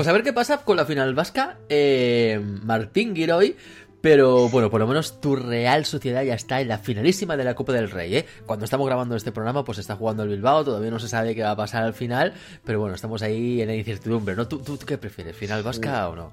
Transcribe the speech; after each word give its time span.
Pues 0.00 0.08
a 0.08 0.12
ver 0.12 0.22
qué 0.22 0.32
pasa 0.32 0.64
con 0.64 0.78
la 0.78 0.86
final 0.86 1.12
vasca. 1.12 1.58
Eh, 1.68 2.42
Martín 2.62 3.14
Giroy. 3.14 3.54
Pero 4.00 4.48
bueno, 4.48 4.70
por 4.70 4.80
lo 4.80 4.86
menos 4.86 5.20
tu 5.20 5.36
Real 5.36 5.84
Sociedad 5.84 6.22
ya 6.22 6.32
está 6.32 6.62
en 6.62 6.68
la 6.68 6.78
finalísima 6.78 7.36
de 7.36 7.44
la 7.44 7.54
Copa 7.54 7.74
del 7.74 7.90
Rey, 7.90 8.16
¿eh? 8.16 8.26
Cuando 8.46 8.64
estamos 8.64 8.86
grabando 8.86 9.14
este 9.14 9.30
programa, 9.30 9.62
pues 9.62 9.76
está 9.76 9.96
jugando 9.96 10.22
el 10.22 10.30
Bilbao, 10.30 10.64
todavía 10.64 10.90
no 10.90 10.98
se 10.98 11.06
sabe 11.06 11.34
qué 11.34 11.42
va 11.42 11.50
a 11.50 11.56
pasar 11.56 11.82
al 11.82 11.92
final, 11.92 12.32
pero 12.64 12.80
bueno, 12.80 12.94
estamos 12.94 13.20
ahí 13.20 13.60
en 13.60 13.68
la 13.68 13.74
incertidumbre, 13.74 14.34
¿no? 14.34 14.48
¿Tú, 14.48 14.60
tú 14.60 14.78
qué 14.78 14.96
prefieres, 14.96 15.36
final 15.36 15.62
vasca 15.62 16.08
o 16.08 16.16
no? 16.16 16.32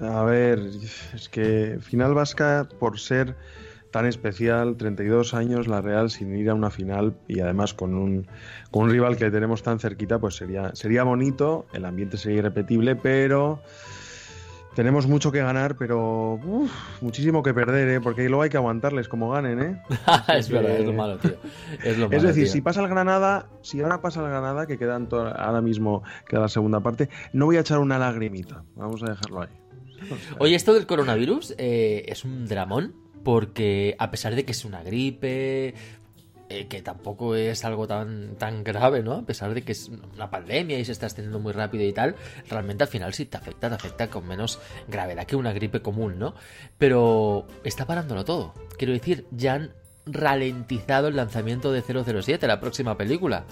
A 0.00 0.24
ver, 0.24 0.60
es 1.12 1.28
que 1.28 1.78
final 1.82 2.14
vasca, 2.14 2.66
por 2.80 2.98
ser 2.98 3.36
tan 3.92 4.06
especial, 4.06 4.76
32 4.76 5.34
años, 5.34 5.68
la 5.68 5.80
Real 5.80 6.10
sin 6.10 6.34
ir 6.34 6.50
a 6.50 6.54
una 6.54 6.70
final 6.70 7.14
y 7.28 7.40
además 7.40 7.74
con 7.74 7.94
un, 7.94 8.26
con 8.72 8.84
un 8.84 8.90
rival 8.90 9.16
que 9.16 9.30
tenemos 9.30 9.62
tan 9.62 9.78
cerquita, 9.78 10.18
pues 10.18 10.34
sería, 10.34 10.74
sería 10.74 11.04
bonito, 11.04 11.66
el 11.72 11.84
ambiente 11.84 12.16
sería 12.16 12.38
irrepetible, 12.38 12.96
pero 12.96 13.60
tenemos 14.74 15.06
mucho 15.06 15.30
que 15.30 15.40
ganar, 15.40 15.76
pero 15.76 16.40
muchísimo 17.02 17.42
que 17.42 17.52
perder, 17.52 17.88
¿eh? 17.88 18.00
porque 18.00 18.26
luego 18.28 18.42
hay 18.42 18.50
que 18.50 18.56
aguantarles 18.56 19.08
como 19.08 19.30
ganen. 19.30 19.60
¿eh? 19.60 19.82
es 20.36 20.48
verdad, 20.48 20.72
es 20.72 20.86
lo 20.86 20.94
malo, 20.94 21.18
tío. 21.18 21.36
Es, 21.84 21.98
lo 21.98 22.06
malo, 22.06 22.16
es 22.16 22.22
decir, 22.22 22.44
tío. 22.44 22.52
si 22.52 22.60
pasa 22.62 22.80
el 22.80 22.88
Granada, 22.88 23.50
si 23.60 23.82
ahora 23.82 24.00
pasa 24.00 24.20
el 24.20 24.30
Granada, 24.30 24.66
que 24.66 24.78
quedan 24.78 25.06
ahora 25.12 25.60
mismo, 25.60 26.02
queda 26.26 26.40
la 26.40 26.48
segunda 26.48 26.80
parte, 26.80 27.10
no 27.34 27.44
voy 27.44 27.58
a 27.58 27.60
echar 27.60 27.78
una 27.78 27.98
lagrimita, 27.98 28.64
vamos 28.74 29.02
a 29.02 29.10
dejarlo 29.10 29.42
ahí. 29.42 29.48
Oye, 30.38 30.56
esto 30.56 30.72
del 30.72 30.86
coronavirus 30.86 31.54
eh, 31.58 32.04
es 32.08 32.24
un 32.24 32.48
dramón 32.48 33.02
porque 33.24 33.96
a 33.98 34.10
pesar 34.10 34.34
de 34.34 34.44
que 34.44 34.52
es 34.52 34.64
una 34.64 34.82
gripe, 34.82 35.74
eh, 36.48 36.66
que 36.68 36.82
tampoco 36.82 37.34
es 37.34 37.64
algo 37.64 37.86
tan, 37.86 38.36
tan 38.36 38.62
grave, 38.62 39.02
¿no? 39.02 39.14
A 39.14 39.22
pesar 39.22 39.54
de 39.54 39.62
que 39.62 39.72
es 39.72 39.90
una 40.14 40.30
pandemia 40.30 40.78
y 40.78 40.84
se 40.84 40.92
está 40.92 41.06
extendiendo 41.06 41.38
muy 41.38 41.52
rápido 41.52 41.82
y 41.84 41.92
tal, 41.94 42.14
realmente 42.48 42.84
al 42.84 42.88
final 42.88 43.14
sí 43.14 43.24
te 43.24 43.38
afecta, 43.38 43.70
te 43.70 43.74
afecta 43.74 44.08
con 44.08 44.26
menos 44.26 44.58
gravedad 44.86 45.24
que 45.24 45.36
una 45.36 45.54
gripe 45.54 45.80
común, 45.80 46.18
¿no? 46.18 46.34
Pero 46.76 47.46
está 47.64 47.86
parándolo 47.86 48.26
todo. 48.26 48.52
Quiero 48.76 48.92
decir, 48.92 49.26
ya 49.30 49.54
han 49.54 49.72
ralentizado 50.04 51.08
el 51.08 51.16
lanzamiento 51.16 51.72
de 51.72 51.80
007, 51.80 52.46
la 52.46 52.60
próxima 52.60 52.98
película. 52.98 53.46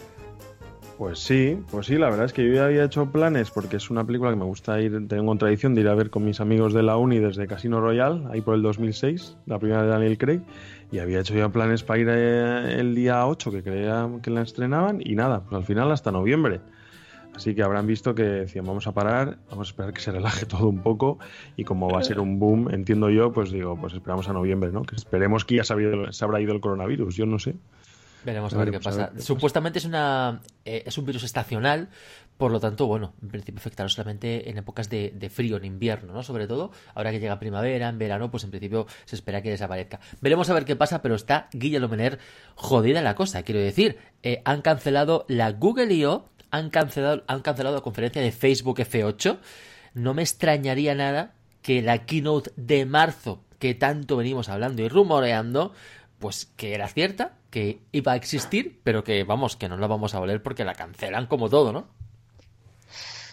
Pues 1.00 1.18
sí, 1.18 1.58
pues 1.70 1.86
sí, 1.86 1.96
la 1.96 2.10
verdad 2.10 2.26
es 2.26 2.34
que 2.34 2.46
yo 2.46 2.52
ya 2.52 2.66
había 2.66 2.84
hecho 2.84 3.10
planes 3.10 3.50
porque 3.50 3.78
es 3.78 3.88
una 3.88 4.04
película 4.04 4.32
que 4.32 4.36
me 4.36 4.44
gusta 4.44 4.78
ir, 4.82 5.08
tengo 5.08 5.34
tradición 5.36 5.74
de 5.74 5.80
ir 5.80 5.88
a 5.88 5.94
ver 5.94 6.10
con 6.10 6.26
mis 6.26 6.42
amigos 6.42 6.74
de 6.74 6.82
la 6.82 6.98
uni 6.98 7.18
desde 7.18 7.46
Casino 7.46 7.80
Royale, 7.80 8.26
ahí 8.30 8.42
por 8.42 8.54
el 8.54 8.60
2006, 8.60 9.38
la 9.46 9.58
primera 9.58 9.82
de 9.82 9.88
Daniel 9.88 10.18
Craig, 10.18 10.42
y 10.92 10.98
había 10.98 11.20
hecho 11.20 11.34
ya 11.34 11.48
planes 11.48 11.82
para 11.84 12.00
ir 12.00 12.08
eh, 12.10 12.80
el 12.80 12.94
día 12.94 13.26
8 13.26 13.50
que 13.50 13.62
creía 13.62 14.10
que 14.22 14.28
la 14.28 14.42
estrenaban 14.42 15.00
y 15.02 15.14
nada, 15.14 15.40
pues 15.40 15.54
al 15.54 15.64
final 15.64 15.90
hasta 15.90 16.12
noviembre. 16.12 16.60
Así 17.34 17.54
que 17.54 17.62
habrán 17.62 17.86
visto 17.86 18.14
que 18.14 18.24
decían 18.24 18.66
vamos 18.66 18.86
a 18.86 18.92
parar, 18.92 19.38
vamos 19.48 19.68
a 19.68 19.70
esperar 19.70 19.94
que 19.94 20.02
se 20.02 20.12
relaje 20.12 20.44
todo 20.44 20.68
un 20.68 20.82
poco 20.82 21.18
y 21.56 21.64
como 21.64 21.88
va 21.88 22.00
a 22.00 22.04
ser 22.04 22.20
un 22.20 22.38
boom, 22.38 22.68
entiendo 22.74 23.08
yo, 23.08 23.32
pues 23.32 23.50
digo, 23.50 23.74
pues 23.80 23.94
esperamos 23.94 24.28
a 24.28 24.34
noviembre, 24.34 24.70
¿no? 24.70 24.82
Que 24.82 24.96
esperemos 24.96 25.46
que 25.46 25.54
ya 25.54 25.64
se 25.64 25.72
habrá 25.72 26.42
ido 26.42 26.52
el 26.52 26.60
coronavirus, 26.60 27.16
yo 27.16 27.24
no 27.24 27.38
sé. 27.38 27.54
Veremos 28.24 28.52
a 28.54 28.58
ver, 28.58 28.70
qué 28.70 28.80
pasa. 28.80 29.12
Supuestamente 29.18 29.78
es 29.78 29.84
una 29.84 30.40
eh, 30.64 30.84
es 30.86 30.98
un 30.98 31.06
virus 31.06 31.24
estacional, 31.24 31.88
por 32.36 32.52
lo 32.52 32.60
tanto, 32.60 32.86
bueno, 32.86 33.12
en 33.22 33.28
principio 33.28 33.58
afectará 33.58 33.88
solamente 33.88 34.48
en 34.48 34.58
épocas 34.58 34.88
de, 34.88 35.12
de, 35.14 35.30
frío, 35.30 35.56
en 35.56 35.64
invierno, 35.64 36.12
¿no? 36.12 36.22
Sobre 36.22 36.46
todo, 36.46 36.70
ahora 36.94 37.10
que 37.10 37.20
llega 37.20 37.38
primavera, 37.38 37.88
en 37.88 37.98
verano, 37.98 38.30
pues 38.30 38.44
en 38.44 38.50
principio 38.50 38.86
se 39.04 39.16
espera 39.16 39.42
que 39.42 39.50
desaparezca. 39.50 40.00
Veremos 40.20 40.48
a 40.48 40.54
ver 40.54 40.64
qué 40.64 40.76
pasa, 40.76 41.02
pero 41.02 41.14
está 41.14 41.48
Guillermo 41.52 41.88
Mener 41.88 42.18
jodida 42.54 43.02
la 43.02 43.14
cosa, 43.14 43.42
quiero 43.42 43.60
decir. 43.60 43.98
Eh, 44.22 44.42
han 44.44 44.62
cancelado 44.62 45.26
la 45.28 45.52
Google 45.52 45.92
I.O., 45.92 46.28
han 46.50 46.70
cancelado, 46.70 47.24
han 47.26 47.42
cancelado 47.42 47.76
la 47.76 47.82
conferencia 47.82 48.22
de 48.22 48.32
Facebook 48.32 48.78
F8. 48.78 49.38
No 49.94 50.14
me 50.14 50.22
extrañaría 50.22 50.94
nada 50.94 51.34
que 51.62 51.82
la 51.82 52.06
keynote 52.06 52.52
de 52.56 52.86
marzo, 52.86 53.44
que 53.58 53.74
tanto 53.74 54.16
venimos 54.16 54.48
hablando 54.48 54.82
y 54.82 54.88
rumoreando, 54.88 55.72
pues 56.18 56.46
que 56.56 56.74
era 56.74 56.88
cierta, 56.88 57.34
que 57.50 57.82
iba 57.92 58.12
a 58.12 58.16
existir, 58.16 58.80
pero 58.84 59.04
que 59.04 59.24
vamos, 59.24 59.56
que 59.56 59.68
no 59.68 59.76
la 59.76 59.86
vamos 59.86 60.14
a 60.14 60.20
oler 60.20 60.42
porque 60.42 60.64
la 60.64 60.74
cancelan 60.74 61.26
como 61.26 61.48
todo, 61.48 61.72
¿no? 61.72 61.88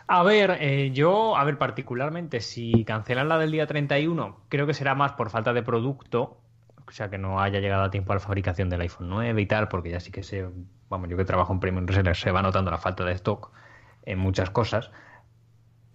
A 0.07 0.23
ver, 0.23 0.57
eh, 0.61 0.91
yo, 0.93 1.35
a 1.35 1.43
ver, 1.43 1.57
particularmente, 1.57 2.39
si 2.39 2.85
cancelan 2.85 3.27
la 3.27 3.37
del 3.37 3.51
día 3.51 3.67
31, 3.67 4.39
creo 4.47 4.65
que 4.65 4.73
será 4.73 4.95
más 4.95 5.13
por 5.13 5.29
falta 5.29 5.53
de 5.53 5.63
producto, 5.63 6.37
o 6.87 6.91
sea, 6.91 7.09
que 7.09 7.17
no 7.17 7.41
haya 7.41 7.59
llegado 7.59 7.83
a 7.83 7.91
tiempo 7.91 8.13
a 8.13 8.15
la 8.15 8.21
fabricación 8.21 8.69
del 8.69 8.81
iPhone 8.81 9.09
9 9.09 9.41
y 9.41 9.45
tal, 9.45 9.67
porque 9.67 9.89
ya 9.89 9.99
sí 9.99 10.11
que 10.11 10.23
se, 10.23 10.47
vamos, 10.89 11.09
yo 11.09 11.17
que 11.17 11.25
trabajo 11.25 11.51
en 11.51 11.59
Premium 11.59 11.85
Reseller, 11.85 12.15
se 12.15 12.31
va 12.31 12.41
notando 12.41 12.71
la 12.71 12.77
falta 12.77 13.03
de 13.03 13.11
stock 13.13 13.51
en 14.03 14.17
muchas 14.19 14.49
cosas. 14.49 14.91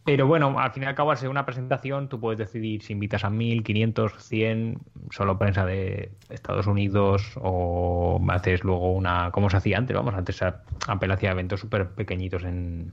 Pero 0.05 0.27
bueno, 0.27 0.59
al 0.59 0.73
fin 0.73 0.83
y 0.83 0.87
al 0.87 0.97
cabo, 0.97 1.13
al 1.13 1.17
ser 1.17 1.29
una 1.29 1.47
presentación, 1.47 2.09
tú 2.09 2.19
puedes 2.19 2.39
decidir 2.39 2.83
si 2.83 2.93
invitas 2.93 3.25
a 3.25 3.31
1000, 3.31 3.63
500, 3.63 4.13
100, 4.19 4.79
solo 5.11 5.39
prensa 5.39 5.65
de 5.65 6.11
Estados 6.29 6.67
Unidos 6.67 7.35
o 7.41 8.21
haces 8.29 8.65
luego 8.65 8.93
una, 8.93 9.31
como 9.31 9.49
se 9.49 9.59
hacía 9.59 9.79
antes, 9.79 9.95
vamos, 9.95 10.15
antes 10.15 10.43
Apple 10.43 11.13
hacía 11.13 11.31
eventos 11.31 11.61
súper 11.61 11.91
pequeñitos 11.91 12.43
en, 12.43 12.93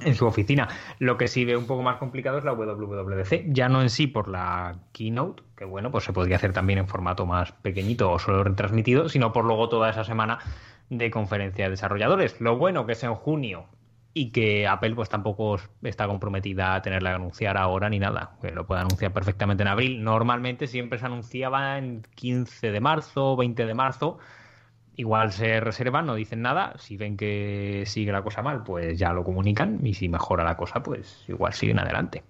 en 0.00 0.14
su 0.14 0.26
oficina. 0.26 0.68
Lo 0.98 1.18
que 1.18 1.28
sí 1.28 1.44
ve 1.44 1.56
un 1.56 1.66
poco 1.66 1.82
más 1.82 1.96
complicado 1.96 2.38
es 2.38 2.44
la 2.44 2.54
WWDC, 2.54 3.52
ya 3.52 3.68
no 3.68 3.82
en 3.82 3.90
sí 3.90 4.06
por 4.06 4.28
la 4.28 4.76
keynote, 4.92 5.42
que 5.54 5.66
bueno, 5.66 5.90
pues 5.90 6.04
se 6.04 6.14
podría 6.14 6.36
hacer 6.36 6.54
también 6.54 6.78
en 6.78 6.88
formato 6.88 7.26
más 7.26 7.52
pequeñito 7.52 8.10
o 8.10 8.18
solo 8.18 8.42
retransmitido, 8.44 9.10
sino 9.10 9.32
por 9.32 9.44
luego 9.44 9.68
toda 9.68 9.90
esa 9.90 10.04
semana 10.04 10.38
de 10.88 11.10
conferencia 11.10 11.66
de 11.66 11.72
desarrolladores. 11.72 12.40
Lo 12.40 12.56
bueno 12.56 12.86
que 12.86 12.92
es 12.92 13.02
en 13.04 13.14
junio 13.14 13.66
y 14.18 14.30
que 14.30 14.66
Apple 14.66 14.96
pues 14.96 15.08
tampoco 15.08 15.60
está 15.80 16.08
comprometida 16.08 16.74
a 16.74 16.82
tenerla 16.82 17.10
que 17.10 17.16
anunciar 17.16 17.56
ahora 17.56 17.88
ni 17.88 18.00
nada, 18.00 18.32
que 18.42 18.50
lo 18.50 18.66
puede 18.66 18.80
anunciar 18.80 19.12
perfectamente 19.12 19.62
en 19.62 19.68
abril. 19.68 20.02
Normalmente 20.02 20.66
siempre 20.66 20.98
se 20.98 21.06
anunciaba 21.06 21.78
en 21.78 22.02
15 22.16 22.72
de 22.72 22.80
marzo, 22.80 23.36
20 23.36 23.64
de 23.64 23.74
marzo. 23.74 24.18
Igual 24.96 25.30
se 25.30 25.60
reservan, 25.60 26.06
no 26.06 26.16
dicen 26.16 26.42
nada. 26.42 26.74
Si 26.78 26.96
ven 26.96 27.16
que 27.16 27.84
sigue 27.86 28.10
la 28.10 28.22
cosa 28.22 28.42
mal, 28.42 28.64
pues 28.64 28.98
ya 28.98 29.12
lo 29.12 29.22
comunican. 29.22 29.86
Y 29.86 29.94
si 29.94 30.08
mejora 30.08 30.42
la 30.42 30.56
cosa, 30.56 30.82
pues 30.82 31.24
igual 31.28 31.52
siguen 31.52 31.78
adelante. 31.78 32.24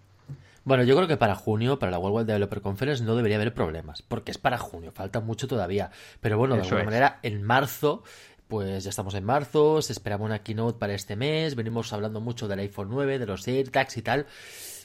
Bueno, 0.65 0.85
yo 0.85 0.95
creo 0.95 1.09
que 1.09 1.17
para 1.17 1.35
junio, 1.37 1.79
para 1.79 1.91
la 1.91 1.99
World 1.99 2.17
Wide 2.19 2.27
Developer 2.27 2.61
Conference, 2.61 3.03
no 3.03 3.17
debería 3.17 3.37
haber 3.39 3.55
problemas, 3.55 4.03
porque 4.03 4.31
es 4.31 4.37
para 4.37 4.59
junio, 4.59 4.93
falta 4.93 5.21
mucho 5.21 5.49
todavía. 5.49 5.91
Pero 6.21 6.37
bueno, 6.37 6.57
de 6.57 6.61
Eso 6.61 6.75
alguna 6.75 6.83
es. 6.83 6.87
manera, 7.01 7.19
en 7.23 7.43
marzo 7.43 8.03
pues 8.49 8.85
ya 8.85 8.91
estamos 8.91 9.15
en 9.15 9.25
marzo, 9.25 9.83
se 9.83 9.93
esperaba 9.93 10.25
una 10.25 10.43
keynote 10.43 10.79
para 10.79 10.95
este 10.95 11.17
mes, 11.17 11.55
venimos 11.55 11.93
hablando 11.93 12.21
mucho 12.21 12.49
del 12.49 12.61
iPhone 12.61 12.89
9, 12.91 13.19
de 13.19 13.27
los 13.27 13.47
AirTags 13.47 13.97
y 13.99 14.03
tal. 14.03 14.27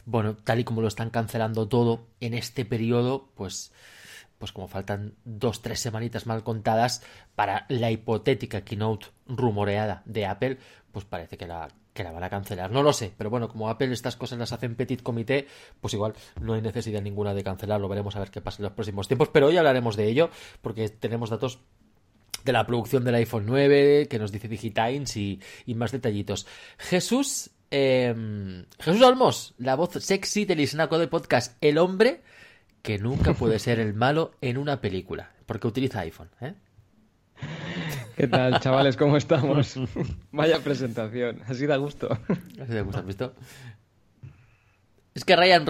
Bueno, 0.06 0.36
tal 0.36 0.60
y 0.60 0.64
como 0.66 0.82
lo 0.82 0.90
están 0.90 1.10
cancelando 1.10 1.68
todo 1.68 2.08
en 2.20 2.34
este 2.34 2.66
periodo, 2.66 3.30
pues 3.36 3.72
pues 4.38 4.52
como 4.52 4.68
faltan 4.68 5.16
dos, 5.24 5.62
tres 5.62 5.80
semanitas 5.80 6.26
mal 6.26 6.44
contadas 6.44 7.02
para 7.34 7.66
la 7.70 7.92
hipotética 7.92 8.66
keynote 8.66 9.08
rumoreada 9.26 10.02
de 10.04 10.26
Apple, 10.26 10.58
pues 10.92 11.06
parece 11.06 11.38
que 11.38 11.48
la, 11.48 11.70
que 11.94 12.04
la 12.04 12.12
van 12.12 12.24
a 12.24 12.30
cancelar. 12.30 12.70
No 12.70 12.84
lo 12.84 12.92
sé, 12.92 13.14
pero 13.18 13.30
bueno, 13.30 13.48
como 13.48 13.70
Apple 13.70 13.94
estas 13.94 14.18
cosas 14.18 14.40
las 14.40 14.52
hace 14.52 14.66
en 14.66 14.76
petit 14.76 15.02
comité, 15.02 15.48
pues 15.80 15.94
igual 15.94 16.14
no 16.42 16.56
hay 16.56 16.62
necesidad 16.62 17.02
ninguna 17.02 17.34
de 17.34 17.44
cancelarlo. 17.44 17.88
Veremos 17.88 18.18
a 18.18 18.20
ver 18.20 18.32
qué 18.32 18.42
pasa 18.42 18.58
en 18.58 18.64
los 18.64 18.74
próximos 18.74 19.08
tiempos, 19.08 19.30
pero 19.30 19.48
hoy 19.48 19.56
hablaremos 19.56 19.96
de 19.96 20.10
ello 20.10 20.30
porque 20.62 20.90
tenemos 20.90 21.30
datos 21.30 21.60
de 22.44 22.52
la 22.52 22.66
producción 22.66 23.04
del 23.04 23.16
iPhone 23.16 23.46
9 23.46 24.08
que 24.10 24.20
nos 24.20 24.32
dice 24.32 24.48
Digitimes 24.48 25.16
y, 25.18 25.40
y 25.66 25.76
más 25.76 25.92
detallitos. 25.92 26.48
Jesús, 26.78 27.52
eh, 27.72 28.66
Jesús 28.80 29.02
Olmos, 29.02 29.54
la 29.58 29.76
voz 29.76 29.92
sexy 30.04 30.46
del 30.46 30.60
Isnaco 30.60 31.00
del 31.00 31.10
podcast, 31.10 31.58
el 31.62 31.78
hombre 31.78 32.22
que 32.82 33.00
nunca 33.00 33.34
puede 33.34 33.60
ser 33.60 33.80
el 33.80 33.94
malo 33.94 34.32
en 34.42 34.58
una 34.58 34.82
película, 34.82 35.32
porque 35.46 35.68
utiliza 35.68 36.02
iPhone, 36.02 36.30
¿eh? 36.42 36.54
¿Qué 38.16 38.28
tal, 38.28 38.60
chavales? 38.60 38.98
¿Cómo 38.98 39.18
estamos? 39.18 39.80
Vaya 40.32 40.60
presentación, 40.60 41.42
así 41.48 41.66
da 41.66 41.78
gusto. 41.78 42.10
Así 42.62 42.74
de 42.74 42.82
gusto, 42.82 43.00
¿has 43.00 43.06
visto? 43.06 43.34
Es 45.16 45.26
que 45.26 45.36
Ryan, 45.36 45.64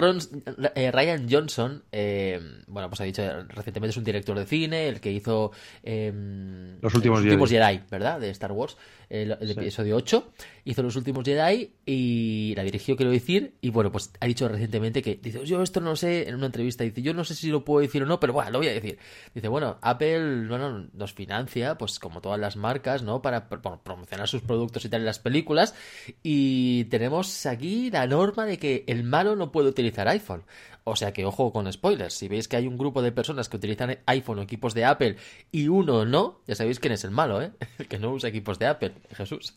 eh, 0.74 0.90
Ryan 0.90 1.26
Johnson, 1.30 1.84
eh, 1.92 2.40
bueno, 2.66 2.88
pues 2.88 3.02
ha 3.02 3.04
dicho 3.04 3.22
recientemente 3.48 3.90
es 3.90 3.96
un 3.98 4.04
director 4.04 4.38
de 4.38 4.46
cine, 4.46 4.88
el 4.88 5.00
que 5.00 5.12
hizo 5.12 5.52
em, 5.82 6.80
Los 6.80 6.94
últimos, 6.94 7.22
Jedi. 7.22 7.80
¿verdad? 7.90 8.20
De 8.20 8.30
Star 8.30 8.52
Wars, 8.52 8.78
el, 9.10 9.32
episodio 9.32 9.96
8. 9.96 10.32
Hizo 10.64 10.82
Los 10.82 10.96
últimos 10.96 11.24
Jedi 11.24 11.74
y 11.84 12.54
la 12.56 12.62
dirigió, 12.62 12.96
quiero 12.96 13.12
decir. 13.12 13.54
Y 13.60 13.68
bueno, 13.68 13.92
pues 13.92 14.12
ha 14.18 14.26
dicho 14.26 14.48
recientemente 14.48 15.02
que, 15.02 15.20
dice, 15.22 15.44
yo 15.44 15.62
esto 15.62 15.82
no 15.82 15.94
sé, 15.94 16.26
en 16.26 16.36
una 16.36 16.46
entrevista, 16.46 16.84
dice, 16.84 17.02
yo 17.02 17.12
no 17.12 17.24
sé 17.24 17.34
si 17.34 17.48
lo 17.48 17.66
puedo 17.66 17.80
decir 17.80 18.02
o 18.02 18.06
no, 18.06 18.18
pero 18.18 18.32
bueno, 18.32 18.50
lo 18.50 18.58
voy 18.58 18.68
a 18.68 18.72
decir. 18.72 18.98
Dice, 19.34 19.48
bueno, 19.48 19.76
Apple 19.82 20.46
bueno, 20.48 20.88
nos 20.94 21.12
financia, 21.12 21.76
pues 21.76 21.98
como 21.98 22.22
todas 22.22 22.40
las 22.40 22.56
marcas, 22.56 23.02
¿no? 23.02 23.20
Para 23.20 23.50
promocionar 23.50 24.26
sus 24.26 24.40
productos 24.40 24.86
y 24.86 24.88
tal 24.88 25.02
en 25.02 25.06
las 25.06 25.18
películas. 25.18 25.74
Y 26.22 26.84
tenemos 26.84 27.44
aquí 27.44 27.90
la 27.90 28.06
norma 28.06 28.46
de 28.46 28.58
que 28.58 28.84
el 28.86 29.04
malo 29.04 29.33
no 29.36 29.52
puede 29.52 29.68
utilizar 29.68 30.08
iPhone. 30.08 30.42
O 30.84 30.96
sea 30.96 31.12
que 31.12 31.24
ojo 31.24 31.52
con 31.52 31.72
spoilers. 31.72 32.14
Si 32.14 32.28
veis 32.28 32.48
que 32.48 32.56
hay 32.56 32.66
un 32.66 32.76
grupo 32.76 33.02
de 33.02 33.12
personas 33.12 33.48
que 33.48 33.56
utilizan 33.56 33.98
iPhone 34.06 34.38
o 34.38 34.42
equipos 34.42 34.74
de 34.74 34.84
Apple 34.84 35.16
y 35.50 35.68
uno 35.68 36.04
no, 36.04 36.40
ya 36.46 36.54
sabéis 36.54 36.80
quién 36.80 36.92
es 36.92 37.04
el 37.04 37.10
malo, 37.10 37.40
¿eh? 37.42 37.52
El 37.78 37.88
que 37.88 37.98
no 37.98 38.12
usa 38.12 38.28
equipos 38.28 38.58
de 38.58 38.66
Apple, 38.66 38.92
Jesús. 39.12 39.54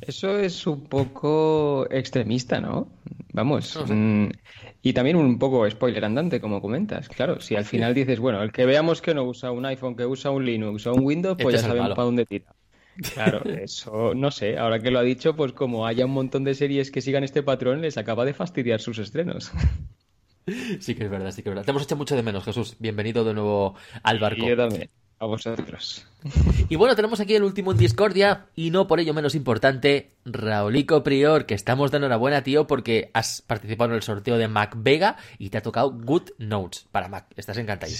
Eso 0.00 0.38
es 0.38 0.66
un 0.66 0.84
poco 0.84 1.86
extremista, 1.90 2.60
¿no? 2.60 2.88
Vamos. 3.32 3.78
Mm, 3.88 4.28
y 4.82 4.92
también 4.92 5.16
un 5.16 5.38
poco 5.38 5.68
spoiler 5.68 6.04
andante, 6.04 6.40
como 6.40 6.60
comentas. 6.60 7.08
Claro, 7.08 7.40
si 7.40 7.56
al 7.56 7.64
final 7.64 7.94
dices, 7.94 8.18
bueno, 8.18 8.42
el 8.42 8.52
que 8.52 8.66
veamos 8.66 9.02
que 9.02 9.14
no 9.14 9.24
usa 9.24 9.50
un 9.50 9.66
iPhone, 9.66 9.96
que 9.96 10.06
usa 10.06 10.30
un 10.30 10.44
Linux 10.44 10.86
o 10.86 10.94
un 10.94 11.04
Windows, 11.04 11.36
pues 11.40 11.54
este 11.54 11.66
ya 11.66 11.68
sabemos 11.68 11.94
para 11.94 12.04
dónde 12.04 12.26
tira. 12.26 12.55
Claro, 13.14 13.42
eso 13.50 14.14
no 14.14 14.30
sé. 14.30 14.58
Ahora 14.58 14.80
que 14.80 14.90
lo 14.90 14.98
ha 14.98 15.02
dicho, 15.02 15.36
pues 15.36 15.52
como 15.52 15.86
haya 15.86 16.06
un 16.06 16.12
montón 16.12 16.44
de 16.44 16.54
series 16.54 16.90
que 16.90 17.00
sigan 17.00 17.24
este 17.24 17.42
patrón, 17.42 17.80
les 17.82 17.98
acaba 17.98 18.24
de 18.24 18.34
fastidiar 18.34 18.80
sus 18.80 18.98
estrenos. 18.98 19.52
Sí 20.78 20.94
que 20.94 21.02
es 21.02 21.10
verdad, 21.10 21.32
sí 21.32 21.42
que 21.42 21.48
es 21.48 21.54
verdad. 21.56 21.64
Te 21.64 21.72
hemos 21.72 21.82
hecho 21.82 21.96
mucho 21.96 22.14
de 22.14 22.22
menos, 22.22 22.44
Jesús. 22.44 22.76
Bienvenido 22.78 23.24
de 23.24 23.34
nuevo 23.34 23.74
al 24.04 24.20
barco. 24.20 24.44
Y 24.44 24.50
yo 24.50 24.56
también. 24.56 24.88
A 25.18 25.26
vosotros. 25.26 26.06
Y 26.68 26.76
bueno, 26.76 26.94
tenemos 26.96 27.20
aquí 27.20 27.34
el 27.34 27.42
último 27.42 27.72
en 27.72 27.78
Discordia, 27.78 28.46
y 28.54 28.70
no 28.70 28.86
por 28.86 29.00
ello 29.00 29.14
menos 29.14 29.34
importante, 29.34 30.10
Raulico 30.24 31.02
Prior, 31.02 31.46
que 31.46 31.54
estamos 31.54 31.90
de 31.90 31.98
enhorabuena, 31.98 32.42
tío, 32.42 32.66
porque 32.66 33.10
has 33.12 33.42
participado 33.42 33.90
en 33.90 33.96
el 33.96 34.02
sorteo 34.02 34.36
de 34.36 34.48
Mac 34.48 34.74
Vega 34.76 35.16
y 35.38 35.50
te 35.50 35.58
ha 35.58 35.62
tocado 35.62 35.90
Good 35.90 36.30
Notes 36.38 36.86
para 36.90 37.08
Mac. 37.08 37.26
Estás 37.36 37.58
encantado. 37.58 37.92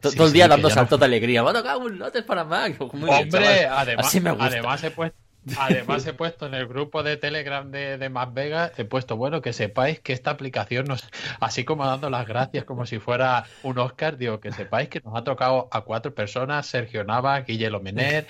Todo 0.00 0.26
el 0.26 0.32
día 0.32 0.48
dando 0.48 0.70
saltos 0.70 0.98
de 0.98 1.06
alegría. 1.06 1.42
Me 1.42 1.50
ha 1.50 1.52
tocado 1.52 1.80
un 1.80 1.98
notes 1.98 2.22
para 2.22 2.44
Mac. 2.44 2.76
Hombre, 2.80 3.66
además, 3.66 4.14
además 4.38 4.84
he 4.84 4.90
puesto. 4.90 5.26
Además 5.58 6.06
he 6.06 6.12
puesto 6.12 6.46
en 6.46 6.54
el 6.54 6.66
grupo 6.66 7.02
de 7.02 7.16
Telegram 7.16 7.70
de, 7.70 7.98
de 7.98 8.08
Mac 8.08 8.32
Vega, 8.32 8.72
he 8.76 8.84
puesto, 8.84 9.16
bueno, 9.16 9.40
que 9.40 9.52
sepáis 9.52 10.00
que 10.00 10.12
esta 10.12 10.32
aplicación 10.32 10.86
nos, 10.86 11.08
así 11.40 11.64
como 11.64 11.86
dando 11.86 12.10
las 12.10 12.26
gracias 12.26 12.64
como 12.64 12.84
si 12.84 12.98
fuera 12.98 13.44
un 13.62 13.78
Oscar, 13.78 14.16
digo, 14.16 14.40
que 14.40 14.50
sepáis 14.50 14.88
que 14.88 15.00
nos 15.00 15.14
ha 15.14 15.22
tocado 15.22 15.68
a 15.70 15.82
cuatro 15.82 16.14
personas, 16.14 16.66
Sergio 16.66 17.04
Nava, 17.04 17.40
Guillermo 17.40 17.80
Mener, 17.80 18.26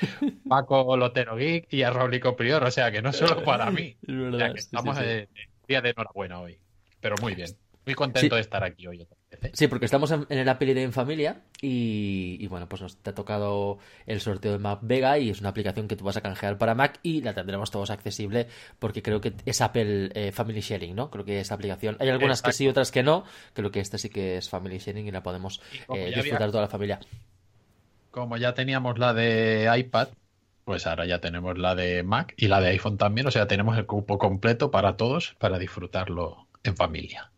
Paco 0.48 0.96
Lotero 0.96 1.36
Geek 1.36 1.72
y 1.72 1.82
a 1.84 1.90
Roblico 1.90 2.36
Prior, 2.36 2.62
o 2.62 2.70
sea 2.70 2.92
que 2.92 3.00
no 3.00 3.12
solo 3.12 3.42
para 3.42 3.70
mí. 3.70 3.96
estamos 4.54 4.98
en 4.98 5.28
día 5.66 5.80
de 5.80 5.90
enhorabuena 5.90 6.40
hoy, 6.40 6.58
pero 7.00 7.16
muy 7.22 7.34
bien. 7.34 7.48
Muy 7.86 7.94
contento 7.94 8.34
de 8.34 8.40
estar 8.40 8.64
aquí 8.64 8.86
hoy 8.86 9.00
otra 9.00 9.15
vez. 9.15 9.15
Sí, 9.52 9.66
porque 9.66 9.86
estamos 9.86 10.10
en, 10.12 10.26
el 10.28 10.48
Apple 10.48 10.70
ID 10.70 10.78
en 10.78 10.92
familia 10.92 11.42
y, 11.60 12.46
bueno, 12.46 12.68
pues 12.68 12.82
nos 12.82 12.96
te 12.96 13.10
ha 13.10 13.14
tocado 13.14 13.78
el 14.06 14.20
sorteo 14.20 14.52
de 14.52 14.58
Mac 14.58 14.80
Vega 14.82 15.18
y 15.18 15.30
es 15.30 15.40
una 15.40 15.48
aplicación 15.48 15.88
que 15.88 15.96
tú 15.96 16.04
vas 16.04 16.16
a 16.16 16.20
canjear 16.20 16.58
para 16.58 16.74
Mac 16.74 17.00
y 17.02 17.22
la 17.22 17.34
tendremos 17.34 17.70
todos 17.70 17.90
accesible 17.90 18.46
porque 18.78 19.02
creo 19.02 19.20
que 19.20 19.34
es 19.44 19.60
Apple 19.60 20.10
eh, 20.14 20.32
Family 20.32 20.60
Sharing, 20.60 20.94
¿no? 20.94 21.10
Creo 21.10 21.24
que 21.24 21.40
esta 21.40 21.54
aplicación. 21.54 21.96
Hay 21.98 22.08
algunas 22.08 22.40
que 22.40 22.52
sí, 22.52 22.68
otras 22.68 22.92
que 22.92 23.02
no. 23.02 23.24
Creo 23.52 23.70
que 23.70 23.80
esta 23.80 23.98
sí 23.98 24.10
que 24.10 24.36
es 24.36 24.48
Family 24.48 24.78
Sharing 24.78 25.08
y 25.08 25.10
la 25.10 25.22
podemos 25.22 25.60
eh, 25.92 26.12
disfrutar 26.14 26.50
toda 26.50 26.62
la 26.62 26.68
familia. 26.68 27.00
Como 28.10 28.36
ya 28.36 28.54
teníamos 28.54 28.98
la 28.98 29.12
de 29.12 29.70
iPad, 29.76 30.08
pues 30.64 30.86
ahora 30.86 31.04
ya 31.04 31.20
tenemos 31.20 31.58
la 31.58 31.74
de 31.74 32.02
Mac 32.04 32.32
y 32.36 32.46
la 32.48 32.60
de 32.60 32.68
iPhone 32.68 32.96
también. 32.96 33.26
O 33.26 33.30
sea, 33.30 33.46
tenemos 33.46 33.76
el 33.76 33.86
cupo 33.86 34.18
completo 34.18 34.70
para 34.70 34.96
todos 34.96 35.34
para 35.38 35.58
disfrutarlo 35.58 36.46
en 36.62 36.76
familia. 36.76 37.32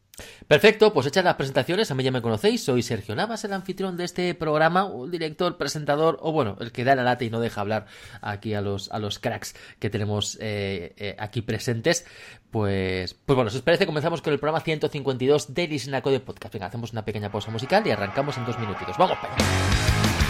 Perfecto, 0.47 0.93
pues 0.93 1.07
hechas 1.07 1.25
las 1.25 1.35
presentaciones, 1.35 1.91
a 1.91 1.95
mí 1.95 2.03
ya 2.03 2.11
me 2.11 2.23
conocéis, 2.23 2.65
soy 2.65 2.83
Sergio 2.83 3.15
Navas, 3.15 3.45
el 3.45 3.53
anfitrión 3.53 3.97
de 3.97 4.05
este 4.05 4.35
programa, 4.35 4.85
un 4.85 5.11
director, 5.11 5.57
presentador, 5.57 6.19
o 6.21 6.33
bueno, 6.33 6.57
el 6.61 6.73
que 6.73 6.85
da 6.85 6.95
la 6.95 7.03
lata 7.03 7.25
y 7.25 7.31
no 7.31 7.41
deja 7.41 7.61
hablar 7.61 7.87
aquí 8.21 8.55
a 8.55 8.61
los, 8.61 8.91
a 8.91 8.99
los 8.99 9.19
cracks 9.19 9.55
que 9.79 9.91
tenemos 9.91 10.39
eh, 10.41 10.95
eh, 10.97 11.17
aquí 11.19 11.43
presentes. 11.43 12.07
Pues, 12.51 13.15
pues 13.15 13.35
bueno, 13.35 13.51
si 13.51 13.59
os 13.59 13.63
parece, 13.63 13.87
comenzamos 13.87 14.23
con 14.23 14.33
el 14.33 14.39
programa 14.39 14.61
152 14.61 15.55
de 15.55 15.69
Lisnaco 15.69 16.11
de 16.11 16.21
Podcast. 16.21 16.55
Venga, 16.55 16.67
hacemos 16.67 16.93
una 16.93 17.05
pequeña 17.05 17.31
pausa 17.31 17.51
musical 17.51 17.87
y 17.87 17.91
arrancamos 17.91 18.37
en 18.39 18.47
dos 18.47 18.59
minutitos. 18.59 18.97
¡Vamos 18.97 19.19
para 19.19 20.28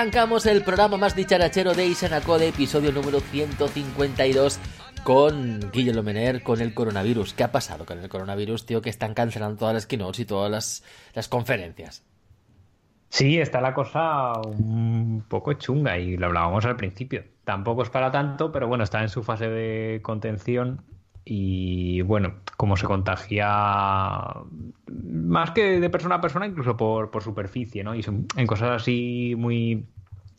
arrancamos 0.00 0.46
el 0.46 0.64
programa 0.64 0.96
más 0.96 1.14
dicharachero 1.14 1.74
de 1.74 1.84
Isanacode, 1.84 2.48
episodio 2.48 2.90
número 2.90 3.20
152 3.20 4.58
con 5.04 5.70
Guillermo 5.70 6.02
Mener, 6.02 6.42
con 6.42 6.62
el 6.62 6.72
coronavirus. 6.72 7.34
¿Qué 7.34 7.44
ha 7.44 7.52
pasado 7.52 7.84
con 7.84 7.98
el 7.98 8.08
coronavirus, 8.08 8.64
tío? 8.64 8.80
Que 8.80 8.88
están 8.88 9.12
cancelando 9.12 9.58
todas 9.58 9.74
las 9.74 9.86
keynotes 9.86 10.20
y 10.20 10.24
todas 10.24 10.50
las, 10.50 10.84
las 11.12 11.28
conferencias. 11.28 12.02
Sí, 13.10 13.38
está 13.38 13.60
la 13.60 13.74
cosa 13.74 14.40
un 14.40 15.22
poco 15.28 15.52
chunga 15.52 15.98
y 15.98 16.16
lo 16.16 16.28
hablábamos 16.28 16.64
al 16.64 16.76
principio. 16.76 17.24
Tampoco 17.44 17.82
es 17.82 17.90
para 17.90 18.10
tanto, 18.10 18.50
pero 18.52 18.68
bueno, 18.68 18.84
está 18.84 19.02
en 19.02 19.10
su 19.10 19.22
fase 19.22 19.50
de 19.50 20.00
contención 20.00 20.82
y 21.32 22.02
bueno, 22.02 22.40
como 22.56 22.76
se 22.76 22.86
contagia 22.86 23.46
más 24.88 25.52
que 25.52 25.78
de 25.78 25.88
persona 25.88 26.16
a 26.16 26.20
persona, 26.20 26.44
incluso 26.44 26.76
por, 26.76 27.12
por 27.12 27.22
superficie, 27.22 27.84
¿no? 27.84 27.94
Y 27.94 28.04
en 28.36 28.46
cosas 28.48 28.82
así 28.82 29.36
muy 29.38 29.86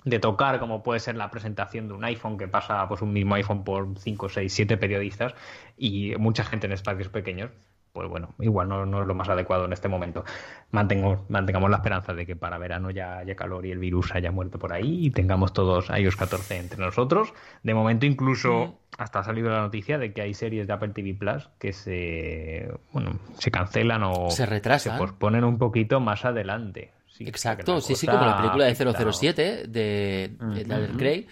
de 0.03 0.19
tocar, 0.19 0.59
como 0.59 0.83
puede 0.83 0.99
ser 0.99 1.15
la 1.15 1.31
presentación 1.31 1.87
de 1.87 1.93
un 1.93 2.03
iPhone 2.03 2.37
que 2.37 2.49
pasa 2.49 2.89
pues 2.89 3.01
un 3.01 3.13
mismo 3.13 3.35
iPhone 3.35 3.63
por 3.63 3.97
5, 3.97 4.27
6, 4.27 4.53
7 4.53 4.75
periodistas 4.75 5.33
y 5.77 6.13
mucha 6.19 6.43
gente 6.43 6.67
en 6.67 6.73
espacios 6.73 7.07
pequeños, 7.07 7.51
pues 7.93 8.09
bueno, 8.09 8.33
igual 8.39 8.69
no, 8.69 8.85
no, 8.85 9.01
es 9.01 9.07
lo 9.07 9.15
más 9.15 9.27
adecuado 9.29 9.65
en 9.65 9.73
este 9.73 9.87
momento. 9.87 10.23
Mantengo, 10.71 11.25
mantengamos 11.29 11.69
la 11.69 11.77
esperanza 11.77 12.13
de 12.13 12.25
que 12.25 12.35
para 12.35 12.57
verano 12.57 12.89
ya 12.91 13.17
haya 13.17 13.35
calor 13.35 13.65
y 13.65 13.71
el 13.71 13.79
virus 13.79 14.13
haya 14.15 14.31
muerto 14.31 14.59
por 14.59 14.73
ahí 14.73 15.05
y 15.05 15.11
tengamos 15.11 15.53
todos 15.53 15.89
iOS 15.89 16.15
14 16.15 16.57
entre 16.57 16.79
nosotros. 16.79 17.33
De 17.63 17.73
momento 17.73 18.05
incluso 18.05 18.79
hasta 18.97 19.19
ha 19.19 19.23
salido 19.23 19.49
la 19.49 19.61
noticia 19.61 19.97
de 19.97 20.13
que 20.13 20.21
hay 20.21 20.33
series 20.33 20.67
de 20.67 20.73
Apple 20.73 20.89
TV 20.89 21.13
Plus 21.13 21.49
que 21.59 21.73
se, 21.73 22.71
bueno, 22.93 23.19
se 23.37 23.51
cancelan 23.51 24.03
o 24.03 24.29
se 24.29 24.45
retrasan. 24.45 24.93
Se 24.93 24.99
posponen 24.99 25.43
un 25.43 25.57
poquito 25.57 25.99
más 25.99 26.23
adelante. 26.23 26.91
Exacto, 27.19 27.81
sí, 27.81 27.95
sí, 27.95 28.07
como 28.07 28.25
la 28.25 28.37
película 28.37 28.65
de 28.65 28.75
007 29.13 29.67
de, 29.67 30.31
de, 30.39 30.63
de 30.63 30.97
Craig. 30.97 31.27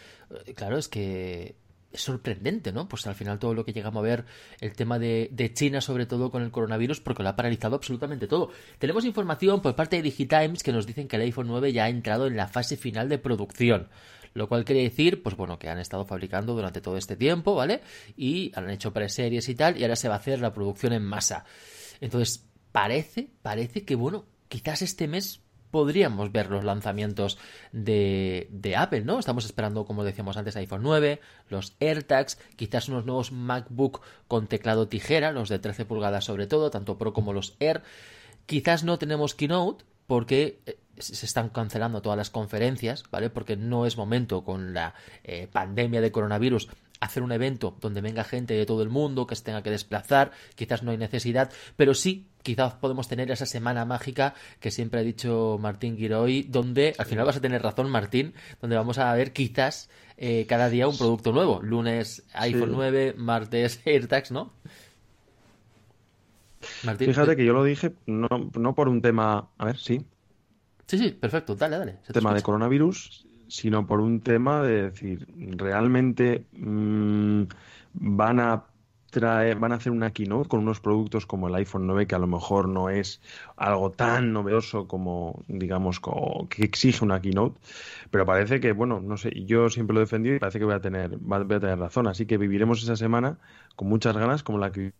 Claro, 0.55 0.77
es 0.77 0.87
que 0.87 1.55
es 1.91 2.01
sorprendente, 2.01 2.71
¿no? 2.71 2.87
Pues 2.87 3.07
al 3.07 3.15
final 3.15 3.39
todo 3.39 3.53
lo 3.53 3.65
que 3.65 3.73
llegamos 3.73 3.99
a 3.99 4.03
ver, 4.03 4.25
el 4.61 4.73
tema 4.73 4.99
de, 4.99 5.51
China, 5.53 5.81
sobre 5.81 6.05
todo 6.05 6.29
con 6.29 6.43
el 6.43 6.51
coronavirus, 6.51 7.01
porque 7.01 7.23
lo 7.23 7.29
ha 7.29 7.35
paralizado 7.35 7.75
absolutamente 7.75 8.27
todo. 8.27 8.51
Tenemos 8.77 9.05
información 9.05 9.61
por 9.61 9.75
parte 9.75 9.95
de 9.95 10.03
Digitimes 10.03 10.63
que 10.63 10.71
nos 10.71 10.85
dicen 10.85 11.07
que 11.07 11.15
el 11.15 11.23
iPhone 11.23 11.47
9 11.47 11.73
ya 11.73 11.85
ha 11.85 11.89
entrado 11.89 12.27
en 12.27 12.37
la 12.37 12.47
fase 12.47 12.77
final 12.77 13.09
de 13.09 13.17
producción. 13.17 13.89
Lo 14.35 14.47
cual 14.47 14.63
quiere 14.63 14.83
decir, 14.83 15.23
pues 15.23 15.35
bueno, 15.35 15.57
que 15.57 15.69
han 15.69 15.79
estado 15.79 16.05
fabricando 16.05 16.53
durante 16.53 16.81
todo 16.81 16.97
este 16.97 17.15
tiempo, 17.15 17.55
¿vale? 17.55 17.81
Y 18.15 18.51
han 18.53 18.69
hecho 18.69 18.93
preseries 18.93 19.49
y 19.49 19.55
tal, 19.55 19.77
y 19.77 19.83
ahora 19.83 19.95
se 19.95 20.07
va 20.07 20.15
a 20.15 20.19
hacer 20.19 20.39
la 20.39 20.53
producción 20.53 20.93
en 20.93 21.03
masa. 21.03 21.45
Entonces, 21.99 22.45
parece, 22.71 23.31
parece 23.41 23.83
que, 23.85 23.95
bueno, 23.95 24.25
quizás 24.47 24.83
este 24.83 25.07
mes 25.07 25.41
podríamos 25.71 26.31
ver 26.31 26.49
los 26.49 26.63
lanzamientos 26.63 27.37
de, 27.71 28.47
de, 28.51 28.75
Apple, 28.75 29.01
¿no? 29.01 29.19
Estamos 29.19 29.45
esperando, 29.45 29.85
como 29.85 30.03
decíamos 30.03 30.37
antes, 30.37 30.55
iPhone 30.55 30.83
9, 30.83 31.19
los 31.49 31.75
AirTags, 31.79 32.37
quizás 32.55 32.89
unos 32.89 33.05
nuevos 33.05 33.31
MacBook 33.31 34.01
con 34.27 34.47
teclado 34.47 34.87
tijera, 34.87 35.31
los 35.31 35.49
de 35.49 35.59
13 35.59 35.85
pulgadas 35.85 36.25
sobre 36.25 36.47
todo, 36.47 36.71
tanto 36.71 36.97
Pro 36.97 37.13
como 37.13 37.33
los 37.33 37.55
Air. 37.59 37.81
Quizás 38.45 38.83
no 38.83 38.97
tenemos 38.97 39.35
Keynote 39.35 39.85
porque 40.07 40.61
eh, 40.65 40.79
se 40.97 41.25
están 41.25 41.49
cancelando 41.49 42.01
todas 42.01 42.17
las 42.17 42.31
conferencias, 42.31 43.03
¿vale? 43.11 43.29
Porque 43.29 43.55
no 43.55 43.85
es 43.85 43.95
momento 43.95 44.43
con 44.43 44.73
la 44.73 44.95
eh, 45.23 45.47
pandemia 45.51 46.01
de 46.01 46.11
coronavirus 46.11 46.67
hacer 46.99 47.23
un 47.23 47.31
evento 47.31 47.77
donde 47.79 48.01
venga 48.01 48.23
gente 48.23 48.53
de 48.53 48.65
todo 48.65 48.81
el 48.81 48.89
mundo 48.89 49.27
que 49.27 49.35
se 49.35 49.43
tenga 49.43 49.63
que 49.63 49.71
desplazar, 49.71 50.31
quizás 50.55 50.83
no 50.83 50.91
hay 50.91 50.97
necesidad, 50.97 51.51
pero 51.75 51.93
sí, 51.93 52.27
quizás 52.43 52.73
podemos 52.73 53.07
tener 53.07 53.31
esa 53.31 53.45
semana 53.45 53.85
mágica 53.85 54.33
que 54.59 54.71
siempre 54.71 54.99
ha 54.99 55.03
dicho 55.03 55.57
Martín 55.59 55.97
Giroy, 55.97 56.43
donde 56.43 56.95
al 56.97 57.05
final 57.05 57.25
vas 57.25 57.37
a 57.37 57.41
tener 57.41 57.61
razón 57.61 57.89
Martín, 57.89 58.33
donde 58.61 58.75
vamos 58.75 58.97
a 58.97 59.13
ver 59.13 59.33
quizás 59.33 59.89
eh, 60.17 60.45
cada 60.47 60.69
día 60.69 60.87
un 60.87 60.97
producto 60.97 61.31
nuevo, 61.31 61.61
lunes 61.61 62.23
iPhone 62.33 62.71
9, 62.71 63.15
martes 63.17 63.81
AirTags, 63.85 64.31
¿no? 64.31 64.51
Martín, 66.83 67.07
Fíjate 67.07 67.35
que 67.35 67.45
yo 67.45 67.53
lo 67.53 67.63
dije 67.63 67.93
no, 68.05 68.27
no 68.53 68.75
por 68.75 68.89
un 68.89 69.01
tema, 69.01 69.49
a 69.57 69.65
ver, 69.65 69.77
sí. 69.77 70.05
Sí, 70.87 70.97
sí, 70.97 71.11
perfecto, 71.11 71.55
dale, 71.55 71.77
dale. 71.77 71.99
tema 72.11 72.33
de 72.33 72.41
coronavirus, 72.41 73.27
sino 73.47 73.85
por 73.85 73.99
un 73.99 74.21
tema 74.21 74.61
de 74.63 74.89
decir, 74.89 75.27
realmente 75.37 76.45
mm, 76.53 77.43
van 77.93 78.39
a 78.39 78.65
van 79.59 79.71
a 79.71 79.75
hacer 79.75 79.91
una 79.91 80.11
keynote 80.11 80.49
con 80.49 80.59
unos 80.61 80.79
productos 80.79 81.25
como 81.25 81.47
el 81.47 81.55
iPhone 81.55 81.87
9 81.87 82.07
que 82.07 82.15
a 82.15 82.19
lo 82.19 82.27
mejor 82.27 82.67
no 82.67 82.89
es 82.89 83.21
algo 83.57 83.91
tan 83.91 84.33
novedoso 84.33 84.87
como 84.87 85.43
digamos 85.47 85.99
que 86.49 86.63
exige 86.63 87.03
una 87.03 87.21
keynote, 87.21 87.59
pero 88.11 88.25
parece 88.25 88.59
que 88.59 88.71
bueno, 88.71 88.99
no 89.01 89.17
sé, 89.17 89.31
yo 89.45 89.69
siempre 89.69 89.93
lo 89.93 90.01
he 90.01 90.03
defendido 90.03 90.35
y 90.35 90.39
parece 90.39 90.59
que 90.59 90.65
voy 90.65 90.75
a 90.75 90.81
tener 90.81 91.17
voy 91.17 91.55
a 91.55 91.59
tener 91.59 91.79
razón, 91.79 92.07
así 92.07 92.25
que 92.25 92.37
viviremos 92.37 92.83
esa 92.83 92.95
semana 92.95 93.39
con 93.75 93.87
muchas 93.89 94.15
ganas 94.15 94.43
como 94.43 94.57
la 94.59 94.71
que 94.71 94.93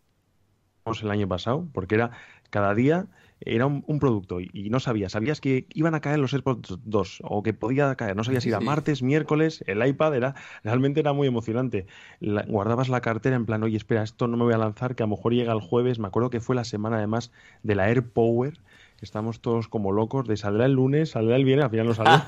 vimos 0.85 1.03
el 1.03 1.11
año 1.11 1.27
pasado, 1.27 1.67
porque 1.73 1.95
era 1.95 2.11
cada 2.49 2.73
día 2.73 3.07
era 3.41 3.65
un, 3.65 3.99
producto 3.99 4.39
y, 4.41 4.69
no 4.69 4.79
sabías, 4.79 5.13
sabías 5.13 5.39
que 5.39 5.65
iban 5.73 5.95
a 5.95 6.01
caer 6.01 6.19
los 6.19 6.33
AirPods 6.33 6.79
2 6.83 7.19
o 7.23 7.43
que 7.43 7.53
podía 7.53 7.95
caer, 7.95 8.15
no 8.15 8.23
sabías 8.23 8.43
si 8.43 8.49
era 8.49 8.59
martes, 8.59 9.01
miércoles, 9.01 9.63
el 9.67 9.85
iPad 9.85 10.15
era, 10.15 10.35
realmente 10.63 10.99
era 10.99 11.13
muy 11.13 11.27
emocionante. 11.27 11.85
guardabas 12.19 12.89
la 12.89 13.01
cartera 13.01 13.35
en 13.35 13.45
plan, 13.45 13.63
oye, 13.63 13.77
espera, 13.77 14.03
esto 14.03 14.27
no 14.27 14.37
me 14.37 14.43
voy 14.43 14.53
a 14.53 14.57
lanzar, 14.57 14.95
que 14.95 15.03
a 15.03 15.05
lo 15.05 15.15
mejor 15.15 15.33
llega 15.33 15.53
el 15.53 15.61
jueves, 15.61 15.99
me 15.99 16.07
acuerdo 16.07 16.29
que 16.29 16.41
fue 16.41 16.55
la 16.55 16.65
semana 16.65 16.97
además 16.97 17.31
de 17.63 17.75
la 17.75 17.89
Air 17.89 18.09
Power, 18.09 18.59
estamos 19.01 19.39
todos 19.39 19.67
como 19.67 19.91
locos 19.91 20.27
de 20.27 20.35
saldrá 20.35 20.65
el 20.65 20.73
lunes, 20.73 21.11
saldrá 21.11 21.37
el 21.37 21.45
viernes, 21.45 21.65
al 21.65 21.71
final 21.71 21.87
no 21.87 21.93
salió. 21.93 22.21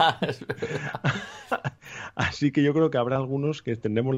Así 2.15 2.51
que 2.51 2.63
yo 2.63 2.73
creo 2.73 2.89
que 2.89 2.97
habrá 2.97 3.17
algunos 3.17 3.61
que 3.61 3.75
tendremos 3.75 4.17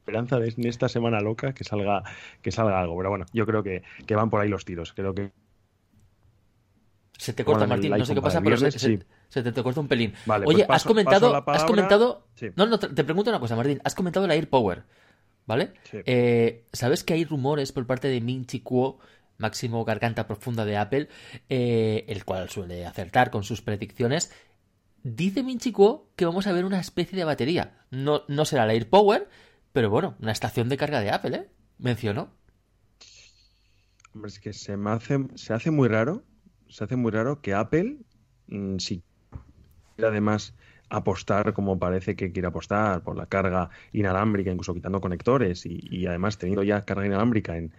esperanza 0.00 0.38
de 0.38 0.54
en 0.56 0.66
esta 0.66 0.88
semana 0.88 1.20
loca 1.20 1.52
que 1.52 1.64
salga 1.64 2.02
que 2.40 2.50
salga 2.50 2.80
algo, 2.80 2.96
pero 2.96 3.10
bueno, 3.10 3.26
yo 3.34 3.44
creo 3.44 3.62
que, 3.62 3.82
que 4.06 4.14
van 4.14 4.30
por 4.30 4.40
ahí 4.40 4.48
los 4.48 4.64
tiros, 4.64 4.94
creo 4.94 5.14
que 5.14 5.32
se 7.18 7.32
te 7.32 7.44
corta, 7.44 7.66
Martín, 7.66 7.90
no 7.90 8.06
sé 8.06 8.14
qué 8.14 8.22
pasa, 8.22 8.40
pero 8.40 8.56
se, 8.56 9.42
te, 9.42 9.62
corta 9.62 9.80
un 9.80 9.88
pelín. 9.88 10.14
Oye, 10.46 10.64
pues 10.64 10.76
has 10.76 10.84
comentado, 10.84 11.34
has 11.48 11.64
comentado, 11.64 12.28
no, 12.54 12.66
no, 12.66 12.78
te, 12.78 13.04
pregunto 13.04 13.30
una 13.30 13.40
cosa, 13.40 13.56
Martín, 13.56 13.80
has 13.82 13.96
comentado 13.96 14.28
la 14.28 14.36
Air 14.36 14.48
Power, 14.48 14.84
¿vale? 15.44 15.72
Eh, 15.92 16.64
¿Sabes 16.72 17.02
que 17.02 17.14
hay 17.14 17.24
rumores 17.24 17.72
por 17.72 17.86
parte 17.88 18.06
de 18.06 18.20
Min 18.20 18.46
Chi 18.46 18.60
Kuo, 18.60 19.00
máximo 19.36 19.84
garganta 19.84 20.28
profunda 20.28 20.64
de 20.64 20.76
Apple, 20.76 21.08
eh, 21.48 22.04
el 22.06 22.24
cual 22.24 22.50
suele 22.50 22.86
acertar 22.86 23.32
con 23.32 23.42
sus 23.42 23.62
predicciones? 23.62 24.30
Dice 25.02 25.42
Min 25.42 25.58
Chi 25.58 25.72
Kuo 25.72 26.10
que 26.14 26.24
vamos 26.24 26.46
a 26.46 26.52
ver 26.52 26.64
una 26.64 26.78
especie 26.78 27.18
de 27.18 27.24
batería. 27.24 27.80
No, 27.90 28.22
no 28.28 28.44
será 28.44 28.64
la 28.64 28.74
Air 28.74 28.88
Power, 28.88 29.28
pero 29.72 29.90
bueno, 29.90 30.14
una 30.20 30.30
estación 30.30 30.68
de 30.68 30.76
carga 30.76 31.00
de 31.00 31.10
Apple, 31.10 31.36
¿eh? 31.36 31.48
Mencionó. 31.78 32.30
Hombre, 34.14 34.28
es 34.28 34.38
que 34.38 34.52
se 34.52 34.76
me 34.76 34.90
hace, 34.90 35.18
se 35.34 35.52
hace 35.52 35.72
muy 35.72 35.88
raro 35.88 36.22
se 36.68 36.84
hace 36.84 36.96
muy 36.96 37.10
raro 37.10 37.40
que 37.40 37.54
Apple, 37.54 37.98
mm, 38.48 38.78
si 38.78 39.02
además 40.02 40.54
apostar 40.90 41.52
como 41.52 41.78
parece 41.78 42.16
que 42.16 42.32
quiere 42.32 42.48
apostar 42.48 43.02
por 43.02 43.16
la 43.16 43.26
carga 43.26 43.70
inalámbrica, 43.92 44.50
incluso 44.50 44.74
quitando 44.74 45.00
conectores 45.00 45.66
y, 45.66 46.06
además 46.06 46.38
teniendo 46.38 46.62
ya 46.62 46.84
carga 46.84 47.06
inalámbrica 47.06 47.56
en, 47.56 47.72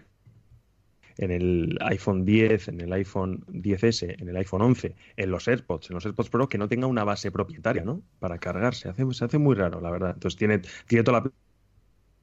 en 1.16 1.30
el 1.30 1.78
iPhone 1.80 2.24
10, 2.24 2.68
en 2.68 2.80
el 2.80 2.92
iPhone 2.92 3.44
10S, 3.48 4.16
en 4.20 4.28
el 4.28 4.36
iPhone 4.36 4.62
11, 4.62 4.94
en 5.16 5.30
los 5.30 5.48
AirPods, 5.48 5.90
en 5.90 5.94
los 5.94 6.06
AirPods 6.06 6.30
Pro, 6.30 6.48
que 6.48 6.58
no 6.58 6.68
tenga 6.68 6.86
una 6.86 7.04
base 7.04 7.32
propietaria, 7.32 7.84
¿no? 7.84 8.02
Para 8.20 8.38
cargar. 8.38 8.74
Se 8.74 8.88
hace, 8.88 9.04
se 9.12 9.24
hace 9.24 9.38
muy 9.38 9.56
raro, 9.56 9.80
la 9.80 9.90
verdad. 9.90 10.12
Entonces 10.14 10.38
tiene, 10.38 10.60
tiene 10.86 11.02
toda 11.02 11.20
la 11.20 11.32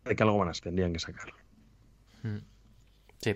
de 0.06 0.16
que 0.16 0.24
algo 0.24 0.38
van 0.38 0.50
a 0.50 0.54
tendrían 0.54 0.94
que 0.94 1.00
sacarlo. 1.00 1.36
Mm. 2.24 2.38
Sí. 3.20 3.36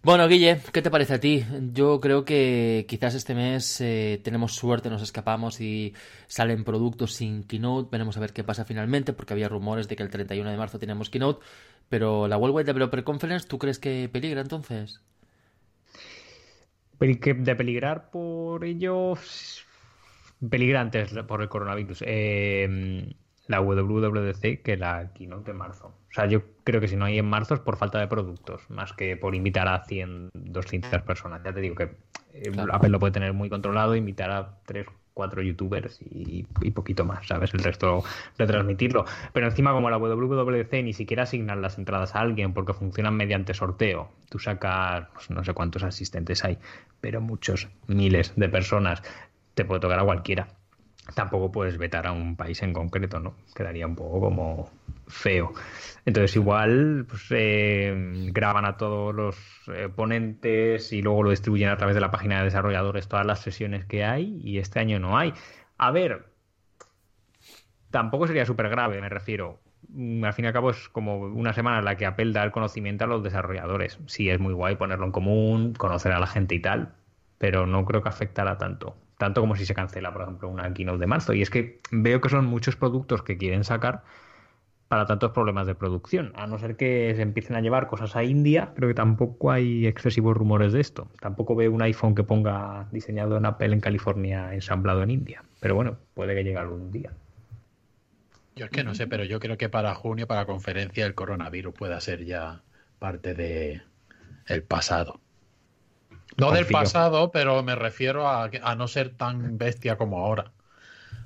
Bueno, 0.00 0.28
Guille, 0.28 0.60
¿qué 0.72 0.80
te 0.80 0.92
parece 0.92 1.14
a 1.14 1.20
ti? 1.20 1.44
Yo 1.72 2.00
creo 2.00 2.24
que 2.24 2.86
quizás 2.88 3.14
este 3.16 3.34
mes 3.34 3.80
eh, 3.80 4.20
tenemos 4.22 4.54
suerte, 4.54 4.90
nos 4.90 5.02
escapamos 5.02 5.60
y 5.60 5.92
salen 6.28 6.62
productos 6.62 7.14
sin 7.14 7.42
keynote. 7.42 7.88
Veremos 7.90 8.16
a 8.16 8.20
ver 8.20 8.32
qué 8.32 8.44
pasa 8.44 8.64
finalmente, 8.64 9.12
porque 9.12 9.32
había 9.32 9.48
rumores 9.48 9.88
de 9.88 9.96
que 9.96 10.04
el 10.04 10.10
31 10.10 10.50
de 10.50 10.56
marzo 10.56 10.78
tenemos 10.78 11.10
keynote. 11.10 11.44
Pero 11.88 12.28
la 12.28 12.36
Worldwide 12.36 12.66
Developer 12.66 13.02
Conference, 13.02 13.48
¿tú 13.48 13.58
crees 13.58 13.80
que 13.80 14.08
peligra 14.10 14.40
entonces? 14.40 15.00
De 17.00 17.56
peligrar 17.56 18.10
por 18.10 18.64
ello, 18.64 19.14
peligrantes 20.48 21.12
por 21.26 21.42
el 21.42 21.48
coronavirus. 21.48 22.04
Eh, 22.06 23.14
la 23.48 23.60
WWDC 23.60 24.62
que 24.62 24.76
la 24.76 25.12
keynote 25.14 25.52
de 25.52 25.58
marzo. 25.58 25.86
O 25.88 26.12
sea, 26.12 26.26
yo 26.26 26.42
creo 26.64 26.80
que 26.80 26.88
si 26.88 26.96
no 26.96 27.06
hay 27.06 27.18
en 27.18 27.28
marzo 27.28 27.54
es 27.54 27.60
por 27.60 27.76
falta 27.76 27.98
de 27.98 28.06
productos, 28.06 28.68
más 28.70 28.92
que 28.92 29.16
por 29.16 29.34
invitar 29.34 29.66
a 29.68 29.84
100, 29.84 30.30
200 30.34 31.02
personas. 31.02 31.42
Ya 31.42 31.52
te 31.52 31.60
digo 31.60 31.74
que 31.74 31.96
eh, 32.34 32.52
Apple 32.70 32.90
lo 32.90 33.00
puede 33.00 33.12
tener 33.12 33.32
muy 33.32 33.48
controlado, 33.48 33.96
invitar 33.96 34.30
a 34.30 34.58
3, 34.66 34.86
4 35.14 35.42
youtubers 35.42 35.98
y, 36.02 36.44
poquito 36.72 37.04
más, 37.04 37.26
¿sabes? 37.26 37.52
El 37.54 37.60
resto 37.60 38.04
retransmitirlo. 38.36 39.06
Pero 39.32 39.46
encima, 39.46 39.72
como 39.72 39.88
la 39.88 39.96
WWDC 39.96 40.84
ni 40.84 40.92
siquiera 40.92 41.22
asignan 41.22 41.62
las 41.62 41.78
entradas 41.78 42.14
a 42.14 42.20
alguien 42.20 42.52
porque 42.52 42.74
funcionan 42.74 43.16
mediante 43.16 43.54
sorteo, 43.54 44.12
tú 44.28 44.38
sacas, 44.38 45.08
pues, 45.14 45.30
no 45.30 45.42
sé 45.42 45.54
cuántos 45.54 45.82
asistentes 45.82 46.44
hay, 46.44 46.58
pero 47.00 47.22
muchos, 47.22 47.68
miles 47.86 48.34
de 48.36 48.48
personas, 48.48 49.02
te 49.54 49.64
puede 49.64 49.80
tocar 49.80 49.98
a 49.98 50.04
cualquiera 50.04 50.57
tampoco 51.14 51.50
puedes 51.50 51.78
vetar 51.78 52.06
a 52.06 52.12
un 52.12 52.36
país 52.36 52.62
en 52.62 52.72
concreto, 52.72 53.20
¿no? 53.20 53.34
Quedaría 53.54 53.86
un 53.86 53.96
poco 53.96 54.20
como 54.20 54.70
feo. 55.06 55.52
Entonces 56.04 56.36
igual 56.36 57.06
pues, 57.08 57.26
eh, 57.30 57.92
graban 58.32 58.64
a 58.64 58.76
todos 58.76 59.14
los 59.14 59.36
eh, 59.68 59.88
ponentes 59.94 60.92
y 60.92 61.02
luego 61.02 61.22
lo 61.22 61.30
distribuyen 61.30 61.70
a 61.70 61.76
través 61.76 61.94
de 61.94 62.00
la 62.00 62.10
página 62.10 62.38
de 62.38 62.44
desarrolladores 62.44 63.08
todas 63.08 63.26
las 63.26 63.40
sesiones 63.40 63.84
que 63.86 64.04
hay 64.04 64.40
y 64.42 64.58
este 64.58 64.80
año 64.80 64.98
no 64.98 65.18
hay. 65.18 65.32
A 65.78 65.90
ver, 65.90 66.26
tampoco 67.90 68.26
sería 68.26 68.44
súper 68.44 68.68
grave, 68.68 69.00
me 69.00 69.08
refiero. 69.08 69.60
Mm, 69.88 70.24
al 70.24 70.32
fin 70.34 70.44
y 70.44 70.48
al 70.48 70.54
cabo 70.54 70.70
es 70.70 70.88
como 70.90 71.18
una 71.18 71.52
semana 71.52 71.78
en 71.78 71.84
la 71.84 71.96
que 71.96 72.06
Apple 72.06 72.32
da 72.32 72.44
el 72.44 72.52
conocimiento 72.52 73.04
a 73.04 73.08
los 73.08 73.22
desarrolladores. 73.22 73.98
Sí, 74.06 74.28
es 74.28 74.40
muy 74.40 74.52
guay 74.52 74.76
ponerlo 74.76 75.06
en 75.06 75.12
común, 75.12 75.74
conocer 75.74 76.12
a 76.12 76.20
la 76.20 76.26
gente 76.26 76.54
y 76.54 76.60
tal, 76.60 76.94
pero 77.38 77.66
no 77.66 77.84
creo 77.84 78.02
que 78.02 78.08
afectara 78.08 78.58
tanto 78.58 78.96
tanto 79.18 79.40
como 79.40 79.56
si 79.56 79.66
se 79.66 79.74
cancela, 79.74 80.12
por 80.12 80.22
ejemplo, 80.22 80.48
una 80.48 80.72
keynote 80.72 80.98
de 80.98 81.06
marzo. 81.06 81.34
Y 81.34 81.42
es 81.42 81.50
que 81.50 81.80
veo 81.90 82.20
que 82.20 82.28
son 82.28 82.46
muchos 82.46 82.76
productos 82.76 83.22
que 83.22 83.36
quieren 83.36 83.64
sacar 83.64 84.04
para 84.86 85.04
tantos 85.04 85.32
problemas 85.32 85.66
de 85.66 85.74
producción. 85.74 86.32
A 86.34 86.46
no 86.46 86.58
ser 86.58 86.76
que 86.76 87.12
se 87.14 87.22
empiecen 87.22 87.56
a 87.56 87.60
llevar 87.60 87.88
cosas 87.88 88.16
a 88.16 88.24
India, 88.24 88.72
creo 88.74 88.88
que 88.88 88.94
tampoco 88.94 89.50
hay 89.50 89.86
excesivos 89.86 90.36
rumores 90.36 90.72
de 90.72 90.80
esto. 90.80 91.10
Tampoco 91.20 91.54
veo 91.54 91.72
un 91.72 91.82
iPhone 91.82 92.14
que 92.14 92.22
ponga 92.22 92.88
diseñado 92.90 93.36
en 93.36 93.44
Apple 93.44 93.74
en 93.74 93.80
California, 93.80 94.54
ensamblado 94.54 95.02
en 95.02 95.10
India. 95.10 95.42
Pero 95.60 95.74
bueno, 95.74 95.98
puede 96.14 96.34
que 96.34 96.44
llegue 96.44 96.56
algún 96.56 96.90
día. 96.90 97.12
Yo 98.56 98.64
es 98.64 98.70
que 98.70 98.82
no 98.82 98.94
sé, 98.94 99.06
pero 99.06 99.24
yo 99.24 99.40
creo 99.40 99.58
que 99.58 99.68
para 99.68 99.94
junio, 99.94 100.26
para 100.26 100.42
la 100.42 100.46
conferencia, 100.46 101.04
el 101.04 101.14
coronavirus 101.14 101.74
pueda 101.74 102.00
ser 102.00 102.24
ya 102.24 102.62
parte 102.98 103.34
de 103.34 103.82
pasado. 104.68 105.20
No 106.38 106.52
del 106.52 106.66
pasado, 106.66 107.30
pero 107.32 107.62
me 107.62 107.74
refiero 107.74 108.28
a, 108.28 108.48
no 108.76 108.88
ser 108.88 109.10
tan 109.10 109.58
bestia 109.58 109.98
como 109.98 110.18
ahora. 110.18 110.52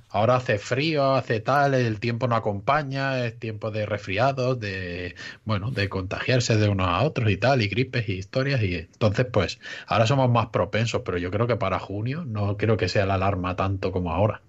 Ahora 0.08 0.36
hace 0.36 0.58
frío, 0.58 1.14
hace 1.14 1.40
tal, 1.40 1.74
el 1.74 2.00
tiempo 2.00 2.28
no 2.28 2.36
acompaña, 2.36 3.24
es 3.24 3.38
tiempo 3.38 3.70
de 3.70 3.86
resfriados, 3.86 4.60
de 4.60 5.14
bueno, 5.44 5.70
de 5.70 5.88
contagiarse 5.88 6.56
de 6.56 6.68
unos 6.68 6.88
a 6.88 7.02
otros 7.02 7.30
y 7.30 7.36
tal, 7.36 7.62
y 7.62 7.68
gripes 7.68 8.08
y 8.08 8.14
historias. 8.14 8.62
Y 8.62 8.74
entonces, 8.76 9.26
pues, 9.26 9.58
ahora 9.86 10.06
somos 10.06 10.30
más 10.30 10.48
propensos, 10.48 11.02
pero 11.04 11.18
yo 11.18 11.30
creo 11.30 11.46
que 11.46 11.56
para 11.56 11.78
junio 11.78 12.24
no 12.26 12.56
creo 12.56 12.76
que 12.76 12.88
sea 12.88 13.06
la 13.06 13.14
alarma 13.14 13.56
tanto 13.56 13.92
como 13.92 14.12
ahora. 14.12 14.42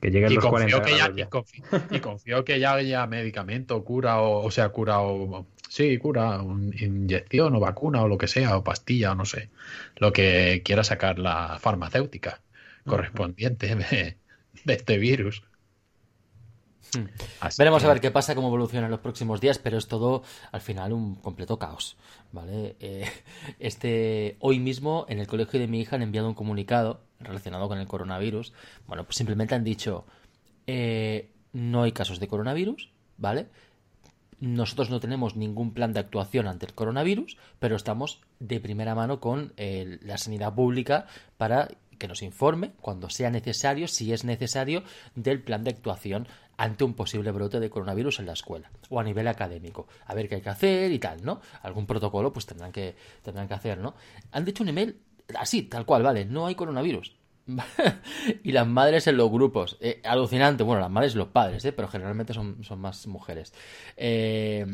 Que 0.00 0.10
lleguen 0.10 0.34
los 0.34 0.44
40 0.44 0.82
que 0.82 0.96
ya, 0.96 1.12
y, 1.90 2.00
confío, 2.00 2.44
que 2.44 2.60
ya 2.60 2.74
haya 2.74 3.06
medicamento, 3.06 3.82
cura, 3.84 4.20
o, 4.20 4.44
o 4.44 4.50
sea, 4.50 4.68
cura, 4.68 5.00
o 5.00 5.46
sí, 5.68 5.98
cura, 5.98 6.40
inyección 6.78 7.54
o 7.56 7.60
vacuna 7.60 8.02
o 8.02 8.08
lo 8.08 8.18
que 8.18 8.28
sea, 8.28 8.56
o 8.56 8.64
pastilla, 8.64 9.12
o 9.12 9.14
no 9.14 9.24
sé, 9.24 9.50
lo 9.96 10.12
que 10.12 10.62
quiera 10.64 10.84
sacar 10.84 11.18
la 11.18 11.58
farmacéutica 11.60 12.40
correspondiente 12.84 13.74
de, 13.76 14.16
este 14.66 14.98
virus. 14.98 15.42
Hmm. 16.96 17.04
Veremos 17.58 17.84
a 17.84 17.88
ver 17.88 18.00
qué 18.00 18.10
pasa, 18.10 18.34
cómo 18.34 18.48
evoluciona 18.48 18.86
en 18.86 18.90
los 18.90 19.00
próximos 19.00 19.40
días, 19.40 19.58
pero 19.58 19.78
es 19.78 19.88
todo 19.88 20.22
al 20.52 20.60
final 20.60 20.92
un 20.92 21.16
completo 21.16 21.58
caos. 21.58 21.96
¿vale? 22.32 22.76
Eh, 22.80 23.04
este, 23.58 24.36
hoy 24.40 24.58
mismo 24.58 25.06
en 25.08 25.18
el 25.18 25.26
colegio 25.26 25.60
de 25.60 25.66
mi 25.66 25.80
hija 25.80 25.96
han 25.96 26.02
enviado 26.02 26.28
un 26.28 26.34
comunicado 26.34 27.00
relacionado 27.20 27.68
con 27.68 27.78
el 27.78 27.86
coronavirus. 27.86 28.52
Bueno, 28.86 29.04
pues 29.04 29.16
simplemente 29.16 29.54
han 29.54 29.64
dicho 29.64 30.06
eh, 30.66 31.30
no 31.52 31.82
hay 31.82 31.92
casos 31.92 32.20
de 32.20 32.28
coronavirus, 32.28 32.90
¿vale? 33.16 33.48
Nosotros 34.40 34.90
no 34.90 35.00
tenemos 35.00 35.34
ningún 35.34 35.74
plan 35.74 35.92
de 35.92 36.00
actuación 36.00 36.46
ante 36.46 36.66
el 36.66 36.74
coronavirus, 36.74 37.36
pero 37.58 37.74
estamos 37.74 38.20
de 38.38 38.60
primera 38.60 38.94
mano 38.94 39.18
con 39.18 39.52
la 39.56 40.16
sanidad 40.16 40.54
pública 40.54 41.06
para 41.36 41.68
que 41.98 42.06
nos 42.06 42.22
informe 42.22 42.72
cuando 42.80 43.10
sea 43.10 43.30
necesario, 43.30 43.88
si 43.88 44.12
es 44.12 44.24
necesario, 44.24 44.84
del 45.16 45.42
plan 45.42 45.64
de 45.64 45.70
actuación 45.70 46.28
ante 46.58 46.84
un 46.84 46.92
posible 46.92 47.30
brote 47.30 47.60
de 47.60 47.70
coronavirus 47.70 48.18
en 48.18 48.26
la 48.26 48.32
escuela 48.34 48.70
o 48.90 49.00
a 49.00 49.04
nivel 49.04 49.26
académico. 49.28 49.86
A 50.04 50.14
ver 50.14 50.28
qué 50.28 50.36
hay 50.36 50.40
que 50.42 50.50
hacer 50.50 50.92
y 50.92 50.98
tal, 50.98 51.24
¿no? 51.24 51.40
Algún 51.62 51.86
protocolo 51.86 52.32
pues 52.32 52.44
tendrán 52.44 52.72
que, 52.72 52.96
tendrán 53.22 53.48
que 53.48 53.54
hacer, 53.54 53.78
¿no? 53.78 53.94
Han 54.32 54.44
dicho 54.44 54.62
un 54.62 54.68
email 54.68 55.00
así, 55.38 55.62
tal 55.62 55.86
cual, 55.86 56.02
vale, 56.02 56.24
no 56.24 56.46
hay 56.46 56.54
coronavirus. 56.54 57.16
y 58.42 58.52
las 58.52 58.66
madres 58.66 59.06
en 59.06 59.16
los 59.16 59.30
grupos. 59.30 59.78
Eh, 59.80 60.02
alucinante. 60.04 60.64
Bueno, 60.64 60.82
las 60.82 60.90
madres 60.90 61.14
y 61.14 61.18
los 61.18 61.28
padres, 61.28 61.64
eh, 61.64 61.72
pero 61.72 61.88
generalmente 61.88 62.34
son, 62.34 62.62
son 62.62 62.80
más 62.80 63.06
mujeres. 63.06 63.54
Eh, 63.96 64.66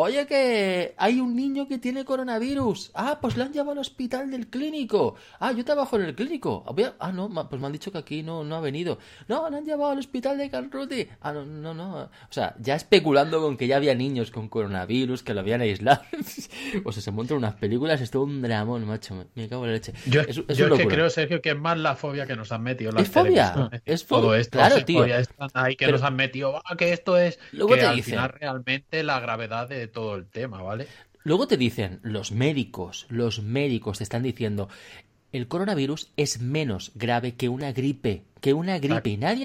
Oye, 0.00 0.28
que 0.28 0.94
hay 0.96 1.18
un 1.18 1.34
niño 1.34 1.66
que 1.66 1.76
tiene 1.76 2.04
coronavirus. 2.04 2.92
Ah, 2.94 3.18
pues 3.20 3.36
lo 3.36 3.42
han 3.42 3.52
llevado 3.52 3.72
al 3.72 3.78
hospital 3.78 4.30
del 4.30 4.46
clínico. 4.46 5.16
Ah, 5.40 5.50
yo 5.50 5.64
trabajo 5.64 5.96
en 5.96 6.02
el 6.02 6.14
clínico. 6.14 6.64
Ah, 7.00 7.10
no, 7.10 7.28
pues 7.48 7.60
me 7.60 7.66
han 7.66 7.72
dicho 7.72 7.90
que 7.90 7.98
aquí 7.98 8.22
no, 8.22 8.44
no 8.44 8.54
ha 8.54 8.60
venido. 8.60 9.00
No, 9.26 9.50
lo 9.50 9.56
han 9.56 9.64
llevado 9.64 9.90
al 9.90 9.98
hospital 9.98 10.38
de 10.38 10.50
Canruti. 10.50 11.08
Ah, 11.20 11.32
no, 11.32 11.44
no, 11.44 11.74
no. 11.74 11.96
O 12.02 12.10
sea, 12.30 12.54
ya 12.60 12.76
especulando 12.76 13.40
con 13.40 13.56
que 13.56 13.66
ya 13.66 13.74
había 13.74 13.92
niños 13.96 14.30
con 14.30 14.48
coronavirus, 14.48 15.24
que 15.24 15.34
lo 15.34 15.40
habían 15.40 15.62
aislado. 15.62 16.02
o 16.84 16.92
sea, 16.92 17.02
se 17.02 17.10
montan 17.10 17.38
unas 17.38 17.56
películas, 17.56 18.00
es 18.00 18.12
todo 18.12 18.22
un 18.22 18.40
dramón, 18.40 18.86
macho. 18.86 19.26
Me 19.34 19.48
cago 19.48 19.64
en 19.64 19.70
la 19.70 19.74
leche. 19.78 19.94
Yo 20.06 20.20
es, 20.20 20.36
yo 20.36 20.76
que 20.76 20.86
creo, 20.86 21.10
Sergio, 21.10 21.42
que 21.42 21.50
es 21.50 21.58
más 21.58 21.76
la 21.76 21.96
fobia 21.96 22.24
que 22.24 22.36
nos 22.36 22.52
han 22.52 22.62
metido. 22.62 22.96
es 22.96 23.08
fobia. 23.08 23.68
Es 23.84 24.04
fobia. 24.04 24.22
Todo 24.22 24.34
esto, 24.36 24.58
claro, 24.58 24.84
tío. 24.84 25.04
ahí 25.54 25.74
que 25.74 25.90
nos 25.90 26.04
han 26.04 26.14
metido. 26.14 26.62
Ah, 26.64 26.76
que 26.76 26.92
esto 26.92 27.16
es. 27.16 27.40
Luego 27.50 27.74
que 27.74 27.80
te 27.80 27.86
al 27.86 28.02
final 28.04 28.28
realmente 28.38 29.02
la 29.02 29.18
gravedad 29.18 29.68
de 29.68 29.87
todo 29.88 30.16
el 30.16 30.26
tema, 30.26 30.62
¿vale? 30.62 30.86
Luego 31.24 31.46
te 31.46 31.56
dicen, 31.56 32.00
los 32.02 32.32
médicos, 32.32 33.06
los 33.08 33.42
médicos 33.42 33.98
te 33.98 34.04
están 34.04 34.22
diciendo, 34.22 34.68
el 35.32 35.48
coronavirus 35.48 36.12
es 36.16 36.40
menos 36.40 36.92
grave 36.94 37.34
que 37.34 37.48
una 37.48 37.72
gripe, 37.72 38.24
que 38.40 38.54
una 38.54 38.78
gripe, 38.78 39.10
y 39.10 39.16
nadie 39.16 39.44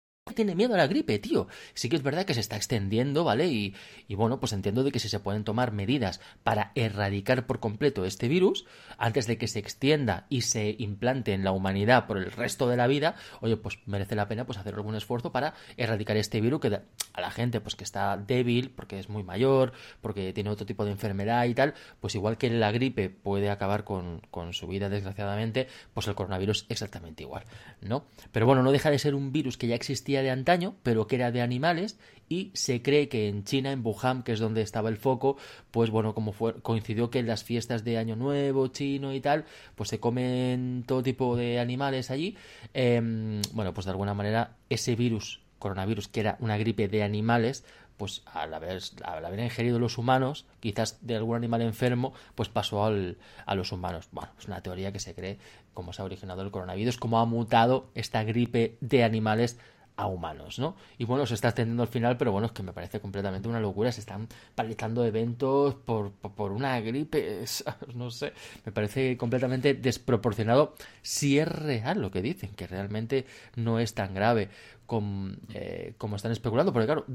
Tiene 0.35 0.53
miedo 0.53 0.75
a 0.75 0.77
la 0.77 0.85
gripe, 0.85 1.17
tío. 1.17 1.47
Sí 1.73 1.89
que 1.89 1.95
es 1.95 2.03
verdad 2.03 2.25
que 2.25 2.35
se 2.35 2.41
está 2.41 2.55
extendiendo, 2.55 3.23
¿vale? 3.23 3.47
Y, 3.47 3.75
y 4.07 4.13
bueno, 4.13 4.39
pues 4.39 4.53
entiendo 4.53 4.83
de 4.83 4.91
que 4.91 4.99
si 4.99 5.09
se 5.09 5.19
pueden 5.19 5.43
tomar 5.43 5.71
medidas 5.71 6.21
para 6.43 6.71
erradicar 6.75 7.47
por 7.47 7.59
completo 7.59 8.05
este 8.05 8.27
virus, 8.27 8.65
antes 8.99 9.25
de 9.25 9.39
que 9.39 9.47
se 9.47 9.57
extienda 9.57 10.27
y 10.29 10.41
se 10.41 10.75
implante 10.77 11.33
en 11.33 11.43
la 11.43 11.51
humanidad 11.51 12.05
por 12.05 12.19
el 12.19 12.31
resto 12.31 12.69
de 12.69 12.77
la 12.77 12.85
vida, 12.85 13.15
oye, 13.41 13.57
pues 13.57 13.79
merece 13.87 14.15
la 14.15 14.27
pena 14.27 14.45
pues 14.45 14.59
hacer 14.59 14.75
algún 14.75 14.93
esfuerzo 14.93 15.31
para 15.31 15.55
erradicar 15.75 16.15
este 16.17 16.39
virus 16.39 16.61
que 16.61 16.81
a 17.13 17.21
la 17.21 17.31
gente 17.31 17.59
pues 17.59 17.75
que 17.75 17.83
está 17.83 18.15
débil, 18.15 18.69
porque 18.69 18.99
es 18.99 19.09
muy 19.09 19.23
mayor, 19.23 19.73
porque 20.01 20.33
tiene 20.33 20.51
otro 20.51 20.67
tipo 20.67 20.85
de 20.85 20.91
enfermedad 20.91 21.45
y 21.45 21.55
tal, 21.55 21.73
pues 21.99 22.13
igual 22.13 22.37
que 22.37 22.51
la 22.51 22.71
gripe 22.71 23.09
puede 23.09 23.49
acabar 23.49 23.83
con, 23.83 24.21
con 24.29 24.53
su 24.53 24.67
vida 24.67 24.87
desgraciadamente, 24.87 25.67
pues 25.95 26.07
el 26.07 26.13
coronavirus 26.13 26.67
exactamente 26.69 27.23
igual, 27.23 27.45
¿no? 27.81 28.05
Pero 28.31 28.45
bueno, 28.45 28.61
no 28.61 28.71
deja 28.71 28.91
de 28.91 28.99
ser 28.99 29.15
un 29.15 29.31
virus 29.31 29.57
que 29.57 29.65
ya 29.65 29.73
existía 29.75 30.10
de 30.19 30.31
antaño, 30.31 30.75
pero 30.83 31.07
que 31.07 31.15
era 31.15 31.31
de 31.31 31.41
animales 31.41 31.97
y 32.31 32.51
se 32.53 32.81
cree 32.81 33.09
que 33.09 33.27
en 33.27 33.43
China, 33.43 33.73
en 33.73 33.85
Wuhan, 33.85 34.23
que 34.23 34.31
es 34.31 34.39
donde 34.39 34.61
estaba 34.61 34.87
el 34.87 34.95
foco, 34.95 35.35
pues 35.69 35.89
bueno, 35.89 36.15
como 36.15 36.31
fue, 36.31 36.61
coincidió 36.61 37.09
que 37.09 37.19
en 37.19 37.27
las 37.27 37.43
fiestas 37.43 37.83
de 37.83 37.97
Año 37.97 38.15
Nuevo, 38.15 38.67
chino 38.67 39.13
y 39.13 39.19
tal, 39.19 39.43
pues 39.75 39.89
se 39.89 39.99
comen 39.99 40.85
todo 40.87 41.03
tipo 41.03 41.35
de 41.35 41.59
animales 41.59 42.09
allí. 42.09 42.37
Em, 42.73 43.41
bueno, 43.51 43.73
pues 43.73 43.83
de 43.83 43.91
alguna 43.91 44.13
manera 44.13 44.55
ese 44.69 44.95
virus, 44.95 45.41
coronavirus, 45.59 46.07
que 46.07 46.21
era 46.21 46.37
una 46.39 46.57
gripe 46.57 46.87
de 46.87 47.03
animales, 47.03 47.65
pues 47.97 48.23
al 48.33 48.53
haber, 48.53 48.81
al 49.03 49.25
haber 49.25 49.41
ingerido 49.41 49.77
los 49.77 49.97
humanos, 49.97 50.45
quizás 50.61 51.05
de 51.05 51.17
algún 51.17 51.35
animal 51.35 51.61
enfermo, 51.61 52.13
pues 52.33 52.47
pasó 52.47 52.85
al, 52.85 53.17
a 53.45 53.55
los 53.55 53.73
humanos. 53.73 54.07
Bueno, 54.13 54.31
es 54.39 54.47
una 54.47 54.63
teoría 54.63 54.93
que 54.93 54.99
se 54.99 55.13
cree 55.13 55.37
cómo 55.73 55.91
se 55.91 56.01
ha 56.01 56.05
originado 56.05 56.43
el 56.43 56.51
coronavirus, 56.51 56.97
cómo 56.97 57.19
ha 57.19 57.25
mutado 57.25 57.89
esta 57.93 58.23
gripe 58.23 58.77
de 58.79 59.03
animales 59.03 59.59
a 60.01 60.07
humanos, 60.07 60.57
¿no? 60.57 60.75
Y 60.97 61.05
bueno, 61.05 61.27
se 61.27 61.35
está 61.35 61.49
extendiendo 61.49 61.83
al 61.83 61.89
final, 61.89 62.17
pero 62.17 62.31
bueno, 62.31 62.47
es 62.47 62.53
que 62.53 62.63
me 62.63 62.73
parece 62.73 62.99
completamente 62.99 63.47
una 63.47 63.59
locura. 63.59 63.91
Se 63.91 63.99
están 63.99 64.27
paralizando 64.55 65.05
eventos 65.05 65.75
por, 65.75 66.11
por, 66.11 66.51
una 66.51 66.79
gripe, 66.81 67.45
no 67.93 68.09
sé, 68.09 68.33
me 68.65 68.71
parece 68.71 69.15
completamente 69.15 69.75
desproporcionado 69.75 70.73
si 71.03 71.37
es 71.37 71.47
real 71.47 72.01
lo 72.01 72.09
que 72.09 72.23
dicen, 72.23 72.49
que 72.55 72.65
realmente 72.65 73.25
no 73.55 73.79
es 73.79 73.93
tan 73.93 74.15
grave 74.15 74.49
como, 74.87 75.33
eh, 75.53 75.93
como 75.99 76.15
están 76.15 76.31
especulando, 76.31 76.73
porque 76.73 76.87
claro, 76.87 77.05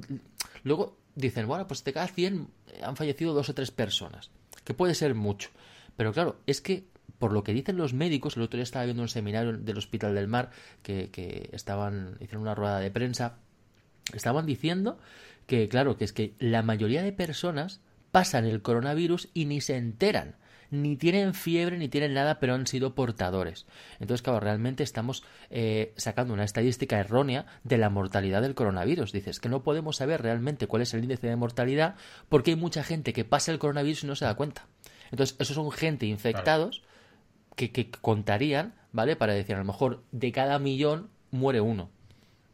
luego 0.62 0.96
dicen, 1.16 1.48
bueno, 1.48 1.66
pues 1.66 1.82
de 1.82 1.92
cada 1.92 2.06
100 2.06 2.48
han 2.82 2.96
fallecido 2.96 3.34
dos 3.34 3.48
o 3.48 3.54
tres 3.54 3.72
personas, 3.72 4.30
que 4.64 4.74
puede 4.74 4.94
ser 4.94 5.16
mucho, 5.16 5.50
pero 5.96 6.12
claro, 6.12 6.36
es 6.46 6.60
que 6.60 6.84
por 7.18 7.32
lo 7.32 7.42
que 7.44 7.52
dicen 7.52 7.76
los 7.76 7.94
médicos, 7.94 8.36
el 8.36 8.42
otro 8.42 8.56
día 8.58 8.64
estaba 8.64 8.84
viendo 8.84 9.02
un 9.02 9.08
seminario 9.08 9.52
del 9.52 9.78
Hospital 9.78 10.14
del 10.14 10.28
Mar 10.28 10.50
que, 10.82 11.10
que 11.10 11.50
estaban, 11.52 12.16
hicieron 12.20 12.42
una 12.42 12.54
rueda 12.54 12.78
de 12.78 12.90
prensa, 12.90 13.38
estaban 14.12 14.46
diciendo 14.46 14.98
que, 15.46 15.68
claro, 15.68 15.96
que 15.96 16.04
es 16.04 16.12
que 16.12 16.34
la 16.38 16.62
mayoría 16.62 17.02
de 17.02 17.12
personas 17.12 17.80
pasan 18.10 18.44
el 18.44 18.62
coronavirus 18.62 19.28
y 19.34 19.44
ni 19.46 19.60
se 19.60 19.76
enteran 19.76 20.36
ni 20.70 20.96
tienen 20.96 21.34
fiebre 21.34 21.78
ni 21.78 21.88
tienen 21.88 22.14
nada, 22.14 22.38
pero 22.38 22.54
han 22.54 22.66
sido 22.66 22.94
portadores. 22.94 23.66
Entonces, 24.00 24.22
claro, 24.22 24.40
realmente 24.40 24.82
estamos 24.82 25.24
eh, 25.50 25.92
sacando 25.96 26.34
una 26.34 26.44
estadística 26.44 26.98
errónea 26.98 27.46
de 27.64 27.78
la 27.78 27.90
mortalidad 27.90 28.42
del 28.42 28.54
coronavirus. 28.54 29.12
Dices 29.12 29.40
que 29.40 29.48
no 29.48 29.62
podemos 29.62 29.96
saber 29.96 30.22
realmente 30.22 30.66
cuál 30.66 30.82
es 30.82 30.94
el 30.94 31.04
índice 31.04 31.28
de 31.28 31.36
mortalidad 31.36 31.96
porque 32.28 32.52
hay 32.52 32.56
mucha 32.56 32.82
gente 32.82 33.12
que 33.12 33.24
pasa 33.24 33.52
el 33.52 33.58
coronavirus 33.58 34.04
y 34.04 34.06
no 34.06 34.16
se 34.16 34.24
da 34.24 34.34
cuenta. 34.34 34.66
Entonces, 35.10 35.36
esos 35.38 35.54
son 35.54 35.70
gente 35.70 36.06
infectados 36.06 36.82
que, 37.56 37.90
contarían, 37.90 38.74
¿vale? 38.92 39.16
Para 39.16 39.32
decir, 39.32 39.56
a 39.56 39.58
lo 39.58 39.64
mejor 39.64 40.02
de 40.12 40.30
cada 40.30 40.58
millón 40.58 41.08
muere 41.30 41.60
uno, 41.60 41.90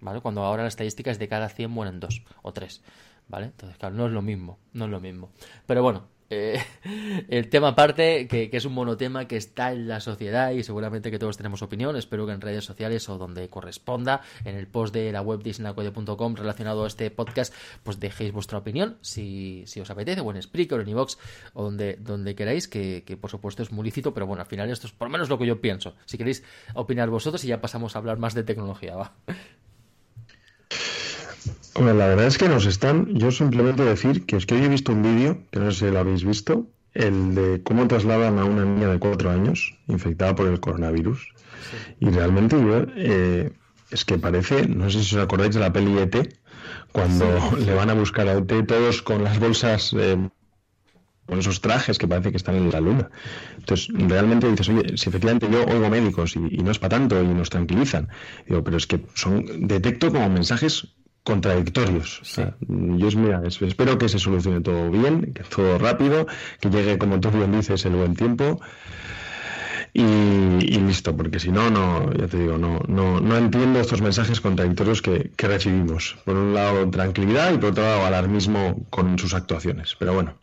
¿vale? 0.01 0.21
Cuando 0.21 0.43
ahora 0.43 0.63
la 0.63 0.69
estadística 0.69 1.11
es 1.11 1.19
de 1.19 1.29
cada 1.29 1.49
100 1.49 1.71
mueren 1.71 2.01
dos 2.01 2.23
o 2.43 2.53
tres, 2.53 2.83
¿vale? 3.29 3.47
Entonces, 3.47 3.77
claro, 3.79 3.95
no 3.95 4.07
es 4.07 4.13
lo 4.13 4.23
mismo, 4.23 4.59
no 4.73 4.87
es 4.87 4.91
lo 4.91 5.01
mismo. 5.01 5.31
Pero 5.67 5.83
bueno, 5.83 6.07
eh, 6.33 6.65
el 7.29 7.49
tema 7.49 7.69
aparte, 7.69 8.27
que, 8.27 8.49
es 8.51 8.65
un 8.65 8.73
monotema 8.73 9.29
que 9.29 9.37
está 9.37 9.73
en 9.73 9.87
la 9.87 10.01
sociedad 10.01 10.53
y 10.53 10.63
seguramente 10.63 11.11
que 11.11 11.19
todos 11.19 11.37
tenemos 11.37 11.63
opinión. 11.63 11.97
Espero 11.97 12.27
que 12.27 12.33
en 12.33 12.41
redes 12.41 12.65
sociales 12.65 13.09
o 13.09 13.19
donde 13.19 13.49
corresponda, 13.49 14.23
en 14.45 14.57
el 14.57 14.67
post 14.67 14.95
de 14.95 15.13
la 15.13 15.21
web 15.21 15.43
disneycode.com 15.43 16.35
relacionado 16.35 16.85
a 16.85 16.87
este 16.87 17.11
podcast, 17.11 17.55
pues 17.83 18.01
dejéis 18.01 18.33
vuestra 18.33 18.59
opinión 18.59 18.97
si, 19.03 19.65
os 19.81 19.91
apetece, 19.91 20.21
o 20.21 20.31
en 20.31 20.43
Spreaker 20.43 20.79
o 20.79 20.83
en 20.83 20.89
iVox 20.89 21.19
o 21.53 21.65
donde, 21.65 21.97
donde 21.97 22.35
queráis, 22.35 22.69
que, 22.69 23.05
que, 23.05 23.17
por 23.17 23.31
supuesto 23.31 23.63
es 23.63 23.71
muy 23.71 23.85
lícito, 23.85 24.15
pero 24.15 24.27
bueno, 24.27 24.43
al 24.43 24.49
final 24.49 24.71
esto 24.71 24.87
es 24.87 24.93
por 24.93 25.09
lo 25.09 25.13
menos 25.13 25.29
lo 25.29 25.39
que 25.39 25.47
yo 25.47 25.61
pienso. 25.61 25.95
Si 26.07 26.17
queréis 26.17 26.43
opinar 26.75 27.11
vosotros 27.11 27.45
y 27.45 27.49
ya 27.49 27.61
pasamos 27.61 27.95
a 27.95 27.99
hablar 27.99 28.19
más 28.19 28.35
de 28.35 28.45
tecnología, 28.45 28.97
va. 28.97 29.13
Bueno, 31.75 31.95
la 31.95 32.09
verdad 32.09 32.27
es 32.27 32.37
que 32.37 32.49
nos 32.49 32.67
están. 32.67 33.15
Yo 33.15 33.31
simplemente 33.31 33.83
decir 33.83 34.27
que 34.27 34.37
es 34.37 34.47
que 34.47 34.55
hoy 34.55 34.65
he 34.65 34.69
visto 34.69 34.93
un 34.93 35.03
vídeo, 35.03 35.39
que 35.51 35.59
no 35.59 35.71
sé 35.71 35.87
si 35.87 35.93
lo 35.93 36.01
habéis 36.01 36.25
visto, 36.25 36.67
el 36.93 37.35
de 37.35 37.63
cómo 37.63 37.89
trasladan 37.89 38.39
a 38.39 38.45
una 38.45 38.65
niña 38.65 38.89
de 38.89 38.99
cuatro 38.99 39.31
años 39.31 39.79
infectada 39.89 40.35
por 40.35 40.49
el 40.49 40.61
coronavirus. 40.61 41.29
Y 41.99 42.11
realmente 42.11 42.57
eh, 42.97 43.53
es 43.91 44.05
que 44.05 44.19
parece, 44.19 44.69
no 44.69 44.91
sé 44.91 45.03
si 45.03 45.17
os 45.17 45.23
acordáis 45.23 45.55
de 45.55 45.61
la 45.61 45.73
peli 45.73 45.97
ET, 45.99 46.37
cuando 46.93 47.27
le 47.59 47.75
van 47.75 47.89
a 47.89 47.95
buscar 47.95 48.29
a 48.29 48.35
ET 48.35 48.67
todos 48.67 49.01
con 49.01 49.25
las 49.25 49.39
bolsas. 49.39 49.95
Eh, 49.99 50.29
con 51.25 51.39
esos 51.39 51.61
trajes 51.61 51.99
que 51.99 52.09
parece 52.09 52.33
que 52.33 52.37
están 52.37 52.57
en 52.57 52.71
la 52.71 52.81
luna. 52.81 53.09
Entonces, 53.57 53.89
realmente 53.95 54.51
dices, 54.51 54.69
oye, 54.69 54.99
si 54.99 55.09
efectivamente 55.09 55.49
yo 55.51 55.65
oigo 55.65 55.89
médicos 55.89 56.35
y, 56.35 56.41
y 56.51 56.59
no 56.59 56.73
es 56.73 56.81
para 56.81 56.99
tanto 56.99 57.23
y 57.23 57.29
nos 57.29 57.49
tranquilizan, 57.49 58.09
digo, 58.47 58.63
pero 58.65 58.77
es 58.77 58.89
que 58.89 59.07
son 59.15 59.47
detecto 59.69 60.11
como 60.11 60.29
mensajes 60.29 60.89
contradictorios. 61.25 62.21
yo 62.69 63.09
espero 63.67 63.99
que 63.99 64.09
se 64.09 64.19
solucione 64.19 64.61
todo 64.61 64.91
bien, 64.91 65.33
que 65.33 65.45
todo 65.45 65.79
rápido, 65.79 66.27
que 66.61 66.71
llegue, 66.71 66.99
como 66.99 67.21
tú 67.21 67.31
bien 67.31 67.53
dices, 67.53 67.85
el 67.85 67.95
buen 67.95 68.15
tiempo. 68.15 68.61
Y, 69.95 70.01
listo, 70.01 71.15
porque 71.15 71.39
si 71.39 71.51
no, 71.51 71.71
no, 71.71 72.13
ya 72.15 72.27
te 72.27 72.39
digo, 72.39 72.57
no, 72.57 72.81
no, 72.89 73.21
no 73.21 73.37
entiendo 73.37 73.79
estos 73.79 74.01
mensajes 74.01 74.41
contradictorios 74.41 75.03
que, 75.03 75.31
recibimos. 75.37 76.17
Por 76.25 76.35
un 76.35 76.55
lado, 76.55 76.89
tranquilidad 76.91 77.53
y 77.53 77.59
por 77.59 77.71
otro 77.71 77.85
lado, 77.85 78.07
alarmismo 78.07 78.87
con 78.89 79.19
sus 79.19 79.35
actuaciones. 79.35 79.95
Pero 79.99 80.15
bueno. 80.15 80.35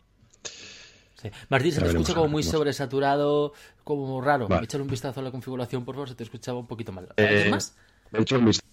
Martín, 1.48 1.72
se 1.72 1.80
te 1.80 1.88
escucha 1.88 2.14
como 2.14 2.28
muy 2.28 2.44
sobresaturado, 2.44 3.52
como 3.82 4.20
raro. 4.20 4.46
Vale. 4.46 4.64
Echar 4.64 4.80
un 4.80 4.88
vistazo 4.88 5.18
a 5.18 5.22
la 5.22 5.32
configuración, 5.32 5.84
por 5.84 5.96
favor, 5.96 6.08
se 6.08 6.14
te 6.14 6.22
escuchaba 6.22 6.58
un 6.58 6.66
poquito 6.66 6.92
mal. 6.92 7.08
Eh, 7.16 7.48
más? 7.50 7.74
He 8.12 8.22
hecho 8.22 8.38
un 8.38 8.46
vistazo. 8.46 8.69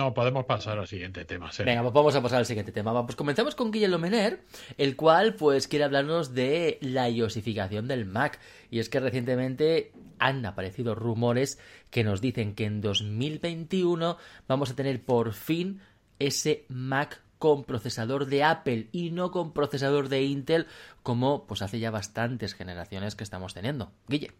No, 0.00 0.14
podemos 0.14 0.46
pasar 0.46 0.78
al 0.78 0.86
siguiente 0.86 1.26
tema. 1.26 1.50
Venga, 1.58 1.82
pues 1.82 1.92
vamos 1.92 2.14
a 2.14 2.22
pasar 2.22 2.38
al 2.38 2.46
siguiente 2.46 2.72
tema. 2.72 3.04
Pues 3.04 3.16
comenzamos 3.16 3.54
con 3.54 3.70
Guillermo 3.70 3.98
Mener, 3.98 4.40
el 4.78 4.96
cual 4.96 5.34
pues 5.34 5.68
quiere 5.68 5.84
hablarnos 5.84 6.32
de 6.32 6.78
la 6.80 7.10
iosificación 7.10 7.86
del 7.86 8.06
Mac. 8.06 8.40
Y 8.70 8.78
es 8.78 8.88
que 8.88 8.98
recientemente 8.98 9.92
han 10.18 10.46
aparecido 10.46 10.94
rumores 10.94 11.58
que 11.90 12.02
nos 12.02 12.22
dicen 12.22 12.54
que 12.54 12.64
en 12.64 12.80
2021 12.80 14.16
vamos 14.48 14.70
a 14.70 14.74
tener 14.74 15.04
por 15.04 15.34
fin 15.34 15.82
ese 16.18 16.64
Mac 16.68 17.20
con 17.38 17.64
procesador 17.64 18.24
de 18.24 18.42
Apple 18.42 18.88
y 18.92 19.10
no 19.10 19.30
con 19.30 19.52
procesador 19.52 20.08
de 20.08 20.22
Intel 20.22 20.66
como 21.02 21.46
pues 21.46 21.60
hace 21.60 21.78
ya 21.78 21.90
bastantes 21.90 22.54
generaciones 22.54 23.16
que 23.16 23.24
estamos 23.24 23.52
teniendo. 23.52 23.92
Guille. 24.08 24.30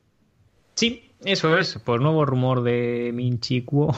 Sí, 0.74 1.12
eso 1.22 1.58
es. 1.58 1.78
Por 1.80 2.00
nuevo 2.00 2.24
rumor 2.24 2.62
de 2.62 3.10
Minchicuo 3.12 3.94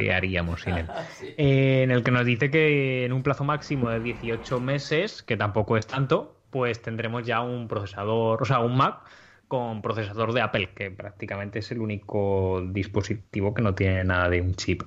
¿qué 0.00 0.12
haríamos 0.12 0.62
sin 0.62 0.74
él? 0.74 0.86
en 1.36 1.90
el 1.90 2.02
que 2.02 2.10
nos 2.10 2.24
dice 2.24 2.50
que 2.50 3.04
en 3.04 3.12
un 3.12 3.22
plazo 3.22 3.44
máximo 3.44 3.90
de 3.90 4.00
18 4.00 4.60
meses, 4.60 5.22
que 5.22 5.36
tampoco 5.36 5.76
es 5.76 5.86
tanto, 5.86 6.36
pues 6.50 6.82
tendremos 6.82 7.24
ya 7.26 7.40
un 7.40 7.68
procesador, 7.68 8.42
o 8.42 8.44
sea, 8.44 8.60
un 8.60 8.76
Mac 8.76 9.00
con 9.48 9.82
procesador 9.82 10.32
de 10.32 10.40
Apple, 10.40 10.70
que 10.74 10.90
prácticamente 10.90 11.60
es 11.60 11.70
el 11.70 11.80
único 11.80 12.62
dispositivo 12.70 13.54
que 13.54 13.62
no 13.62 13.74
tiene 13.74 14.04
nada 14.04 14.28
de 14.28 14.40
un 14.40 14.54
chip 14.54 14.82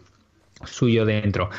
suyo 0.66 1.06
dentro. 1.06 1.50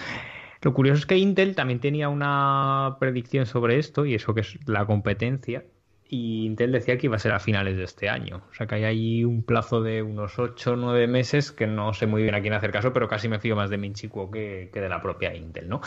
Lo 0.62 0.74
curioso 0.74 0.98
es 0.98 1.06
que 1.06 1.16
Intel 1.16 1.54
también 1.54 1.78
tenía 1.78 2.08
una 2.08 2.96
predicción 2.98 3.46
sobre 3.46 3.78
esto, 3.78 4.04
y 4.04 4.14
eso 4.14 4.34
que 4.34 4.40
es 4.40 4.58
la 4.66 4.84
competencia, 4.86 5.64
y 6.08 6.46
Intel 6.46 6.72
decía 6.72 6.96
que 6.96 7.06
iba 7.06 7.16
a 7.16 7.18
ser 7.18 7.32
a 7.32 7.38
finales 7.38 7.76
de 7.76 7.84
este 7.84 8.08
año. 8.08 8.42
O 8.50 8.54
sea 8.54 8.66
que 8.66 8.76
hay 8.76 8.84
ahí 8.84 9.24
un 9.24 9.42
plazo 9.42 9.82
de 9.82 10.02
unos 10.02 10.38
8 10.38 10.72
o 10.72 10.76
9 10.76 11.06
meses 11.06 11.52
que 11.52 11.66
no 11.66 11.92
sé 11.92 12.06
muy 12.06 12.22
bien 12.22 12.34
a 12.34 12.40
quién 12.40 12.54
hacer 12.54 12.72
caso, 12.72 12.92
pero 12.92 13.08
casi 13.08 13.28
me 13.28 13.38
fío 13.38 13.54
más 13.54 13.68
de 13.68 13.76
Minchicuo 13.76 14.30
que, 14.30 14.70
que 14.72 14.80
de 14.80 14.88
la 14.88 15.02
propia 15.02 15.34
Intel, 15.34 15.68
¿no? 15.68 15.82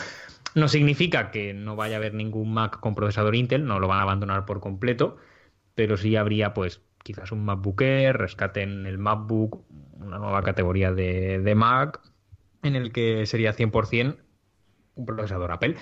No 0.54 0.68
significa 0.68 1.30
que 1.30 1.52
no 1.54 1.74
vaya 1.76 1.96
a 1.96 1.98
haber 1.98 2.14
ningún 2.14 2.54
Mac 2.54 2.78
con 2.78 2.94
procesador 2.94 3.34
Intel, 3.34 3.64
no 3.64 3.80
lo 3.80 3.88
van 3.88 3.98
a 3.98 4.02
abandonar 4.02 4.44
por 4.46 4.60
completo, 4.60 5.16
pero 5.74 5.96
sí 5.96 6.14
habría 6.14 6.54
pues 6.54 6.82
quizás 7.02 7.32
un 7.32 7.44
MacBook 7.44 7.80
Air, 7.82 8.16
rescaten 8.16 8.86
el 8.86 8.98
MacBook, 8.98 9.64
una 9.98 10.18
nueva 10.18 10.42
categoría 10.42 10.92
de, 10.92 11.40
de 11.40 11.54
Mac 11.56 12.00
en 12.62 12.76
el 12.76 12.92
que 12.92 13.26
sería 13.26 13.54
100% 13.54 14.16
un 14.94 15.06
procesador 15.06 15.52
Apple. 15.52 15.76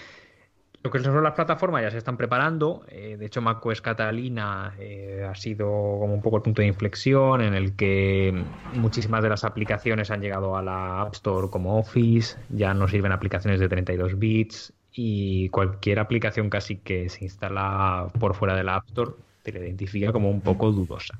Lo 0.82 0.90
que 0.90 0.98
son 1.00 1.22
las 1.22 1.34
plataformas 1.34 1.82
ya 1.82 1.90
se 1.90 1.98
están 1.98 2.16
preparando. 2.16 2.84
Eh, 2.88 3.16
de 3.18 3.26
hecho, 3.26 3.42
macOS 3.42 3.82
Catalina 3.82 4.74
eh, 4.78 5.26
ha 5.28 5.34
sido 5.34 5.66
como 5.66 6.14
un 6.14 6.22
poco 6.22 6.38
el 6.38 6.42
punto 6.42 6.62
de 6.62 6.68
inflexión 6.68 7.42
en 7.42 7.52
el 7.52 7.76
que 7.76 8.42
muchísimas 8.74 9.22
de 9.22 9.28
las 9.28 9.44
aplicaciones 9.44 10.10
han 10.10 10.22
llegado 10.22 10.56
a 10.56 10.62
la 10.62 11.02
App 11.02 11.12
Store 11.14 11.48
como 11.50 11.78
Office. 11.78 12.38
Ya 12.48 12.72
no 12.72 12.88
sirven 12.88 13.12
aplicaciones 13.12 13.60
de 13.60 13.68
32 13.68 14.18
bits 14.18 14.72
y 14.92 15.50
cualquier 15.50 15.98
aplicación 15.98 16.48
casi 16.48 16.76
que 16.76 17.10
se 17.10 17.24
instala 17.24 18.08
por 18.18 18.34
fuera 18.34 18.56
de 18.56 18.64
la 18.64 18.76
App 18.76 18.88
Store 18.88 19.10
te 19.42 19.52
la 19.52 19.60
identifica 19.60 20.12
como 20.12 20.30
un 20.30 20.40
poco 20.40 20.72
dudosa. 20.72 21.18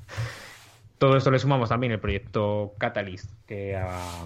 Todo 0.96 1.16
esto 1.16 1.30
le 1.30 1.38
sumamos 1.38 1.68
también 1.68 1.92
el 1.92 2.00
proyecto 2.00 2.72
Catalyst, 2.78 3.30
que 3.46 3.76
ah, 3.76 4.24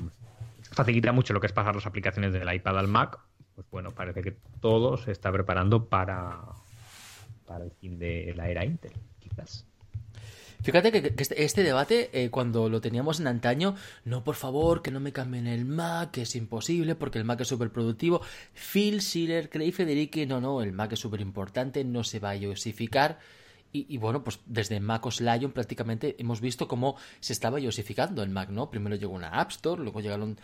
facilita 0.70 1.12
mucho 1.12 1.32
lo 1.32 1.40
que 1.40 1.46
es 1.48 1.52
pasar 1.52 1.74
las 1.74 1.86
aplicaciones 1.86 2.32
del 2.32 2.52
iPad 2.52 2.78
al 2.78 2.88
Mac 2.88 3.18
pues 3.54 3.66
bueno, 3.70 3.90
parece 3.92 4.22
que 4.22 4.36
todo 4.60 4.96
se 4.96 5.12
está 5.12 5.30
preparando 5.30 5.86
para, 5.86 6.40
para 7.46 7.64
el 7.64 7.70
fin 7.72 7.98
de 7.98 8.32
la 8.36 8.48
era 8.48 8.64
Intel, 8.64 8.92
quizás. 9.20 9.66
Fíjate 10.64 10.90
que, 10.90 11.14
este, 11.22 11.44
este, 11.44 11.62
debate, 11.62 12.08
eh, 12.14 12.30
cuando 12.30 12.70
lo 12.70 12.80
teníamos 12.80 13.20
en 13.20 13.26
antaño, 13.26 13.74
no, 14.06 14.24
por 14.24 14.34
favor, 14.34 14.80
que 14.80 14.90
no 14.90 14.98
me 14.98 15.12
cambien 15.12 15.46
el 15.46 15.66
Mac, 15.66 16.12
que 16.12 16.22
es 16.22 16.34
imposible, 16.36 16.94
porque 16.94 17.18
el 17.18 17.24
Mac 17.24 17.38
es 17.42 17.48
súper 17.48 17.70
productivo. 17.70 18.22
Phil 18.54 19.02
Schiller, 19.02 19.50
Craig 19.50 19.72
Federici, 19.72 20.24
no, 20.24 20.40
no, 20.40 20.62
el 20.62 20.72
Mac 20.72 20.92
es 20.92 21.00
súper 21.00 21.20
importante, 21.20 21.84
no 21.84 22.02
se 22.02 22.18
va 22.18 22.30
a 22.30 22.36
iosificar. 22.36 23.18
Y, 23.76 23.98
bueno, 23.98 24.22
pues 24.22 24.38
desde 24.46 24.78
Mac 24.78 25.04
OS 25.04 25.20
Lion 25.20 25.50
prácticamente 25.50 26.14
hemos 26.20 26.40
visto 26.40 26.68
cómo 26.68 26.94
se 27.18 27.32
estaba 27.32 27.58
iosificando 27.58 28.22
el 28.22 28.30
Mac, 28.30 28.48
¿no? 28.50 28.70
Primero 28.70 28.94
llegó 28.94 29.12
una 29.12 29.30
App 29.30 29.50
Store, 29.50 29.82
luego 29.82 30.00
llegaron 30.00 30.38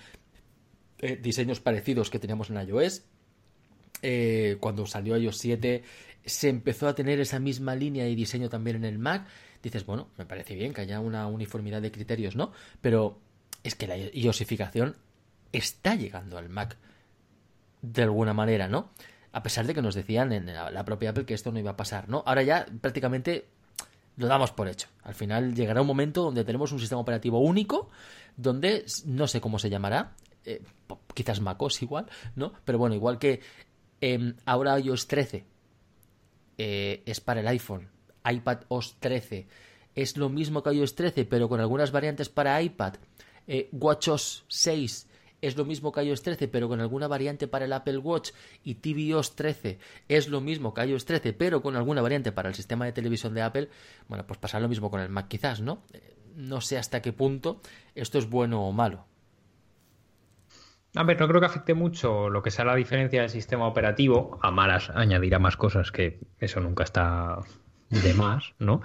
eh, 1.00 1.16
diseños 1.16 1.60
parecidos 1.60 2.10
que 2.10 2.18
teníamos 2.18 2.50
en 2.50 2.68
iOS. 2.68 3.02
Eh, 4.02 4.56
cuando 4.60 4.86
salió 4.86 5.16
iOS 5.16 5.38
7 5.38 5.82
se 6.24 6.48
empezó 6.48 6.88
a 6.88 6.94
tener 6.94 7.20
esa 7.20 7.38
misma 7.38 7.74
línea 7.74 8.04
de 8.04 8.14
diseño 8.14 8.48
también 8.48 8.76
en 8.76 8.84
el 8.84 8.98
Mac. 8.98 9.26
Dices, 9.62 9.84
bueno, 9.84 10.08
me 10.16 10.26
parece 10.26 10.54
bien 10.54 10.72
que 10.72 10.82
haya 10.82 11.00
una 11.00 11.26
uniformidad 11.26 11.82
de 11.82 11.92
criterios, 11.92 12.36
¿no? 12.36 12.52
Pero 12.80 13.18
es 13.62 13.74
que 13.74 13.86
la 13.86 13.96
iosificación 13.96 14.96
está 15.52 15.94
llegando 15.94 16.38
al 16.38 16.48
Mac 16.48 16.76
de 17.82 18.02
alguna 18.02 18.34
manera, 18.34 18.68
¿no? 18.68 18.90
A 19.32 19.42
pesar 19.42 19.66
de 19.66 19.74
que 19.74 19.82
nos 19.82 19.94
decían 19.94 20.32
en 20.32 20.46
la 20.46 20.84
propia 20.84 21.10
Apple 21.10 21.24
que 21.24 21.34
esto 21.34 21.52
no 21.52 21.58
iba 21.58 21.72
a 21.72 21.76
pasar, 21.76 22.08
¿no? 22.08 22.22
Ahora 22.26 22.42
ya 22.42 22.66
prácticamente 22.80 23.46
lo 24.16 24.26
damos 24.26 24.50
por 24.52 24.68
hecho. 24.68 24.88
Al 25.02 25.14
final 25.14 25.54
llegará 25.54 25.80
un 25.80 25.86
momento 25.86 26.22
donde 26.22 26.44
tenemos 26.44 26.72
un 26.72 26.80
sistema 26.80 27.00
operativo 27.00 27.38
único, 27.40 27.88
donde 28.36 28.84
no 29.06 29.26
sé 29.26 29.40
cómo 29.40 29.58
se 29.58 29.70
llamará, 29.70 30.14
eh, 30.44 30.62
quizás 31.14 31.40
MacOS 31.40 31.82
igual, 31.82 32.06
¿no? 32.36 32.52
Pero 32.64 32.78
bueno, 32.78 32.94
igual 32.94 33.18
que 33.18 33.40
eh, 34.00 34.34
ahora 34.46 34.78
iOS 34.78 35.06
13 35.06 35.44
eh, 36.58 37.02
es 37.06 37.20
para 37.20 37.40
el 37.40 37.48
iPhone, 37.48 37.88
iPad 38.24 38.60
OS 38.68 38.96
13 39.00 39.46
es 39.94 40.16
lo 40.16 40.28
mismo 40.28 40.62
que 40.62 40.72
iOS 40.72 40.94
13, 40.94 41.24
pero 41.24 41.48
con 41.48 41.60
algunas 41.60 41.92
variantes 41.92 42.28
para 42.28 42.60
iPad, 42.62 42.94
eh, 43.46 43.68
WatchOS 43.72 44.44
6 44.48 45.08
es 45.42 45.56
lo 45.56 45.64
mismo 45.64 45.90
que 45.90 46.02
iOS 46.02 46.22
13, 46.22 46.48
pero 46.48 46.68
con 46.68 46.80
alguna 46.80 47.08
variante 47.08 47.48
para 47.48 47.64
el 47.64 47.72
Apple 47.72 47.98
Watch 47.98 48.30
y 48.62 48.74
tvOS 48.76 49.36
13 49.36 49.78
es 50.08 50.28
lo 50.28 50.40
mismo 50.40 50.74
que 50.74 50.84
iOS 50.84 51.04
13, 51.06 51.32
pero 51.32 51.62
con 51.62 51.76
alguna 51.76 52.02
variante 52.02 52.30
para 52.30 52.48
el 52.48 52.54
sistema 52.54 52.84
de 52.84 52.92
televisión 52.92 53.34
de 53.34 53.42
Apple, 53.42 53.68
bueno, 54.08 54.26
pues 54.26 54.38
pasa 54.38 54.60
lo 54.60 54.68
mismo 54.68 54.90
con 54.90 55.00
el 55.00 55.08
Mac 55.08 55.28
quizás, 55.28 55.60
¿no? 55.60 55.82
No 56.36 56.60
sé 56.60 56.78
hasta 56.78 57.02
qué 57.02 57.12
punto 57.12 57.60
esto 57.94 58.18
es 58.18 58.28
bueno 58.28 58.66
o 58.66 58.72
malo. 58.72 59.06
A 60.96 61.04
ver, 61.04 61.20
no 61.20 61.28
creo 61.28 61.40
que 61.40 61.46
afecte 61.46 61.74
mucho 61.74 62.28
lo 62.30 62.42
que 62.42 62.50
sea 62.50 62.64
la 62.64 62.74
diferencia 62.74 63.20
del 63.20 63.30
sistema 63.30 63.66
operativo. 63.66 64.38
A 64.42 64.50
malas 64.50 64.90
añadirá 64.90 65.38
más 65.38 65.56
cosas 65.56 65.92
que 65.92 66.18
eso 66.38 66.60
nunca 66.60 66.82
está 66.82 67.38
de 67.90 68.14
más, 68.14 68.54
¿no? 68.58 68.80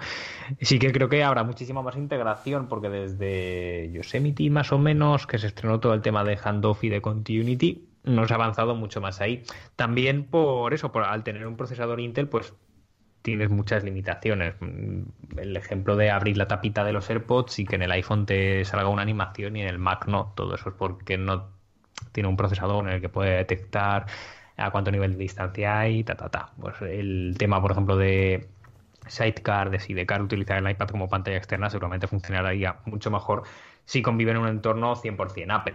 Sí 0.60 0.78
que 0.78 0.92
creo 0.92 1.08
que 1.08 1.24
habrá 1.24 1.44
muchísima 1.44 1.82
más 1.82 1.96
integración 1.96 2.68
porque 2.68 2.88
desde 2.88 3.90
Yosemite 3.92 4.50
más 4.50 4.72
o 4.72 4.78
menos, 4.78 5.26
que 5.26 5.38
se 5.38 5.48
estrenó 5.48 5.80
todo 5.80 5.94
el 5.94 6.02
tema 6.02 6.24
de 6.24 6.36
handoff 6.36 6.84
y 6.84 6.88
de 6.88 7.00
continuity, 7.00 7.88
nos 8.04 8.30
ha 8.30 8.34
avanzado 8.36 8.74
mucho 8.74 9.00
más 9.00 9.20
ahí. 9.20 9.42
También 9.74 10.24
por 10.24 10.74
eso, 10.74 10.92
por, 10.92 11.04
al 11.04 11.24
tener 11.24 11.46
un 11.46 11.56
procesador 11.56 12.00
Intel, 12.00 12.28
pues 12.28 12.54
tienes 13.22 13.50
muchas 13.50 13.82
limitaciones. 13.82 14.54
El 15.36 15.56
ejemplo 15.56 15.96
de 15.96 16.10
abrir 16.10 16.36
la 16.36 16.46
tapita 16.46 16.84
de 16.84 16.92
los 16.92 17.10
AirPods 17.10 17.58
y 17.58 17.64
que 17.64 17.74
en 17.74 17.82
el 17.82 17.90
iPhone 17.90 18.26
te 18.26 18.64
salga 18.64 18.88
una 18.88 19.02
animación 19.02 19.56
y 19.56 19.62
en 19.62 19.68
el 19.68 19.78
Mac 19.78 20.06
no. 20.06 20.32
Todo 20.36 20.54
eso 20.54 20.68
es 20.68 20.74
porque 20.76 21.18
no 21.18 21.55
tiene 22.16 22.30
un 22.30 22.36
procesador 22.36 22.82
en 22.88 22.94
el 22.94 23.00
que 23.02 23.10
puede 23.10 23.36
detectar 23.36 24.06
a 24.56 24.70
cuánto 24.70 24.90
nivel 24.90 25.12
de 25.12 25.18
distancia 25.18 25.78
hay, 25.78 26.02
ta, 26.02 26.16
ta, 26.16 26.30
ta. 26.30 26.52
Pues 26.58 26.80
el 26.80 27.36
tema, 27.38 27.60
por 27.60 27.72
ejemplo, 27.72 27.96
de 27.96 28.48
Sidecar, 29.06 29.68
de 29.68 29.78
Sidecar, 29.78 30.22
utilizar 30.22 30.56
el 30.56 30.70
iPad 30.70 30.88
como 30.88 31.10
pantalla 31.10 31.36
externa, 31.36 31.68
seguramente 31.68 32.06
funcionaría 32.06 32.76
mucho 32.86 33.10
mejor 33.10 33.42
si 33.84 34.00
convive 34.00 34.30
en 34.30 34.38
un 34.38 34.48
entorno 34.48 34.96
100% 34.96 35.54
Apple. 35.54 35.74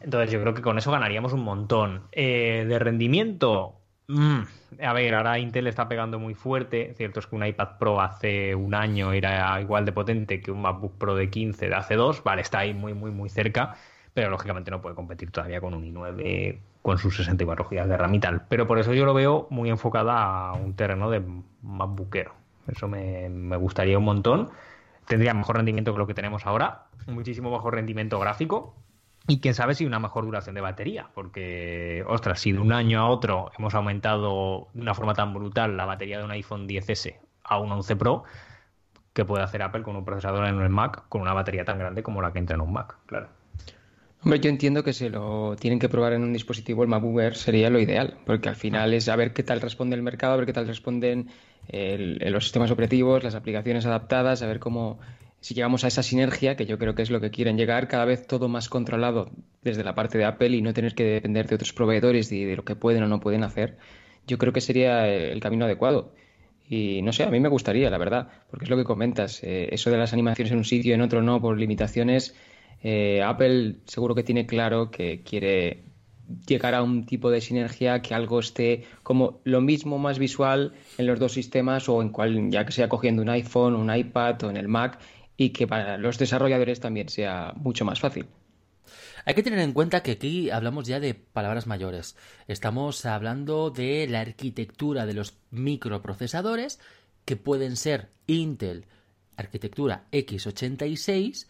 Entonces 0.00 0.30
yo 0.30 0.40
creo 0.42 0.52
que 0.52 0.62
con 0.62 0.76
eso 0.76 0.92
ganaríamos 0.92 1.32
un 1.32 1.42
montón. 1.42 2.02
Eh, 2.12 2.66
de 2.68 2.78
rendimiento, 2.78 3.80
mm, 4.08 4.40
a 4.82 4.92
ver, 4.92 5.14
ahora 5.14 5.38
Intel 5.38 5.66
está 5.66 5.88
pegando 5.88 6.18
muy 6.18 6.34
fuerte. 6.34 6.92
Cierto 6.96 7.20
es 7.20 7.26
que 7.26 7.34
un 7.34 7.46
iPad 7.46 7.78
Pro 7.78 8.00
hace 8.02 8.54
un 8.54 8.74
año 8.74 9.12
era 9.12 9.58
igual 9.60 9.86
de 9.86 9.92
potente 9.92 10.40
que 10.42 10.50
un 10.50 10.60
MacBook 10.60 10.98
Pro 10.98 11.14
de 11.16 11.30
15 11.30 11.68
de 11.70 11.74
hace 11.74 11.94
dos. 11.94 12.22
Vale, 12.22 12.42
está 12.42 12.58
ahí 12.60 12.74
muy, 12.74 12.92
muy, 12.92 13.10
muy 13.10 13.30
cerca. 13.30 13.74
Pero 14.14 14.30
lógicamente 14.30 14.70
no 14.70 14.80
puede 14.80 14.94
competir 14.94 15.30
todavía 15.30 15.60
con 15.60 15.74
un 15.74 15.84
i9 15.84 16.58
con 16.82 16.98
sus 16.98 17.16
64 17.16 17.68
GB 17.68 17.86
de 17.86 17.96
RAM 17.96 18.14
y 18.14 18.20
tal. 18.20 18.42
Pero 18.48 18.66
por 18.66 18.78
eso 18.78 18.94
yo 18.94 19.04
lo 19.04 19.14
veo 19.14 19.46
muy 19.50 19.68
enfocada 19.68 20.48
a 20.48 20.52
un 20.54 20.74
terreno 20.74 21.10
de 21.10 21.22
MacBookero. 21.62 22.32
Eso 22.66 22.88
me, 22.88 23.28
me 23.28 23.56
gustaría 23.56 23.98
un 23.98 24.04
montón. 24.04 24.50
Tendría 25.06 25.34
mejor 25.34 25.56
rendimiento 25.56 25.92
que 25.92 25.98
lo 25.98 26.06
que 26.06 26.14
tenemos 26.14 26.46
ahora. 26.46 26.86
Muchísimo 27.06 27.50
mejor 27.50 27.74
rendimiento 27.74 28.18
gráfico 28.18 28.74
y 29.28 29.40
quién 29.40 29.52
sabe 29.52 29.74
si 29.74 29.84
una 29.84 29.98
mejor 29.98 30.24
duración 30.24 30.54
de 30.54 30.62
batería, 30.62 31.10
porque, 31.14 32.02
ostras, 32.08 32.40
si 32.40 32.52
de 32.52 32.60
un 32.60 32.72
año 32.72 32.98
a 32.98 33.08
otro 33.10 33.50
hemos 33.58 33.74
aumentado 33.74 34.68
de 34.72 34.80
una 34.80 34.94
forma 34.94 35.12
tan 35.12 35.34
brutal 35.34 35.76
la 35.76 35.84
batería 35.84 36.18
de 36.18 36.24
un 36.24 36.30
iPhone 36.30 36.66
10S 36.66 37.18
a 37.44 37.58
un 37.58 37.70
11 37.70 37.96
Pro, 37.96 38.24
¿qué 39.12 39.26
puede 39.26 39.44
hacer 39.44 39.60
Apple 39.62 39.82
con 39.82 39.96
un 39.96 40.04
procesador 40.06 40.46
en 40.46 40.58
el 40.58 40.70
Mac 40.70 41.04
con 41.10 41.20
una 41.20 41.34
batería 41.34 41.66
tan 41.66 41.78
grande 41.78 42.02
como 42.02 42.22
la 42.22 42.32
que 42.32 42.38
entra 42.38 42.54
en 42.54 42.62
un 42.62 42.72
Mac? 42.72 42.96
Claro. 43.04 43.28
Hombre, 44.22 44.40
yo 44.40 44.50
entiendo 44.50 44.82
que 44.82 44.92
si 44.92 45.08
lo 45.08 45.54
tienen 45.56 45.78
que 45.78 45.88
probar 45.88 46.12
en 46.12 46.22
un 46.22 46.32
dispositivo, 46.32 46.82
el 46.82 46.88
MacBook 46.88 47.34
sería 47.34 47.70
lo 47.70 47.78
ideal, 47.78 48.18
porque 48.26 48.48
al 48.48 48.56
final 48.56 48.92
es 48.92 49.08
a 49.08 49.14
ver 49.14 49.32
qué 49.32 49.44
tal 49.44 49.60
responde 49.60 49.94
el 49.94 50.02
mercado, 50.02 50.32
a 50.32 50.36
ver 50.36 50.46
qué 50.46 50.52
tal 50.52 50.66
responden 50.66 51.28
los 51.70 52.44
sistemas 52.44 52.70
operativos, 52.70 53.22
las 53.22 53.36
aplicaciones 53.36 53.86
adaptadas, 53.86 54.42
a 54.42 54.46
ver 54.46 54.58
cómo 54.58 54.98
si 55.40 55.54
llegamos 55.54 55.84
a 55.84 55.88
esa 55.88 56.02
sinergia, 56.02 56.56
que 56.56 56.66
yo 56.66 56.78
creo 56.78 56.96
que 56.96 57.02
es 57.02 57.10
lo 57.10 57.20
que 57.20 57.30
quieren 57.30 57.56
llegar, 57.56 57.86
cada 57.86 58.04
vez 58.04 58.26
todo 58.26 58.48
más 58.48 58.68
controlado 58.68 59.30
desde 59.62 59.84
la 59.84 59.94
parte 59.94 60.18
de 60.18 60.24
Apple 60.24 60.50
y 60.50 60.62
no 60.62 60.74
tener 60.74 60.94
que 60.96 61.04
depender 61.04 61.46
de 61.46 61.54
otros 61.54 61.72
proveedores 61.72 62.32
y 62.32 62.44
de 62.44 62.56
lo 62.56 62.64
que 62.64 62.74
pueden 62.74 63.04
o 63.04 63.08
no 63.08 63.20
pueden 63.20 63.44
hacer, 63.44 63.78
yo 64.26 64.36
creo 64.36 64.52
que 64.52 64.60
sería 64.60 65.06
el 65.06 65.38
camino 65.40 65.64
adecuado. 65.64 66.12
Y 66.68 67.02
no 67.02 67.12
sé, 67.12 67.22
a 67.22 67.30
mí 67.30 67.40
me 67.40 67.48
gustaría, 67.48 67.88
la 67.88 67.98
verdad, 67.98 68.28
porque 68.50 68.64
es 68.64 68.70
lo 68.70 68.76
que 68.76 68.84
comentas, 68.84 69.42
eh, 69.44 69.68
eso 69.72 69.90
de 69.90 69.96
las 69.96 70.12
animaciones 70.12 70.52
en 70.52 70.58
un 70.58 70.64
sitio 70.64 70.90
y 70.90 70.94
en 70.94 71.02
otro 71.02 71.22
no 71.22 71.40
por 71.40 71.56
limitaciones, 71.56 72.34
eh, 72.82 73.22
Apple 73.22 73.76
seguro 73.86 74.14
que 74.14 74.22
tiene 74.22 74.46
claro 74.46 74.90
que 74.90 75.22
quiere 75.22 75.84
llegar 76.46 76.74
a 76.74 76.82
un 76.82 77.06
tipo 77.06 77.30
de 77.30 77.40
sinergia 77.40 78.02
que 78.02 78.14
algo 78.14 78.38
esté 78.40 78.84
como 79.02 79.40
lo 79.44 79.60
mismo 79.60 79.98
más 79.98 80.18
visual 80.18 80.74
en 80.98 81.06
los 81.06 81.18
dos 81.18 81.32
sistemas 81.32 81.88
o 81.88 82.02
en 82.02 82.10
cual 82.10 82.50
ya 82.50 82.66
que 82.66 82.72
sea 82.72 82.88
cogiendo 82.88 83.22
un 83.22 83.30
iPhone, 83.30 83.74
un 83.74 83.94
iPad 83.94 84.44
o 84.44 84.50
en 84.50 84.56
el 84.56 84.68
Mac 84.68 84.98
y 85.36 85.50
que 85.50 85.66
para 85.66 85.96
los 85.96 86.18
desarrolladores 86.18 86.80
también 86.80 87.08
sea 87.08 87.54
mucho 87.56 87.84
más 87.84 88.00
fácil. 88.00 88.26
Hay 89.24 89.34
que 89.34 89.42
tener 89.42 89.58
en 89.58 89.72
cuenta 89.72 90.02
que 90.02 90.12
aquí 90.12 90.50
hablamos 90.50 90.86
ya 90.86 91.00
de 91.00 91.14
palabras 91.14 91.66
mayores. 91.66 92.16
Estamos 92.46 93.04
hablando 93.04 93.70
de 93.70 94.06
la 94.08 94.20
arquitectura 94.20 95.06
de 95.06 95.14
los 95.14 95.38
microprocesadores 95.50 96.80
que 97.24 97.36
pueden 97.36 97.76
ser 97.76 98.08
Intel 98.26 98.86
arquitectura 99.36 100.06
x86 100.10 101.46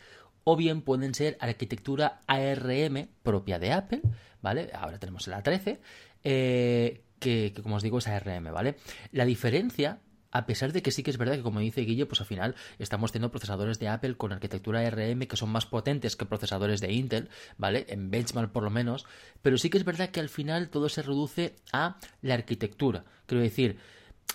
o 0.51 0.57
bien 0.57 0.81
pueden 0.81 1.13
ser 1.15 1.37
arquitectura 1.41 2.21
ARM 2.27 3.09
propia 3.23 3.59
de 3.59 3.71
Apple, 3.71 4.01
¿vale? 4.41 4.71
Ahora 4.73 4.99
tenemos 4.99 5.27
la 5.27 5.43
13, 5.43 5.79
eh, 6.25 7.03
que, 7.19 7.53
que, 7.55 7.63
como 7.63 7.77
os 7.77 7.83
digo 7.83 7.99
es 7.99 8.09
ARM, 8.09 8.51
¿vale? 8.51 8.77
La 9.13 9.27
diferencia 9.27 10.01
a 10.31 10.47
pesar 10.47 10.73
de 10.73 10.81
que 10.81 10.91
sí 10.91 11.03
que 11.03 11.11
es 11.11 11.19
verdad 11.19 11.35
que, 11.35 11.43
como 11.43 11.61
dice 11.61 11.83
Guille, 11.83 12.07
pues 12.07 12.21
al 12.21 12.27
final 12.27 12.55
estamos 12.79 13.13
teniendo 13.13 13.31
procesadores 13.31 13.79
de 13.79 13.89
Apple 13.89 14.17
con 14.17 14.33
arquitectura 14.33 14.81
ARM 14.81 15.21
que 15.27 15.37
son 15.37 15.51
más 15.51 15.67
potentes 15.67 16.17
que 16.17 16.25
procesadores 16.25 16.81
de 16.81 16.93
Intel, 16.93 17.29
¿vale? 17.59 17.85
En 17.91 18.11
benchmark 18.11 18.51
por 18.51 18.63
lo 18.63 18.71
menos, 18.71 19.05
pero 19.43 19.59
sí 19.59 19.69
que 19.69 19.77
es 19.77 19.85
verdad 19.85 20.09
que 20.09 20.21
al 20.21 20.31
final 20.31 20.71
todo 20.71 20.89
se 20.89 21.03
reduce 21.03 21.57
a 21.73 21.99
la 22.23 22.35
arquitectura. 22.35 23.05
Quiero 23.27 23.43
decir, 23.43 23.79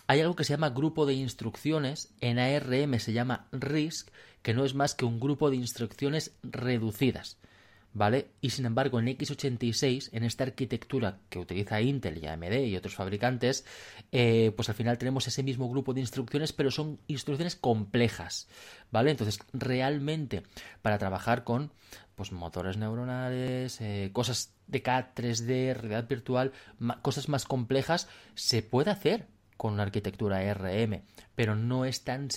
hay 0.06 0.22
algo 0.22 0.36
que 0.36 0.44
se 0.44 0.54
llama 0.54 0.70
grupo 0.70 1.06
de 1.06 1.14
instrucciones, 1.14 2.14
en 2.22 2.38
ARM 2.38 3.00
se 3.00 3.14
llama 3.14 3.48
RISC, 3.52 4.12
que 4.44 4.54
no 4.54 4.66
es 4.66 4.76
más 4.76 4.94
que 4.94 5.06
un 5.06 5.20
grupo 5.20 5.50
de 5.50 5.56
instrucciones 5.56 6.36
reducidas. 6.44 7.40
¿vale? 7.94 8.32
Y 8.42 8.50
sin 8.50 8.66
embargo, 8.66 9.00
en 9.00 9.08
x86, 9.08 10.10
en 10.12 10.24
esta 10.24 10.44
arquitectura 10.44 11.20
que 11.30 11.40
utiliza 11.40 11.82
Intel 11.82 12.18
y 12.18 12.28
AMD 12.28 12.66
y 12.66 12.76
otros 12.76 12.96
fabricantes, 12.96 13.66
eh, 14.12 14.52
pues 14.56 14.70
al 14.70 14.76
final 14.76 14.98
tenemos 14.98 15.28
ese 15.28 15.44
mismo 15.44 15.70
grupo 15.70 15.94
de 15.94 16.02
instrucciones, 16.02 16.54
pero 16.54 16.72
son 16.72 17.00
instrucciones 17.08 17.56
complejas, 17.56 18.48
¿vale? 18.92 19.12
Entonces, 19.12 19.40
realmente, 19.54 20.44
para 20.82 20.98
trabajar 20.98 21.44
con 21.44 21.72
pues 22.16 22.32
motores 22.32 22.78
neuronales, 22.78 23.82
eh, 23.82 24.12
cosas 24.14 24.54
de 24.68 24.82
CAD, 24.82 25.06
3D, 25.16 25.74
realidad 25.74 26.08
virtual, 26.08 26.52
cosas 27.02 27.28
más 27.28 27.46
complejas, 27.46 28.08
se 28.36 28.62
puede 28.62 28.92
hacer 28.92 29.28
con 29.58 29.74
una 29.74 29.84
arquitectura 29.84 30.38
ARM, 30.38 31.02
pero 31.36 31.56
no 31.56 31.86
es 31.86 32.04
tan 32.04 32.30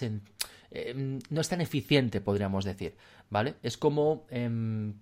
eh, 0.70 1.20
no 1.28 1.40
es 1.40 1.48
tan 1.48 1.60
eficiente, 1.60 2.20
podríamos 2.20 2.64
decir, 2.64 2.96
¿vale? 3.30 3.54
Es 3.62 3.76
como 3.76 4.26
em, 4.30 4.94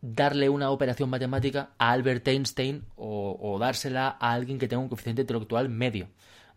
darle 0.00 0.48
una 0.48 0.70
operación 0.70 1.10
matemática 1.10 1.70
a 1.78 1.92
Albert 1.92 2.28
Einstein 2.28 2.84
o, 2.96 3.56
dársela 3.58 4.16
a 4.20 4.32
alguien 4.32 4.58
que 4.58 4.68
tenga 4.68 4.82
un 4.82 4.88
coeficiente 4.88 5.22
intelectual 5.22 5.68
medio, 5.68 6.08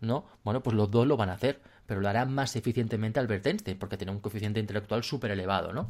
¿no? 0.01 0.25
Bueno, 0.43 0.61
pues 0.61 0.75
los 0.75 0.91
dos 0.91 1.07
lo 1.07 1.17
van 1.17 1.29
a 1.29 1.33
hacer, 1.33 1.61
pero 1.85 2.01
lo 2.01 2.09
hará 2.09 2.25
más 2.25 2.55
eficientemente 2.55 3.19
Albert 3.19 3.47
Einstein, 3.47 3.79
porque 3.79 3.97
tiene 3.97 4.11
un 4.11 4.19
coeficiente 4.19 4.59
intelectual 4.59 5.03
súper 5.03 5.31
elevado, 5.31 5.73
¿no? 5.73 5.89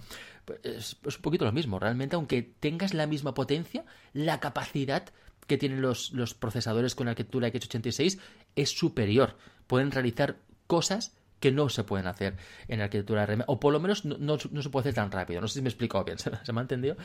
Es, 0.64 0.98
un 1.04 1.22
poquito 1.22 1.46
lo 1.46 1.52
mismo, 1.52 1.80
realmente, 1.80 2.16
aunque 2.16 2.44
tengas 2.44 2.94
la 2.94 3.08
misma 3.08 3.34
potencia, 3.34 3.84
la 4.14 4.40
capacidad 4.40 5.04
que 5.48 5.58
tienen 5.58 5.82
los, 5.82 6.12
los 6.12 6.36
procesadores 6.36 6.96
con 6.96 7.08
arquitectura 7.08 7.50
x86 7.50 8.20
es 8.56 8.70
superior. 8.70 9.36
Pueden 9.68 9.92
realizar 9.92 10.38
cosas 10.68 11.19
que 11.40 11.52
no 11.52 11.70
se 11.70 11.84
pueden 11.84 12.08
hacer 12.08 12.38
en 12.68 12.82
arquitectura 12.82 13.26
RM, 13.26 13.44
o 13.48 13.60
por 13.60 13.74
lo 13.74 13.80
menos 13.80 14.06
no, 14.06 14.18
no, 14.18 14.38
se 14.38 14.70
puede 14.70 14.84
hacer 14.84 14.96
tan 14.96 15.12
rápido. 15.12 15.42
No 15.42 15.48
sé 15.48 15.56
si 15.56 15.62
me 15.62 15.68
he 15.68 15.72
explicado 15.72 16.04
bien, 16.04 16.18
¿se, 16.20 16.30
me 16.54 16.60
ha 16.60 16.62
entendido? 16.62 16.96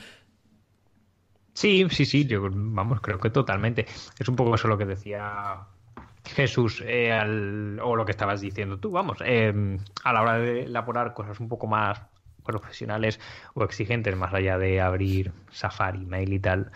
Sí, 1.53 1.87
sí, 1.91 2.05
sí, 2.05 2.27
yo 2.27 2.49
vamos, 2.51 3.01
creo 3.01 3.19
que 3.19 3.31
totalmente. 3.31 3.87
Es 4.19 4.29
un 4.29 4.37
poco 4.37 4.55
eso 4.55 4.69
lo 4.69 4.77
que 4.77 4.87
decía 4.87 5.59
Jesús 6.25 6.83
eh, 6.85 7.79
o 7.83 7.97
lo 7.97 8.05
que 8.05 8.13
estabas 8.13 8.41
diciendo 8.41 8.79
tú, 8.79 8.91
vamos, 8.91 9.19
em, 9.25 9.79
a 10.03 10.13
la 10.13 10.23
hora 10.23 10.39
de 10.39 10.65
elaborar 10.65 11.15
cosas 11.15 11.39
un 11.41 11.49
poco 11.49 11.67
más 11.67 12.01
profesionales 12.45 13.21
o 13.55 13.65
exigentes, 13.65 14.17
más 14.17 14.35
allá 14.35 14.59
de 14.59 14.81
abrir 14.81 15.33
Safari, 15.51 16.05
Mail 16.05 16.33
y 16.33 16.41
tal, 16.41 16.73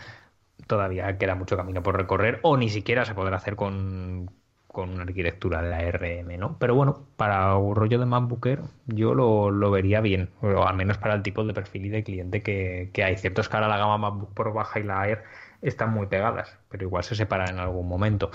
todavía 0.67 1.17
queda 1.17 1.35
mucho 1.35 1.57
camino 1.57 1.83
por 1.83 1.97
recorrer 1.97 2.39
o 2.43 2.57
ni 2.57 2.69
siquiera 2.69 3.05
se 3.05 3.15
podrá 3.15 3.37
hacer 3.37 3.55
con, 3.55 4.31
con 4.79 4.91
una 4.91 5.03
arquitectura 5.03 5.61
de 5.61 5.69
la 5.69 5.91
RM, 5.91 6.37
¿no? 6.39 6.57
Pero 6.57 6.73
bueno, 6.73 7.05
para 7.17 7.55
un 7.57 7.75
rollo 7.75 7.99
de 7.99 8.05
MacBooker 8.05 8.61
yo 8.87 9.13
lo, 9.13 9.71
vería 9.71 9.99
bien, 9.99 10.29
o 10.41 10.65
al 10.65 10.75
menos 10.77 10.97
para 10.97 11.15
el 11.15 11.21
tipo 11.21 11.43
de 11.43 11.53
perfil 11.53 11.87
y 11.87 11.89
de 11.89 12.03
cliente 12.03 12.41
que, 12.41 12.89
hay. 13.03 13.17
Cierto 13.17 13.41
es 13.41 13.49
que 13.49 13.57
ahora 13.57 13.67
la 13.67 13.77
gama 13.77 13.97
MacBook 13.97 14.33
Pro 14.33 14.53
baja 14.53 14.79
y 14.79 14.83
la 14.83 15.05
Air 15.05 15.23
están 15.61 15.91
muy 15.91 16.07
pegadas, 16.07 16.57
pero 16.69 16.85
igual 16.85 17.03
se 17.03 17.15
separan 17.15 17.55
en 17.55 17.59
algún 17.59 17.89
momento. 17.89 18.31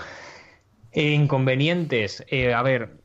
inconvenientes, 0.93 2.23
eh, 2.29 2.53
a 2.53 2.61
ver, 2.61 2.99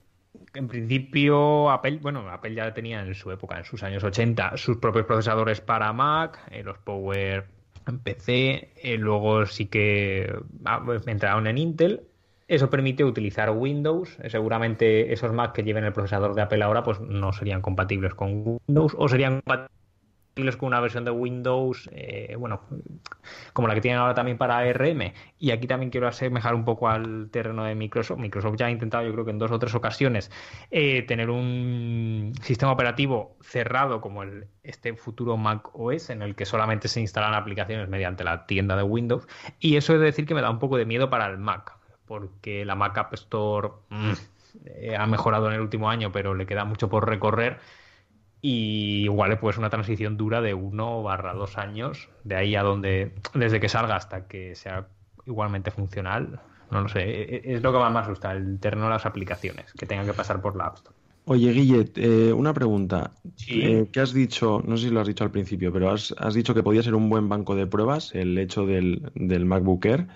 en 0.52 0.68
principio 0.68 1.70
Apple, 1.70 1.98
bueno, 2.02 2.28
Apple 2.28 2.54
ya 2.54 2.74
tenía 2.74 3.00
en 3.00 3.14
su 3.14 3.30
época, 3.30 3.56
en 3.56 3.64
sus 3.64 3.82
años 3.82 4.04
80, 4.04 4.58
sus 4.58 4.76
propios 4.76 5.06
procesadores 5.06 5.62
para 5.62 5.92
Mac, 5.94 6.38
eh, 6.50 6.62
los 6.62 6.76
Power 6.78 7.46
en 7.86 7.98
PC, 8.00 8.72
eh, 8.76 8.98
luego 8.98 9.46
sí 9.46 9.66
que 9.66 10.30
ah, 10.66 10.82
pues, 10.84 11.06
entraron 11.06 11.46
en 11.46 11.56
Intel 11.56 12.09
eso 12.50 12.68
permite 12.68 13.04
utilizar 13.04 13.50
Windows. 13.50 14.18
Seguramente 14.26 15.12
esos 15.12 15.32
Mac 15.32 15.52
que 15.52 15.62
lleven 15.62 15.84
el 15.84 15.92
procesador 15.92 16.34
de 16.34 16.42
Apple 16.42 16.64
ahora 16.64 16.82
pues 16.82 16.98
no 16.98 17.32
serían 17.32 17.62
compatibles 17.62 18.12
con 18.14 18.58
Windows 18.66 18.96
o 18.98 19.08
serían 19.08 19.40
compatibles 19.40 19.70
con 20.56 20.66
una 20.66 20.80
versión 20.80 21.04
de 21.04 21.12
Windows, 21.12 21.88
eh, 21.92 22.34
bueno, 22.36 22.62
como 23.52 23.68
la 23.68 23.74
que 23.74 23.80
tienen 23.80 24.00
ahora 24.00 24.14
también 24.14 24.36
para 24.36 24.58
ARM. 24.58 25.12
Y 25.38 25.52
aquí 25.52 25.68
también 25.68 25.90
quiero 25.90 26.08
asemejar 26.08 26.56
un 26.56 26.64
poco 26.64 26.88
al 26.88 27.30
terreno 27.30 27.62
de 27.62 27.76
Microsoft. 27.76 28.18
Microsoft 28.18 28.56
ya 28.56 28.66
ha 28.66 28.70
intentado, 28.72 29.06
yo 29.06 29.12
creo 29.12 29.24
que 29.24 29.30
en 29.30 29.38
dos 29.38 29.52
o 29.52 29.58
tres 29.60 29.76
ocasiones, 29.76 30.32
eh, 30.72 31.02
tener 31.02 31.30
un 31.30 32.32
sistema 32.42 32.72
operativo 32.72 33.36
cerrado 33.42 34.00
como 34.00 34.24
el, 34.24 34.48
este 34.64 34.94
futuro 34.94 35.36
Mac 35.36 35.70
OS, 35.72 36.10
en 36.10 36.22
el 36.22 36.34
que 36.34 36.46
solamente 36.46 36.88
se 36.88 37.00
instalan 37.00 37.34
aplicaciones 37.34 37.88
mediante 37.88 38.24
la 38.24 38.46
tienda 38.46 38.74
de 38.74 38.82
Windows. 38.82 39.28
Y 39.60 39.76
eso 39.76 39.94
es 39.94 40.00
decir 40.00 40.26
que 40.26 40.34
me 40.34 40.42
da 40.42 40.50
un 40.50 40.58
poco 40.58 40.76
de 40.76 40.84
miedo 40.84 41.10
para 41.10 41.26
el 41.26 41.38
Mac 41.38 41.79
porque 42.10 42.64
la 42.64 42.74
Mac 42.74 42.98
App 42.98 43.14
Store, 43.14 43.68
mm, 43.88 44.12
eh, 44.64 44.96
ha 44.96 45.06
mejorado 45.06 45.46
en 45.46 45.52
el 45.52 45.60
último 45.60 45.88
año, 45.88 46.10
pero 46.10 46.34
le 46.34 46.44
queda 46.44 46.64
mucho 46.64 46.88
por 46.88 47.08
recorrer. 47.08 47.60
Y 48.42 49.04
igual 49.04 49.38
pues 49.38 49.58
una 49.58 49.70
transición 49.70 50.16
dura 50.16 50.40
de 50.40 50.52
uno 50.52 51.04
barra 51.04 51.34
dos 51.34 51.56
años, 51.56 52.08
de 52.24 52.34
ahí 52.34 52.56
a 52.56 52.64
donde, 52.64 53.14
desde 53.32 53.60
que 53.60 53.68
salga 53.68 53.94
hasta 53.94 54.26
que 54.26 54.56
sea 54.56 54.88
igualmente 55.24 55.70
funcional, 55.70 56.40
no 56.72 56.80
lo 56.80 56.88
sé, 56.88 57.02
e, 57.02 57.36
e, 57.36 57.54
es 57.54 57.62
lo 57.62 57.72
que 57.72 57.78
más 57.78 57.92
me 57.92 58.00
asusta, 58.00 58.32
el 58.32 58.58
terreno 58.58 58.86
de 58.86 58.90
las 58.90 59.06
aplicaciones, 59.06 59.72
que 59.74 59.86
tengan 59.86 60.06
que 60.06 60.12
pasar 60.12 60.42
por 60.42 60.56
la 60.56 60.64
App 60.64 60.78
Store. 60.78 60.96
Oye, 61.26 61.52
Guille, 61.52 61.92
eh, 61.96 62.32
una 62.32 62.52
pregunta. 62.52 63.12
Eh, 63.48 63.88
¿Qué 63.92 64.00
has 64.00 64.12
dicho? 64.12 64.62
No 64.66 64.76
sé 64.76 64.88
si 64.88 64.90
lo 64.90 65.00
has 65.00 65.06
dicho 65.06 65.22
al 65.22 65.30
principio, 65.30 65.72
pero 65.72 65.90
has, 65.90 66.34
dicho 66.34 66.54
que 66.54 66.62
podía 66.62 66.82
ser 66.82 66.94
un 66.94 67.08
buen 67.08 67.28
banco 67.28 67.54
de 67.54 67.66
pruebas 67.66 68.14
el 68.14 68.36
hecho 68.38 68.66
del, 68.66 69.10
del 69.14 69.44
MacBook 69.44 69.84
Air. 69.84 70.08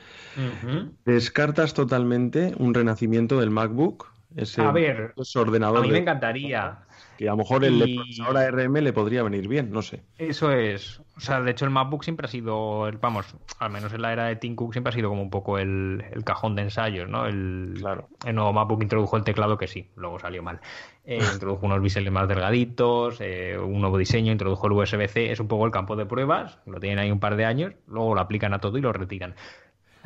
¿Descartas 1.05 1.75
totalmente 1.75 2.55
un 2.59 2.75
renacimiento 2.75 3.39
del 3.39 3.51
MacBook? 3.51 4.13
Ese, 4.37 4.63
a 4.63 4.73
ver, 4.73 5.15
ordenador 5.37 5.79
a 5.79 5.83
mí 5.83 5.91
me 5.91 5.99
encantaría. 5.99 6.79
Que 7.19 7.29
a 7.29 7.33
lo 7.33 7.39
mejor 7.39 7.65
el 7.65 7.95
procesador 7.97 8.37
ARM 8.37 8.75
le 8.75 8.93
podría 8.93 9.23
venir 9.23 9.47
bien, 9.49 9.71
no 9.71 9.83
sé. 9.83 10.03
Eso 10.19 10.51
es. 10.53 11.01
O 11.17 11.21
sea, 11.21 11.41
de 11.41 11.53
hecho 11.53 11.65
el 11.65 11.71
MacBook 11.71 12.03
siempre 12.03 12.27
ha 12.27 12.31
sido, 12.31 12.89
el, 12.89 12.99
vamos, 12.99 13.37
al 13.61 13.71
menos 13.71 13.93
en 13.93 14.03
la 14.03 14.13
era 14.13 14.25
de 14.25 14.37
Tim 14.37 14.57
Cook 14.57 14.73
siempre 14.73 14.91
ha 14.91 14.95
sido 14.95 15.11
como 15.11 15.23
un 15.23 15.31
poco 15.31 15.59
el, 15.59 16.05
cajón 16.25 16.57
de 16.57 16.63
ensayos, 16.63 17.09
¿no? 17.09 17.27
El, 17.27 17.75
claro. 17.79 18.09
el 18.27 18.35
nuevo 18.35 18.53
MacBook 18.53 18.83
introdujo 18.83 19.17
el 19.17 19.23
teclado 19.23 19.57
que 19.57 19.69
sí, 19.69 19.89
luego 19.95 20.19
salió 20.19 20.43
mal. 20.43 20.61
Eh, 21.05 21.19
introdujo 21.35 21.67
unos 21.67 21.81
biseles 21.81 22.13
más 22.13 22.27
delgaditos, 22.27 23.19
eh, 23.21 23.57
un 23.59 23.81
nuevo 23.81 23.97
diseño, 23.97 24.33
introdujo 24.33 24.67
el 24.67 24.73
USB-C, 24.73 25.31
es 25.31 25.39
un 25.39 25.47
poco 25.47 25.67
el 25.67 25.73
campo 25.73 25.95
de 25.95 26.07
pruebas, 26.07 26.59
lo 26.67 26.81
tienen 26.81 26.99
ahí 26.99 27.11
un 27.11 27.21
par 27.21 27.37
de 27.37 27.45
años, 27.45 27.75
luego 27.87 28.15
lo 28.15 28.21
aplican 28.21 28.53
a 28.55 28.59
todo 28.59 28.77
y 28.77 28.81
lo 28.81 28.93
retiran. 28.93 29.35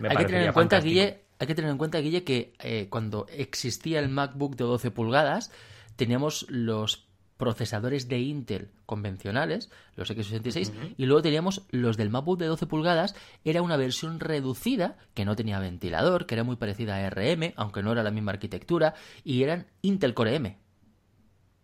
hay 0.02 0.16
que 0.16 0.24
tener 0.24 0.42
en 0.48 0.52
cuenta, 0.52 0.80
Guille, 0.80 1.20
hay 1.38 1.46
que 1.46 1.54
tener 1.54 1.70
en 1.70 1.78
cuenta, 1.78 1.98
Guille, 2.00 2.24
que 2.24 2.52
eh, 2.62 2.88
cuando 2.90 3.26
existía 3.30 4.00
el 4.00 4.08
MacBook 4.08 4.56
de 4.56 4.64
12 4.64 4.90
pulgadas, 4.90 5.52
teníamos 5.98 6.46
los 6.48 7.08
procesadores 7.36 8.08
de 8.08 8.20
Intel 8.20 8.70
convencionales, 8.86 9.70
los 9.96 10.10
x86, 10.10 10.94
y 10.96 11.06
luego 11.06 11.22
teníamos 11.22 11.62
los 11.70 11.96
del 11.96 12.10
MacBook 12.10 12.38
de 12.38 12.46
12 12.46 12.66
pulgadas, 12.66 13.14
era 13.44 13.62
una 13.62 13.76
versión 13.76 14.18
reducida, 14.18 14.96
que 15.14 15.24
no 15.24 15.36
tenía 15.36 15.58
ventilador, 15.58 16.26
que 16.26 16.34
era 16.34 16.44
muy 16.44 16.56
parecida 16.56 16.96
a 16.96 17.10
RM, 17.10 17.52
aunque 17.56 17.82
no 17.82 17.92
era 17.92 18.02
la 18.02 18.10
misma 18.10 18.32
arquitectura, 18.32 18.94
y 19.24 19.42
eran 19.42 19.66
Intel 19.82 20.14
Core 20.14 20.36
M. 20.36 20.58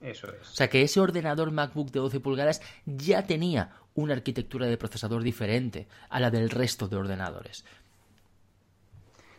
Eso 0.00 0.28
es. 0.28 0.50
O 0.50 0.54
sea 0.54 0.68
que 0.68 0.82
ese 0.82 1.00
ordenador 1.00 1.50
MacBook 1.50 1.90
de 1.90 2.00
12 2.00 2.20
pulgadas 2.20 2.60
ya 2.84 3.26
tenía 3.26 3.70
una 3.94 4.14
arquitectura 4.14 4.66
de 4.66 4.76
procesador 4.76 5.22
diferente 5.22 5.88
a 6.10 6.20
la 6.20 6.30
del 6.30 6.50
resto 6.50 6.88
de 6.88 6.96
ordenadores. 6.96 7.64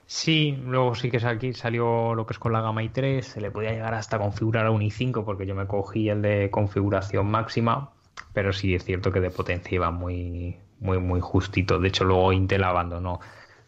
Sí, 0.07 0.57
luego 0.63 0.93
sí 0.93 1.09
que 1.09 1.25
aquí 1.25 1.53
salió 1.53 2.13
lo 2.13 2.25
que 2.27 2.33
es 2.33 2.39
con 2.39 2.53
la 2.53 2.61
gama 2.61 2.83
i3, 2.83 3.21
se 3.21 3.41
le 3.41 3.49
podía 3.49 3.71
llegar 3.71 3.95
hasta 3.95 4.19
configurar 4.19 4.67
a 4.67 4.71
un 4.71 4.81
i5 4.81 5.25
porque 5.25 5.47
yo 5.47 5.55
me 5.55 5.65
cogí 5.65 6.09
el 6.09 6.21
de 6.21 6.51
configuración 6.51 7.25
máxima, 7.25 7.91
pero 8.31 8.53
sí 8.53 8.75
es 8.75 8.85
cierto 8.85 9.11
que 9.11 9.19
de 9.19 9.31
potencia 9.31 9.75
iba 9.75 9.89
muy, 9.89 10.57
muy, 10.79 10.99
muy 10.99 11.21
justito. 11.21 11.79
De 11.79 11.87
hecho, 11.87 12.05
luego 12.05 12.33
Intel 12.33 12.63
abandonó 12.63 13.19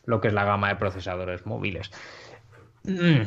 lo 0.05 0.21
que 0.21 0.27
es 0.27 0.33
la 0.33 0.45
gama 0.45 0.69
de 0.69 0.75
procesadores 0.75 1.45
móviles. 1.47 1.91
Mm, 2.83 3.23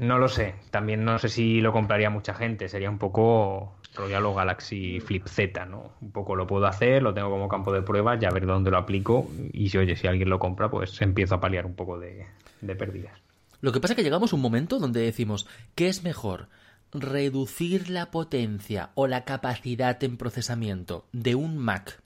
no 0.00 0.18
lo 0.18 0.28
sé, 0.28 0.54
también 0.70 1.04
no 1.04 1.18
sé 1.18 1.28
si 1.28 1.60
lo 1.60 1.72
compraría 1.72 2.08
mucha 2.08 2.34
gente, 2.34 2.68
sería 2.68 2.88
un 2.88 2.98
poco 2.98 3.77
lo 4.06 4.34
Galaxy 4.34 5.00
Flip 5.00 5.26
Z, 5.26 5.66
¿no? 5.66 5.92
Un 6.00 6.12
poco 6.12 6.36
lo 6.36 6.46
puedo 6.46 6.66
hacer, 6.66 7.02
lo 7.02 7.12
tengo 7.14 7.30
como 7.30 7.48
campo 7.48 7.72
de 7.72 7.82
prueba, 7.82 8.18
ya 8.18 8.30
ver 8.30 8.46
dónde 8.46 8.70
lo 8.70 8.78
aplico 8.78 9.28
y 9.52 9.70
si, 9.70 9.78
oye, 9.78 9.96
si 9.96 10.06
alguien 10.06 10.28
lo 10.28 10.38
compra, 10.38 10.70
pues 10.70 11.00
empiezo 11.02 11.34
a 11.34 11.40
paliar 11.40 11.66
un 11.66 11.74
poco 11.74 11.98
de, 11.98 12.26
de 12.60 12.76
pérdidas. 12.76 13.18
Lo 13.60 13.72
que 13.72 13.80
pasa 13.80 13.94
es 13.94 13.96
que 13.96 14.04
llegamos 14.04 14.32
a 14.32 14.36
un 14.36 14.42
momento 14.42 14.78
donde 14.78 15.00
decimos, 15.00 15.46
¿qué 15.74 15.88
es 15.88 16.04
mejor? 16.04 16.48
¿Reducir 16.92 17.90
la 17.90 18.10
potencia 18.10 18.90
o 18.94 19.06
la 19.06 19.24
capacidad 19.24 20.02
en 20.04 20.16
procesamiento 20.16 21.06
de 21.12 21.34
un 21.34 21.58
Mac 21.58 22.00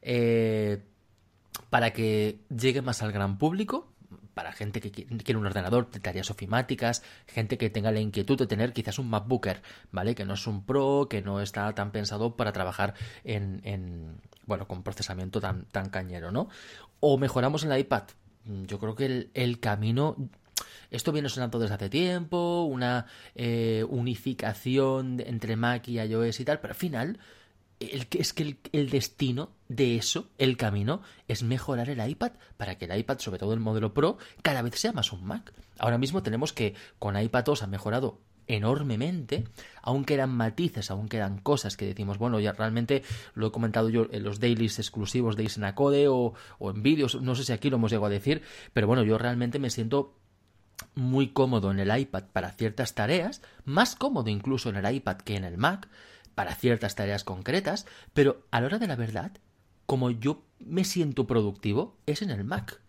eh, 0.00 0.80
para 1.70 1.92
que 1.92 2.38
llegue 2.48 2.82
más 2.82 3.02
al 3.02 3.12
gran 3.12 3.38
público? 3.38 3.91
Para 4.34 4.52
gente 4.52 4.80
que 4.80 4.90
quiere 4.90 5.38
un 5.38 5.46
ordenador 5.46 5.90
de 5.90 6.00
tareas 6.00 6.30
ofimáticas, 6.30 7.02
gente 7.26 7.58
que 7.58 7.70
tenga 7.70 7.90
la 7.92 8.00
inquietud 8.00 8.38
de 8.38 8.46
tener 8.46 8.72
quizás 8.72 8.98
un 8.98 9.08
MacBooker, 9.08 9.62
¿vale? 9.90 10.14
Que 10.14 10.24
no 10.24 10.34
es 10.34 10.46
un 10.46 10.64
Pro, 10.64 11.06
que 11.08 11.22
no 11.22 11.40
está 11.40 11.72
tan 11.74 11.92
pensado 11.92 12.36
para 12.36 12.52
trabajar 12.52 12.94
en, 13.24 13.60
en 13.64 14.20
bueno, 14.46 14.66
con 14.66 14.82
procesamiento 14.82 15.40
tan, 15.40 15.64
tan 15.66 15.90
cañero, 15.90 16.30
¿no? 16.30 16.48
O 17.00 17.18
mejoramos 17.18 17.62
en 17.62 17.68
la 17.68 17.78
iPad. 17.78 18.04
Yo 18.66 18.78
creo 18.78 18.94
que 18.94 19.06
el, 19.06 19.30
el 19.34 19.60
camino 19.60 20.16
esto 20.90 21.10
viene 21.10 21.28
sonando 21.28 21.58
desde 21.58 21.74
hace 21.74 21.88
tiempo, 21.88 22.64
una 22.64 23.06
eh, 23.34 23.84
unificación 23.88 25.20
entre 25.24 25.56
Mac 25.56 25.88
y 25.88 25.98
iOS 25.98 26.40
y 26.40 26.44
tal, 26.44 26.60
pero 26.60 26.72
al 26.72 26.78
final 26.78 27.18
el, 27.80 28.06
es 28.10 28.32
que 28.32 28.56
el, 28.72 28.90
destino 28.90 29.50
de 29.74 29.96
eso, 29.96 30.28
el 30.38 30.56
camino, 30.56 31.02
es 31.28 31.42
mejorar 31.42 31.88
el 31.90 32.08
iPad 32.08 32.32
para 32.56 32.76
que 32.76 32.86
el 32.86 32.98
iPad, 32.98 33.18
sobre 33.18 33.38
todo 33.38 33.54
el 33.54 33.60
modelo 33.60 33.94
Pro, 33.94 34.18
cada 34.42 34.62
vez 34.62 34.78
sea 34.78 34.92
más 34.92 35.12
un 35.12 35.24
Mac. 35.24 35.52
Ahora 35.78 35.98
mismo 35.98 36.22
tenemos 36.22 36.52
que 36.52 36.74
con 36.98 37.20
iPad 37.20 37.44
2 37.44 37.62
ha 37.62 37.66
mejorado 37.66 38.20
enormemente, 38.46 39.44
aún 39.82 40.04
quedan 40.04 40.30
matices, 40.30 40.90
aún 40.90 41.08
quedan 41.08 41.38
cosas 41.38 41.76
que 41.76 41.86
decimos, 41.86 42.18
bueno, 42.18 42.40
ya 42.40 42.52
realmente 42.52 43.02
lo 43.34 43.48
he 43.48 43.52
comentado 43.52 43.88
yo 43.88 44.08
en 44.10 44.22
los 44.22 44.40
dailies 44.40 44.78
exclusivos 44.78 45.36
de 45.36 45.44
Isenacode 45.44 46.08
o, 46.08 46.34
o 46.58 46.70
en 46.70 46.82
vídeos, 46.82 47.20
no 47.22 47.34
sé 47.34 47.44
si 47.44 47.52
aquí 47.52 47.70
lo 47.70 47.76
hemos 47.76 47.90
llegado 47.90 48.06
a 48.06 48.10
decir, 48.10 48.42
pero 48.72 48.86
bueno, 48.86 49.04
yo 49.04 49.16
realmente 49.16 49.58
me 49.58 49.70
siento 49.70 50.16
muy 50.94 51.28
cómodo 51.28 51.70
en 51.70 51.78
el 51.78 51.96
iPad 51.96 52.24
para 52.32 52.50
ciertas 52.50 52.94
tareas, 52.94 53.42
más 53.64 53.94
cómodo 53.94 54.28
incluso 54.28 54.68
en 54.68 54.76
el 54.76 54.94
iPad 54.94 55.18
que 55.18 55.36
en 55.36 55.44
el 55.44 55.56
Mac, 55.56 55.88
para 56.34 56.54
ciertas 56.54 56.94
tareas 56.94 57.24
concretas, 57.24 57.86
pero 58.12 58.42
a 58.50 58.60
la 58.60 58.66
hora 58.66 58.78
de 58.78 58.86
la 58.86 58.96
verdad, 58.96 59.32
como 59.86 60.10
yo 60.10 60.44
me 60.58 60.84
siento 60.84 61.26
productivo, 61.26 61.96
es 62.06 62.22
en 62.22 62.30
el 62.30 62.44
Mac. 62.44 62.80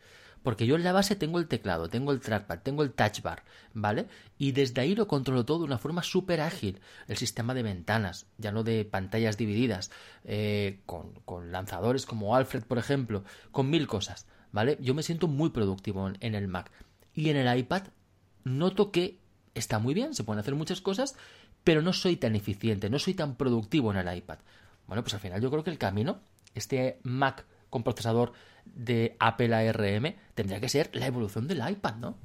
Porque 0.43 0.67
yo 0.67 0.75
en 0.75 0.83
la 0.83 0.91
base 0.91 1.15
tengo 1.15 1.39
el 1.39 1.47
teclado, 1.47 1.89
tengo 1.89 2.11
el 2.11 2.19
trackpad, 2.19 2.59
tengo 2.59 2.83
el 2.83 2.91
touch 2.91 3.21
bar, 3.21 3.43
¿vale? 3.73 4.07
Y 4.37 4.51
desde 4.51 4.81
ahí 4.81 4.93
lo 4.93 5.07
controlo 5.07 5.45
todo 5.45 5.59
de 5.59 5.63
una 5.65 5.77
forma 5.77 6.03
súper 6.03 6.41
ágil. 6.41 6.81
El 7.07 7.15
sistema 7.15 7.53
de 7.53 7.63
ventanas, 7.63 8.27
ya 8.37 8.51
no 8.51 8.63
de 8.63 8.83
pantallas 8.83 9.37
divididas, 9.37 9.89
eh, 10.25 10.81
con, 10.85 11.13
con, 11.23 11.53
lanzadores 11.53 12.05
como 12.05 12.35
Alfred, 12.35 12.63
por 12.63 12.77
ejemplo, 12.77 13.23
con 13.51 13.69
mil 13.69 13.87
cosas, 13.87 14.27
¿vale? 14.51 14.77
Yo 14.81 14.93
me 14.93 15.03
siento 15.03 15.29
muy 15.29 15.51
productivo 15.51 16.09
en, 16.09 16.17
en 16.19 16.35
el 16.35 16.49
Mac. 16.49 16.71
Y 17.13 17.29
en 17.29 17.37
el 17.37 17.57
iPad 17.57 17.83
noto 18.43 18.91
que 18.91 19.19
está 19.53 19.79
muy 19.79 19.93
bien, 19.93 20.13
se 20.13 20.25
pueden 20.25 20.39
hacer 20.39 20.55
muchas 20.55 20.81
cosas, 20.81 21.15
pero 21.63 21.81
no 21.81 21.93
soy 21.93 22.17
tan 22.17 22.35
eficiente, 22.35 22.89
no 22.89 22.99
soy 22.99 23.13
tan 23.13 23.35
productivo 23.35 23.91
en 23.91 23.97
el 23.97 24.17
iPad. 24.17 24.39
Bueno, 24.87 25.03
pues 25.03 25.13
al 25.13 25.19
final 25.19 25.41
yo 25.41 25.49
creo 25.49 25.63
que 25.63 25.69
el 25.69 25.77
camino, 25.77 26.19
este 26.55 26.99
Mac 27.03 27.45
con 27.69 27.83
procesador 27.83 28.33
de 28.65 29.15
Apple 29.19 29.53
ARM, 29.53 30.15
tendría 30.35 30.59
que 30.59 30.69
ser 30.69 30.89
la 30.93 31.07
evolución 31.07 31.47
del 31.47 31.67
iPad, 31.67 31.95
¿no? 31.95 32.17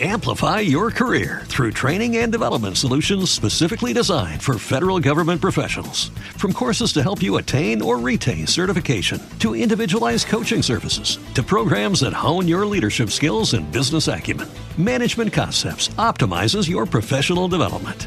Amplify 0.00 0.60
your 0.60 0.92
career 0.92 1.42
through 1.46 1.72
training 1.72 2.18
and 2.18 2.30
development 2.30 2.76
solutions 2.76 3.32
specifically 3.32 3.92
designed 3.92 4.40
for 4.40 4.56
federal 4.56 5.00
government 5.00 5.40
professionals. 5.40 6.10
From 6.36 6.52
courses 6.52 6.92
to 6.92 7.02
help 7.02 7.20
you 7.20 7.38
attain 7.38 7.82
or 7.82 7.98
retain 7.98 8.46
certification, 8.46 9.20
to 9.40 9.56
individualized 9.56 10.28
coaching 10.28 10.62
services, 10.62 11.18
to 11.34 11.42
programs 11.42 12.02
that 12.02 12.12
hone 12.12 12.46
your 12.46 12.64
leadership 12.64 13.10
skills 13.10 13.54
and 13.54 13.72
business 13.72 14.06
acumen, 14.06 14.46
Management 14.76 15.32
Concepts 15.32 15.88
optimizes 15.98 16.68
your 16.68 16.86
professional 16.86 17.48
development. 17.48 18.06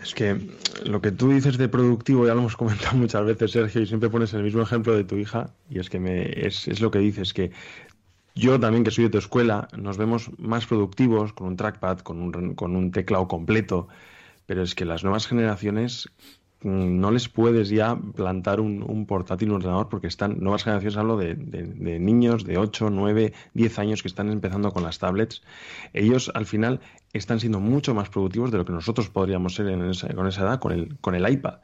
Es 0.00 0.14
que 0.14 0.38
lo 0.84 1.00
que 1.00 1.10
tú 1.10 1.30
dices 1.30 1.58
de 1.58 1.68
productivo 1.68 2.26
ya 2.26 2.34
lo 2.34 2.40
hemos 2.40 2.56
comentado 2.56 2.96
muchas 2.96 3.24
veces, 3.24 3.50
Sergio, 3.50 3.82
y 3.82 3.86
siempre 3.86 4.10
pones 4.10 4.32
el 4.34 4.42
mismo 4.42 4.62
ejemplo 4.62 4.94
de 4.94 5.04
tu 5.04 5.16
hija, 5.16 5.54
y 5.68 5.78
es 5.78 5.90
que 5.90 5.98
me, 5.98 6.46
es, 6.46 6.68
es 6.68 6.80
lo 6.80 6.90
que 6.90 7.00
dices, 7.00 7.32
que 7.32 7.50
yo 8.34 8.60
también, 8.60 8.84
que 8.84 8.92
soy 8.92 9.04
de 9.04 9.10
tu 9.10 9.18
escuela, 9.18 9.68
nos 9.76 9.96
vemos 9.96 10.30
más 10.38 10.66
productivos 10.66 11.32
con 11.32 11.48
un 11.48 11.56
trackpad, 11.56 11.98
con 12.00 12.22
un, 12.22 12.54
con 12.54 12.76
un 12.76 12.92
teclado 12.92 13.26
completo, 13.26 13.88
pero 14.46 14.62
es 14.62 14.74
que 14.74 14.84
las 14.84 15.02
nuevas 15.02 15.26
generaciones 15.26 16.08
no 16.62 17.10
les 17.10 17.28
puedes 17.28 17.68
ya 17.68 17.96
plantar 17.96 18.60
un, 18.60 19.06
portátil, 19.06 19.50
un 19.50 19.56
ordenador, 19.56 19.88
porque 19.88 20.08
están, 20.08 20.40
nuevas 20.40 20.64
generaciones 20.64 20.96
hablo 20.96 21.16
de, 21.16 21.36
niños 21.36 22.44
de 22.44 22.58
8, 22.58 22.90
9, 22.90 23.32
10 23.54 23.78
años 23.78 24.02
que 24.02 24.08
están 24.08 24.30
empezando 24.30 24.72
con 24.72 24.82
las 24.82 24.98
tablets. 24.98 25.42
Ellos 25.92 26.30
al 26.34 26.46
final 26.46 26.80
están 27.12 27.40
siendo 27.40 27.60
mucho 27.60 27.94
más 27.94 28.08
productivos 28.08 28.50
de 28.50 28.58
lo 28.58 28.64
que 28.64 28.72
nosotros 28.72 29.08
podríamos 29.08 29.54
ser 29.54 29.68
en 29.68 29.78
con 30.14 30.26
esa 30.26 30.42
edad, 30.42 30.58
con 30.58 30.72
el, 30.72 30.98
con 31.00 31.14
el 31.14 31.28
iPad. 31.30 31.58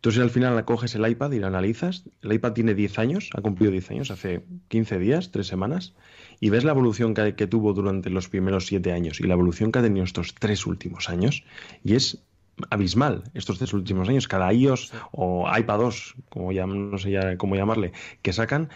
Entonces 0.00 0.22
al 0.22 0.30
final 0.30 0.64
coges 0.64 0.94
el 0.94 1.06
iPad 1.06 1.32
y 1.32 1.40
lo 1.40 1.46
analizas. 1.46 2.04
El 2.22 2.32
iPad 2.32 2.54
tiene 2.54 2.74
10 2.74 2.98
años, 2.98 3.28
ha 3.34 3.42
cumplido 3.42 3.70
10 3.70 3.90
años, 3.90 4.10
hace 4.10 4.42
15 4.68 4.98
días, 4.98 5.30
3 5.30 5.46
semanas, 5.46 5.92
y 6.40 6.48
ves 6.48 6.64
la 6.64 6.70
evolución 6.70 7.12
que, 7.12 7.46
tuvo 7.46 7.74
durante 7.74 8.08
los 8.08 8.30
primeros 8.30 8.66
7 8.66 8.92
años 8.92 9.20
y 9.20 9.24
la 9.24 9.34
evolución 9.34 9.70
que 9.70 9.80
ha 9.80 9.82
tenido 9.82 10.04
estos 10.04 10.34
3 10.36 10.66
últimos 10.66 11.10
años, 11.10 11.44
y 11.84 11.96
es 11.96 12.22
abismal 12.70 13.24
estos 13.34 13.58
tres 13.58 13.72
últimos 13.72 14.08
años. 14.08 14.28
Cada 14.28 14.52
iOS 14.52 14.92
o 15.12 15.46
iPad 15.56 15.78
2, 15.78 16.14
como 16.28 16.52
no 16.52 16.98
sé 16.98 17.10
ya 17.10 17.36
cómo 17.36 17.56
llamarle, 17.56 17.92
que 18.22 18.32
sacan, 18.32 18.70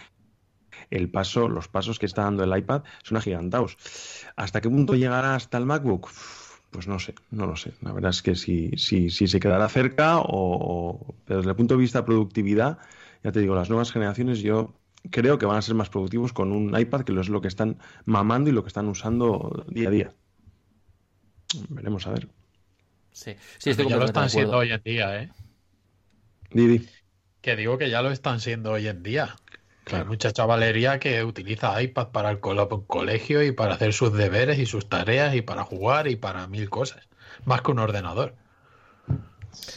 el 0.89 1.09
paso, 1.09 1.47
los 1.47 1.67
pasos 1.67 1.99
que 1.99 2.05
está 2.05 2.23
dando 2.23 2.43
el 2.43 2.57
iPad 2.57 2.83
son 3.03 3.17
agigantados. 3.17 3.77
¿Hasta 4.35 4.61
qué 4.61 4.69
punto 4.69 4.95
llegará 4.95 5.35
hasta 5.35 5.57
el 5.57 5.65
MacBook? 5.65 6.09
Pues 6.71 6.87
no 6.87 6.99
sé, 6.99 7.15
no 7.31 7.45
lo 7.45 7.55
sé. 7.55 7.73
La 7.81 7.93
verdad 7.93 8.09
es 8.09 8.21
que 8.21 8.35
si, 8.35 8.71
si, 8.77 9.09
si 9.09 9.27
se 9.27 9.39
quedará 9.39 9.69
cerca 9.69 10.19
o, 10.19 11.15
Pero 11.25 11.39
desde 11.39 11.51
el 11.51 11.55
punto 11.55 11.75
de 11.75 11.81
vista 11.81 11.99
de 11.99 12.05
productividad, 12.05 12.79
ya 13.23 13.31
te 13.31 13.39
digo, 13.39 13.55
las 13.55 13.69
nuevas 13.69 13.91
generaciones 13.91 14.39
yo 14.41 14.73
creo 15.11 15.37
que 15.37 15.45
van 15.45 15.57
a 15.57 15.61
ser 15.61 15.75
más 15.75 15.89
productivos 15.89 16.33
con 16.33 16.51
un 16.51 16.77
iPad 16.77 17.01
que 17.01 17.17
es 17.19 17.29
lo 17.29 17.41
que 17.41 17.47
están 17.47 17.77
mamando 18.05 18.49
y 18.49 18.53
lo 18.53 18.63
que 18.63 18.67
están 18.69 18.87
usando 18.87 19.65
día 19.69 19.87
a 19.87 19.91
día. 19.91 20.13
Veremos 21.69 22.07
a 22.07 22.11
ver. 22.11 22.27
Sí, 23.15 23.33
sí 23.59 23.69
estoy 23.69 23.87
ya 23.87 23.95
lo 23.95 24.03
están 24.03 24.29
siendo 24.29 24.57
hoy 24.57 24.73
en 24.73 24.81
día, 24.83 25.21
¿eh? 25.21 25.29
Didi. 26.51 26.85
Que 27.39 27.55
digo 27.55 27.77
que 27.77 27.89
ya 27.89 28.01
lo 28.01 28.11
están 28.11 28.41
siendo 28.41 28.73
hoy 28.73 28.89
en 28.89 29.03
día. 29.03 29.37
Hay 29.89 30.03
mucha 30.03 30.31
chavalería 30.31 30.99
que 30.99 31.23
utiliza 31.23 31.81
iPad 31.81 32.09
para 32.09 32.29
el 32.29 32.41
colegio 32.41 33.41
y 33.41 33.53
para 33.53 33.75
hacer 33.75 33.93
sus 33.93 34.11
deberes 34.11 34.59
y 34.59 34.65
sus 34.65 34.89
tareas 34.89 35.33
y 35.33 35.41
para 35.41 35.63
jugar 35.63 36.09
y 36.09 36.17
para 36.17 36.45
mil 36.47 36.69
cosas. 36.69 37.07
Más 37.45 37.61
que 37.61 37.71
un 37.71 37.79
ordenador. 37.79 38.35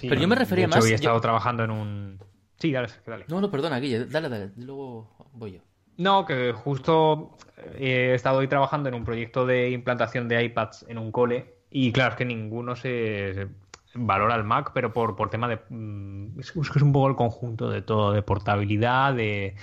Pero 0.01 0.20
yo 0.20 0.26
me 0.26 0.34
refería 0.34 0.66
de 0.66 0.74
más. 0.74 0.84
Hoy 0.84 0.91
he 0.91 0.95
estado 0.95 1.20
trabajando 1.20 1.62
en 1.62 1.70
un. 1.70 2.18
Sí, 2.59 2.72
dale, 2.72 2.89
dale. 3.07 3.24
No, 3.28 3.41
no, 3.41 3.53
perdona, 3.53 3.78
Guille, 3.78 4.07
dale, 4.07 4.28
dale. 4.28 4.51
Luego 4.57 5.30
voy 5.32 5.53
yo. 5.53 5.61
No, 5.97 6.26
que 6.26 6.53
justo 6.53 7.36
he 7.78 8.14
estado 8.14 8.39
hoy 8.39 8.49
trabajando 8.49 8.89
en 8.89 8.97
un 8.97 9.05
proyecto 9.05 9.47
de 9.47 9.70
implantación 9.70 10.26
de 10.26 10.43
iPads 10.43 10.86
en 10.89 10.99
un 10.99 11.12
cole. 11.12 11.57
Y 11.70 11.92
claro, 11.92 12.10
es 12.10 12.16
que 12.16 12.24
ninguno 12.24 12.76
se, 12.76 13.48
valora 13.94 14.34
el 14.34 14.44
Mac, 14.44 14.72
pero 14.74 14.92
por, 14.92 15.16
por 15.16 15.30
tema 15.30 15.48
de. 15.48 15.60
Mm, 15.68 16.40
es 16.40 16.54
es 16.56 16.82
un 16.82 16.92
poco 16.92 17.08
el 17.08 17.16
conjunto 17.16 17.70
de 17.70 17.82
todo, 17.82 18.12
de 18.12 18.22
portabilidad, 18.22 19.14
de 19.14 19.54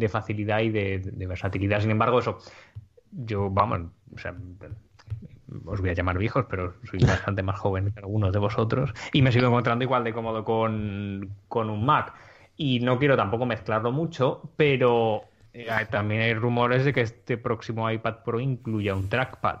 de 0.00 0.08
facilidad 0.08 0.60
y 0.60 0.70
de, 0.70 1.26
versatilidad. 1.28 1.80
Sin 1.80 1.90
embargo, 1.90 2.18
eso, 2.18 2.38
yo, 3.12 3.50
vamos, 3.50 3.80
os 5.66 5.80
voy 5.80 5.90
a 5.90 5.94
llamar 5.94 6.18
viejos, 6.18 6.46
pero 6.48 6.74
soy 6.84 7.00
bastante 7.00 7.42
más 7.42 7.58
joven 7.58 7.92
que 7.92 8.00
algunos 8.00 8.32
de 8.32 8.38
vosotros 8.38 8.92
y 9.12 9.22
me 9.22 9.32
sigo 9.32 9.46
encontrando 9.46 9.84
igual 9.84 10.04
de 10.04 10.12
cómodo 10.12 10.44
con, 10.44 11.30
un 11.52 11.84
Mac. 11.84 12.14
Y 12.56 12.80
no 12.80 12.98
quiero 12.98 13.16
tampoco 13.16 13.46
mezclarlo 13.46 13.90
mucho, 13.90 14.50
pero 14.56 15.22
eh, 15.54 15.68
también 15.90 16.22
hay 16.22 16.34
rumores 16.34 16.84
de 16.84 16.92
que 16.92 17.00
este 17.00 17.38
próximo 17.38 17.90
iPad 17.90 18.16
Pro 18.24 18.38
incluya 18.40 18.94
un 18.94 19.08
trackpad. 19.08 19.60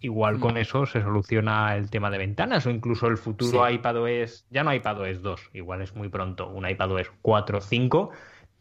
Igual 0.00 0.38
con 0.38 0.54
mm. 0.54 0.58
eso 0.58 0.86
se 0.86 1.02
soluciona 1.02 1.76
el 1.76 1.90
tema 1.90 2.10
de 2.10 2.18
ventanas 2.18 2.64
o 2.66 2.70
incluso 2.70 3.08
el 3.08 3.16
futuro 3.16 3.68
iPad 3.68 3.96
iPadOS, 3.96 4.46
ya 4.50 4.62
no 4.62 4.72
iPadOS 4.72 5.22
2, 5.22 5.50
igual 5.54 5.82
es 5.82 5.94
muy 5.94 6.08
pronto, 6.08 6.48
un 6.48 6.68
iPadOS 6.68 7.10
4 7.22 7.58
o 7.58 7.60
5 7.60 8.10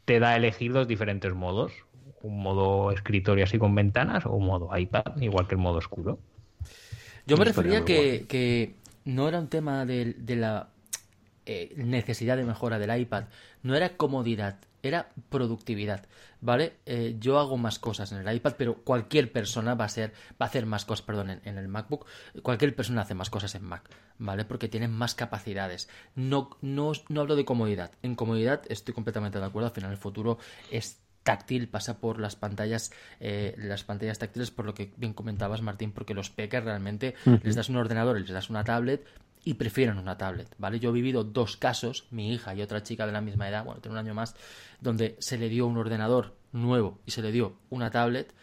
te 0.05 0.19
da 0.19 0.29
a 0.29 0.35
elegir 0.37 0.71
dos 0.71 0.87
diferentes 0.87 1.33
modos. 1.33 1.73
Un 2.21 2.41
modo 2.41 2.91
escritorio 2.91 3.43
así 3.43 3.59
con 3.59 3.75
ventanas 3.75 4.25
o 4.25 4.31
un 4.31 4.45
modo 4.45 4.75
iPad, 4.75 5.03
igual 5.21 5.47
que 5.47 5.55
el 5.55 5.61
modo 5.61 5.77
oscuro. 5.77 6.17
Yo 7.27 7.37
me 7.37 7.45
refería 7.45 7.85
que, 7.85 8.25
que, 8.27 8.73
no 9.03 9.27
era 9.27 9.39
un 9.39 9.49
tema 9.49 9.85
de, 9.85 10.15
la 10.27 10.69
eh, 11.45 11.73
necesidad 11.75 12.37
de 12.37 12.45
mejora 12.45 12.79
del 12.79 12.99
iPad, 12.99 13.25
no 13.63 13.75
era 13.75 13.97
comodidad, 13.97 14.59
era 14.87 15.09
productividad, 15.29 16.05
¿vale? 16.41 16.77
Eh, 16.85 17.15
yo 17.19 17.39
hago 17.39 17.57
más 17.57 17.79
cosas 17.79 18.11
en 18.11 18.25
el 18.25 18.35
iPad, 18.35 18.55
pero 18.57 18.83
cualquier 18.83 19.31
persona 19.31 19.75
va 19.75 19.85
a 19.85 19.89
ser, 19.89 20.13
va 20.41 20.45
a 20.45 20.49
hacer 20.49 20.65
más 20.65 20.85
cosas, 20.85 21.05
perdón, 21.05 21.29
en, 21.29 21.57
el 21.57 21.67
MacBook, 21.67 22.05
cualquier 22.41 22.75
persona 22.75 23.01
hace 23.01 23.13
más 23.13 23.29
cosas 23.29 23.55
en 23.55 23.63
Mac, 23.63 23.89
¿vale? 24.17 24.45
Porque 24.45 24.67
tienen 24.67 24.91
más 24.91 25.15
capacidades. 25.15 25.89
No, 26.15 26.57
no, 26.61 26.91
no 27.09 27.21
hablo 27.21 27.35
de 27.35 27.45
comodidad. 27.45 27.91
En 28.01 28.15
comodidad 28.15 28.61
estoy 28.69 28.93
completamente 28.93 29.39
de 29.39 29.45
acuerdo, 29.45 29.67
al 29.67 29.73
final 29.73 29.91
el 29.91 29.97
futuro 29.97 30.37
es 30.71 31.01
táctil 31.23 31.67
pasa 31.67 31.99
por 31.99 32.21
las 32.21 32.37
pantallas 32.37 32.93
eh, 33.19 33.53
las 33.57 33.83
pantallas 33.83 34.17
táctiles 34.17 34.49
por 34.49 34.65
lo 34.65 34.73
que 34.73 34.93
bien 34.95 35.13
comentabas 35.13 35.61
Martín 35.61 35.91
porque 35.91 36.13
los 36.13 36.29
peques 36.29 36.63
realmente 36.63 37.15
les 37.43 37.53
das 37.53 37.67
un 37.67 37.75
ordenador 37.75 38.15
les 38.15 38.31
das 38.31 38.49
una 38.49 38.63
tablet 38.63 39.03
y 39.47 39.53
prefieren 39.53 39.97
una 39.97 40.17
tablet, 40.17 40.53
¿vale? 40.57 40.77
Yo 40.77 40.89
he 40.89 40.91
vivido 40.91 41.23
dos 41.23 41.55
casos, 41.55 42.05
mi 42.11 42.33
hija 42.33 42.53
y 42.53 42.61
otra 42.61 42.83
chica 42.83 43.05
de 43.05 43.13
la 43.13 43.21
misma 43.21 43.47
edad, 43.47 43.63
bueno, 43.63 43.79
tiene 43.79 43.93
un 43.93 44.05
año 44.05 44.13
más, 44.13 44.35
donde 44.81 45.15
se 45.19 45.37
le 45.37 45.47
dio 45.47 45.67
un 45.67 45.77
ordenador 45.77 46.35
nuevo 46.51 46.99
y 47.05 47.11
se 47.11 47.21
le 47.21 47.31
dio 47.31 47.55
una 47.69 47.89
tablet 47.89 48.33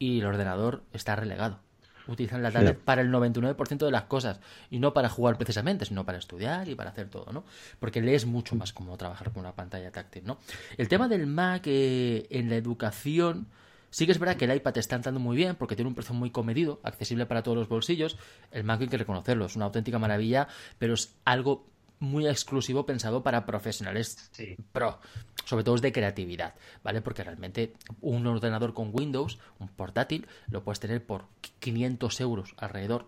y 0.00 0.18
el 0.18 0.26
ordenador 0.26 0.82
está 0.92 1.14
relegado. 1.14 1.60
Utilizan 2.08 2.42
la 2.42 2.50
tablet 2.50 2.76
para 2.76 3.02
el 3.02 3.12
99% 3.12 3.84
de 3.84 3.92
las 3.92 4.04
cosas 4.04 4.40
y 4.68 4.80
no 4.80 4.92
para 4.92 5.08
jugar 5.08 5.38
precisamente, 5.38 5.84
sino 5.84 6.04
para 6.04 6.18
estudiar 6.18 6.68
y 6.68 6.74
para 6.74 6.90
hacer 6.90 7.08
todo, 7.08 7.32
¿no? 7.32 7.44
Porque 7.78 8.00
le 8.00 8.16
es 8.16 8.26
mucho 8.26 8.56
más 8.56 8.72
cómodo 8.72 8.96
trabajar 8.96 9.30
con 9.30 9.42
una 9.42 9.54
pantalla 9.54 9.92
táctil, 9.92 10.24
¿no? 10.26 10.38
El 10.76 10.88
tema 10.88 11.06
del 11.06 11.28
Mac 11.28 11.62
eh, 11.66 12.26
en 12.30 12.50
la 12.50 12.56
educación 12.56 13.46
Sí 13.90 14.06
que 14.06 14.12
es 14.12 14.18
verdad 14.18 14.36
que 14.36 14.44
el 14.44 14.54
iPad 14.54 14.76
está 14.78 14.96
entrando 14.96 15.20
muy 15.20 15.36
bien 15.36 15.56
porque 15.56 15.76
tiene 15.76 15.88
un 15.88 15.94
precio 15.94 16.14
muy 16.14 16.30
comedido, 16.30 16.80
accesible 16.82 17.26
para 17.26 17.42
todos 17.42 17.56
los 17.56 17.68
bolsillos. 17.68 18.16
El 18.50 18.64
Mac 18.64 18.80
hay 18.80 18.88
que 18.88 18.98
reconocerlo, 18.98 19.46
es 19.46 19.56
una 19.56 19.66
auténtica 19.66 19.98
maravilla, 19.98 20.48
pero 20.78 20.94
es 20.94 21.16
algo 21.24 21.66
muy 22.00 22.26
exclusivo 22.26 22.86
pensado 22.86 23.22
para 23.22 23.44
profesionales 23.44 24.30
pro, 24.72 25.00
sobre 25.44 25.64
todo 25.64 25.74
es 25.74 25.82
de 25.82 25.92
creatividad, 25.92 26.54
¿vale? 26.84 27.00
Porque 27.00 27.24
realmente 27.24 27.74
un 28.00 28.26
ordenador 28.26 28.74
con 28.74 28.90
Windows, 28.92 29.38
un 29.58 29.68
portátil, 29.68 30.26
lo 30.48 30.62
puedes 30.62 30.80
tener 30.80 31.04
por 31.04 31.24
500 31.58 32.20
euros 32.20 32.54
alrededor, 32.56 33.06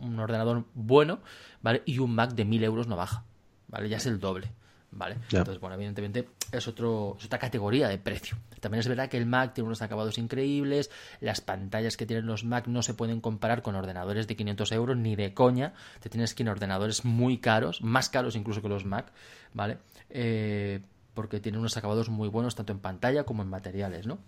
un 0.00 0.18
ordenador 0.20 0.64
bueno, 0.74 1.20
¿vale? 1.62 1.82
Y 1.86 1.98
un 1.98 2.14
Mac 2.14 2.34
de 2.34 2.44
1000 2.44 2.64
euros 2.64 2.86
no 2.86 2.96
baja, 2.96 3.24
¿vale? 3.68 3.88
Ya 3.88 3.96
es 3.96 4.06
el 4.06 4.20
doble. 4.20 4.52
¿Vale? 4.90 5.16
Entonces, 5.30 5.60
bueno, 5.60 5.74
evidentemente 5.76 6.28
es, 6.52 6.66
otro, 6.68 7.16
es 7.18 7.26
otra 7.26 7.38
categoría 7.38 7.88
de 7.88 7.98
precio. 7.98 8.36
También 8.60 8.80
es 8.80 8.88
verdad 8.88 9.08
que 9.08 9.16
el 9.16 9.26
Mac 9.26 9.54
tiene 9.54 9.66
unos 9.66 9.82
acabados 9.82 10.18
increíbles, 10.18 10.90
las 11.20 11.40
pantallas 11.40 11.96
que 11.96 12.06
tienen 12.06 12.26
los 12.26 12.44
Mac 12.44 12.66
no 12.66 12.82
se 12.82 12.94
pueden 12.94 13.20
comparar 13.20 13.62
con 13.62 13.74
ordenadores 13.74 14.26
de 14.26 14.36
500 14.36 14.72
euros 14.72 14.96
ni 14.96 15.16
de 15.16 15.34
coña, 15.34 15.74
te 16.00 16.08
tienes 16.08 16.34
que 16.34 16.42
ir 16.42 16.48
a 16.48 16.52
ordenadores 16.52 17.04
muy 17.04 17.38
caros, 17.38 17.82
más 17.82 18.08
caros 18.08 18.36
incluso 18.36 18.62
que 18.62 18.68
los 18.68 18.84
Mac, 18.84 19.12
¿vale? 19.52 19.78
Eh, 20.10 20.80
porque 21.14 21.40
tienen 21.40 21.60
unos 21.60 21.76
acabados 21.76 22.08
muy 22.08 22.28
buenos 22.28 22.54
tanto 22.54 22.72
en 22.72 22.78
pantalla 22.78 23.24
como 23.24 23.42
en 23.42 23.48
materiales, 23.48 24.06
¿no? 24.06 24.18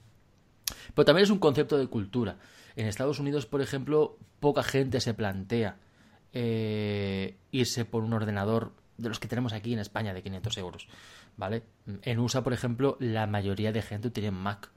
Pero 0.95 1.05
también 1.05 1.25
es 1.25 1.31
un 1.31 1.39
concepto 1.39 1.79
de 1.79 1.87
cultura. 1.87 2.37
En 2.77 2.87
Estados 2.87 3.19
Unidos, 3.19 3.47
por 3.47 3.61
ejemplo, 3.61 4.19
poca 4.39 4.63
gente 4.63 5.01
se 5.01 5.15
plantea 5.15 5.77
eh, 6.33 7.37
irse 7.51 7.85
por 7.85 8.05
un 8.05 8.13
ordenador 8.13 8.73
de 9.01 9.09
los 9.09 9.19
que 9.19 9.29
tenemos 9.29 9.53
aquí 9.53 9.73
en 9.73 9.79
España 9.79 10.13
de 10.15 10.23
500 10.23 10.59
euros, 10.59 10.89
¿vale? 11.37 11.63
En 12.03 12.19
USA, 12.19 12.43
por 12.43 12.53
ejemplo, 12.53 12.97
la 13.01 13.27
mayoría 13.27 13.73
de 13.73 13.83
gente 13.83 14.11
tiene 14.11 14.31
Mac, 14.31 14.71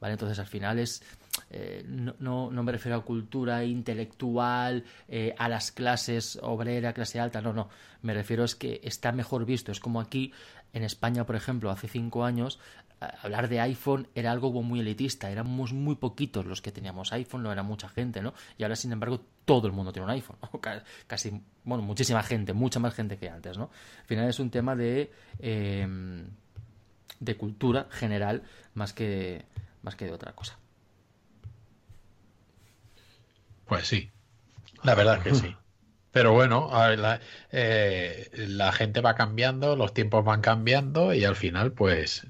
¿vale? 0.00 0.12
Entonces, 0.12 0.38
al 0.38 0.46
final 0.46 0.78
es... 0.78 1.02
Eh, 1.50 1.84
no, 1.86 2.50
no, 2.50 2.62
me 2.62 2.72
refiero 2.72 2.96
a 2.96 3.04
cultura 3.04 3.62
intelectual, 3.62 4.84
eh, 5.06 5.34
a 5.38 5.50
las 5.50 5.70
clases 5.70 6.38
obrera, 6.42 6.94
clase 6.94 7.20
alta, 7.20 7.42
no, 7.42 7.52
no. 7.52 7.68
Me 8.00 8.14
refiero 8.14 8.44
es 8.44 8.54
que 8.54 8.80
está 8.82 9.12
mejor 9.12 9.44
visto. 9.44 9.70
Es 9.70 9.78
como 9.78 10.00
aquí 10.00 10.32
en 10.72 10.82
España, 10.82 11.26
por 11.26 11.36
ejemplo, 11.36 11.70
hace 11.70 11.88
cinco 11.88 12.24
años, 12.24 12.58
hablar 13.00 13.48
de 13.48 13.60
iPhone 13.60 14.08
era 14.14 14.32
algo 14.32 14.50
muy 14.62 14.80
elitista, 14.80 15.30
éramos 15.30 15.72
muy 15.72 15.96
poquitos 15.96 16.46
los 16.46 16.62
que 16.62 16.72
teníamos 16.72 17.12
iPhone, 17.12 17.42
no 17.42 17.52
era 17.52 17.62
mucha 17.62 17.88
gente, 17.88 18.22
¿no? 18.22 18.32
Y 18.56 18.62
ahora, 18.62 18.76
sin 18.76 18.92
embargo, 18.92 19.20
todo 19.44 19.66
el 19.66 19.72
mundo 19.72 19.92
tiene 19.92 20.04
un 20.04 20.10
iPhone, 20.10 20.36
casi, 21.06 21.40
bueno, 21.64 21.82
muchísima 21.82 22.22
gente, 22.22 22.52
mucha 22.52 22.80
más 22.80 22.94
gente 22.94 23.18
que 23.18 23.28
antes, 23.28 23.58
¿no? 23.58 23.70
Al 24.00 24.06
final 24.06 24.28
es 24.28 24.38
un 24.38 24.50
tema 24.50 24.74
de, 24.74 25.12
em, 25.38 26.26
de 27.20 27.36
cultura 27.36 27.86
general 27.90 28.42
más 28.74 28.92
que, 28.92 29.44
más 29.82 29.94
que 29.94 30.06
de 30.06 30.12
otra 30.12 30.32
cosa. 30.32 30.58
Pues 33.66 33.86
sí, 33.86 34.10
la 34.84 34.94
verdad 34.94 35.22
que 35.22 35.34
sí. 35.34 35.54
Pero 36.16 36.32
bueno, 36.32 36.70
la, 36.72 37.20
eh, 37.52 38.30
la, 38.48 38.72
gente 38.72 39.02
va 39.02 39.14
cambiando, 39.14 39.76
los 39.76 39.92
tiempos 39.92 40.24
van 40.24 40.40
cambiando 40.40 41.12
y 41.12 41.26
al 41.26 41.36
final, 41.36 41.72
pues, 41.72 42.26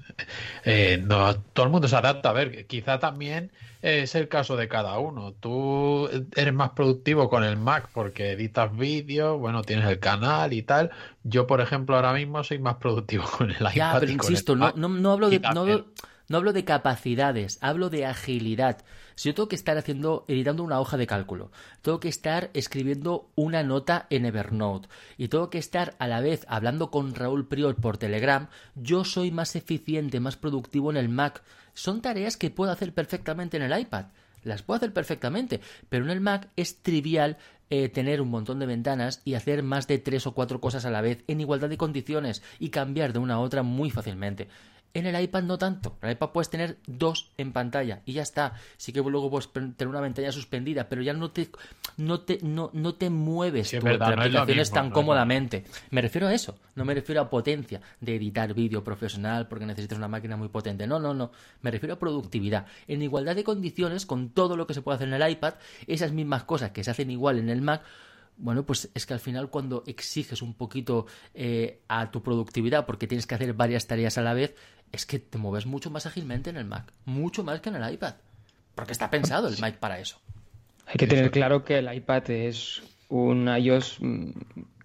eh, 0.65 1.01
no, 1.01 1.33
todo 1.53 1.67
el 1.67 1.71
mundo 1.71 1.87
se 1.87 1.95
adapta. 1.95 2.31
A 2.31 2.33
ver, 2.33 2.67
quizá 2.67 2.99
también 2.99 3.49
es 3.81 4.13
el 4.15 4.27
caso 4.27 4.57
de 4.57 4.67
cada 4.67 4.99
uno. 4.99 5.31
Tú 5.39 6.09
eres 6.35 6.53
más 6.53 6.71
productivo 6.71 7.29
con 7.29 7.45
el 7.45 7.55
Mac 7.55 7.87
porque 7.93 8.31
editas 8.31 8.75
vídeos, 8.75 9.39
bueno, 9.39 9.61
tienes 9.61 9.85
el 9.85 9.99
canal 9.99 10.51
y 10.51 10.63
tal. 10.63 10.91
Yo, 11.23 11.47
por 11.47 11.61
ejemplo, 11.61 11.95
ahora 11.95 12.11
mismo 12.11 12.43
soy 12.43 12.59
más 12.59 12.75
productivo 12.75 13.23
con 13.37 13.51
el 13.51 13.55
iPad. 13.55 13.73
Ya, 13.73 13.97
pero 14.01 14.11
insisto, 14.11 14.57
no, 14.57 14.73
no, 14.75 15.13
hablo 15.13 15.29
de, 15.29 15.39
no 15.39 16.37
hablo 16.37 16.51
de 16.51 16.65
capacidades, 16.65 17.57
hablo 17.61 17.89
de 17.89 18.05
agilidad. 18.05 18.83
Si 19.17 19.29
yo 19.29 19.33
tengo 19.33 19.49
que 19.49 19.55
estar 19.55 19.75
haciendo, 19.79 20.25
editando 20.27 20.61
una 20.61 20.79
hoja 20.79 20.95
de 20.95 21.07
cálculo, 21.07 21.51
tengo 21.81 21.99
que 21.99 22.07
estar 22.07 22.51
escribiendo 22.53 23.31
una 23.33 23.63
nota 23.63 24.05
en 24.11 24.27
Evernote 24.27 24.89
y 25.17 25.27
tengo 25.29 25.49
que 25.49 25.57
estar 25.57 25.95
a 25.97 26.07
la 26.07 26.21
vez 26.21 26.45
hablando 26.47 26.91
con 26.91 27.15
Raúl 27.15 27.47
Prior 27.47 27.75
por 27.77 27.97
Telegram, 27.97 28.47
yo 28.75 29.03
soy 29.05 29.31
más 29.31 29.55
eficiente, 29.55 30.19
más 30.19 30.37
productivo 30.37 30.91
en 30.91 30.97
el 30.97 31.09
Mac. 31.09 31.41
Son 31.73 32.03
tareas 32.03 32.37
que 32.37 32.51
puedo 32.51 32.71
hacer 32.71 32.93
perfectamente 32.93 33.57
en 33.57 33.63
el 33.63 33.79
iPad. 33.79 34.05
Las 34.43 34.61
puedo 34.61 34.77
hacer 34.77 34.93
perfectamente, 34.93 35.61
pero 35.89 36.05
en 36.05 36.11
el 36.11 36.21
Mac 36.21 36.49
es 36.55 36.83
trivial 36.83 37.37
eh, 37.71 37.89
tener 37.89 38.21
un 38.21 38.29
montón 38.29 38.59
de 38.59 38.67
ventanas 38.67 39.23
y 39.25 39.33
hacer 39.33 39.63
más 39.63 39.87
de 39.87 39.97
tres 39.97 40.27
o 40.27 40.33
cuatro 40.35 40.61
cosas 40.61 40.85
a 40.85 40.91
la 40.91 41.01
vez 41.01 41.23
en 41.27 41.41
igualdad 41.41 41.69
de 41.69 41.77
condiciones 41.77 42.43
y 42.59 42.69
cambiar 42.69 43.13
de 43.13 43.19
una 43.19 43.33
a 43.33 43.39
otra 43.39 43.63
muy 43.63 43.89
fácilmente. 43.89 44.47
En 44.93 45.05
el 45.05 45.21
iPad 45.21 45.43
no 45.43 45.57
tanto. 45.57 45.97
En 46.01 46.09
el 46.09 46.15
iPad 46.15 46.29
puedes 46.29 46.49
tener 46.49 46.77
dos 46.87 47.31
en 47.37 47.53
pantalla 47.53 48.01
y 48.05 48.13
ya 48.13 48.23
está. 48.23 48.53
Sí 48.77 48.91
que 48.91 49.01
luego 49.01 49.29
puedes 49.29 49.51
tener 49.51 49.87
una 49.87 49.99
pantalla 49.99 50.31
suspendida, 50.31 50.89
pero 50.89 51.01
ya 51.01 51.13
no 51.13 51.31
te, 51.31 51.49
no 51.97 52.21
te, 52.21 52.39
no, 52.41 52.71
no 52.73 52.95
te 52.95 53.09
mueves 53.09 53.69
sí, 53.69 53.77
aplicaciones 53.77 54.71
tan 54.71 54.89
cómodamente. 54.91 55.65
Me 55.91 56.01
refiero 56.01 56.27
a 56.27 56.33
eso. 56.33 56.57
No 56.75 56.85
me 56.85 56.93
refiero 56.93 57.21
a 57.21 57.29
potencia 57.29 57.81
de 57.99 58.15
editar 58.15 58.53
vídeo 58.53 58.83
profesional 58.83 59.47
porque 59.47 59.65
necesitas 59.65 59.97
una 59.97 60.07
máquina 60.07 60.37
muy 60.37 60.49
potente. 60.49 60.87
No, 60.87 60.99
no, 60.99 61.13
no. 61.13 61.31
Me 61.61 61.71
refiero 61.71 61.95
a 61.95 61.99
productividad. 61.99 62.65
En 62.87 63.01
igualdad 63.01 63.35
de 63.35 63.43
condiciones, 63.43 64.05
con 64.05 64.29
todo 64.29 64.55
lo 64.57 64.67
que 64.67 64.73
se 64.73 64.81
puede 64.81 64.95
hacer 64.95 65.07
en 65.07 65.13
el 65.15 65.29
iPad, 65.29 65.55
esas 65.87 66.11
mismas 66.11 66.43
cosas 66.43 66.71
que 66.71 66.83
se 66.83 66.91
hacen 66.91 67.11
igual 67.11 67.39
en 67.39 67.49
el 67.49 67.61
Mac, 67.61 67.83
bueno, 68.37 68.63
pues 68.65 68.89
es 68.93 69.05
que 69.05 69.13
al 69.13 69.19
final 69.19 69.49
cuando 69.49 69.83
exiges 69.87 70.41
un 70.41 70.53
poquito 70.53 71.07
eh, 71.33 71.81
a 71.87 72.11
tu 72.11 72.21
productividad 72.21 72.85
porque 72.85 73.07
tienes 73.07 73.25
que 73.27 73.35
hacer 73.35 73.53
varias 73.53 73.87
tareas 73.87 74.17
a 74.17 74.21
la 74.21 74.33
vez, 74.33 74.55
es 74.91 75.05
que 75.05 75.19
te 75.19 75.37
mueves 75.37 75.65
mucho 75.65 75.89
más 75.89 76.05
ágilmente 76.05 76.49
en 76.49 76.57
el 76.57 76.65
Mac, 76.65 76.91
mucho 77.05 77.43
más 77.43 77.59
que 77.59 77.69
en 77.69 77.75
el 77.75 77.93
iPad, 77.93 78.15
porque 78.75 78.91
está 78.91 79.09
pensado 79.09 79.47
el 79.47 79.57
Mac 79.59 79.77
para 79.77 79.99
eso. 79.99 80.19
Hay 80.85 80.95
que 80.95 81.07
tener 81.07 81.31
claro 81.31 81.63
que 81.63 81.79
el 81.79 81.93
iPad 81.93 82.29
es 82.29 82.81
un 83.09 83.47
iOS 83.47 83.97
mm, 83.99 84.31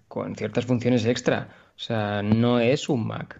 con 0.07 0.35
ciertas 0.35 0.65
funciones 0.65 1.05
extra, 1.05 1.49
o 1.75 1.79
sea, 1.79 2.21
no 2.21 2.59
es 2.59 2.89
un 2.89 3.07
Mac. 3.07 3.39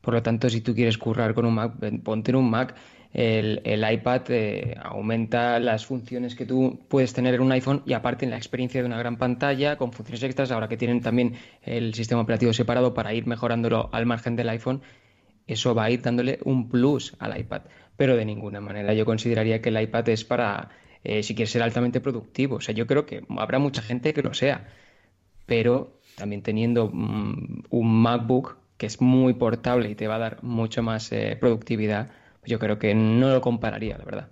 Por 0.00 0.14
lo 0.14 0.22
tanto, 0.22 0.50
si 0.50 0.60
tú 0.60 0.74
quieres 0.74 0.98
currar 0.98 1.32
con 1.32 1.46
un 1.46 1.54
Mac, 1.54 1.72
ponte 2.02 2.30
en 2.30 2.36
un 2.36 2.50
Mac. 2.50 2.74
El, 3.14 3.84
iPad 3.88 4.22
eh, 4.30 4.74
aumenta 4.82 5.60
las 5.60 5.86
funciones 5.86 6.34
que 6.34 6.46
tú 6.46 6.80
puedes 6.88 7.12
tener 7.12 7.34
en 7.34 7.42
un 7.42 7.52
iPhone 7.52 7.82
y 7.86 7.92
aparte 7.92 8.24
en 8.24 8.32
la 8.32 8.36
experiencia 8.36 8.80
de 8.82 8.86
una 8.86 8.98
gran 8.98 9.18
pantalla 9.18 9.76
con 9.76 9.92
funciones 9.92 10.24
extras, 10.24 10.50
ahora 10.50 10.66
que 10.66 10.76
tienen 10.76 11.00
también 11.00 11.36
el 11.62 11.94
sistema 11.94 12.22
operativo 12.22 12.52
separado 12.52 12.92
para 12.92 13.14
ir 13.14 13.28
mejorándolo 13.28 13.88
al 13.92 14.04
margen 14.04 14.34
del 14.34 14.48
iPhone, 14.48 14.82
eso 15.46 15.76
va 15.76 15.84
a 15.84 15.90
ir 15.92 16.02
dándole 16.02 16.40
un 16.44 16.68
plus 16.68 17.14
al 17.20 17.38
iPad. 17.38 17.62
Pero 17.96 18.16
de 18.16 18.24
ninguna 18.24 18.60
manera 18.60 18.92
yo 18.94 19.04
consideraría 19.04 19.62
que 19.62 19.68
el 19.68 19.80
iPad 19.80 20.08
es 20.08 20.24
para, 20.24 20.70
eh, 21.04 21.22
si 21.22 21.36
quieres 21.36 21.52
ser 21.52 21.62
altamente 21.62 22.00
productivo. 22.00 22.56
O 22.56 22.60
sea, 22.60 22.74
yo 22.74 22.88
creo 22.88 23.06
que 23.06 23.24
habrá 23.38 23.60
mucha 23.60 23.80
gente 23.80 24.12
que 24.12 24.22
lo 24.22 24.34
sea. 24.34 24.66
Pero 25.46 26.00
también 26.16 26.42
teniendo 26.42 26.90
mm, 26.92 27.64
un 27.70 28.02
MacBook 28.02 28.56
que 28.76 28.86
es 28.86 29.00
muy 29.00 29.34
portable 29.34 29.90
y 29.90 29.94
te 29.94 30.08
va 30.08 30.16
a 30.16 30.18
dar 30.18 30.42
mucho 30.42 30.82
más 30.82 31.12
eh, 31.12 31.36
productividad, 31.38 32.10
yo 32.46 32.58
creo 32.58 32.78
que 32.78 32.94
no 32.94 33.30
lo 33.30 33.40
compararía, 33.40 33.98
la 33.98 34.04
verdad. 34.04 34.28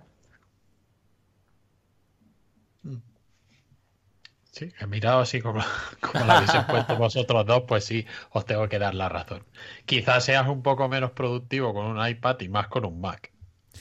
Sí, 4.53 4.71
he 4.79 4.85
mirado 4.85 5.19
así 5.19 5.41
como, 5.41 5.61
como 5.99 6.25
la 6.25 6.35
habéis 6.35 6.51
puesto 6.69 6.95
vosotros 6.95 7.43
dos, 7.45 7.63
pues 7.67 7.85
sí, 7.85 8.05
os 8.29 8.45
tengo 8.45 8.69
que 8.69 8.77
dar 8.77 8.93
la 8.93 9.09
razón. 9.09 9.43
Quizás 9.85 10.25
seas 10.25 10.47
un 10.47 10.61
poco 10.61 10.87
menos 10.87 11.11
productivo 11.11 11.73
con 11.73 11.85
un 11.87 12.07
iPad 12.07 12.39
y 12.41 12.49
más 12.49 12.67
con 12.67 12.85
un 12.85 13.01
Mac. 13.01 13.31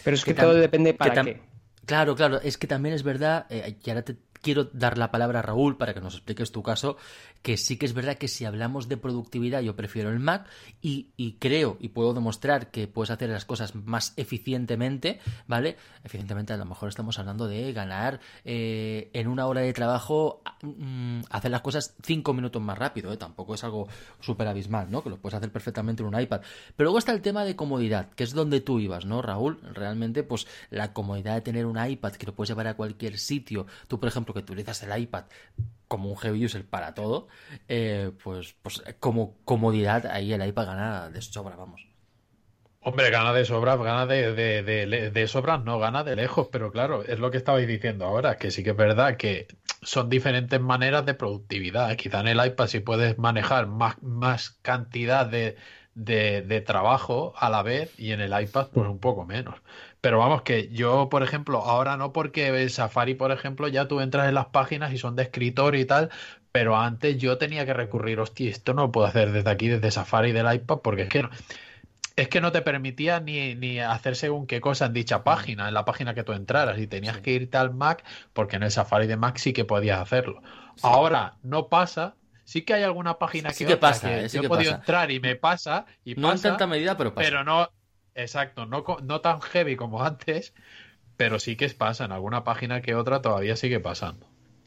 Pero 0.02 0.14
es 0.14 0.24
que, 0.24 0.32
todo 0.32 0.54
depende 0.54 0.94
para 0.94 1.22
qué. 1.22 1.42
Claro, 1.84 2.16
claro, 2.16 2.40
es 2.40 2.56
que 2.56 2.66
también 2.66 2.94
es 2.94 3.02
verdad, 3.02 3.46
eh, 3.50 3.76
y 3.84 3.90
ahora 3.90 4.02
te 4.02 4.16
quiero 4.40 4.64
dar 4.64 4.96
la 4.96 5.10
palabra 5.10 5.40
a 5.40 5.42
Raúl 5.42 5.76
para 5.76 5.92
que 5.92 6.00
nos 6.00 6.14
expliques 6.14 6.52
tu 6.52 6.62
caso, 6.62 6.96
que 7.42 7.56
sí 7.56 7.76
que 7.76 7.86
es 7.86 7.92
verdad 7.92 8.16
que 8.16 8.28
si 8.28 8.44
hablamos 8.44 8.88
de 8.88 8.96
productividad 8.96 9.60
yo 9.60 9.76
prefiero 9.76 10.10
el 10.10 10.18
Mac 10.18 10.46
y, 10.80 11.36
creo 11.38 11.76
y 11.80 11.88
puedo 11.88 12.14
demostrar 12.14 12.70
que 12.70 12.86
puedes 12.86 13.10
hacer 13.10 13.30
las 13.30 13.44
cosas 13.44 13.74
más 13.74 14.12
eficientemente, 14.16 15.20
¿vale? 15.46 15.76
Eficientemente 16.04 16.52
a 16.52 16.56
lo 16.56 16.64
mejor 16.64 16.88
estamos 16.88 17.18
hablando 17.18 17.48
de 17.48 17.72
ganar 17.72 18.20
eh, 18.44 19.10
en 19.12 19.28
una 19.28 19.46
hora 19.46 19.60
de 19.60 19.72
trabajo, 19.72 20.42
mm, 20.62 21.22
hacer 21.30 21.50
las 21.50 21.62
cosas 21.62 21.96
cinco 22.02 22.32
minutos 22.32 22.62
más 22.62 22.78
rápido, 22.78 23.12
¿eh? 23.12 23.16
Tampoco 23.16 23.54
es 23.54 23.64
algo 23.64 23.88
súper 24.20 24.46
abismal, 24.48 24.90
¿no? 24.90 25.02
Que 25.02 25.10
lo 25.10 25.18
puedes 25.18 25.36
hacer 25.36 25.50
perfectamente 25.50 26.02
en 26.02 26.08
un 26.14 26.20
iPad. 26.20 26.42
Pero 26.76 26.86
luego 26.86 26.98
está 26.98 27.12
el 27.12 27.22
tema 27.22 27.44
de 27.44 27.56
comodidad, 27.56 28.10
que 28.10 28.24
es 28.24 28.32
donde 28.32 28.60
tú 28.60 28.78
ibas, 28.78 29.04
¿no, 29.04 29.22
Raúl? 29.22 29.60
Realmente, 29.72 30.22
pues 30.22 30.46
la 30.70 30.92
comodidad 30.92 31.34
de 31.34 31.40
tener 31.40 31.66
un 31.66 31.84
iPad 31.84 32.12
que 32.12 32.26
lo 32.26 32.34
puedes 32.34 32.50
llevar 32.50 32.68
a 32.68 32.74
cualquier 32.74 33.18
sitio. 33.18 33.66
Tú, 33.88 33.98
por 33.98 34.08
ejemplo, 34.08 34.34
que 34.34 34.40
utilizas 34.40 34.82
el 34.82 35.00
iPad 35.00 35.24
como 35.92 36.08
un 36.08 36.16
heavy 36.16 36.46
user 36.46 36.64
para 36.64 36.94
todo, 36.94 37.28
eh, 37.68 38.12
pues, 38.24 38.56
pues 38.62 38.82
como 38.98 39.36
comodidad 39.44 40.06
ahí 40.06 40.32
el 40.32 40.42
iPad 40.42 40.64
gana 40.64 41.10
de 41.10 41.20
sobra, 41.20 41.54
vamos. 41.54 41.86
Hombre, 42.80 43.10
gana 43.10 43.34
de 43.34 43.44
sobra, 43.44 43.76
gana 43.76 44.06
de, 44.06 44.32
de, 44.32 44.62
de, 44.62 45.10
de 45.10 45.28
sobras, 45.28 45.62
no 45.64 45.78
gana 45.78 46.02
de 46.02 46.16
lejos, 46.16 46.48
pero 46.50 46.72
claro, 46.72 47.04
es 47.04 47.18
lo 47.18 47.30
que 47.30 47.36
estabais 47.36 47.68
diciendo 47.68 48.06
ahora, 48.06 48.38
que 48.38 48.50
sí 48.50 48.64
que 48.64 48.70
es 48.70 48.76
verdad 48.76 49.18
que 49.18 49.48
son 49.82 50.08
diferentes 50.08 50.58
maneras 50.62 51.04
de 51.04 51.12
productividad. 51.12 51.94
Quizá 51.96 52.20
en 52.20 52.28
el 52.28 52.42
iPad 52.42 52.68
sí 52.68 52.80
puedes 52.80 53.18
manejar 53.18 53.66
más, 53.66 54.02
más 54.02 54.48
cantidad 54.62 55.26
de, 55.26 55.56
de, 55.94 56.62
trabajo 56.62 57.34
a 57.36 57.50
la 57.50 57.62
vez 57.62 57.92
y 57.98 58.12
en 58.12 58.22
el 58.22 58.32
iPad 58.40 58.68
pues 58.72 58.88
un 58.88 58.98
poco 58.98 59.26
menos. 59.26 59.56
Pero 60.02 60.18
vamos, 60.18 60.42
que 60.42 60.68
yo, 60.68 61.08
por 61.08 61.22
ejemplo, 61.22 61.58
ahora 61.58 61.96
no 61.96 62.12
porque 62.12 62.48
el 62.48 62.70
Safari, 62.70 63.14
por 63.14 63.30
ejemplo, 63.30 63.68
ya 63.68 63.86
tú 63.86 64.00
entras 64.00 64.28
en 64.28 64.34
las 64.34 64.46
páginas 64.46 64.92
y 64.92 64.98
son 64.98 65.14
de 65.14 65.22
escritorio 65.22 65.80
y 65.80 65.84
tal, 65.84 66.10
pero 66.50 66.76
antes 66.76 67.16
yo 67.18 67.38
tenía 67.38 67.64
que 67.64 67.72
recurrir, 67.72 68.18
hostia, 68.18 68.50
esto 68.50 68.74
no 68.74 68.82
lo 68.82 68.92
puedo 68.92 69.06
hacer 69.06 69.30
desde 69.30 69.48
aquí, 69.48 69.68
desde 69.68 69.92
Safari 69.92 70.32
del 70.32 70.52
iPad, 70.52 70.78
porque 70.78 71.02
es 71.02 71.08
que 71.08 71.22
no, 71.22 71.30
es 72.16 72.26
que 72.26 72.40
no 72.40 72.50
te 72.50 72.62
permitía 72.62 73.20
ni, 73.20 73.54
ni 73.54 73.78
hacer 73.78 74.16
según 74.16 74.48
qué 74.48 74.60
cosa 74.60 74.86
en 74.86 74.92
dicha 74.92 75.22
página, 75.22 75.68
en 75.68 75.74
la 75.74 75.84
página 75.84 76.14
que 76.14 76.24
tú 76.24 76.32
entraras, 76.32 76.80
y 76.80 76.88
tenías 76.88 77.18
que 77.18 77.30
irte 77.30 77.56
al 77.56 77.72
Mac, 77.72 78.04
porque 78.32 78.56
en 78.56 78.64
el 78.64 78.72
Safari 78.72 79.06
de 79.06 79.16
Mac 79.16 79.36
sí 79.36 79.52
que 79.52 79.64
podías 79.64 80.00
hacerlo. 80.00 80.42
Ahora 80.82 81.36
no 81.44 81.68
pasa, 81.68 82.16
sí 82.42 82.62
que 82.62 82.74
hay 82.74 82.82
alguna 82.82 83.18
página 83.18 83.52
que, 83.52 83.76
pasa, 83.76 84.18
eh, 84.18 84.28
yo 84.28 84.42
he 84.42 84.48
podido 84.48 84.72
entrar 84.72 85.12
y 85.12 85.20
me 85.20 85.36
pasa 85.36 85.86
y 86.04 86.16
no 86.16 86.32
en 86.32 86.40
tanta 86.40 86.66
medida 86.66 86.96
pero 86.96 87.14
pasa. 87.14 87.24
pero 87.24 87.44
no 87.44 87.70
Exacto, 88.14 88.66
no, 88.66 88.84
no 89.02 89.20
tan 89.20 89.40
heavy 89.40 89.76
como 89.76 90.02
antes, 90.02 90.54
pero 91.16 91.38
sí 91.38 91.56
que 91.56 91.68
pasa. 91.70 92.04
En 92.04 92.12
alguna 92.12 92.44
página 92.44 92.82
que 92.82 92.94
otra 92.94 93.22
todavía 93.22 93.56
sigue 93.56 93.80
pasando. 93.80 94.26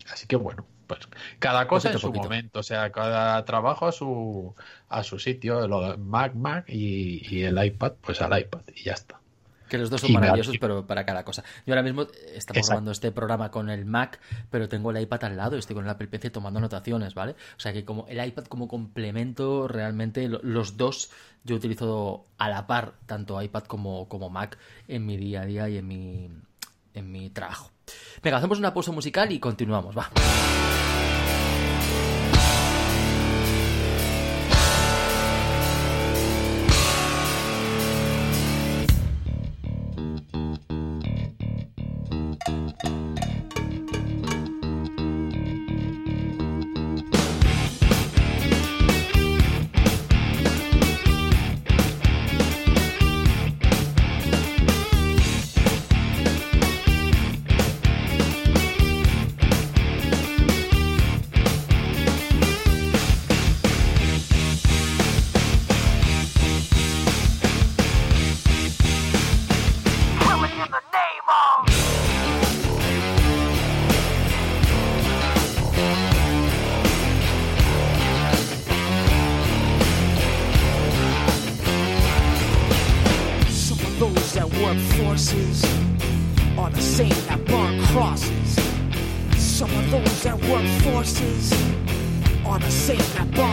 Así 0.10 0.28
que 0.28 0.36
bueno, 0.36 0.66
pues 0.88 1.02
cada 1.40 1.68
cosa 1.68 1.92
en 1.92 2.00
su 2.00 2.12
momento, 2.14 2.60
o 2.60 2.64
sea, 2.64 2.92
cada 2.92 3.44
trabajo 3.46 3.88
a 3.88 3.92
su, 3.92 4.56
a 4.90 5.04
su 5.04 5.20
sitio, 5.20 5.68
lo 5.68 5.98
Mac, 5.98 6.34
Mac 6.36 6.66
y, 6.68 7.26
y 7.30 7.44
el 7.44 7.64
iPad, 7.64 7.94
pues 8.02 8.22
al 8.22 8.40
iPad 8.40 8.62
y 8.76 8.84
ya 8.84 8.94
está. 8.94 9.20
Que 9.70 9.78
los 9.78 9.90
dos 9.90 10.02
son 10.02 10.14
maravillosos, 10.14 10.58
pero 10.60 10.86
para 10.86 11.06
cada 11.06 11.24
cosa. 11.24 11.44
Yo 11.66 11.74
ahora 11.74 11.84
mismo 11.84 12.08
estamos 12.34 12.68
grabando 12.68 12.92
este 12.92 13.12
programa 13.12 13.52
con 13.52 13.70
el 13.70 13.86
Mac, 13.86 14.20
pero 14.50 14.70
tengo 14.70 14.92
el 14.92 15.02
iPad 15.02 15.24
al 15.26 15.38
lado 15.38 15.56
y 15.56 15.60
estoy 15.60 15.76
con 15.76 15.86
el 15.86 15.90
Apple 15.90 16.08
Pencil 16.08 16.32
tomando 16.32 16.60
anotaciones, 16.60 17.14
¿vale? 17.16 17.34
O 17.58 17.60
sea 17.60 17.74
que 17.74 17.84
como 17.84 18.06
el 18.08 18.24
iPad 18.26 18.46
como 18.46 18.68
complemento, 18.68 19.68
realmente 19.68 20.28
los 20.30 20.78
dos 20.78 21.10
yo 21.44 21.56
utilizo 21.56 22.26
a 22.38 22.50
la 22.50 22.68
par, 22.68 22.94
tanto 23.06 23.42
iPad 23.42 23.64
como, 23.64 24.08
como 24.08 24.30
Mac, 24.30 24.58
en 24.88 25.06
mi 25.06 25.18
día 25.18 25.42
a 25.42 25.46
día 25.46 25.70
y 25.70 25.78
en 25.78 25.88
mi, 25.88 26.30
en 26.94 27.12
mi 27.12 27.30
trabajo. 27.30 27.72
Venga, 28.24 28.38
hacemos 28.38 28.60
una 28.60 28.74
pausa 28.74 28.92
musical 28.92 29.32
y 29.32 29.40
continuamos, 29.40 29.96
va. 29.98 30.10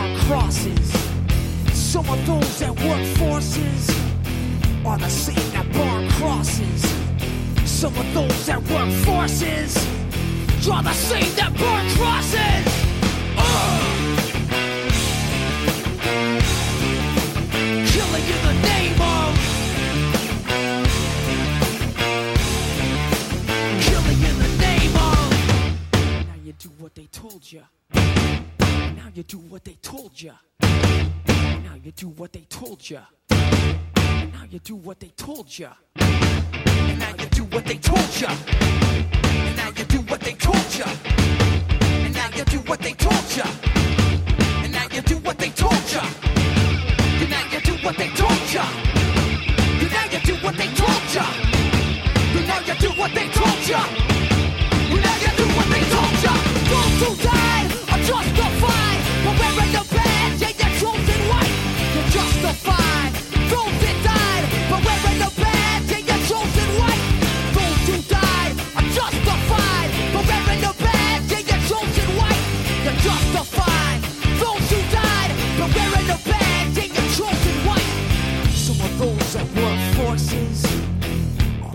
That 0.03 0.19
crosses. 0.25 0.89
Some 1.73 2.09
of 2.09 2.25
those 2.25 2.59
that 2.59 2.71
work 2.87 3.05
forces 3.17 3.89
are 4.85 4.97
the 4.97 5.09
same 5.09 5.51
that 5.51 5.71
burn 5.71 6.09
crosses. 6.11 6.81
Some 7.65 7.95
of 7.97 8.13
those 8.13 8.45
that 8.45 8.61
work 8.69 8.91
forces 9.05 9.77
are 10.67 10.83
the 10.83 10.93
same 10.93 11.33
that 11.35 11.51
burn 11.61 11.85
crosses. 11.97 12.65
Ugh! 13.37 13.83
Killing 17.93 18.27
in 18.35 18.41
the 18.49 18.55
name 18.71 18.99
of 19.15 19.31
Killing 23.87 24.21
in 24.29 24.35
the 24.45 24.51
name 24.67 24.95
of 25.09 25.29
Now 26.27 26.39
you 26.43 26.53
do 26.53 26.69
what 26.79 26.93
they 26.95 27.07
told 27.11 27.51
you. 27.51 27.63
Now 29.03 29.09
you 29.13 29.23
do 29.23 29.37
what 29.37 29.65
they 29.65 29.77
told 29.81 30.21
you. 30.21 30.31
Now 30.61 31.75
you 31.83 31.91
do 31.91 32.07
what 32.07 32.31
they 32.31 32.45
told 32.49 32.89
you. 32.89 32.99
Now 33.29 34.45
you 34.49 34.59
do 34.59 34.75
what 34.77 35.01
they 35.01 35.09
told 35.17 35.59
you. 35.59 35.67
And 35.97 36.99
now 36.99 37.09
you 37.19 37.25
do 37.25 37.43
what 37.43 37.65
they 37.65 37.75
told 37.75 38.21
you. 38.21 38.27
And 38.27 39.57
now 39.57 39.67
you 39.75 39.83
do 39.83 39.97
what 40.03 40.21
they 40.21 40.31
told 40.35 40.73
you. 40.73 40.85
And 40.85 42.15
now 42.15 42.29
you 42.37 42.45
do 42.45 42.59
what 42.59 42.79
they 42.79 42.93
told 42.93 43.35
you. 43.35 43.43
And 44.63 44.71
now 44.71 44.87
you 44.95 45.01
do 45.01 45.17
what 45.19 45.37
they 45.37 45.49
told 45.49 45.75
you. 45.85 45.91
And 47.03 47.29
now 47.29 47.43
you 47.43 47.59
do 47.59 47.75
what 47.83 47.97
they 47.97 48.07
told 48.07 48.53
you. 48.53 48.61
And 49.81 49.91
now 49.91 50.05
you 50.13 50.19
do 50.21 50.33
what 50.45 50.55
they 50.55 50.67
told 50.79 51.13
you. 51.13 51.25
And 52.39 52.47
now 52.47 52.59
you 52.61 52.75
do 52.79 52.89
what 52.97 53.11
they 53.13 53.27
told 53.27 53.67
you. 53.67 53.75
And 53.75 55.03
now 55.03 55.15
you 55.19 55.31
do 55.35 55.45
what 55.57 55.67
they 55.67 55.83
told 55.91 56.23
you. 56.23 56.35
Who 57.03 57.15
died 57.21 57.67
are 57.91 57.99
justified 57.99 58.59
for 58.59 58.82
justified. 62.13 62.83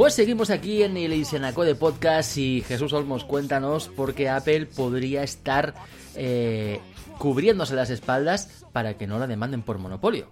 Pues 0.09 0.14
seguimos 0.14 0.49
aquí 0.49 0.84
en 0.84 0.97
el 0.97 1.12
Isenaco 1.12 1.64
de 1.64 1.74
Podcast 1.74 2.39
y 2.39 2.62
Jesús 2.62 2.93
Olmos, 2.93 3.24
cuéntanos 3.24 3.89
por 3.89 4.14
qué 4.14 4.28
Apple 4.28 4.64
podría 4.64 5.24
estar 5.24 5.74
eh, 6.14 6.80
cubriéndose 7.18 7.74
las 7.74 7.90
espaldas 7.90 8.64
para 8.72 8.96
que 8.96 9.06
no 9.06 9.18
la 9.18 9.26
demanden 9.26 9.62
por 9.62 9.78
monopolio. 9.78 10.30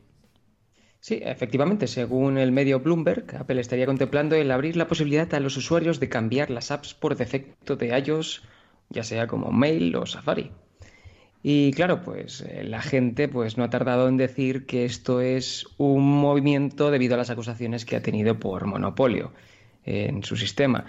Sí, 1.00 1.20
efectivamente, 1.22 1.86
según 1.86 2.38
el 2.38 2.50
medio 2.52 2.80
Bloomberg, 2.80 3.36
Apple 3.36 3.60
estaría 3.60 3.86
contemplando 3.86 4.34
el 4.34 4.50
abrir 4.50 4.76
la 4.76 4.88
posibilidad 4.88 5.32
a 5.34 5.40
los 5.40 5.56
usuarios 5.56 6.00
de 6.00 6.08
cambiar 6.08 6.50
las 6.50 6.70
apps 6.70 6.94
por 6.94 7.16
defecto 7.16 7.76
de 7.76 7.96
iOS, 7.98 8.42
ya 8.88 9.04
sea 9.04 9.26
como 9.26 9.52
Mail 9.52 9.94
o 9.94 10.06
Safari. 10.06 10.50
Y 11.42 11.70
claro, 11.74 12.02
pues 12.02 12.40
eh, 12.40 12.64
la 12.64 12.82
gente 12.82 13.28
pues 13.28 13.56
no 13.56 13.62
ha 13.62 13.70
tardado 13.70 14.08
en 14.08 14.16
decir 14.16 14.66
que 14.66 14.84
esto 14.84 15.20
es 15.20 15.66
un 15.76 16.02
movimiento 16.02 16.90
debido 16.90 17.14
a 17.14 17.18
las 17.18 17.30
acusaciones 17.30 17.84
que 17.84 17.94
ha 17.94 18.02
tenido 18.02 18.40
por 18.40 18.66
monopolio 18.66 19.32
en 19.84 20.24
su 20.24 20.36
sistema. 20.36 20.86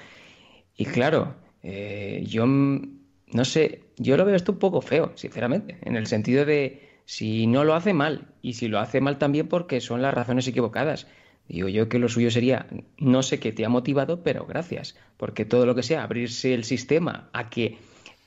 Y 0.75 0.85
claro, 0.85 1.35
eh, 1.61 2.23
yo 2.25 2.45
no 2.47 3.45
sé, 3.45 3.81
yo 3.97 4.15
lo 4.17 4.25
veo 4.25 4.35
esto 4.35 4.53
un 4.53 4.59
poco 4.59 4.81
feo, 4.81 5.11
sinceramente, 5.15 5.77
en 5.81 5.95
el 5.95 6.07
sentido 6.07 6.45
de 6.45 6.87
si 7.05 7.47
no 7.47 7.63
lo 7.63 7.73
hace 7.73 7.93
mal 7.93 8.27
y 8.41 8.53
si 8.53 8.67
lo 8.67 8.79
hace 8.79 9.01
mal 9.01 9.17
también 9.17 9.47
porque 9.47 9.81
son 9.81 10.01
las 10.01 10.13
razones 10.13 10.47
equivocadas. 10.47 11.07
Digo 11.47 11.69
yo 11.69 11.87
que 11.87 11.99
lo 11.99 12.09
suyo 12.09 12.29
sería, 12.29 12.67
no 12.97 13.23
sé 13.23 13.39
qué 13.39 13.53
te 13.53 13.65
ha 13.65 13.69
motivado, 13.69 14.21
pero 14.21 14.45
gracias, 14.45 14.97
porque 15.15 15.45
todo 15.45 15.65
lo 15.65 15.75
que 15.75 15.83
sea 15.83 16.03
abrirse 16.03 16.53
el 16.53 16.65
sistema 16.65 17.29
a 17.31 17.49
que 17.49 17.77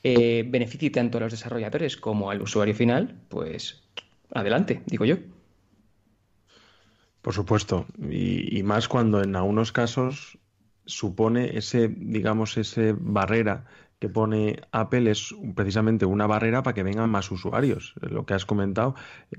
eh, 0.03 0.43
beneficie 0.47 0.89
tanto 0.89 1.19
a 1.19 1.21
los 1.21 1.31
desarrolladores 1.31 1.95
como 1.95 2.31
al 2.31 2.41
usuario 2.41 2.73
final, 2.73 3.15
pues 3.29 3.83
adelante, 4.33 4.81
digo 4.87 5.05
yo. 5.05 5.17
Por 7.21 7.35
supuesto, 7.35 7.85
y, 8.09 8.57
y 8.57 8.63
más 8.63 8.87
cuando 8.87 9.21
en 9.21 9.35
algunos 9.35 9.71
casos 9.71 10.39
supone 10.85 11.55
ese, 11.55 11.87
digamos, 11.87 12.57
ese 12.57 12.95
barrera 12.97 13.65
que 14.01 14.09
pone 14.09 14.59
Apple 14.71 15.11
es 15.11 15.35
precisamente 15.55 16.07
una 16.07 16.25
barrera 16.25 16.63
para 16.63 16.73
que 16.73 16.81
vengan 16.81 17.11
más 17.11 17.29
usuarios. 17.29 17.93
Lo 18.01 18.25
que 18.25 18.33
has 18.33 18.47
comentado, 18.47 18.95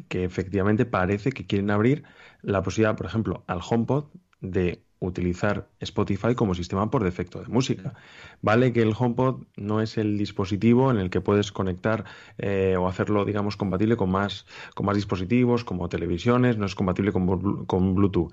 que 0.09 0.23
efectivamente 0.23 0.87
parece 0.87 1.33
que 1.33 1.45
quieren 1.45 1.73
abrir 1.73 2.05
la 2.43 2.63
posibilidad, 2.63 2.97
por 2.97 3.07
ejemplo, 3.07 3.43
al 3.49 3.59
HomePod 3.69 4.05
de 4.41 4.85
utilizar 5.01 5.69
Spotify 5.81 6.37
como 6.37 6.55
sistema 6.55 6.93
por 6.93 7.03
defecto 7.03 7.41
de 7.41 7.49
música. 7.49 7.95
Vale 8.41 8.73
que 8.73 8.83
el 8.83 8.95
HomePod 8.97 9.47
no 9.57 9.81
es 9.81 9.99
el 9.99 10.17
dispositivo 10.17 10.93
en 10.93 10.99
el 10.99 11.11
que 11.11 11.21
puedes 11.21 11.51
conectar 11.51 12.05
eh, 12.39 12.77
o 12.79 12.87
hacerlo, 12.87 13.25
digamos, 13.25 13.57
compatible 13.57 13.97
con 13.97 14.13
más, 14.13 14.47
con 14.77 14.87
más 14.87 14.95
dispositivos, 14.95 15.65
como 15.65 15.89
televisiones, 15.89 16.57
no 16.57 16.67
es 16.67 16.77
compatible 16.77 17.11
con, 17.11 17.67
con 17.67 17.97
Bluetooth. 17.97 18.33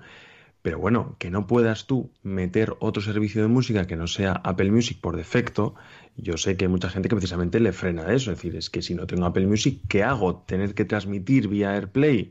Pero 0.62 0.78
bueno, 0.78 1.16
que 1.18 1.30
no 1.30 1.46
puedas 1.46 1.86
tú 1.86 2.10
meter 2.22 2.74
otro 2.80 3.02
servicio 3.02 3.40
de 3.40 3.48
música 3.48 3.86
que 3.86 3.96
no 3.96 4.06
sea 4.06 4.32
Apple 4.32 4.70
Music 4.70 5.00
por 5.00 5.16
defecto, 5.16 5.74
yo 6.16 6.36
sé 6.36 6.56
que 6.56 6.66
hay 6.66 6.70
mucha 6.70 6.90
gente 6.90 7.08
que 7.08 7.16
precisamente 7.16 7.60
le 7.60 7.72
frena 7.72 8.12
eso. 8.12 8.30
Es 8.30 8.38
decir, 8.38 8.56
es 8.56 8.68
que 8.68 8.82
si 8.82 8.94
no 8.94 9.06
tengo 9.06 9.24
Apple 9.24 9.46
Music, 9.46 9.80
¿qué 9.88 10.02
hago? 10.02 10.42
¿Tener 10.46 10.74
que 10.74 10.84
transmitir 10.84 11.48
vía 11.48 11.72
AirPlay? 11.72 12.30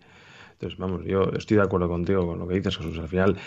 Entonces, 0.52 0.78
vamos, 0.78 1.02
yo 1.06 1.24
estoy 1.38 1.58
de 1.58 1.64
acuerdo 1.64 1.88
contigo 1.88 2.28
con 2.28 2.38
lo 2.38 2.48
que 2.48 2.56
dices, 2.56 2.78
Jesús. 2.78 3.00
Al 3.00 3.08
final, 3.08 3.38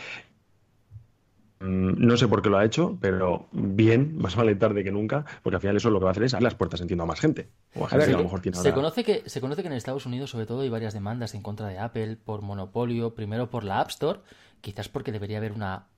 mm, 1.61 1.93
no 2.05 2.17
sé 2.17 2.27
por 2.29 2.43
qué 2.43 2.51
lo 2.51 2.59
ha 2.59 2.65
hecho, 2.65 2.99
pero 3.01 3.47
bien, 3.53 4.17
más 4.19 4.35
vale 4.35 4.55
tarde 4.57 4.83
que 4.83 4.91
nunca, 4.91 5.25
porque 5.43 5.57
al 5.57 5.61
final 5.61 5.77
eso 5.77 5.91
lo 5.91 5.99
que 6.01 6.05
va 6.05 6.11
a 6.11 6.13
hacer 6.13 6.25
es 6.25 6.35
abrir 6.35 6.45
las 6.45 6.55
puertas, 6.55 6.81
entiendo, 6.81 7.05
a 7.05 7.07
más 7.07 7.21
gente. 7.21 7.51
O 7.75 7.85
a 7.85 7.89
gente 7.89 8.07
que 8.07 8.15
a 8.15 8.17
lo 8.19 8.25
mejor 8.25 8.41
tiene 8.41 8.57
se, 8.57 8.61
ahora- 8.69 8.75
conoce 8.75 9.05
que, 9.05 9.23
se 9.29 9.41
conoce 9.41 9.63
que 9.63 9.69
en 9.69 9.75
Estados 9.75 10.07
Unidos, 10.07 10.31
sobre 10.31 10.47
todo, 10.47 10.63
hay 10.63 10.71
varias 10.71 10.95
demandas 10.95 11.35
en 11.35 11.43
contra 11.43 11.69
de 11.69 11.79
Apple 11.79 12.17
por 12.17 12.43
monopolio, 12.43 13.15
primero 13.15 13.49
por 13.51 13.63
la 13.65 13.81
App 13.81 13.91
Store, 13.91 14.21
quizás 14.63 14.89
porque 14.89 15.13
debería 15.13 15.37
haber 15.37 15.53
una 15.53 15.89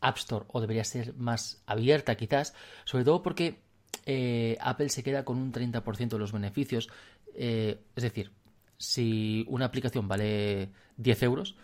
App 0.00 0.16
Store 0.16 0.46
o 0.48 0.60
debería 0.60 0.84
ser 0.84 1.14
más 1.14 1.62
abierta, 1.66 2.14
quizás, 2.14 2.54
sobre 2.84 3.04
todo 3.04 3.22
porque 3.22 3.60
eh, 4.06 4.56
Apple 4.60 4.88
se 4.88 5.02
queda 5.02 5.24
con 5.24 5.36
un 5.36 5.52
30% 5.52 6.08
de 6.08 6.18
los 6.18 6.32
beneficios. 6.32 6.88
Eh, 7.34 7.78
es 7.94 8.02
decir, 8.02 8.30
si 8.78 9.44
una 9.48 9.66
aplicación 9.66 10.08
vale 10.08 10.70
10 10.96 11.22
euros, 11.22 11.56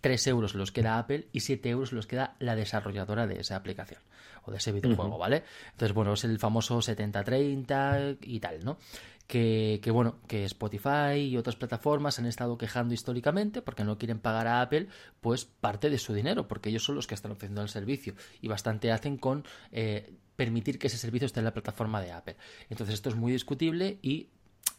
3 0.00 0.26
euros 0.28 0.54
los 0.54 0.72
queda 0.72 0.98
Apple 0.98 1.28
y 1.32 1.40
7 1.40 1.68
euros 1.68 1.92
los 1.92 2.06
queda 2.06 2.36
la 2.38 2.54
desarrolladora 2.54 3.26
de 3.26 3.40
esa 3.40 3.56
aplicación 3.56 4.00
o 4.44 4.50
de 4.50 4.58
ese 4.58 4.72
videojuego. 4.72 5.18
¿vale? 5.18 5.44
Entonces, 5.72 5.94
bueno, 5.94 6.12
es 6.12 6.24
el 6.24 6.38
famoso 6.38 6.78
70-30 6.78 8.18
y 8.22 8.40
tal, 8.40 8.64
¿no? 8.64 8.78
Que, 9.26 9.80
que, 9.82 9.90
bueno, 9.90 10.18
que 10.28 10.44
Spotify 10.44 11.18
y 11.18 11.36
otras 11.36 11.56
plataformas 11.56 12.20
han 12.20 12.26
estado 12.26 12.56
quejando 12.58 12.94
históricamente 12.94 13.60
porque 13.60 13.82
no 13.82 13.98
quieren 13.98 14.20
pagar 14.20 14.46
a 14.46 14.60
Apple 14.60 14.86
pues 15.20 15.44
parte 15.44 15.90
de 15.90 15.98
su 15.98 16.14
dinero, 16.14 16.46
porque 16.46 16.68
ellos 16.68 16.84
son 16.84 16.94
los 16.94 17.08
que 17.08 17.14
están 17.14 17.32
ofreciendo 17.32 17.62
el 17.62 17.68
servicio 17.68 18.14
y 18.40 18.46
bastante 18.46 18.92
hacen 18.92 19.16
con 19.16 19.44
eh, 19.72 20.12
permitir 20.36 20.78
que 20.78 20.86
ese 20.86 20.98
servicio 20.98 21.26
esté 21.26 21.40
en 21.40 21.44
la 21.44 21.54
plataforma 21.54 22.00
de 22.00 22.12
Apple. 22.12 22.36
Entonces 22.70 22.94
esto 22.94 23.08
es 23.08 23.16
muy 23.16 23.32
discutible 23.32 23.98
y 24.02 24.28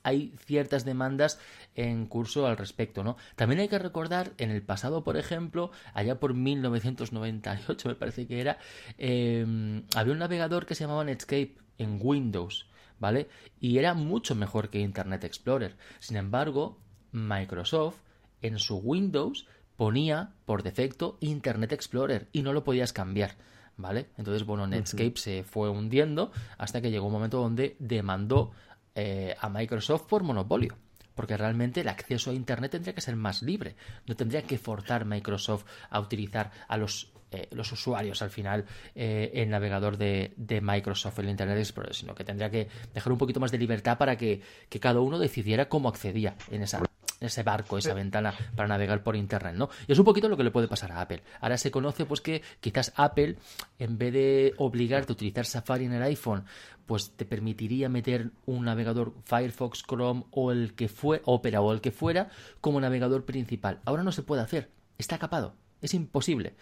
hay 0.03 0.33
ciertas 0.45 0.85
demandas 0.85 1.39
en 1.75 2.05
curso 2.05 2.47
al 2.47 2.55
respecto, 2.55 3.03
¿no? 3.03 3.17
También 3.35 3.59
hay 3.59 3.67
que 3.67 3.79
recordar, 3.79 4.31
en 4.37 4.51
el 4.51 4.61
pasado, 4.61 5.03
por 5.03 5.17
ejemplo, 5.17 5.71
allá 5.93 6.19
por 6.19 6.33
1998 6.33 7.89
me 7.89 7.95
parece 7.95 8.25
que 8.25 8.39
era, 8.39 8.57
eh, 8.97 9.83
había 9.95 10.13
un 10.13 10.19
navegador 10.19 10.65
que 10.65 10.75
se 10.75 10.85
llamaba 10.85 11.03
Netscape 11.03 11.57
en 11.77 11.99
Windows, 12.01 12.69
¿vale? 12.99 13.27
Y 13.59 13.77
era 13.77 13.93
mucho 13.93 14.35
mejor 14.35 14.69
que 14.69 14.79
Internet 14.79 15.23
Explorer. 15.23 15.75
Sin 15.99 16.17
embargo, 16.17 16.79
Microsoft 17.11 17.97
en 18.41 18.59
su 18.59 18.77
Windows 18.77 19.47
ponía 19.75 20.33
por 20.45 20.63
defecto 20.63 21.17
Internet 21.21 21.71
Explorer 21.71 22.27
y 22.31 22.41
no 22.41 22.53
lo 22.53 22.63
podías 22.63 22.93
cambiar. 22.93 23.35
¿Vale? 23.79 24.07
Entonces, 24.17 24.43
bueno, 24.43 24.65
Netscape 24.65 25.17
se 25.17 25.43
fue 25.43 25.69
hundiendo 25.69 26.31
hasta 26.57 26.81
que 26.81 26.89
llegó 26.89 27.05
un 27.05 27.13
momento 27.13 27.39
donde 27.39 27.75
demandó 27.77 28.51
eh, 28.95 29.35
a 29.39 29.49
Microsoft 29.49 30.07
por 30.07 30.23
monopolio. 30.23 30.75
Porque 31.13 31.37
realmente 31.37 31.81
el 31.81 31.87
acceso 31.87 32.31
a 32.31 32.33
Internet 32.33 32.71
tendría 32.71 32.95
que 32.95 33.01
ser 33.01 33.15
más 33.15 33.43
libre. 33.43 33.75
No 34.07 34.15
tendría 34.15 34.41
que 34.41 34.57
forzar 34.57 35.05
Microsoft 35.05 35.65
a 35.91 35.99
utilizar 35.99 36.51
a 36.67 36.77
los, 36.77 37.11
eh, 37.31 37.47
los 37.51 37.71
usuarios 37.71 38.21
al 38.21 38.29
final 38.29 38.65
eh, 38.95 39.31
el 39.33 39.49
navegador 39.49 39.97
de, 39.97 40.33
de 40.37 40.61
Microsoft, 40.61 41.19
el 41.19 41.29
Internet 41.29 41.57
Explorer, 41.57 41.93
sino 41.93 42.15
que 42.15 42.23
tendría 42.23 42.49
que 42.49 42.67
dejar 42.93 43.11
un 43.11 43.17
poquito 43.17 43.39
más 43.39 43.51
de 43.51 43.57
libertad 43.57 43.97
para 43.97 44.17
que, 44.17 44.41
que 44.69 44.79
cada 44.79 45.01
uno 45.01 45.19
decidiera 45.19 45.67
cómo 45.67 45.89
accedía 45.89 46.35
en 46.51 46.63
esa, 46.63 46.81
ese 47.19 47.43
barco, 47.43 47.77
esa 47.77 47.93
ventana 47.93 48.33
para 48.55 48.67
navegar 48.67 49.03
por 49.03 49.15
internet, 49.15 49.55
¿no? 49.55 49.69
Y 49.87 49.91
es 49.91 49.99
un 49.99 50.05
poquito 50.05 50.29
lo 50.29 50.37
que 50.37 50.43
le 50.43 50.51
puede 50.51 50.67
pasar 50.67 50.91
a 50.91 51.01
Apple. 51.01 51.23
Ahora 51.41 51.57
se 51.57 51.71
conoce 51.71 52.05
pues 52.05 52.21
que 52.21 52.41
quizás 52.59 52.93
Apple, 52.95 53.37
en 53.79 53.97
vez 53.97 54.13
de 54.13 54.53
obligarte 54.57 55.11
a 55.11 55.15
utilizar 55.15 55.45
Safari 55.45 55.85
en 55.85 55.93
el 55.93 56.03
iPhone, 56.03 56.45
pues 56.85 57.11
te 57.11 57.25
permitiría 57.25 57.89
meter 57.89 58.31
un 58.45 58.65
navegador 58.65 59.13
Firefox, 59.25 59.83
Chrome 59.83 60.25
o 60.31 60.51
el 60.51 60.73
que 60.75 60.87
fue, 60.87 61.21
Opera 61.25 61.61
o 61.61 61.73
el 61.73 61.81
que 61.81 61.91
fuera, 61.91 62.29
como 62.61 62.79
navegador 62.79 63.25
principal. 63.25 63.81
Ahora 63.85 64.03
no 64.03 64.11
se 64.11 64.23
puede 64.23 64.41
hacer, 64.41 64.69
está 64.97 65.17
capado, 65.17 65.55
es 65.81 65.93
imposible. 65.93 66.55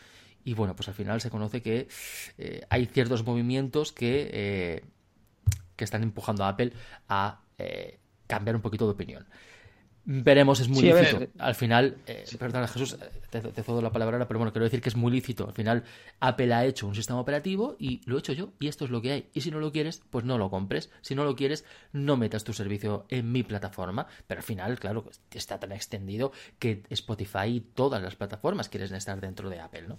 Y 0.46 0.54
bueno, 0.54 0.76
pues 0.76 0.88
al 0.88 0.94
final 0.94 1.20
se 1.20 1.30
conoce 1.30 1.62
que 1.62 1.90
eh, 2.38 2.62
hay 2.70 2.86
ciertos 2.86 3.26
movimientos 3.26 3.92
que, 3.92 4.30
eh, 4.32 4.86
que 5.76 5.84
están 5.84 6.04
empujando 6.04 6.46
a 6.46 6.50
Apple 6.50 6.72
a 7.10 7.42
eh, 7.58 8.00
cambiar 8.28 8.56
un 8.56 8.62
poquito 8.62 8.86
de 8.86 8.92
opinión. 8.92 9.26
Veremos, 10.08 10.60
es 10.60 10.70
muy 10.70 10.84
lícito. 10.84 11.26
Al 11.40 11.56
final, 11.56 11.98
eh, 12.06 12.26
perdona 12.38 12.68
Jesús, 12.68 12.96
te, 13.32 13.42
te 13.42 13.64
cedo 13.64 13.82
la 13.82 13.92
palabra 13.92 14.18
ahora, 14.18 14.28
pero 14.28 14.38
bueno, 14.38 14.54
quiero 14.54 14.66
decir 14.66 14.80
que 14.80 14.90
es 14.90 14.96
muy 14.96 15.12
lícito. 15.12 15.48
Al 15.48 15.54
final, 15.54 15.84
Apple 16.20 16.54
ha 16.54 16.64
hecho 16.64 16.86
un 16.86 16.94
sistema 16.94 17.20
operativo 17.20 17.76
y 17.80 18.02
lo 18.06 18.16
he 18.16 18.20
hecho 18.20 18.34
yo 18.34 18.54
y 18.60 18.68
esto 18.68 18.86
es 18.86 18.92
lo 18.92 19.02
que 19.02 19.12
hay. 19.12 19.30
Y 19.34 19.42
si 19.42 19.50
no 19.50 19.60
lo 19.60 19.72
quieres, 19.72 20.04
pues 20.12 20.24
no 20.24 20.38
lo 20.38 20.52
compres. 20.52 20.92
Si 21.02 21.16
no 21.16 21.24
lo 21.24 21.36
quieres, 21.36 21.66
no 21.92 22.18
metas 22.18 22.44
tu 22.44 22.54
servicio 22.54 23.08
en 23.10 23.32
mi 23.32 23.42
plataforma. 23.42 24.06
Pero 24.28 24.40
al 24.40 24.46
final, 24.46 24.78
claro, 24.78 25.10
está 25.32 25.60
tan 25.60 25.72
extendido 25.72 26.32
que 26.60 26.84
Spotify 26.92 27.48
y 27.48 27.62
todas 27.62 28.00
las 28.04 28.16
plataformas 28.16 28.70
quieren 28.70 28.94
estar 28.94 29.20
dentro 29.20 29.50
de 29.50 29.60
Apple, 29.60 29.88
¿no? 29.88 29.98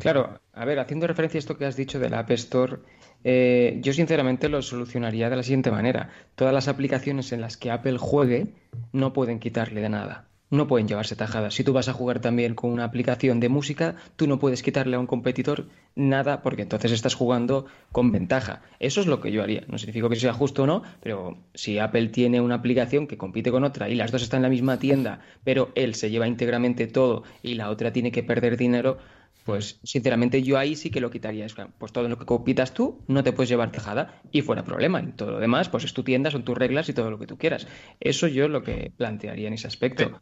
Claro, 0.00 0.40
a 0.52 0.64
ver, 0.64 0.78
haciendo 0.78 1.06
referencia 1.06 1.38
a 1.38 1.40
esto 1.40 1.58
que 1.58 1.66
has 1.66 1.76
dicho 1.76 1.98
del 1.98 2.14
App 2.14 2.30
Store, 2.30 2.78
eh, 3.22 3.78
yo 3.82 3.92
sinceramente 3.92 4.48
lo 4.48 4.62
solucionaría 4.62 5.30
de 5.30 5.36
la 5.36 5.42
siguiente 5.42 5.70
manera. 5.70 6.10
Todas 6.34 6.54
las 6.54 6.68
aplicaciones 6.68 7.32
en 7.32 7.40
las 7.40 7.56
que 7.56 7.70
Apple 7.70 7.98
juegue 7.98 8.54
no 8.92 9.12
pueden 9.12 9.40
quitarle 9.40 9.80
de 9.80 9.88
nada. 9.88 10.28
No 10.50 10.68
pueden 10.68 10.86
llevarse 10.86 11.16
tajadas. 11.16 11.54
Si 11.54 11.64
tú 11.64 11.72
vas 11.72 11.88
a 11.88 11.94
jugar 11.94 12.20
también 12.20 12.54
con 12.54 12.70
una 12.70 12.84
aplicación 12.84 13.40
de 13.40 13.48
música, 13.48 13.96
tú 14.16 14.26
no 14.26 14.38
puedes 14.38 14.62
quitarle 14.62 14.94
a 14.96 15.00
un 15.00 15.06
competidor 15.06 15.66
nada 15.96 16.42
porque 16.42 16.62
entonces 16.62 16.92
estás 16.92 17.14
jugando 17.14 17.66
con 17.92 18.12
ventaja. 18.12 18.62
Eso 18.78 19.00
es 19.00 19.06
lo 19.06 19.20
que 19.20 19.32
yo 19.32 19.42
haría. 19.42 19.64
No 19.68 19.78
significa 19.78 20.08
que 20.08 20.16
sea 20.16 20.32
justo 20.32 20.62
o 20.62 20.66
no, 20.66 20.82
pero 21.02 21.38
si 21.54 21.78
Apple 21.78 22.08
tiene 22.08 22.40
una 22.40 22.56
aplicación 22.56 23.06
que 23.06 23.18
compite 23.18 23.50
con 23.50 23.64
otra 23.64 23.88
y 23.88 23.94
las 23.94 24.12
dos 24.12 24.22
están 24.22 24.38
en 24.38 24.42
la 24.44 24.48
misma 24.50 24.78
tienda, 24.78 25.20
pero 25.42 25.72
él 25.74 25.94
se 25.94 26.10
lleva 26.10 26.28
íntegramente 26.28 26.86
todo 26.86 27.24
y 27.42 27.54
la 27.54 27.70
otra 27.70 27.92
tiene 27.92 28.12
que 28.12 28.22
perder 28.22 28.56
dinero, 28.56 28.98
pues 29.44 29.78
sinceramente 29.82 30.42
yo 30.42 30.58
ahí 30.58 30.74
sí 30.74 30.90
que 30.90 31.00
lo 31.00 31.10
quitaría. 31.10 31.46
Pues 31.78 31.92
todo 31.92 32.08
lo 32.08 32.18
que 32.18 32.24
compitas 32.24 32.72
tú 32.72 33.02
no 33.06 33.22
te 33.22 33.32
puedes 33.32 33.50
llevar 33.50 33.70
tejada 33.70 34.22
y 34.32 34.40
fuera 34.40 34.64
problema. 34.64 35.02
Y 35.02 35.12
todo 35.12 35.32
lo 35.32 35.38
demás, 35.38 35.68
pues 35.68 35.84
es 35.84 35.92
tu 35.92 36.02
tienda, 36.02 36.30
son 36.30 36.44
tus 36.44 36.56
reglas 36.56 36.88
y 36.88 36.94
todo 36.94 37.10
lo 37.10 37.18
que 37.18 37.26
tú 37.26 37.36
quieras. 37.36 37.66
Eso 38.00 38.26
yo 38.26 38.46
es 38.46 38.50
lo 38.50 38.62
que 38.62 38.92
plantearía 38.96 39.48
en 39.48 39.54
ese 39.54 39.66
aspecto. 39.66 40.04
Pero 40.04 40.20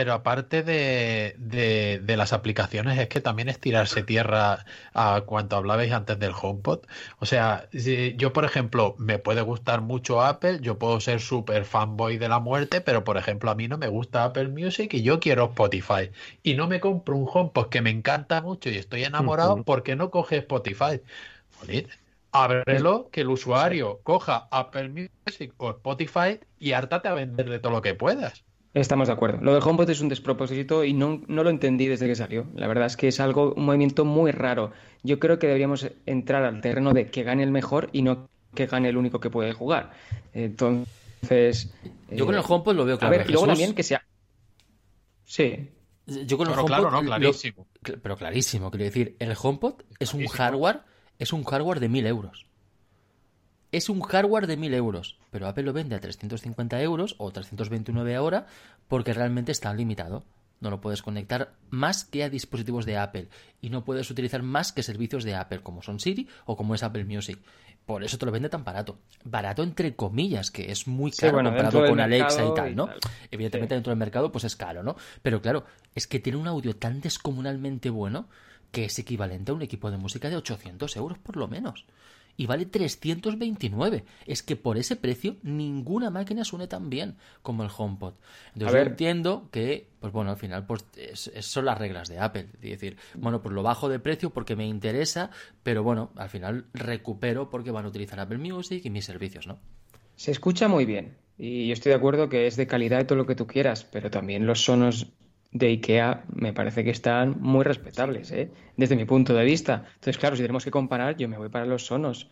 aparte 0.00 0.62
de, 0.62 1.36
de, 1.38 2.16
las 2.16 2.32
aplicaciones, 2.32 2.98
es 2.98 3.08
que 3.08 3.20
también 3.20 3.48
es 3.48 3.58
tirarse 3.58 4.02
tierra 4.02 4.64
a 4.94 5.22
cuanto 5.26 5.56
hablabais 5.56 5.92
antes 5.92 6.18
del 6.18 6.32
HomePod. 6.40 6.80
O 7.18 7.26
sea, 7.26 7.68
si 7.72 8.14
yo, 8.16 8.32
por 8.32 8.44
ejemplo, 8.44 8.94
me 8.98 9.18
puede 9.18 9.42
gustar 9.42 9.80
mucho 9.80 10.22
Apple, 10.22 10.58
yo 10.60 10.78
puedo 10.78 11.00
ser 11.00 11.20
súper 11.20 11.64
fanboy 11.64 12.18
de 12.18 12.28
la 12.28 12.40
muerte, 12.40 12.80
pero 12.80 13.04
por 13.04 13.16
ejemplo, 13.16 13.50
a 13.50 13.54
mí 13.54 13.68
no 13.68 13.78
me 13.78 13.88
gusta 13.88 14.24
Apple 14.24 14.48
Music 14.48 14.94
y 14.94 15.02
yo 15.02 15.20
quiero 15.20 15.46
Spotify. 15.46 16.10
Y 16.42 16.54
no 16.54 16.68
me 16.68 16.80
compro 16.80 17.16
un 17.16 17.28
HomePod 17.30 17.68
que 17.68 17.82
me 17.82 17.90
encanta 17.90 18.40
mucho 18.40 18.70
y 18.70 18.76
estoy 18.76 19.04
enamorado, 19.04 19.62
porque 19.64 19.96
no 19.96 20.10
coge 20.10 20.38
Spotify? 20.38 21.00
Joder, 21.58 21.88
ábrelo, 22.32 23.08
que 23.10 23.20
el 23.20 23.28
usuario 23.28 24.00
coja 24.02 24.48
Apple 24.50 24.88
Music 24.88 25.52
o 25.58 25.70
Spotify 25.70 26.40
y 26.58 26.72
hártate 26.72 27.08
a 27.08 27.14
vender 27.14 27.48
de 27.48 27.58
todo 27.58 27.72
lo 27.72 27.82
que 27.82 27.94
puedas. 27.94 28.44
Estamos 28.74 29.08
de 29.08 29.14
acuerdo. 29.14 29.38
Lo 29.42 29.52
del 29.52 29.62
HomePod 29.62 29.90
es 29.90 30.00
un 30.00 30.08
despropósito 30.08 30.82
y 30.84 30.94
no, 30.94 31.20
no, 31.26 31.44
lo 31.44 31.50
entendí 31.50 31.88
desde 31.88 32.06
que 32.06 32.14
salió. 32.14 32.46
La 32.54 32.66
verdad 32.66 32.86
es 32.86 32.96
que 32.96 33.08
es 33.08 33.20
algo, 33.20 33.52
un 33.54 33.66
movimiento 33.66 34.06
muy 34.06 34.32
raro. 34.32 34.72
Yo 35.02 35.18
creo 35.18 35.38
que 35.38 35.46
deberíamos 35.46 35.90
entrar 36.06 36.42
al 36.44 36.60
terreno 36.62 36.92
de 36.92 37.10
que 37.10 37.22
gane 37.22 37.42
el 37.42 37.50
mejor 37.50 37.90
y 37.92 38.02
no 38.02 38.30
que 38.54 38.66
gane 38.66 38.88
el 38.88 38.96
único 38.96 39.20
que 39.20 39.28
puede 39.28 39.52
jugar. 39.52 39.92
Entonces. 40.32 41.74
Yo 42.10 42.24
con 42.24 42.34
el 42.34 42.40
eh, 42.40 42.44
HomePod 42.48 42.74
lo 42.74 42.84
veo 42.86 42.98
claro. 42.98 43.14
A 43.14 43.18
ver, 43.18 43.28
y 43.28 43.32
luego 43.32 43.46
también 43.46 43.74
que 43.74 43.82
sea. 43.82 44.02
Sí. 45.24 45.68
Yo 46.06 46.38
con 46.38 46.46
el 46.46 46.54
HomePod. 46.54 46.66
Claro, 46.66 46.90
no, 46.90 47.02
clarísimo. 47.02 47.66
Pero 47.82 48.16
clarísimo, 48.16 48.70
quiero 48.70 48.84
decir, 48.84 49.16
el 49.18 49.34
HomePod 49.40 49.82
es 49.98 50.14
un 50.14 50.26
hardware, 50.26 50.80
es 51.18 51.34
un 51.34 51.44
hardware 51.44 51.78
de 51.78 51.88
mil 51.90 52.06
euros 52.06 52.46
es 53.72 53.88
un 53.88 54.02
hardware 54.02 54.46
de 54.46 54.58
1000 54.58 54.74
euros, 54.74 55.18
pero 55.30 55.48
Apple 55.48 55.64
lo 55.64 55.72
vende 55.72 55.96
a 55.96 56.00
350 56.00 56.80
euros 56.82 57.14
o 57.18 57.30
329 57.30 58.14
ahora 58.14 58.46
porque 58.86 59.14
realmente 59.14 59.50
está 59.50 59.72
limitado. 59.72 60.24
No 60.60 60.70
lo 60.70 60.80
puedes 60.80 61.02
conectar 61.02 61.54
más 61.70 62.04
que 62.04 62.22
a 62.22 62.28
dispositivos 62.28 62.86
de 62.86 62.98
Apple 62.98 63.28
y 63.60 63.70
no 63.70 63.82
puedes 63.84 64.08
utilizar 64.10 64.42
más 64.42 64.72
que 64.72 64.84
servicios 64.84 65.24
de 65.24 65.34
Apple, 65.34 65.62
como 65.62 65.82
son 65.82 65.98
Siri 65.98 66.28
o 66.44 66.56
como 66.56 66.76
es 66.76 66.84
Apple 66.84 67.04
Music. 67.04 67.40
Por 67.86 68.04
eso 68.04 68.16
te 68.16 68.26
lo 68.26 68.30
vende 68.30 68.48
tan 68.48 68.62
barato. 68.62 68.98
Barato 69.24 69.64
entre 69.64 69.96
comillas, 69.96 70.52
que 70.52 70.70
es 70.70 70.86
muy 70.86 71.10
caro 71.10 71.42
comparado 71.42 71.84
con 71.88 71.98
Alexa 71.98 72.44
y 72.44 72.54
tal, 72.54 72.76
¿no? 72.76 72.90
Evidentemente 73.30 73.74
dentro 73.74 73.90
del 73.90 73.98
mercado 73.98 74.30
pues 74.30 74.44
es 74.44 74.54
caro, 74.54 74.84
¿no? 74.84 74.94
Pero 75.22 75.42
claro, 75.42 75.64
es 75.96 76.06
que 76.06 76.20
tiene 76.20 76.38
un 76.38 76.46
audio 76.46 76.76
tan 76.76 77.00
descomunalmente 77.00 77.90
bueno 77.90 78.28
que 78.70 78.84
es 78.84 78.98
equivalente 78.98 79.50
a 79.50 79.54
un 79.54 79.62
equipo 79.62 79.90
de 79.90 79.96
música 79.96 80.30
de 80.30 80.36
800 80.36 80.96
euros 80.96 81.18
por 81.18 81.36
lo 81.36 81.48
menos 81.48 81.86
y 82.36 82.46
vale 82.46 82.66
329. 82.66 84.04
Es 84.26 84.42
que 84.42 84.56
por 84.56 84.78
ese 84.78 84.96
precio 84.96 85.36
ninguna 85.42 86.10
máquina 86.10 86.44
suene 86.44 86.66
tan 86.66 86.90
bien 86.90 87.16
como 87.42 87.62
el 87.62 87.70
HomePod. 87.76 88.14
Entonces 88.54 88.74
yo 88.74 88.90
entiendo 88.90 89.48
que, 89.50 89.88
pues 90.00 90.12
bueno, 90.12 90.30
al 90.30 90.36
final 90.36 90.66
pues 90.66 90.84
son 91.40 91.64
las 91.64 91.78
reglas 91.78 92.08
de 92.08 92.18
Apple. 92.18 92.48
Es 92.54 92.70
decir, 92.70 92.96
bueno, 93.14 93.42
pues 93.42 93.54
lo 93.54 93.62
bajo 93.62 93.88
de 93.88 93.98
precio 93.98 94.30
porque 94.30 94.56
me 94.56 94.66
interesa, 94.66 95.30
pero 95.62 95.82
bueno, 95.82 96.10
al 96.16 96.28
final 96.28 96.66
recupero 96.72 97.50
porque 97.50 97.70
van 97.70 97.84
a 97.84 97.88
utilizar 97.88 98.18
Apple 98.20 98.38
Music 98.38 98.82
y 98.84 98.90
mis 98.90 99.04
servicios, 99.04 99.46
¿no? 99.46 99.58
Se 100.16 100.30
escucha 100.30 100.68
muy 100.68 100.84
bien. 100.84 101.16
Y 101.38 101.66
yo 101.66 101.72
estoy 101.72 101.90
de 101.90 101.96
acuerdo 101.96 102.28
que 102.28 102.46
es 102.46 102.56
de 102.56 102.66
calidad 102.66 103.00
y 103.00 103.04
todo 103.04 103.18
lo 103.18 103.26
que 103.26 103.34
tú 103.34 103.46
quieras, 103.46 103.84
pero 103.84 104.10
también 104.10 104.46
los 104.46 104.62
sonos 104.62 105.08
de 105.52 105.66
IKEA 105.66 106.24
me 106.34 106.52
parece 106.52 106.82
que 106.82 106.90
están 106.90 107.36
muy 107.40 107.64
respetables, 107.64 108.32
¿eh? 108.32 108.50
desde 108.76 108.96
mi 108.96 109.04
punto 109.04 109.34
de 109.34 109.44
vista. 109.44 109.84
Entonces, 109.94 110.18
claro, 110.18 110.34
si 110.36 110.42
tenemos 110.42 110.64
que 110.64 110.70
comparar, 110.70 111.16
yo 111.16 111.28
me 111.28 111.36
voy 111.36 111.50
para 111.50 111.66
los 111.66 111.86
Sonos. 111.86 112.30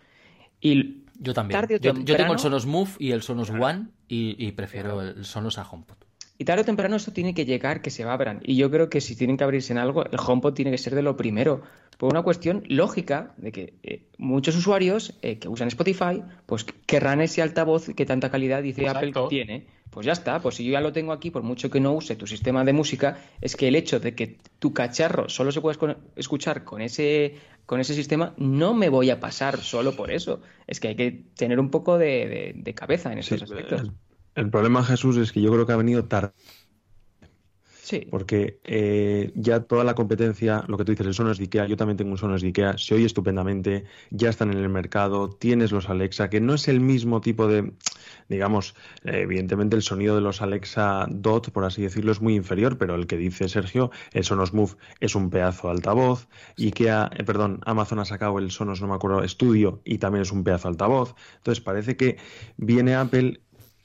Y 0.61 1.05
yo 1.18 1.35
también. 1.35 1.61
yo, 1.81 2.16
tengo 2.16 2.33
el 2.33 2.39
Sonos 2.39 2.66
Move 2.66 2.91
y 2.99 3.12
el 3.12 3.23
Sonos 3.23 3.51
One 3.51 3.89
y, 4.09 4.53
prefiero 4.53 5.03
el 5.03 5.25
Sonos 5.25 5.59
a 5.59 5.62
HomePod. 5.62 5.97
Y 6.41 6.47
tarde 6.47 6.62
o 6.62 6.64
temprano 6.64 6.97
esto 6.97 7.12
tiene 7.12 7.34
que 7.34 7.45
llegar, 7.45 7.82
que 7.82 7.91
se 7.91 8.03
abran. 8.03 8.41
Y 8.43 8.57
yo 8.57 8.70
creo 8.70 8.88
que 8.88 9.03
si 9.03 9.14
tienen 9.14 9.36
que 9.36 9.45
abrirse 9.45 9.74
en 9.74 9.78
algo, 9.78 10.07
el 10.07 10.18
HomePod 10.18 10.55
tiene 10.55 10.70
que 10.70 10.78
ser 10.78 10.95
de 10.95 11.03
lo 11.03 11.14
primero. 11.14 11.61
Por 11.99 12.11
una 12.11 12.22
cuestión 12.22 12.64
lógica 12.66 13.34
de 13.36 13.53
que 13.53 13.74
eh, 13.82 14.07
muchos 14.16 14.57
usuarios 14.57 15.18
eh, 15.20 15.38
que 15.38 15.49
usan 15.49 15.68
Spotify, 15.68 16.22
pues 16.47 16.64
querrán 16.86 17.20
ese 17.20 17.43
altavoz 17.43 17.91
que 17.95 18.07
tanta 18.07 18.30
calidad 18.30 18.62
dice 18.62 18.88
Apple 18.88 19.12
tiene 19.28 19.66
pues 19.91 20.07
ya 20.07 20.12
está, 20.12 20.41
pues 20.41 20.55
si 20.55 20.64
yo 20.64 20.70
ya 20.70 20.80
lo 20.80 20.93
tengo 20.93 21.12
aquí, 21.12 21.30
por 21.30 21.43
mucho 21.43 21.68
que 21.68 21.80
no 21.80 21.93
use 21.93 22.14
tu 22.14 22.26
sistema 22.26 22.64
de 22.64 22.72
música, 22.72 23.18
es 23.41 23.57
que 23.57 23.66
el 23.68 23.74
hecho 23.74 23.99
de 23.99 24.14
que 24.14 24.38
tu 24.61 24.72
cacharro 24.72 25.28
solo 25.28 25.51
se 25.51 25.61
pueda 25.61 25.97
escuchar 26.14 26.64
con 26.64 26.80
ese, 26.80 27.34
con 27.66 27.80
ese 27.80 27.95
sistema, 27.95 28.32
no 28.36 28.72
me 28.72 28.88
voy 28.88 29.11
a 29.11 29.18
pasar 29.18 29.59
solo 29.59 29.97
por 29.97 30.12
eso. 30.12 30.43
Es 30.68 30.78
que 30.78 30.88
hay 30.88 30.95
que 30.95 31.24
tener 31.36 31.59
un 31.59 31.70
poco 31.70 31.99
de, 31.99 32.72
cabeza 32.76 33.12
en 33.12 33.18
esos 33.18 33.43
aspectos. 33.43 33.91
El, 34.35 34.51
problema, 34.51 34.85
Jesús, 34.85 35.16
es 35.16 35.33
que 35.33 35.41
yo 35.41 35.51
creo 35.53 35.66
que 35.66 35.72
ha 35.72 35.76
venido 35.76 36.05
tarde. 36.05 36.33
Porque 38.11 38.61
eh, 38.64 39.33
ya 39.35 39.61
toda 39.61 39.85
la 39.85 39.95
competencia, 39.95 40.64
lo 40.68 40.76
que 40.76 40.85
tú 40.85 40.93
dices, 40.93 41.07
el 41.07 41.14
Sonos 41.14 41.39
de 41.39 41.45
IKEA, 41.45 41.66
yo 41.66 41.76
también 41.76 41.97
tengo 41.97 42.11
un 42.12 42.18
Sonos 42.18 42.43
de 42.43 42.49
IKEA, 42.49 42.78
se 42.78 42.95
oye 42.95 43.07
estupendamente, 43.07 43.85
ya 44.11 44.31
están 44.31 44.51
en 44.53 44.59
el 44.59 44.68
mercado, 44.68 45.31
tienes 45.31 45.72
los 45.72 45.89
Alexa, 45.89 46.31
que 46.31 46.41
no 46.41 46.55
es 46.55 46.68
el 46.68 46.81
mismo 46.81 47.20
tipo 47.20 47.49
de, 47.49 47.72
digamos, 48.28 48.74
eh, 49.05 49.20
evidentemente 49.22 49.76
el 49.76 49.83
sonido 49.83 50.14
de 50.14 50.20
los 50.20 50.43
Alexa 50.43 51.07
Dot, 51.11 51.51
por 51.51 51.64
así 51.64 51.83
decirlo, 51.83 52.12
es 52.12 52.20
muy 52.20 52.35
inferior, 52.35 52.78
pero 52.78 52.95
el 52.95 53.07
que 53.07 53.16
dice 53.16 53.49
Sergio, 53.49 53.91
el 54.12 54.24
Sonos 54.24 54.53
Move 54.53 54.72
es 55.01 55.14
un 55.14 55.31
pedazo 55.31 55.68
de 55.68 55.74
altavoz, 55.74 56.28
IKEA, 56.59 57.11
eh, 57.16 57.24
perdón, 57.24 57.61
Amazon 57.64 57.99
ha 57.99 58.05
sacado 58.05 58.39
el 58.39 58.51
Sonos, 58.51 58.81
no 58.81 58.89
me 58.89 58.95
acuerdo, 58.95 59.26
Studio 59.26 59.81
y 59.85 59.99
también 59.99 60.22
es 60.22 60.33
un 60.33 60.45
pedazo 60.45 60.68
de 60.68 60.72
altavoz. 60.72 61.14
Entonces 61.39 61.62
parece 61.62 61.97
que 61.97 62.18
viene 62.57 62.95
Apple 62.95 63.41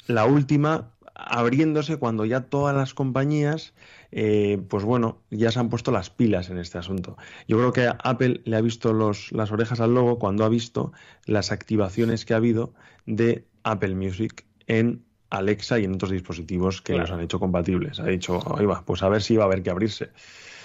la 0.07 0.25
última 0.25 0.91
abriéndose 1.15 1.97
cuando 1.97 2.25
ya 2.25 2.41
todas 2.41 2.75
las 2.75 2.93
compañías, 2.93 3.73
eh, 4.11 4.61
pues 4.69 4.83
bueno, 4.83 5.21
ya 5.31 5.51
se 5.51 5.59
han 5.59 5.69
puesto 5.69 5.91
las 5.91 6.09
pilas 6.09 6.49
en 6.49 6.57
este 6.57 6.77
asunto. 6.77 7.17
Yo 7.47 7.57
creo 7.57 7.73
que 7.73 7.89
Apple 8.03 8.41
le 8.43 8.57
ha 8.57 8.61
visto 8.61 8.93
los, 8.93 9.31
las 9.31 9.51
orejas 9.51 9.79
al 9.79 9.93
logo 9.93 10.19
cuando 10.19 10.43
ha 10.43 10.49
visto 10.49 10.91
las 11.25 11.51
activaciones 11.51 12.25
que 12.25 12.33
ha 12.33 12.37
habido 12.37 12.73
de 13.05 13.45
Apple 13.63 13.95
Music 13.95 14.45
en 14.67 15.03
Alexa 15.29 15.79
y 15.79 15.85
en 15.85 15.93
otros 15.93 16.11
dispositivos 16.11 16.81
que 16.81 16.97
los 16.97 17.09
han 17.11 17.21
hecho 17.21 17.39
compatibles. 17.39 17.99
Ha 17.99 18.05
dicho, 18.05 18.39
va, 18.39 18.83
pues 18.85 19.01
a 19.01 19.09
ver 19.09 19.21
si 19.21 19.35
va 19.35 19.43
a 19.43 19.47
haber 19.47 19.63
que 19.63 19.69
abrirse. 19.69 20.09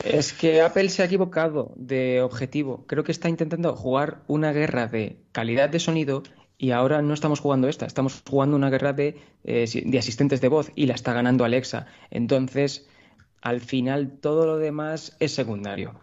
Es 0.05 0.32
que 0.32 0.62
Apple 0.62 0.88
se 0.88 1.03
ha 1.03 1.07
equivocado 1.07 1.72
de 1.76 2.22
objetivo. 2.22 2.84
Creo 2.86 3.05
que 3.05 3.12
está 3.12 3.28
intentando 3.28 3.74
jugar 3.76 4.22
una 4.28 4.53
guerra 4.53 4.86
de 4.86 5.18
calidad 5.32 5.68
de 5.68 5.78
sonido 5.78 6.22
Y 6.63 6.73
ahora 6.73 7.01
no 7.01 7.15
estamos 7.15 7.41
jugando 7.41 7.69
esta, 7.69 7.87
estamos 7.87 8.23
jugando 8.29 8.55
una 8.55 8.69
guerra 8.69 8.93
de, 8.93 9.17
eh, 9.45 9.67
de 9.83 9.99
asistentes 9.99 10.43
de 10.43 10.49
voz 10.49 10.71
y 10.75 10.85
la 10.85 10.93
está 10.93 11.15
ganando 11.15 11.47
Alexa. 11.47 11.87
Entonces, 12.11 12.87
al 13.41 13.63
final 13.63 14.19
todo 14.21 14.45
lo 14.45 14.59
demás 14.59 15.17
es 15.21 15.33
secundario. 15.33 15.99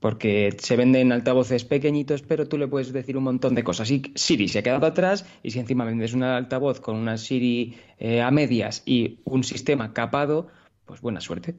Porque 0.00 0.54
se 0.58 0.76
venden 0.76 1.12
altavoces 1.12 1.64
pequeñitos, 1.64 2.20
pero 2.20 2.46
tú 2.46 2.58
le 2.58 2.68
puedes 2.68 2.92
decir 2.92 3.16
un 3.16 3.24
montón 3.24 3.54
de 3.54 3.64
cosas. 3.64 3.90
Y 3.90 4.12
Siri 4.14 4.48
se 4.48 4.58
ha 4.58 4.62
quedado 4.62 4.84
atrás, 4.84 5.24
y 5.42 5.52
si 5.52 5.60
encima 5.60 5.86
vendes 5.86 6.12
un 6.12 6.24
altavoz 6.24 6.80
con 6.80 6.96
una 6.96 7.16
Siri 7.16 7.78
eh, 7.98 8.20
a 8.20 8.30
medias 8.30 8.82
y 8.84 9.20
un 9.24 9.44
sistema 9.44 9.94
capado, 9.94 10.48
pues 10.84 11.00
buena 11.00 11.22
suerte. 11.22 11.54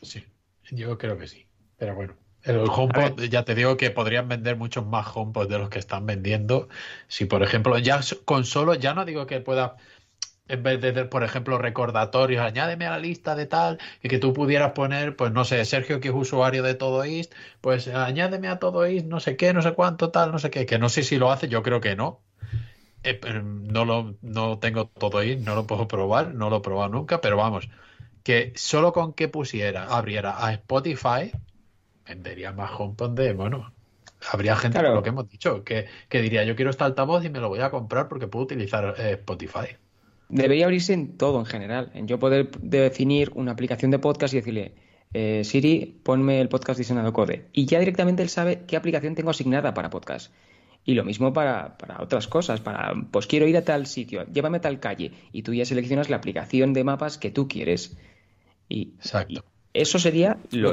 Sí, 0.00 0.24
yo 0.70 0.96
creo 0.96 1.18
que 1.18 1.28
sí. 1.28 1.44
Pero 1.76 1.94
bueno. 1.94 2.21
El 2.44 2.64
HomePod, 2.68 3.22
ya 3.24 3.44
te 3.44 3.54
digo 3.54 3.76
que 3.76 3.90
podrían 3.90 4.28
vender 4.28 4.56
muchos 4.56 4.84
más 4.84 5.06
HomePod 5.14 5.48
de 5.48 5.58
los 5.58 5.68
que 5.68 5.78
están 5.78 6.06
vendiendo. 6.06 6.68
Si, 7.06 7.24
por 7.24 7.42
ejemplo, 7.42 7.78
ya 7.78 8.00
con 8.24 8.44
solo, 8.44 8.74
ya 8.74 8.94
no 8.94 9.04
digo 9.04 9.26
que 9.26 9.40
pueda, 9.40 9.76
en 10.48 10.62
vez 10.62 10.80
de, 10.80 11.04
por 11.04 11.22
ejemplo, 11.22 11.58
recordatorios, 11.58 12.44
añádeme 12.44 12.86
a 12.86 12.90
la 12.90 12.98
lista 12.98 13.36
de 13.36 13.46
tal, 13.46 13.78
y 14.02 14.08
que 14.08 14.18
tú 14.18 14.32
pudieras 14.32 14.72
poner, 14.72 15.14
pues 15.16 15.32
no 15.32 15.44
sé, 15.44 15.64
Sergio, 15.64 16.00
que 16.00 16.08
es 16.08 16.14
usuario 16.14 16.62
de 16.64 16.74
Todo 16.74 17.04
East, 17.04 17.32
pues 17.60 17.86
añádeme 17.88 18.48
a 18.48 18.58
Todo 18.58 18.84
East, 18.84 19.06
no 19.06 19.20
sé 19.20 19.36
qué, 19.36 19.52
no 19.52 19.62
sé 19.62 19.72
cuánto, 19.74 20.10
tal, 20.10 20.32
no 20.32 20.38
sé 20.38 20.50
qué, 20.50 20.66
que 20.66 20.78
no 20.78 20.88
sé 20.88 21.04
si 21.04 21.18
lo 21.18 21.30
hace, 21.30 21.48
yo 21.48 21.62
creo 21.62 21.80
que 21.80 21.96
no. 21.96 22.20
Eh, 23.04 23.20
no 23.44 23.84
lo 23.84 24.16
no 24.22 24.58
tengo 24.58 24.86
Todo 24.88 25.22
East, 25.22 25.44
no 25.46 25.54
lo 25.54 25.66
puedo 25.66 25.88
probar, 25.88 26.34
no 26.34 26.50
lo 26.50 26.58
he 26.58 26.60
probado 26.60 26.88
nunca, 26.90 27.20
pero 27.20 27.36
vamos, 27.36 27.68
que 28.22 28.52
solo 28.56 28.92
con 28.92 29.12
que 29.12 29.28
pusiera, 29.28 29.84
abriera 29.86 30.44
a 30.44 30.52
Spotify, 30.52 31.32
vendería 32.06 32.52
más 32.52 32.70
HomePod 32.78 33.10
de, 33.10 33.32
bueno, 33.32 33.72
habría 34.30 34.56
gente, 34.56 34.78
claro. 34.78 34.94
lo 34.94 35.02
que 35.02 35.10
hemos 35.10 35.28
dicho, 35.28 35.64
que, 35.64 35.86
que, 36.08 36.22
diría, 36.22 36.44
yo 36.44 36.56
quiero 36.56 36.70
este 36.70 36.84
altavoz 36.84 37.24
y 37.24 37.30
me 37.30 37.40
lo 37.40 37.48
voy 37.48 37.60
a 37.60 37.70
comprar 37.70 38.08
porque 38.08 38.28
puedo 38.28 38.44
utilizar 38.44 38.94
eh, 38.98 39.12
Spotify. 39.12 39.76
Debería 40.28 40.64
abrirse 40.64 40.94
en 40.94 41.18
todo 41.18 41.38
en 41.38 41.46
general, 41.46 41.90
en 41.94 42.08
yo 42.08 42.18
poder 42.18 42.50
definir 42.60 43.30
una 43.34 43.52
aplicación 43.52 43.90
de 43.90 43.98
podcast 43.98 44.32
y 44.32 44.38
decirle, 44.38 44.74
eh, 45.12 45.42
Siri, 45.44 46.00
ponme 46.02 46.40
el 46.40 46.48
podcast 46.48 46.78
diseñado 46.78 47.12
Code. 47.12 47.48
Y 47.52 47.66
ya 47.66 47.78
directamente 47.78 48.22
él 48.22 48.30
sabe 48.30 48.62
qué 48.66 48.76
aplicación 48.76 49.14
tengo 49.14 49.30
asignada 49.30 49.74
para 49.74 49.90
podcast. 49.90 50.32
Y 50.84 50.94
lo 50.94 51.04
mismo 51.04 51.32
para, 51.32 51.76
para, 51.76 52.02
otras 52.02 52.26
cosas, 52.26 52.60
para, 52.60 52.94
pues 53.10 53.26
quiero 53.26 53.46
ir 53.46 53.56
a 53.56 53.64
tal 53.64 53.86
sitio, 53.86 54.26
llévame 54.32 54.56
a 54.56 54.60
tal 54.62 54.80
calle, 54.80 55.12
y 55.30 55.42
tú 55.42 55.54
ya 55.54 55.64
seleccionas 55.64 56.10
la 56.10 56.16
aplicación 56.16 56.72
de 56.72 56.82
mapas 56.82 57.18
que 57.18 57.30
tú 57.30 57.46
quieres. 57.46 57.96
Y, 58.68 58.94
Exacto. 58.98 59.44
Y 59.74 59.80
eso 59.80 59.98
sería 59.98 60.38
lo 60.50 60.72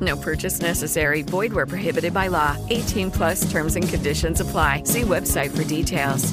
No 0.00 0.16
purchase 0.16 0.60
necessary. 0.60 1.22
Void 1.22 1.52
where 1.52 1.66
prohibited 1.66 2.14
by 2.14 2.28
law. 2.28 2.56
18 2.68 3.10
plus 3.10 3.50
terms 3.50 3.74
and 3.74 3.88
conditions 3.88 4.40
apply. 4.40 4.84
See 4.84 5.02
website 5.02 5.50
for 5.50 5.64
details. 5.64 6.32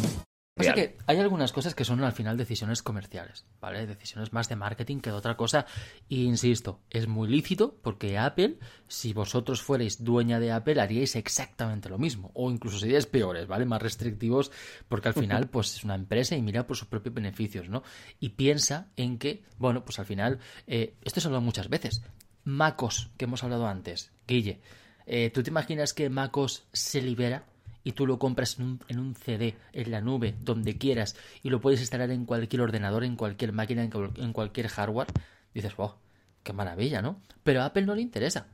Pasa 0.57 0.74
que 0.74 0.97
hay 1.05 1.20
algunas 1.20 1.51
cosas 1.51 1.76
que 1.76 1.86
son 1.86 2.03
al 2.03 2.13
final 2.13 2.36
decisiones 2.36 2.82
comerciales, 2.82 3.45
¿vale? 3.61 3.86
Decisiones 3.86 4.34
más 4.34 4.49
de 4.49 4.55
marketing 4.55 4.97
que 4.99 5.11
de 5.11 5.15
otra 5.15 5.38
cosa. 5.38 5.68
Y 6.09 6.24
insisto, 6.24 6.82
es 6.89 7.07
muy 7.07 7.28
lícito 7.28 7.78
porque 7.84 8.18
Apple, 8.18 8.57
si 8.88 9.13
vosotros 9.13 9.61
fuerais 9.61 10.03
dueña 10.03 10.39
de 10.39 10.51
Apple, 10.51 10.82
haríais 10.82 11.15
exactamente 11.15 11.89
lo 11.89 11.99
mismo. 11.99 12.32
O 12.34 12.49
incluso 12.49 12.80
seríais 12.80 13.05
peores, 13.05 13.45
¿vale? 13.45 13.65
Más 13.65 13.82
restrictivos, 13.82 14.51
porque 14.88 15.09
al 15.09 15.13
final, 15.22 15.47
pues 15.47 15.76
es 15.76 15.84
una 15.84 15.95
empresa 15.95 16.36
y 16.36 16.41
mira 16.41 16.65
por 16.65 16.76
sus 16.76 16.88
propios 16.88 17.13
beneficios, 17.13 17.70
¿no? 17.70 17.84
Y 18.20 18.30
piensa 18.30 18.88
en 18.95 19.20
que, 19.20 19.43
bueno, 19.59 19.86
pues 19.86 19.99
al 19.99 20.07
final, 20.07 20.39
eh, 20.65 20.95
esto 21.03 21.22
se 21.22 21.28
ha 21.28 21.30
hablado 21.30 21.45
muchas 21.45 21.70
veces. 21.70 22.01
MacOS, 22.48 23.10
que 23.18 23.26
hemos 23.26 23.43
hablado 23.43 23.68
antes, 23.68 24.10
Guille, 24.26 24.62
eh, 25.06 25.30
¿tú 25.34 25.43
te 25.43 25.50
imaginas 25.50 25.93
que 25.93 26.10
MacOS 26.10 26.64
se 26.72 27.02
libera 27.02 27.43
y 27.84 27.91
tú 27.91 28.08
lo 28.08 28.18
compras 28.18 28.58
en 28.58 28.66
un, 28.66 28.80
en 28.88 29.00
un, 29.00 29.16
CD, 29.16 29.58
en 29.74 29.91
la 29.91 30.00
nube, 30.00 30.34
donde 30.39 30.78
quieras, 30.78 31.18
y 31.43 31.50
lo 31.50 31.60
puedes 31.60 31.82
instalar 31.82 32.10
en 32.10 32.26
cualquier 32.26 32.62
ordenador, 32.62 33.04
en 33.04 33.18
cualquier 33.18 33.52
máquina, 33.52 33.84
en, 33.84 33.91
en 34.16 34.32
cualquier 34.32 34.70
hardware? 34.70 35.08
Dices, 35.54 35.76
wow, 35.76 35.95
qué 36.41 36.54
maravilla, 36.54 37.02
¿no? 37.02 37.22
Pero 37.43 37.62
a 37.62 37.66
Apple 37.66 37.86
no 37.86 37.95
le 37.95 38.02
interesa, 38.02 38.48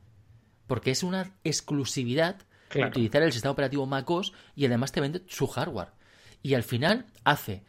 porque 0.66 0.90
es 0.90 1.04
una 1.04 1.32
exclusividad 1.44 2.38
claro. 2.70 2.90
utilizar 2.90 3.22
el 3.22 3.32
sistema 3.32 3.52
operativo 3.52 3.86
MacOS 3.86 4.34
y 4.56 4.66
además 4.66 4.92
te 4.92 5.02
vende 5.02 5.22
su 5.28 5.46
hardware. 5.46 5.90
Y 6.42 6.56
al 6.56 6.64
final 6.64 7.06
hace, 7.24 7.64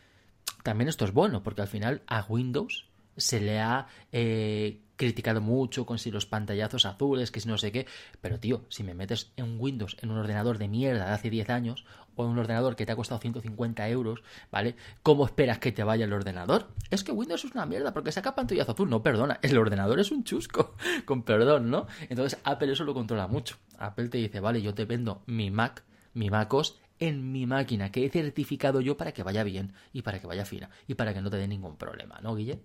también 0.62 0.88
esto 0.88 1.04
es 1.04 1.12
bueno, 1.12 1.42
porque 1.42 1.60
al 1.60 1.68
final 1.68 2.02
a 2.06 2.24
Windows 2.26 2.86
se 3.16 3.40
le 3.40 3.60
ha 3.60 3.88
eh, 4.10 4.80
criticado 4.96 5.40
mucho 5.40 5.86
con 5.86 5.98
si 5.98 6.10
los 6.10 6.26
pantallazos 6.26 6.86
azules, 6.86 7.30
que 7.30 7.40
si 7.40 7.48
no 7.48 7.58
sé 7.58 7.72
qué. 7.72 7.86
Pero 8.20 8.38
tío, 8.38 8.64
si 8.68 8.82
me 8.84 8.94
metes 8.94 9.32
en 9.36 9.60
Windows 9.60 9.96
en 10.00 10.10
un 10.10 10.18
ordenador 10.18 10.58
de 10.58 10.68
mierda 10.68 11.06
de 11.06 11.12
hace 11.12 11.30
10 11.30 11.50
años, 11.50 11.84
o 12.16 12.24
en 12.24 12.30
un 12.30 12.38
ordenador 12.38 12.76
que 12.76 12.86
te 12.86 12.92
ha 12.92 12.96
costado 12.96 13.20
150 13.20 13.88
euros, 13.88 14.22
¿vale? 14.50 14.76
¿Cómo 15.02 15.26
esperas 15.26 15.58
que 15.58 15.72
te 15.72 15.82
vaya 15.82 16.04
el 16.04 16.12
ordenador? 16.12 16.68
Es 16.90 17.04
que 17.04 17.12
Windows 17.12 17.44
es 17.44 17.52
una 17.52 17.66
mierda 17.66 17.92
porque 17.92 18.12
saca 18.12 18.34
pantallazo 18.34 18.72
azul. 18.72 18.90
No, 18.90 19.02
perdona, 19.02 19.38
el 19.42 19.58
ordenador 19.58 20.00
es 20.00 20.10
un 20.10 20.24
chusco, 20.24 20.74
con 21.04 21.22
perdón, 21.22 21.70
¿no? 21.70 21.86
Entonces 22.08 22.38
Apple 22.44 22.72
eso 22.72 22.84
lo 22.84 22.94
controla 22.94 23.26
mucho. 23.26 23.56
Apple 23.78 24.08
te 24.08 24.18
dice, 24.18 24.40
vale, 24.40 24.62
yo 24.62 24.74
te 24.74 24.84
vendo 24.84 25.22
mi 25.26 25.50
Mac, 25.50 25.84
mi 26.12 26.30
MacOS 26.30 26.78
en 27.00 27.32
mi 27.32 27.46
máquina 27.46 27.90
que 27.90 28.04
he 28.04 28.08
certificado 28.08 28.80
yo 28.80 28.96
para 28.96 29.12
que 29.12 29.22
vaya 29.22 29.42
bien 29.42 29.74
y 29.92 30.02
para 30.02 30.20
que 30.20 30.26
vaya 30.26 30.44
fina 30.44 30.70
y 30.86 30.94
para 30.94 31.12
que 31.12 31.20
no 31.20 31.30
te 31.30 31.36
dé 31.36 31.48
ningún 31.48 31.76
problema, 31.76 32.20
¿no, 32.22 32.34
Guille? 32.36 32.62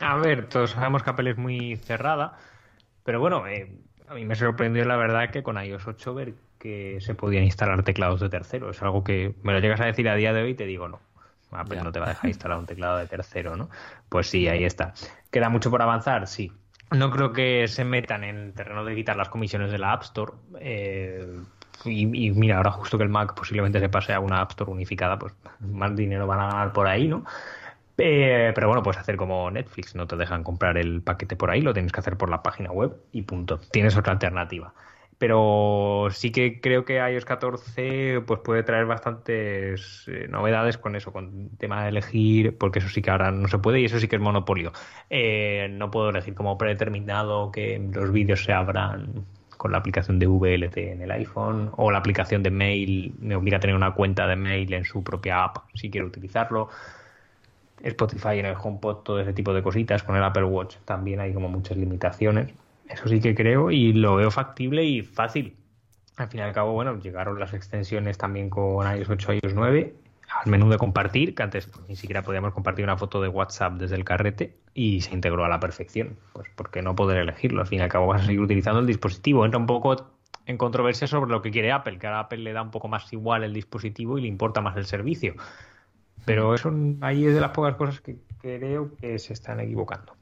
A 0.00 0.16
ver, 0.16 0.48
todos 0.48 0.70
sabemos 0.70 1.02
que 1.02 1.10
Apple 1.10 1.30
es 1.30 1.36
muy 1.36 1.76
cerrada, 1.76 2.38
pero 3.04 3.20
bueno, 3.20 3.46
eh, 3.46 3.70
a 4.08 4.14
mí 4.14 4.24
me 4.24 4.34
sorprendió 4.34 4.84
la 4.84 4.96
verdad 4.96 5.30
que 5.30 5.42
con 5.42 5.62
iOS 5.62 5.86
8 5.86 6.14
ver 6.14 6.34
que 6.58 6.98
se 7.00 7.14
podían 7.14 7.44
instalar 7.44 7.82
teclados 7.82 8.20
de 8.20 8.28
tercero. 8.28 8.70
Es 8.70 8.80
algo 8.82 9.02
que 9.02 9.34
me 9.42 9.52
lo 9.52 9.58
llegas 9.58 9.80
a 9.80 9.86
decir 9.86 10.08
a 10.08 10.14
día 10.14 10.32
de 10.32 10.42
hoy 10.42 10.50
y 10.50 10.54
te 10.54 10.66
digo 10.66 10.88
no. 10.88 11.00
Apple 11.50 11.76
ya. 11.76 11.82
no 11.82 11.92
te 11.92 11.98
va 11.98 12.06
a 12.06 12.08
dejar 12.10 12.28
instalar 12.28 12.58
un 12.58 12.66
teclado 12.66 12.98
de 12.98 13.06
tercero, 13.06 13.56
¿no? 13.56 13.68
Pues 14.08 14.28
sí, 14.28 14.48
ahí 14.48 14.64
está. 14.64 14.94
¿Queda 15.30 15.48
mucho 15.48 15.70
por 15.70 15.82
avanzar? 15.82 16.26
Sí. 16.26 16.52
No 16.90 17.10
creo 17.10 17.32
que 17.32 17.66
se 17.68 17.84
metan 17.84 18.22
en 18.22 18.36
el 18.36 18.52
terreno 18.52 18.84
de 18.84 18.94
quitar 18.94 19.16
las 19.16 19.28
comisiones 19.28 19.72
de 19.72 19.78
la 19.78 19.92
App 19.92 20.02
Store. 20.02 20.32
Eh, 20.60 21.26
y, 21.84 22.26
y, 22.26 22.30
mira, 22.30 22.58
ahora 22.58 22.70
justo 22.70 22.96
que 22.96 23.04
el 23.04 23.10
Mac 23.10 23.34
posiblemente 23.34 23.80
se 23.80 23.88
pase 23.88 24.12
a 24.12 24.20
una 24.20 24.40
App 24.40 24.50
Store 24.50 24.70
unificada, 24.70 25.18
pues 25.18 25.32
más 25.60 25.96
dinero 25.96 26.26
van 26.26 26.40
a 26.40 26.46
ganar 26.48 26.72
por 26.72 26.86
ahí, 26.86 27.08
¿no? 27.08 27.24
Eh, 28.04 28.50
pero 28.52 28.66
bueno, 28.66 28.82
puedes 28.82 28.98
hacer 28.98 29.16
como 29.16 29.48
Netflix, 29.52 29.94
no 29.94 30.08
te 30.08 30.16
dejan 30.16 30.42
comprar 30.42 30.76
el 30.76 31.02
paquete 31.02 31.36
por 31.36 31.50
ahí, 31.52 31.60
lo 31.60 31.72
tienes 31.72 31.92
que 31.92 32.00
hacer 32.00 32.16
por 32.16 32.30
la 32.30 32.42
página 32.42 32.72
web 32.72 32.96
y 33.12 33.22
punto. 33.22 33.60
Tienes 33.70 33.96
otra 33.96 34.12
alternativa. 34.12 34.74
Pero 35.18 36.08
sí 36.10 36.32
que 36.32 36.60
creo 36.60 36.84
que 36.84 36.96
iOS 36.96 37.24
14 37.24 38.22
pues 38.26 38.40
puede 38.40 38.64
traer 38.64 38.86
bastantes 38.86 40.04
eh, 40.08 40.26
novedades 40.28 40.78
con 40.78 40.96
eso, 40.96 41.12
con 41.12 41.48
el 41.52 41.58
tema 41.58 41.84
de 41.84 41.90
elegir, 41.90 42.58
porque 42.58 42.80
eso 42.80 42.88
sí 42.88 43.02
que 43.02 43.10
ahora 43.12 43.30
no 43.30 43.46
se 43.46 43.58
puede 43.58 43.78
y 43.78 43.84
eso 43.84 44.00
sí 44.00 44.08
que 44.08 44.16
es 44.16 44.22
monopolio. 44.22 44.72
Eh, 45.08 45.68
no 45.70 45.92
puedo 45.92 46.10
elegir 46.10 46.34
como 46.34 46.58
predeterminado 46.58 47.52
que 47.52 47.80
los 47.92 48.10
vídeos 48.10 48.42
se 48.42 48.52
abran 48.52 49.26
con 49.56 49.70
la 49.70 49.78
aplicación 49.78 50.18
de 50.18 50.26
VLT 50.26 50.76
en 50.76 51.02
el 51.02 51.10
iPhone 51.12 51.70
o 51.76 51.92
la 51.92 51.98
aplicación 51.98 52.42
de 52.42 52.50
mail 52.50 53.14
me 53.20 53.36
obliga 53.36 53.58
a 53.58 53.60
tener 53.60 53.76
una 53.76 53.94
cuenta 53.94 54.26
de 54.26 54.34
mail 54.34 54.72
en 54.74 54.84
su 54.84 55.04
propia 55.04 55.44
app 55.44 55.58
si 55.74 55.88
quiero 55.88 56.08
utilizarlo. 56.08 56.68
Spotify 57.82 58.38
en 58.38 58.46
el 58.46 58.56
HomePod, 58.60 59.02
todo 59.02 59.20
ese 59.20 59.32
tipo 59.32 59.52
de 59.52 59.62
cositas. 59.62 60.02
Con 60.02 60.16
el 60.16 60.22
Apple 60.22 60.44
Watch 60.44 60.76
también 60.84 61.20
hay 61.20 61.32
como 61.32 61.48
muchas 61.48 61.76
limitaciones. 61.76 62.52
Eso 62.88 63.08
sí 63.08 63.20
que 63.20 63.34
creo 63.34 63.70
y 63.70 63.92
lo 63.92 64.16
veo 64.16 64.30
factible 64.30 64.84
y 64.84 65.02
fácil. 65.02 65.56
Al 66.16 66.28
fin 66.28 66.40
y 66.40 66.42
al 66.42 66.52
cabo, 66.52 66.72
bueno, 66.72 66.98
llegaron 66.98 67.38
las 67.38 67.54
extensiones 67.54 68.18
también 68.18 68.50
con 68.50 68.86
iOS 68.86 69.08
8 69.08 69.32
iOS 69.34 69.54
9. 69.54 69.94
al 70.44 70.50
menú 70.50 70.68
de 70.68 70.78
compartir, 70.78 71.34
que 71.34 71.42
antes 71.42 71.70
ni 71.88 71.96
siquiera 71.96 72.22
podíamos 72.22 72.52
compartir 72.52 72.84
una 72.84 72.96
foto 72.96 73.20
de 73.20 73.28
WhatsApp 73.28 73.74
desde 73.74 73.96
el 73.96 74.04
carrete 74.04 74.56
y 74.74 75.00
se 75.00 75.14
integró 75.14 75.44
a 75.44 75.48
la 75.48 75.60
perfección. 75.60 76.16
Pues 76.32 76.48
porque 76.54 76.82
no 76.82 76.94
poder 76.94 77.18
elegirlo. 77.18 77.62
Al 77.62 77.66
fin 77.66 77.80
y 77.80 77.82
al 77.82 77.88
cabo 77.88 78.06
vas 78.06 78.22
a 78.22 78.26
seguir 78.26 78.40
utilizando 78.40 78.80
el 78.80 78.86
dispositivo. 78.86 79.44
Entra 79.44 79.58
un 79.58 79.66
poco 79.66 80.12
en 80.46 80.58
controversia 80.58 81.06
sobre 81.06 81.30
lo 81.30 81.42
que 81.42 81.50
quiere 81.50 81.72
Apple, 81.72 81.98
que 81.98 82.06
a 82.06 82.20
Apple 82.20 82.38
le 82.38 82.52
da 82.52 82.62
un 82.62 82.70
poco 82.70 82.88
más 82.88 83.12
igual 83.12 83.44
el 83.44 83.52
dispositivo 83.52 84.18
y 84.18 84.22
le 84.22 84.28
importa 84.28 84.60
más 84.60 84.76
el 84.76 84.86
servicio. 84.86 85.34
Pero 86.24 86.54
eso 86.54 86.72
ahí 87.00 87.26
es 87.26 87.34
de 87.34 87.40
las 87.40 87.50
pocas 87.50 87.74
cosas 87.76 88.00
que 88.00 88.18
creo 88.40 88.94
que 88.96 89.18
se 89.18 89.32
están 89.32 89.60
equivocando. 89.60 90.14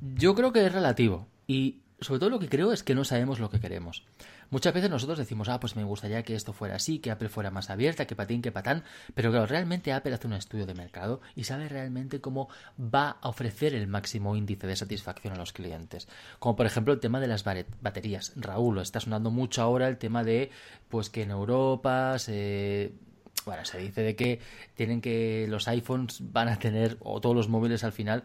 Yo 0.00 0.34
creo 0.34 0.52
que 0.52 0.64
es 0.64 0.72
relativo. 0.72 1.26
Y 1.46 1.82
sobre 2.00 2.20
todo 2.20 2.30
lo 2.30 2.38
que 2.38 2.48
creo 2.48 2.72
es 2.72 2.82
que 2.82 2.94
no 2.94 3.04
sabemos 3.04 3.40
lo 3.40 3.50
que 3.50 3.60
queremos. 3.60 4.04
Muchas 4.50 4.72
veces 4.72 4.88
nosotros 4.88 5.18
decimos, 5.18 5.48
ah, 5.50 5.60
pues 5.60 5.76
me 5.76 5.84
gustaría 5.84 6.22
que 6.22 6.34
esto 6.34 6.54
fuera 6.54 6.76
así, 6.76 7.00
que 7.00 7.10
Apple 7.10 7.28
fuera 7.28 7.50
más 7.50 7.68
abierta, 7.68 8.06
que 8.06 8.16
patín, 8.16 8.40
que 8.40 8.50
patán, 8.50 8.82
pero 9.14 9.30
claro, 9.30 9.46
realmente 9.46 9.92
Apple 9.92 10.14
hace 10.14 10.26
un 10.26 10.32
estudio 10.32 10.64
de 10.64 10.74
mercado 10.74 11.20
y 11.36 11.44
sabe 11.44 11.68
realmente 11.68 12.20
cómo 12.20 12.48
va 12.78 13.18
a 13.20 13.28
ofrecer 13.28 13.74
el 13.74 13.88
máximo 13.88 14.36
índice 14.36 14.66
de 14.66 14.76
satisfacción 14.76 15.34
a 15.34 15.36
los 15.36 15.52
clientes. 15.52 16.08
Como 16.38 16.56
por 16.56 16.64
ejemplo 16.64 16.94
el 16.94 17.00
tema 17.00 17.20
de 17.20 17.26
las 17.26 17.44
baterías. 17.44 18.32
Raúl, 18.36 18.78
está 18.78 19.00
sonando 19.00 19.30
mucho 19.30 19.60
ahora 19.60 19.88
el 19.88 19.98
tema 19.98 20.24
de, 20.24 20.50
pues 20.88 21.10
que 21.10 21.22
en 21.22 21.30
Europa 21.30 22.18
se 22.18 22.92
bueno, 23.48 23.64
se 23.64 23.78
dice 23.78 24.02
de 24.02 24.14
que 24.14 24.40
tienen 24.74 25.00
que 25.00 25.46
los 25.48 25.68
iPhones 25.68 26.18
van 26.32 26.48
a 26.48 26.58
tener 26.58 26.98
o 27.00 27.18
todos 27.18 27.34
los 27.34 27.48
móviles 27.48 27.82
al 27.82 27.92
final 27.92 28.22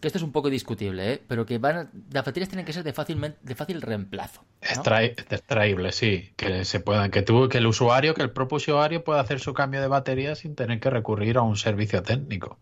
que 0.00 0.08
esto 0.08 0.18
es 0.18 0.24
un 0.24 0.32
poco 0.32 0.50
discutible, 0.50 1.12
¿eh? 1.12 1.22
pero 1.28 1.46
que 1.46 1.58
van 1.58 1.90
las 2.10 2.24
baterías 2.24 2.48
tienen 2.48 2.64
que 2.64 2.72
ser 2.72 2.82
de 2.82 2.92
fácil, 2.92 3.34
de 3.42 3.54
fácil 3.54 3.82
reemplazo. 3.82 4.42
extraíble, 5.30 5.92
sí, 5.92 6.32
que 6.36 6.64
se 6.64 6.80
puedan, 6.80 7.10
que 7.10 7.24
que 7.24 7.58
el 7.58 7.66
usuario, 7.66 8.14
que 8.14 8.22
el 8.22 8.30
propio 8.30 8.56
usuario 8.56 9.04
pueda 9.04 9.20
hacer 9.20 9.38
su 9.38 9.52
cambio 9.54 9.80
de 9.82 9.88
batería 9.88 10.34
sin 10.34 10.54
tener 10.54 10.80
que 10.80 10.90
recurrir 10.90 11.36
a 11.36 11.42
un 11.42 11.56
servicio 11.56 12.02
técnico. 12.02 12.58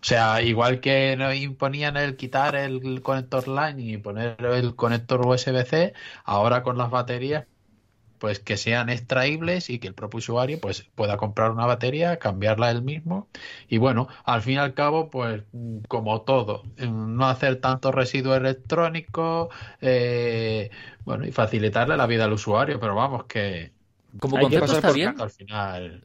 O 0.00 0.04
sea, 0.04 0.40
igual 0.40 0.80
que 0.80 1.16
imponían 1.34 1.96
el 1.96 2.16
quitar 2.16 2.54
el 2.54 3.02
conector 3.02 3.48
line 3.48 3.82
y 3.82 3.96
poner 3.98 4.36
el 4.40 4.74
conector 4.76 5.26
USB-C, 5.26 5.92
ahora 6.24 6.62
con 6.62 6.78
las 6.78 6.90
baterías 6.90 7.44
pues 8.22 8.38
que 8.38 8.56
sean 8.56 8.88
extraíbles 8.88 9.68
y 9.68 9.80
que 9.80 9.88
el 9.88 9.94
propio 9.94 10.18
usuario 10.18 10.60
pues 10.60 10.84
pueda 10.94 11.16
comprar 11.16 11.50
una 11.50 11.66
batería, 11.66 12.20
cambiarla 12.20 12.70
él 12.70 12.80
mismo 12.80 13.26
y 13.66 13.78
bueno, 13.78 14.06
al 14.22 14.42
fin 14.42 14.54
y 14.54 14.58
al 14.58 14.74
cabo 14.74 15.10
pues 15.10 15.42
como 15.88 16.22
todo, 16.22 16.62
no 16.78 17.26
hacer 17.26 17.56
tanto 17.56 17.90
residuo 17.90 18.36
electrónico 18.36 19.50
eh, 19.80 20.70
bueno 21.04 21.26
y 21.26 21.32
facilitarle 21.32 21.96
la 21.96 22.06
vida 22.06 22.26
al 22.26 22.32
usuario, 22.32 22.78
pero 22.78 22.94
vamos 22.94 23.24
que 23.24 23.72
como 24.20 24.38
concepto 24.38 24.72
está 24.72 24.92
bien. 24.92 25.16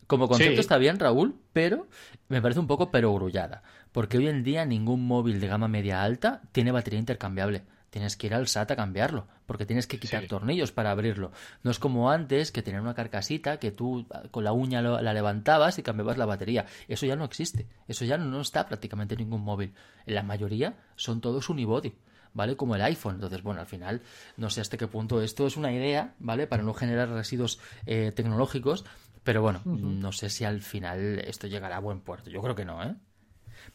Como 0.07 0.27
concepto 0.27 0.59
está 0.59 0.79
bien, 0.79 0.97
Raúl, 0.97 1.35
pero 1.53 1.85
me 2.29 2.41
parece 2.41 2.59
un 2.59 2.65
poco 2.65 2.89
perogrullada. 2.89 3.61
Porque 3.91 4.17
hoy 4.17 4.27
en 4.27 4.43
día 4.43 4.65
ningún 4.65 5.05
móvil 5.05 5.39
de 5.39 5.47
gama 5.47 5.67
media 5.67 6.01
alta 6.01 6.41
tiene 6.51 6.71
batería 6.71 6.99
intercambiable 6.99 7.63
tienes 7.97 8.15
que 8.15 8.27
ir 8.27 8.35
al 8.35 8.47
SAT 8.47 8.69
a 8.69 8.75
cambiarlo, 8.75 9.25
porque 9.47 9.65
tienes 9.65 9.87
que 9.87 9.99
quitar 9.99 10.27
tornillos 10.27 10.71
para 10.71 10.91
abrirlo. 10.91 11.31
No 11.63 11.71
es 11.71 11.79
como 11.79 12.11
antes, 12.11 12.51
que 12.51 12.61
tenían 12.61 12.83
una 12.83 12.93
carcasita 12.93 13.57
que 13.57 13.71
tú 13.71 14.05
con 14.29 14.43
la 14.43 14.51
uña 14.51 14.83
la 14.83 15.13
levantabas 15.15 15.79
y 15.79 15.81
cambiabas 15.81 16.19
la 16.19 16.27
batería. 16.27 16.67
Eso 16.87 17.07
ya 17.07 17.15
no 17.15 17.25
existe. 17.25 17.65
Eso 17.87 18.05
ya 18.05 18.19
no 18.19 18.39
está 18.39 18.67
prácticamente 18.67 19.15
en 19.15 19.21
ningún 19.21 19.41
móvil. 19.41 19.73
En 20.05 20.13
la 20.13 20.21
mayoría 20.21 20.75
son 20.95 21.21
todos 21.21 21.49
unibody. 21.49 21.95
¿vale? 22.33 22.55
Como 22.55 22.75
el 22.75 22.83
iPhone. 22.83 23.15
Entonces, 23.15 23.41
bueno, 23.41 23.61
al 23.61 23.65
final, 23.65 24.03
no 24.35 24.51
sé 24.51 24.61
hasta 24.61 24.77
qué 24.77 24.85
punto 24.85 25.19
esto 25.23 25.47
es 25.47 25.57
una 25.57 25.71
idea, 25.71 26.13
¿vale? 26.19 26.45
Para 26.45 26.61
no 26.61 26.75
generar 26.75 27.09
residuos 27.09 27.59
eh, 27.87 28.11
tecnológicos, 28.15 28.85
pero 29.23 29.41
bueno, 29.41 29.61
no 29.65 30.11
sé 30.11 30.29
si 30.29 30.45
al 30.45 30.61
final 30.61 31.17
esto 31.25 31.47
llegará 31.47 31.77
a 31.77 31.79
buen 31.79 32.01
puerto. 32.01 32.29
Yo 32.29 32.43
creo 32.43 32.53
que 32.53 32.63
no, 32.63 32.83
¿eh? 32.83 32.95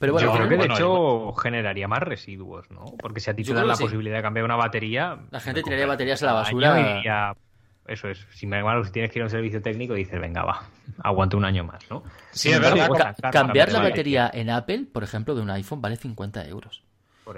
Pero 0.03 0.14
bueno, 0.14 0.32
yo 0.32 0.36
creo 0.36 0.48
que 0.48 0.57
de 0.57 0.74
hecho 0.74 1.32
generaría 1.34 1.86
más 1.86 2.03
residuos, 2.03 2.68
¿no? 2.72 2.86
Porque 2.98 3.20
si 3.20 3.30
a 3.30 3.34
ti 3.34 3.44
te 3.44 3.55
dan 3.55 3.68
la 3.68 3.76
posibilidad 3.76 4.16
de 4.16 4.22
cambiar 4.22 4.44
una 4.44 4.57
batería. 4.57 5.16
La 5.30 5.38
gente 5.38 5.62
tiraría 5.62 5.86
baterías 5.86 6.20
a 6.24 6.26
la 6.26 6.32
basura. 6.32 7.32
eso 7.86 8.09
es. 8.09 8.26
Si 8.32 8.48
me 8.48 8.61
si 8.84 8.90
tienes 8.90 9.12
que 9.12 9.20
ir 9.20 9.22
a 9.22 9.26
un 9.26 9.30
servicio 9.30 9.62
técnico, 9.62 9.94
dices, 9.94 10.20
venga, 10.20 10.42
va, 10.42 10.64
aguante 11.05 11.36
un 11.36 11.44
año 11.44 11.62
más, 11.62 11.88
¿no? 11.88 12.03
Sí, 12.32 12.50
es 12.50 12.59
verdad. 12.59 13.14
cambiar 13.30 13.70
la 13.70 13.78
batería 13.78 14.28
en 14.34 14.50
Apple, 14.50 14.86
por 14.92 15.05
ejemplo, 15.05 15.36
de 15.36 15.42
un 15.42 15.50
iPhone, 15.50 15.80
vale 15.80 15.94
50 15.94 16.48
euros. 16.48 16.82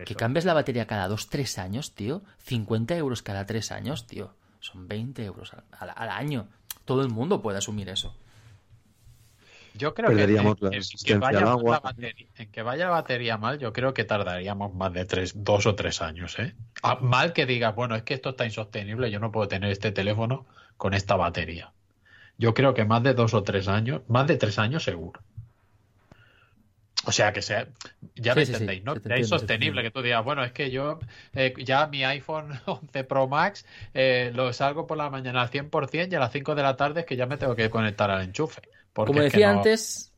Que 0.07 0.15
cambies 0.15 0.47
la 0.47 0.55
batería 0.55 0.87
cada 0.87 1.07
2-3 1.07 1.59
años, 1.59 1.95
tío. 1.95 2.23
50 2.45 2.97
euros 2.97 3.21
cada 3.21 3.45
3 3.45 3.73
años, 3.73 4.07
tío. 4.07 4.33
Son 4.61 4.89
20 4.89 5.23
euros 5.23 5.53
al 5.79 6.09
año. 6.09 6.49
Todo 6.87 7.03
el 7.03 7.11
mundo 7.11 7.43
puede 7.43 7.59
asumir 7.59 7.91
eso. 7.91 8.17
Yo 9.77 9.93
creo 9.93 10.09
que, 10.11 10.23
en, 10.23 11.21
vaya 11.21 11.41
La 11.41 11.81
batería, 11.81 12.27
en 12.37 12.51
que 12.53 12.63
vaya 12.63 12.85
la 12.85 12.91
batería 12.93 13.39
mal, 13.39 13.59
yo 13.59 13.73
creo 13.73 13.93
que 13.93 14.05
tardaríamos 14.05 14.73
más 14.73 14.93
de 14.93 15.05
tres, 15.05 15.33
dos 15.37 15.67
o 15.67 15.75
tres 15.75 16.01
años. 16.01 16.39
¿eh? 16.39 16.55
Ah, 16.83 16.99
mal 17.01 17.33
que 17.33 17.45
digas, 17.45 17.75
bueno, 17.75 17.97
es 17.97 18.05
que 18.05 18.15
esto 18.15 18.31
está 18.31 18.45
insostenible, 18.45 19.11
yo 19.11 19.19
no 19.19 19.33
puedo 19.33 19.49
tener 19.49 19.71
este 19.71 19.91
teléfono 19.91 20.47
con 20.77 20.95
esta 20.95 21.17
batería. 21.17 21.73
Yo 22.39 22.55
creo 22.55 22.73
que 22.73 22.85
más 22.85 23.03
de 23.03 23.15
dos 23.15 23.35
o 23.35 23.43
tres 23.43 23.67
años, 23.67 24.03
más 24.07 24.29
de 24.29 24.37
tres 24.37 24.61
años 24.61 24.85
seguro. 24.85 25.21
O 27.07 27.13
sea, 27.13 27.33
que 27.33 27.43
sea, 27.43 27.67
ya 28.15 28.35
me 28.35 28.43
entendéis, 28.43 28.85
¿no? 28.85 28.95
Que 28.95 29.19
insostenible, 29.19 29.83
que 29.83 29.91
tú 29.91 30.03
digas, 30.03 30.25
bueno, 30.25 30.45
es 30.45 30.53
que 30.53 30.71
yo 30.71 31.01
eh, 31.35 31.53
ya 31.59 31.89
mi 31.89 32.05
iPhone 32.05 32.61
11 32.67 33.05
Pro 33.05 33.27
Max 33.27 33.67
eh, 33.93 34.31
lo 34.35 34.53
salgo 34.53 34.87
por 34.87 34.97
la 34.97 35.11
mañana 35.11 35.43
al 35.43 35.51
100% 35.51 36.13
y 36.13 36.15
a 36.15 36.21
las 36.21 36.33
5 36.33 36.55
de 36.55 36.63
la 36.63 36.77
tarde 36.77 37.01
es 37.01 37.07
que 37.07 37.17
ya 37.17 37.27
me 37.27 37.37
tengo 37.37 37.57
que 37.57 37.69
conectar 37.71 38.11
al 38.11 38.23
enchufe. 38.23 38.63
Como 38.95 39.21
decía 39.21 39.51
antes, 39.51 40.13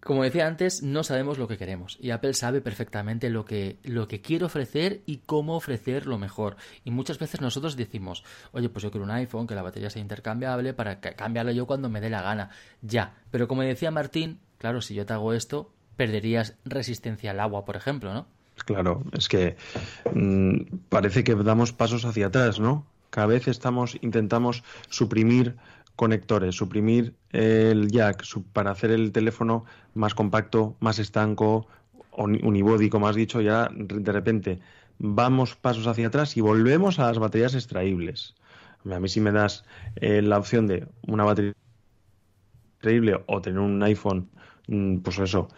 como 0.00 0.22
decía 0.22 0.46
antes, 0.46 0.82
no 0.82 1.02
sabemos 1.04 1.38
lo 1.38 1.46
que 1.48 1.58
queremos 1.58 1.98
y 2.00 2.10
Apple 2.10 2.34
sabe 2.34 2.60
perfectamente 2.60 3.28
lo 3.28 3.44
que, 3.44 3.78
lo 3.82 4.08
que 4.08 4.20
quiere 4.20 4.44
ofrecer 4.44 5.02
y 5.06 5.18
cómo 5.18 5.56
ofrecer 5.56 6.06
lo 6.06 6.18
mejor. 6.18 6.56
Y 6.84 6.90
muchas 6.90 7.18
veces 7.18 7.40
nosotros 7.40 7.76
decimos, 7.76 8.24
oye, 8.52 8.68
pues 8.68 8.82
yo 8.82 8.90
quiero 8.90 9.04
un 9.04 9.10
iPhone, 9.10 9.46
que 9.46 9.54
la 9.54 9.62
batería 9.62 9.90
sea 9.90 10.02
intercambiable 10.02 10.72
para 10.72 11.00
cambiarlo 11.00 11.52
yo 11.52 11.66
cuando 11.66 11.88
me 11.88 12.00
dé 12.00 12.08
la 12.08 12.22
gana. 12.22 12.50
Ya, 12.82 13.14
pero 13.30 13.46
como 13.46 13.62
decía 13.62 13.90
Martín, 13.90 14.40
claro, 14.58 14.80
si 14.80 14.94
yo 14.94 15.04
te 15.04 15.12
hago 15.12 15.34
esto, 15.34 15.70
perderías 15.96 16.56
resistencia 16.64 17.32
al 17.32 17.40
agua, 17.40 17.64
por 17.64 17.76
ejemplo, 17.76 18.14
¿no? 18.14 18.26
Claro, 18.64 19.02
es 19.12 19.28
que 19.28 19.56
mm, 20.14 20.76
parece 20.88 21.24
que 21.24 21.34
damos 21.34 21.72
pasos 21.72 22.04
hacia 22.04 22.26
atrás, 22.26 22.60
¿no? 22.60 22.86
Cada 23.10 23.26
vez 23.26 23.48
estamos, 23.48 23.98
intentamos 24.02 24.62
suprimir 24.88 25.56
conectores, 26.00 26.54
suprimir 26.54 27.14
el 27.28 27.90
jack 27.90 28.24
para 28.54 28.70
hacer 28.70 28.90
el 28.90 29.12
teléfono 29.12 29.66
más 29.92 30.14
compacto, 30.14 30.74
más 30.80 30.98
estanco, 30.98 31.66
unibody, 32.16 32.88
como 32.88 33.06
has 33.06 33.16
dicho, 33.16 33.42
ya 33.42 33.68
de 33.70 34.10
repente 34.10 34.60
vamos 34.98 35.56
pasos 35.56 35.86
hacia 35.86 36.06
atrás 36.06 36.38
y 36.38 36.40
volvemos 36.40 36.98
a 36.98 37.08
las 37.08 37.18
baterías 37.18 37.54
extraíbles. 37.54 38.34
A 38.90 38.98
mí 38.98 39.10
si 39.10 39.20
me 39.20 39.30
das 39.30 39.66
eh, 39.96 40.22
la 40.22 40.38
opción 40.38 40.66
de 40.66 40.86
una 41.06 41.24
batería 41.24 41.52
extraíble 42.76 43.22
o 43.26 43.42
tener 43.42 43.58
un 43.58 43.82
iPhone, 43.82 44.30
mm, 44.68 45.00
pues 45.00 45.18
eso, 45.18 45.48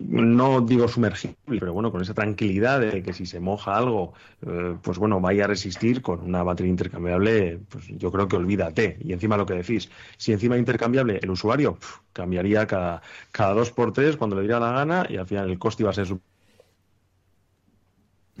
no 0.00 0.60
digo 0.60 0.88
sumergible, 0.88 1.36
pero 1.46 1.72
bueno, 1.72 1.92
con 1.92 2.02
esa 2.02 2.14
tranquilidad 2.14 2.80
de 2.80 3.02
que 3.02 3.12
si 3.12 3.26
se 3.26 3.40
moja 3.40 3.76
algo, 3.76 4.14
eh, 4.46 4.76
pues 4.82 4.98
bueno, 4.98 5.20
vaya 5.20 5.44
a 5.44 5.48
resistir 5.48 6.02
con 6.02 6.20
una 6.20 6.42
batería 6.42 6.70
intercambiable, 6.70 7.60
pues 7.68 7.86
yo 7.88 8.10
creo 8.10 8.28
que 8.28 8.36
olvídate. 8.36 8.98
Y 9.00 9.12
encima 9.12 9.36
lo 9.36 9.46
que 9.46 9.54
decís, 9.54 9.90
si 10.16 10.32
encima 10.32 10.56
intercambiable 10.56 11.18
el 11.22 11.30
usuario 11.30 11.78
cambiaría 12.12 12.66
cada, 12.66 13.02
cada 13.30 13.54
dos 13.54 13.70
por 13.70 13.92
tres 13.92 14.16
cuando 14.16 14.36
le 14.36 14.42
diera 14.42 14.60
la 14.60 14.72
gana 14.72 15.06
y 15.08 15.16
al 15.16 15.26
final 15.26 15.50
el 15.50 15.58
coste 15.58 15.82
iba 15.82 15.90
a 15.90 15.94
ser 15.94 16.06
su... 16.06 16.20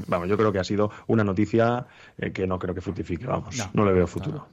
Vamos, 0.08 0.28
yo 0.28 0.36
creo 0.36 0.52
que 0.52 0.58
ha 0.58 0.64
sido 0.64 0.90
una 1.06 1.22
noticia 1.22 1.86
eh, 2.18 2.32
que 2.32 2.46
no 2.46 2.58
creo 2.58 2.74
que 2.74 2.80
fructifique, 2.80 3.26
vamos, 3.26 3.56
no, 3.74 3.84
le 3.84 3.92
veo 3.92 4.06
futuro. 4.06 4.48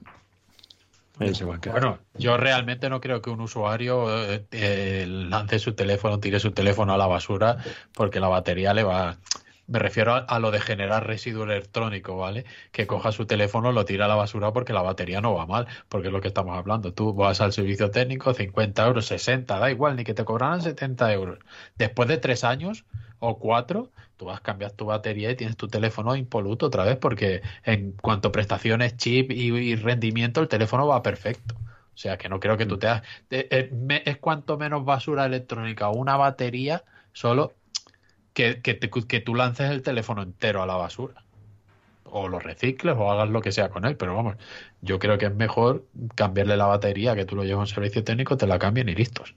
Bueno, 1.71 1.99
yo 2.15 2.37
realmente 2.37 2.89
no 2.89 3.01
creo 3.01 3.21
que 3.21 3.29
un 3.29 3.41
usuario 3.41 4.25
eh, 4.31 4.45
eh, 4.51 5.05
lance 5.07 5.59
su 5.59 5.73
teléfono, 5.73 6.19
tire 6.19 6.39
su 6.39 6.51
teléfono 6.51 6.93
a 6.93 6.97
la 6.97 7.07
basura 7.07 7.57
porque 7.93 8.19
la 8.19 8.27
batería 8.27 8.73
le 8.73 8.83
va. 8.83 9.17
Me 9.67 9.79
refiero 9.79 10.25
a, 10.27 10.39
lo 10.39 10.51
de 10.51 10.59
generar 10.59 11.07
residuo 11.07 11.45
electrónico, 11.45 12.17
¿vale? 12.17 12.45
Que 12.71 12.87
coja 12.87 13.13
su 13.13 13.25
teléfono, 13.25 13.71
lo 13.71 13.85
tira 13.85 14.05
a 14.05 14.07
la 14.07 14.15
basura 14.15 14.51
porque 14.51 14.73
la 14.73 14.81
batería 14.81 15.21
no 15.21 15.33
va 15.33 15.45
mal, 15.45 15.67
porque 15.87 16.07
es 16.07 16.13
lo 16.13 16.19
que 16.19 16.27
estamos 16.27 16.57
hablando. 16.57 16.93
Tú 16.93 17.13
vas 17.13 17.39
al 17.39 17.53
servicio 17.53 17.89
técnico, 17.89 18.33
50 18.33 18.85
euros, 18.85 19.05
60, 19.05 19.59
da 19.59 19.71
igual, 19.71 19.95
ni 19.95 20.03
que 20.03 20.13
te 20.13 20.25
cobraran 20.25 20.61
70 20.61 21.13
euros. 21.13 21.39
Después 21.77 22.09
de 22.09 22.17
tres 22.17 22.43
años 22.43 22.83
o 23.21 23.37
cuatro, 23.37 23.91
tú 24.17 24.25
vas 24.25 24.39
a 24.39 24.43
cambiar 24.43 24.71
tu 24.71 24.85
batería 24.85 25.31
y 25.31 25.35
tienes 25.35 25.55
tu 25.55 25.67
teléfono 25.67 26.15
impoluto 26.15 26.65
otra 26.65 26.83
vez, 26.83 26.97
porque 26.97 27.41
en 27.63 27.93
cuanto 27.93 28.29
a 28.29 28.31
prestaciones, 28.31 28.97
chip 28.97 29.31
y, 29.31 29.75
rendimiento, 29.75 30.41
el 30.41 30.47
teléfono 30.47 30.87
va 30.87 31.03
perfecto. 31.03 31.55
O 31.93 31.97
sea 31.97 32.17
que 32.17 32.29
no 32.29 32.39
creo 32.39 32.57
que 32.57 32.65
tú 32.65 32.75
mm. 32.75 32.79
te 32.79 32.87
hagas. 32.87 33.03
Eh, 33.29 34.01
es 34.05 34.17
cuanto 34.17 34.57
menos 34.57 34.85
basura 34.85 35.25
electrónica 35.25 35.89
una 35.89 36.17
batería 36.17 36.83
solo 37.13 37.53
que, 38.33 38.61
que, 38.61 38.79
que 38.79 39.19
tú 39.19 39.35
lances 39.35 39.69
el 39.69 39.83
teléfono 39.83 40.23
entero 40.23 40.63
a 40.63 40.65
la 40.65 40.75
basura. 40.75 41.23
O 42.05 42.27
lo 42.27 42.39
recicles 42.39 42.95
o 42.97 43.11
hagas 43.11 43.29
lo 43.29 43.41
que 43.41 43.51
sea 43.51 43.69
con 43.69 43.85
él. 43.85 43.97
Pero 43.97 44.15
vamos, 44.15 44.35
yo 44.81 44.97
creo 44.97 45.19
que 45.19 45.27
es 45.27 45.35
mejor 45.35 45.85
cambiarle 46.15 46.57
la 46.57 46.65
batería, 46.65 47.15
que 47.15 47.25
tú 47.25 47.35
lo 47.35 47.43
llevas 47.43 47.59
a 47.59 47.61
un 47.61 47.67
servicio 47.67 48.03
técnico, 48.03 48.35
te 48.35 48.47
la 48.47 48.57
cambien 48.57 48.89
y 48.89 48.95
listos. 48.95 49.35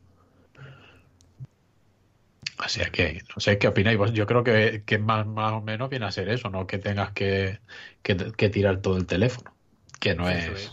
O 2.59 2.68
sea 2.68 2.90
que, 2.90 3.22
no 3.34 3.40
sé 3.40 3.59
qué 3.59 3.68
opináis. 3.68 3.98
Yo 4.12 4.26
creo 4.26 4.44
que, 4.44 4.82
que 4.86 4.98
más, 4.98 5.26
más 5.26 5.52
o 5.52 5.61
menos 5.61 5.90
viene 5.90 6.07
a 6.07 6.12
ser 6.12 6.28
eso, 6.28 6.50
no 6.50 6.66
que 6.66 6.78
tengas 6.78 7.12
que, 7.12 7.59
que, 8.02 8.48
tirar 8.48 8.78
todo 8.78 8.96
el 8.96 9.07
teléfono. 9.07 9.52
Que 9.98 10.14
no 10.14 10.28
es. 10.28 10.70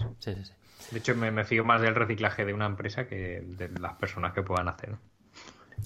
De 0.92 1.00
hecho, 1.00 1.16
me, 1.16 1.32
me, 1.32 1.44
fío 1.46 1.64
más 1.64 1.82
del 1.82 1.96
reciclaje 1.96 2.46
de 2.46 2.54
una 2.54 2.66
empresa 2.66 3.08
que 3.08 3.42
de 3.46 3.70
las 3.80 3.94
personas 3.94 4.34
que 4.34 4.44
puedan 4.44 4.68
hacer. 4.68 4.96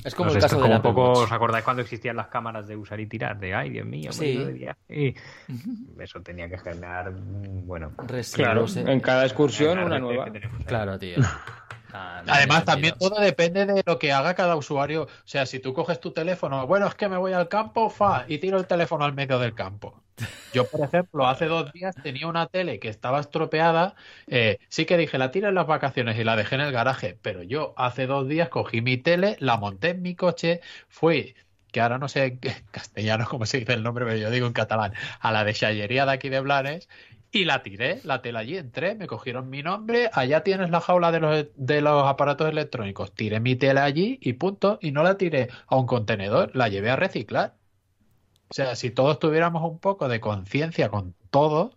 Es 0.04 0.14
como 0.14 0.32
el 0.32 0.40
caso 0.40 0.62
de 0.62 0.70
la 0.70 0.82
poco 0.82 1.12
os 1.12 1.32
acordáis 1.32 1.64
cuando 1.64 1.82
existían 1.82 2.16
las 2.16 2.28
cámaras 2.28 2.68
de 2.68 2.76
usar 2.76 3.00
y 3.00 3.08
tirar, 3.08 3.40
de 3.40 3.56
ay, 3.56 3.70
Dios 3.70 3.86
mío, 3.86 4.12
sí. 4.12 4.68
y 4.90 5.16
eso 6.00 6.22
tenía 6.22 6.50
que 6.50 6.58
generar, 6.58 7.12
bueno, 7.12 7.92
claro, 8.34 8.66
en 8.76 9.00
cada 9.00 9.26
excursión 9.26 9.80
una 9.80 10.00
nueva. 10.00 10.28
Claro, 10.66 11.00
tío. 11.00 11.18
Además, 12.28 12.66
también 12.66 12.96
todo 12.98 13.20
depende 13.20 13.66
de 13.66 13.84
lo 13.86 14.00
que 14.00 14.12
haga 14.12 14.34
cada 14.34 14.56
usuario. 14.56 15.04
O 15.04 15.28
sea, 15.28 15.46
si 15.46 15.60
tú 15.60 15.74
coges 15.74 16.00
tu 16.00 16.12
teléfono, 16.12 16.66
bueno, 16.68 16.88
es 16.88 16.96
que 16.96 17.10
me 17.10 17.18
voy 17.18 17.34
al 17.34 17.48
campo, 17.48 17.90
fa, 17.90 18.26
y 18.28 18.38
tiro 18.40 18.58
el 18.58 18.68
teléfono 18.68 19.06
al 19.06 19.14
medio 19.14 19.40
del 19.40 19.54
campo. 19.54 20.02
Yo, 20.54 20.66
por 20.66 20.82
ejemplo, 20.82 21.28
hace 21.28 21.46
dos 21.46 21.72
días 21.74 21.96
tenía 22.02 22.28
una 22.28 22.48
tele 22.48 22.80
que 22.80 22.88
estaba 22.88 23.20
estropeada. 23.20 23.96
Eh, 24.28 24.60
sí 24.70 24.86
que 24.86 24.98
dije, 24.98 25.18
la 25.18 25.32
tiro 25.32 25.50
en 25.50 25.56
las 25.56 25.68
vacaciones 25.68 26.18
y 26.18 26.24
la 26.24 26.36
dejé 26.36 26.56
en 26.56 26.62
el 26.62 26.72
garaje. 26.72 27.18
Pero 27.22 27.44
yo 27.44 27.74
hace 27.78 28.08
dos 28.08 28.28
días 28.28 28.50
cogí 28.50 28.82
mi 28.82 28.98
tele, 28.98 29.36
la 29.40 29.58
monté 29.58 29.90
en 29.90 30.02
mi 30.02 30.16
coche, 30.16 30.62
fui 30.88 31.36
que 31.76 31.82
ahora 31.82 31.98
no 31.98 32.08
sé 32.08 32.24
en 32.24 32.40
castellano 32.72 33.28
cómo 33.30 33.46
se 33.46 33.60
dice 33.60 33.74
el 33.74 33.84
nombre, 33.84 34.06
pero 34.06 34.18
yo 34.18 34.32
digo 34.32 34.48
en 34.48 34.54
catalán, 34.54 34.94
a 35.20 35.34
la 35.34 35.44
de 35.44 35.52
de 35.52 36.02
aquí 36.10 36.30
de 36.30 36.40
Blanes, 36.40 36.88
y 37.36 37.44
la 37.44 37.62
tiré, 37.64 38.00
la 38.06 38.22
tela 38.22 38.40
allí, 38.40 38.56
entré, 38.56 38.96
me 38.96 39.08
cogieron 39.08 39.50
mi 39.50 39.62
nombre, 39.62 40.10
allá 40.14 40.42
tienes 40.42 40.70
la 40.70 40.80
jaula 40.80 41.12
de 41.12 41.20
los, 41.20 41.46
de 41.58 41.82
los 41.82 42.08
aparatos 42.08 42.50
electrónicos, 42.50 43.14
tiré 43.14 43.42
mi 43.42 43.58
tela 43.58 43.84
allí 43.84 44.18
y 44.22 44.34
punto, 44.34 44.80
y 44.82 44.92
no 44.92 45.04
la 45.04 45.18
tiré 45.18 45.50
a 45.68 45.76
un 45.76 45.86
contenedor, 45.86 46.56
la 46.56 46.70
llevé 46.70 46.92
a 46.92 46.96
reciclar. 46.96 47.56
O 48.50 48.54
sea, 48.54 48.78
si 48.78 48.90
todos 48.90 49.20
tuviéramos 49.20 49.70
un 49.70 49.80
poco 49.80 50.08
de 50.08 50.22
conciencia 50.22 50.88
con 50.88 51.14
todo, 51.30 51.72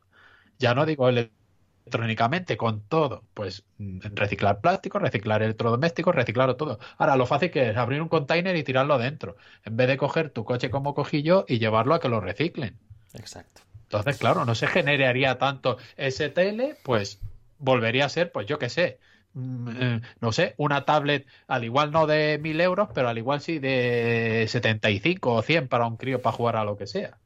ya 0.60 0.74
no 0.74 0.86
digo 0.86 1.08
electrónicamente, 1.08 2.56
con 2.56 2.82
todo, 2.82 3.24
pues 3.34 3.64
mm, 3.78 3.98
reciclar 4.14 4.60
plástico, 4.60 5.00
reciclar 5.00 5.42
electrodomésticos, 5.42 6.14
reciclarlo 6.14 6.54
todo. 6.54 6.78
Ahora, 6.98 7.16
lo 7.16 7.26
fácil 7.26 7.50
que 7.50 7.70
es 7.70 7.76
abrir 7.76 8.00
un 8.00 8.08
container 8.08 8.54
y 8.54 8.62
tirarlo 8.62 8.96
dentro, 8.96 9.36
en 9.64 9.76
vez 9.76 9.88
de 9.88 9.96
coger 9.96 10.30
tu 10.30 10.44
coche 10.44 10.70
como 10.70 10.94
cogí 10.94 11.24
yo 11.24 11.44
y 11.48 11.58
llevarlo 11.58 11.94
a 11.94 12.00
que 12.00 12.08
lo 12.08 12.20
reciclen. 12.20 12.78
Exacto. 13.14 13.67
Entonces, 13.88 14.18
claro, 14.18 14.44
no 14.44 14.54
se 14.54 14.66
generaría 14.66 15.38
tanto 15.38 15.78
STL, 15.96 16.76
pues 16.82 17.20
volvería 17.58 18.04
a 18.04 18.10
ser, 18.10 18.30
pues 18.30 18.46
yo 18.46 18.58
qué 18.58 18.68
sé, 18.68 18.98
mm, 19.32 19.68
eh, 19.80 20.00
no 20.20 20.30
sé, 20.30 20.54
una 20.58 20.84
tablet 20.84 21.26
al 21.46 21.64
igual 21.64 21.90
no 21.90 22.06
de 22.06 22.38
mil 22.38 22.60
euros, 22.60 22.90
pero 22.94 23.08
al 23.08 23.16
igual 23.16 23.40
sí 23.40 23.58
de 23.58 24.44
75 24.46 25.32
o 25.32 25.42
100 25.42 25.68
para 25.68 25.86
un 25.86 25.96
crío 25.96 26.20
para 26.20 26.36
jugar 26.36 26.56
a 26.56 26.64
lo 26.64 26.76
que 26.76 26.86
sea. 26.86 27.16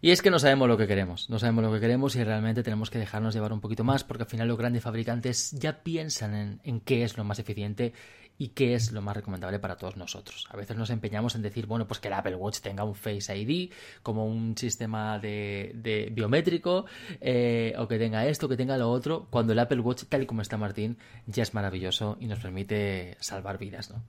Y 0.00 0.10
es 0.10 0.22
que 0.22 0.30
no 0.30 0.38
sabemos 0.38 0.66
lo 0.66 0.78
que 0.78 0.86
queremos, 0.86 1.28
no 1.28 1.38
sabemos 1.38 1.64
lo 1.64 1.72
que 1.72 1.80
queremos 1.80 2.16
y 2.16 2.24
realmente 2.24 2.62
tenemos 2.62 2.90
que 2.90 2.98
dejarnos 2.98 3.34
llevar 3.34 3.52
un 3.52 3.60
poquito 3.60 3.84
más 3.84 4.02
porque 4.02 4.24
al 4.24 4.28
final 4.28 4.48
los 4.48 4.58
grandes 4.58 4.82
fabricantes 4.82 5.50
ya 5.52 5.82
piensan 5.82 6.34
en, 6.34 6.60
en 6.64 6.80
qué 6.80 7.04
es 7.04 7.16
lo 7.18 7.24
más 7.24 7.38
eficiente 7.38 7.92
y 8.38 8.48
qué 8.48 8.74
es 8.74 8.92
lo 8.92 9.00
más 9.00 9.16
recomendable 9.16 9.58
para 9.58 9.76
todos 9.76 9.96
nosotros. 9.96 10.46
A 10.50 10.56
veces 10.56 10.76
nos 10.76 10.90
empeñamos 10.90 11.34
en 11.34 11.42
decir, 11.42 11.66
bueno, 11.66 11.86
pues 11.86 12.00
que 12.00 12.08
el 12.08 12.14
Apple 12.14 12.34
Watch 12.34 12.60
tenga 12.60 12.84
un 12.84 12.94
Face 12.94 13.36
ID 13.36 13.70
como 14.02 14.26
un 14.26 14.56
sistema 14.56 15.18
de, 15.18 16.10
biométrico 16.12 16.86
eh, 17.20 17.74
o 17.78 17.86
que 17.86 17.98
tenga 17.98 18.26
esto, 18.26 18.48
que 18.48 18.56
tenga 18.56 18.76
lo 18.76 18.90
otro, 18.90 19.26
cuando 19.30 19.52
el 19.52 19.58
Apple 19.58 19.80
Watch, 19.80 20.04
tal 20.08 20.22
y 20.22 20.26
como 20.26 20.42
está 20.42 20.56
Martín, 20.56 20.98
ya 21.26 21.42
es 21.42 21.54
maravilloso 21.54 22.16
y 22.20 22.26
nos 22.26 22.40
permite 22.40 23.16
salvar 23.20 23.58
vidas, 23.58 23.90
¿no? 23.90 24.02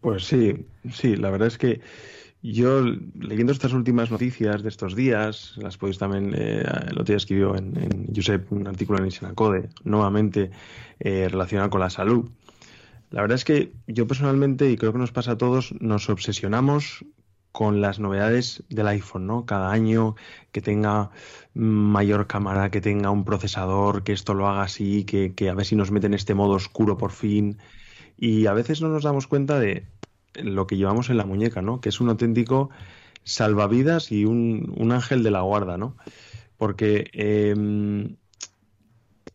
Pues 0.00 0.24
sí, 0.24 0.66
sí, 0.90 1.16
la 1.16 1.30
verdad 1.30 1.48
es 1.48 1.58
que 1.58 1.80
yo, 2.42 2.80
leyendo 3.18 3.52
estas 3.52 3.74
últimas 3.74 4.10
noticias 4.10 4.62
de 4.62 4.70
estos 4.70 4.96
días, 4.96 5.54
las 5.58 5.76
podéis 5.76 5.98
también, 5.98 6.32
eh, 6.34 6.64
el 6.86 6.92
otro 6.92 7.04
día 7.04 7.16
escribió 7.16 7.54
en, 7.54 7.76
en 7.76 8.08
un 8.50 8.66
artículo 8.66 8.98
en 8.98 9.06
Isenacode, 9.08 9.68
nuevamente 9.84 10.50
eh, 10.98 11.28
relacionado 11.28 11.68
con 11.68 11.80
la 11.80 11.90
salud. 11.90 12.30
La 13.10 13.22
verdad 13.22 13.36
es 13.36 13.44
que 13.44 13.72
yo 13.86 14.06
personalmente, 14.06 14.70
y 14.70 14.76
creo 14.76 14.92
que 14.92 14.98
nos 14.98 15.12
pasa 15.12 15.32
a 15.32 15.38
todos, 15.38 15.74
nos 15.80 16.08
obsesionamos 16.08 17.04
con 17.52 17.80
las 17.80 17.98
novedades 17.98 18.62
del 18.68 18.86
iPhone, 18.86 19.26
¿no? 19.26 19.44
Cada 19.44 19.72
año 19.72 20.14
que 20.52 20.60
tenga 20.60 21.10
mayor 21.54 22.26
cámara, 22.28 22.70
que 22.70 22.80
tenga 22.80 23.10
un 23.10 23.24
procesador, 23.24 24.04
que 24.04 24.12
esto 24.12 24.34
lo 24.34 24.48
haga 24.48 24.62
así, 24.62 25.04
que, 25.04 25.34
a 25.48 25.54
ver 25.54 25.66
si 25.66 25.74
nos 25.74 25.90
mete 25.90 26.06
en 26.06 26.14
este 26.14 26.34
modo 26.34 26.52
oscuro 26.52 26.96
por 26.96 27.10
fin. 27.10 27.58
Y 28.16 28.46
a 28.46 28.52
veces 28.52 28.80
no 28.80 28.88
nos 28.88 29.02
damos 29.02 29.26
cuenta 29.26 29.58
de 29.58 29.86
lo 30.34 30.66
que 30.68 30.76
llevamos 30.76 31.10
en 31.10 31.16
la 31.16 31.24
muñeca, 31.24 31.62
¿no? 31.62 31.80
Que 31.80 31.88
es 31.88 32.00
un 32.00 32.08
auténtico 32.08 32.70
salvavidas 33.24 34.12
y 34.12 34.24
un, 34.24 34.92
ángel 34.92 35.24
de 35.24 35.32
la 35.32 35.40
guarda, 35.40 35.76
¿no? 35.76 35.96
Porque 36.56 37.10
em, 37.12 38.16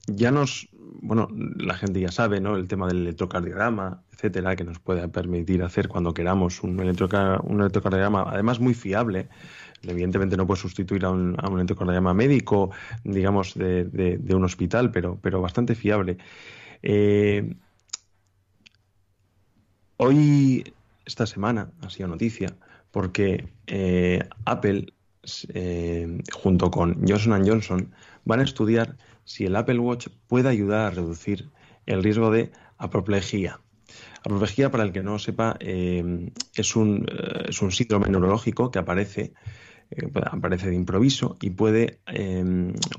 ya 0.08 0.32
nos, 0.32 0.70
bueno, 1.06 1.28
la 1.58 1.76
gente 1.76 2.00
ya 2.00 2.12
sabe, 2.12 2.42
¿no? 2.42 2.56
El 2.56 2.68
tema 2.68 2.88
del 2.88 3.02
electrocardiograma, 3.02 4.02
etcétera, 4.12 4.56
que 4.56 4.64
nos 4.64 4.80
puede 4.80 5.08
permitir 5.08 5.62
hacer 5.62 5.88
cuando 5.88 6.14
queramos 6.14 6.64
un, 6.64 6.72
un 6.72 6.82
electrocardiograma, 7.62 8.26
además 8.28 8.60
muy 8.60 8.74
fiable. 8.74 9.30
Evidentemente 9.84 10.36
no 10.36 10.48
puede 10.48 10.62
sustituir 10.62 11.06
a 11.06 11.12
un, 11.12 11.38
electrocardiograma 11.40 12.14
médico, 12.16 12.72
digamos, 13.04 13.54
de, 13.54 14.20
un 14.34 14.44
hospital, 14.44 14.92
pero, 14.92 15.20
pero 15.22 15.42
bastante 15.42 15.76
fiable. 15.76 16.18
Eh, 16.82 17.54
hoy, 19.98 20.74
esta 21.06 21.28
semana, 21.28 21.70
ha 21.82 21.90
sido 21.92 22.08
noticia, 22.08 22.56
porque 22.90 23.48
eh, 23.68 24.28
Apple, 24.46 24.88
eh, 25.54 26.20
junto 26.34 26.72
con 26.72 27.08
Johnson 27.08 27.48
Johnson, 27.48 27.94
van 28.24 28.40
a 28.40 28.44
estudiar 28.44 28.98
si 29.26 29.46
el 29.46 29.56
Apple 29.56 29.80
Watch 29.80 30.08
puede 30.28 30.48
ayudar 30.50 30.86
a 30.86 30.90
reducir 30.92 31.50
el 31.86 32.04
riesgo 32.04 32.32
de 32.32 32.52
apoplejía. 32.78 33.60
Apoplejía, 34.24 34.72
para 34.72 34.84
el 34.84 34.92
que 34.92 35.04
no 35.04 35.20
sepa, 35.20 35.58
eh, 35.60 36.32
es, 36.56 36.76
un, 36.76 37.06
eh, 37.08 37.46
es 37.50 37.62
un 37.62 37.72
síndrome 37.72 38.10
neurológico 38.10 38.72
que 38.72 38.80
aparece 38.80 39.34
eh, 39.92 40.10
aparece 40.32 40.70
de 40.70 40.76
improviso 40.76 41.38
y 41.42 41.52
puede, 41.52 42.00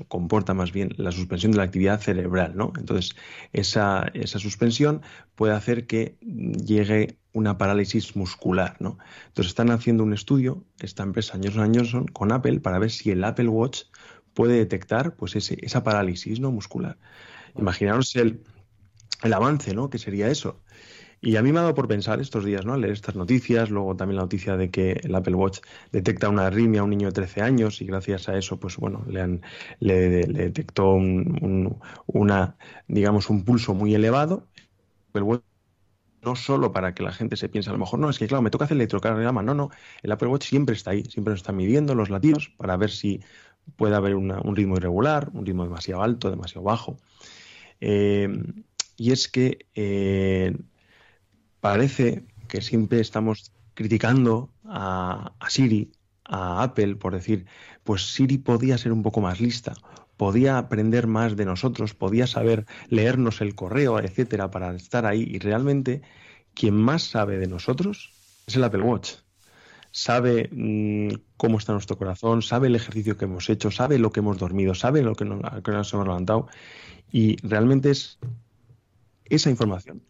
comporta 0.07 0.53
más 0.53 0.71
bien 0.71 0.93
la 0.95 1.11
suspensión 1.11 1.51
de 1.51 1.57
la 1.57 1.65
actividad 1.65 1.99
cerebral, 1.99 2.55
¿no? 2.55 2.71
Entonces, 2.77 3.13
esa, 3.51 4.09
esa, 4.13 4.39
suspensión 4.39 5.01
puede 5.35 5.53
hacer 5.53 5.85
que 5.85 6.17
llegue 6.21 7.17
una 7.33 7.57
parálisis 7.57 8.15
muscular, 8.15 8.77
¿no? 8.79 8.97
Entonces, 9.27 9.49
están 9.49 9.69
haciendo 9.69 10.05
un 10.05 10.13
estudio, 10.13 10.63
esta 10.79 11.03
empresa 11.03 11.37
Johnson 11.43 11.75
Johnson, 11.75 12.05
con 12.05 12.31
Apple, 12.31 12.61
para 12.61 12.79
ver 12.79 12.89
si 12.89 13.11
el 13.11 13.25
Apple 13.25 13.49
Watch 13.49 13.83
puede 14.37 14.53
detectar 14.53 15.15
pues 15.15 15.35
ese, 15.35 15.57
esa 15.63 15.83
parálisis 15.83 16.39
¿no? 16.39 16.51
muscular. 16.51 16.99
Imaginaros 17.57 18.15
el, 18.15 18.43
el 19.23 19.33
avance, 19.33 19.73
¿no? 19.73 19.89
Que 19.89 19.97
sería 19.97 20.27
eso. 20.27 20.61
Y 21.21 21.37
a 21.37 21.41
mí 21.41 21.51
me 21.51 21.57
ha 21.57 21.63
dado 21.63 21.73
por 21.73 21.87
pensar 21.87 22.21
estos 22.21 22.45
días, 22.45 22.63
¿no? 22.63 22.73
Al 22.73 22.81
leer 22.81 22.93
estas 22.93 23.15
noticias, 23.15 23.71
luego 23.71 23.95
también 23.95 24.17
la 24.17 24.21
noticia 24.21 24.55
de 24.55 24.69
que 24.69 24.91
el 25.03 25.15
Apple 25.15 25.33
Watch 25.33 25.61
detecta 25.91 26.29
una 26.29 26.45
arritmia 26.45 26.81
a 26.81 26.83
un 26.83 26.91
niño 26.91 27.07
de 27.07 27.13
13 27.13 27.41
años 27.41 27.81
y 27.81 27.87
gracias 27.87 28.29
a 28.29 28.37
eso, 28.37 28.59
pues 28.59 28.77
bueno, 28.77 29.03
le, 29.07 29.21
han, 29.21 29.41
le, 29.79 30.07
detectó 30.27 30.91
un, 30.93 31.79
una, 32.05 32.57
digamos, 32.87 33.31
un 33.31 33.43
pulso 33.43 33.73
muy 33.73 33.95
elevado. 33.95 34.47
El 35.15 35.23
Watch 35.23 35.41
no 36.21 36.35
solo 36.35 36.71
para 36.71 36.93
que 36.93 37.03
la 37.03 37.11
gente 37.11 37.37
se 37.37 37.49
piense, 37.49 37.69
a 37.69 37.73
lo 37.73 37.79
mejor 37.79 37.99
no, 37.99 38.09
es 38.09 38.19
que 38.19 38.27
claro, 38.27 38.41
me 38.41 38.49
toca 38.49 38.65
hacer 38.65 38.75
electrocardiograma. 38.77 39.41
No, 39.41 39.53
no, 39.53 39.69
el 40.03 40.11
Apple 40.11 40.27
Watch 40.27 40.45
siempre 40.45 40.75
está 40.75 40.91
ahí, 40.91 41.03
siempre 41.05 41.31
nos 41.31 41.39
está 41.39 41.51
midiendo 41.51 41.95
los 41.95 42.09
latidos 42.09 42.51
para 42.57 42.77
ver 42.77 42.91
si 42.91 43.21
puede 43.75 43.95
haber 43.95 44.15
un 44.15 44.55
ritmo 44.55 44.77
irregular, 44.77 45.29
un 45.33 45.45
ritmo 45.45 45.63
demasiado 45.63 46.01
alto, 46.01 46.29
demasiado 46.29 46.63
bajo. 46.63 46.97
Eh, 47.81 48.29
y 48.97 49.11
es 49.11 49.27
que 49.27 49.65
eh, 49.75 50.55
parece 51.59 52.23
que 52.47 52.61
siempre 52.61 52.99
estamos 52.99 53.51
criticando 53.73 54.49
a, 54.65 55.33
Siri, 55.49 55.91
a 56.25 56.63
Apple, 56.63 56.95
por 56.95 57.13
decir, 57.13 57.45
pues 57.83 58.13
Siri 58.13 58.39
podía 58.39 58.77
ser 58.77 58.91
un 58.91 59.03
poco 59.03 59.21
más 59.21 59.39
lista, 59.39 59.73
podía 60.17 60.57
aprender 60.57 61.05
más 61.05 61.35
de 61.35 61.45
nosotros, 61.45 61.93
podía 61.93 62.25
saber 62.25 62.65
leernos 62.89 63.41
el 63.41 63.53
correo, 63.53 63.99
etcétera, 63.99 64.49
para 64.49 64.75
estar 64.75 65.05
ahí. 65.05 65.23
Y 65.23 65.39
realmente, 65.39 66.01
quien 66.55 66.75
más 66.75 67.03
sabe 67.03 67.37
de 67.37 67.47
nosotros 67.47 68.11
es 68.47 68.55
el 68.55 68.63
Apple 68.63 68.81
Watch 68.81 69.26
sabe 69.97 70.47
mm, 70.51 71.21
cómo 71.37 71.57
está 71.57 71.73
nuestro 71.73 71.97
corazón, 71.97 72.43
sabe 72.43 72.67
el 72.67 72.75
ejercicio 72.75 73.17
que 73.17 73.25
hemos 73.25 73.49
hecho, 73.49 73.71
sabe 73.71 73.97
lo 73.97 74.11
que 74.11 74.19
hemos 74.19 74.37
dormido, 74.37 74.75
sabe 74.75 75.01
lo 75.01 75.15
que 75.15 75.25
nos, 75.25 75.41
hemos 75.91 76.05
levantado. 76.05 76.47
Y 77.11 77.37
realmente 77.37 77.89
es 77.89 78.19
esa 79.25 79.49
información 79.49 80.03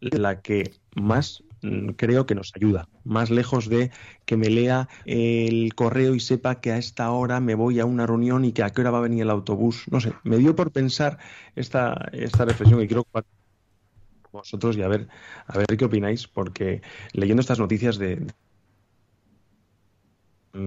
la 0.00 0.42
que 0.42 0.74
más 0.94 1.42
mm, 1.62 1.92
creo 1.92 2.26
que 2.26 2.34
nos 2.34 2.52
ayuda, 2.54 2.86
más 3.02 3.30
lejos 3.30 3.70
de 3.70 3.90
que 4.26 4.36
me 4.36 4.50
lea 4.50 4.90
el 5.06 5.74
correo 5.74 6.14
y 6.14 6.20
sepa 6.20 6.60
que 6.60 6.72
a 6.72 6.76
esta 6.76 7.10
hora 7.10 7.40
me 7.40 7.54
voy 7.54 7.80
a 7.80 7.86
una 7.86 8.06
reunión 8.06 8.44
y 8.44 8.52
que 8.52 8.62
a 8.62 8.68
qué 8.68 8.82
hora 8.82 8.90
va 8.90 8.98
a 8.98 9.08
venir 9.08 9.22
el 9.22 9.30
autobús. 9.30 9.84
No 9.90 10.02
sé, 10.02 10.12
me 10.22 10.36
dio 10.36 10.54
por 10.54 10.70
pensar 10.70 11.16
esta, 11.56 12.10
esta 12.12 12.44
reflexión 12.44 12.82
y 12.82 12.88
creo 12.88 13.04
que 13.04 13.22
vosotros 14.32 14.76
y 14.76 14.82
a 14.82 14.88
ver, 14.88 15.08
a 15.46 15.56
ver 15.56 15.78
qué 15.78 15.86
opináis, 15.86 16.28
porque 16.28 16.82
leyendo 17.12 17.40
estas 17.40 17.58
noticias 17.58 17.96
de, 17.98 18.26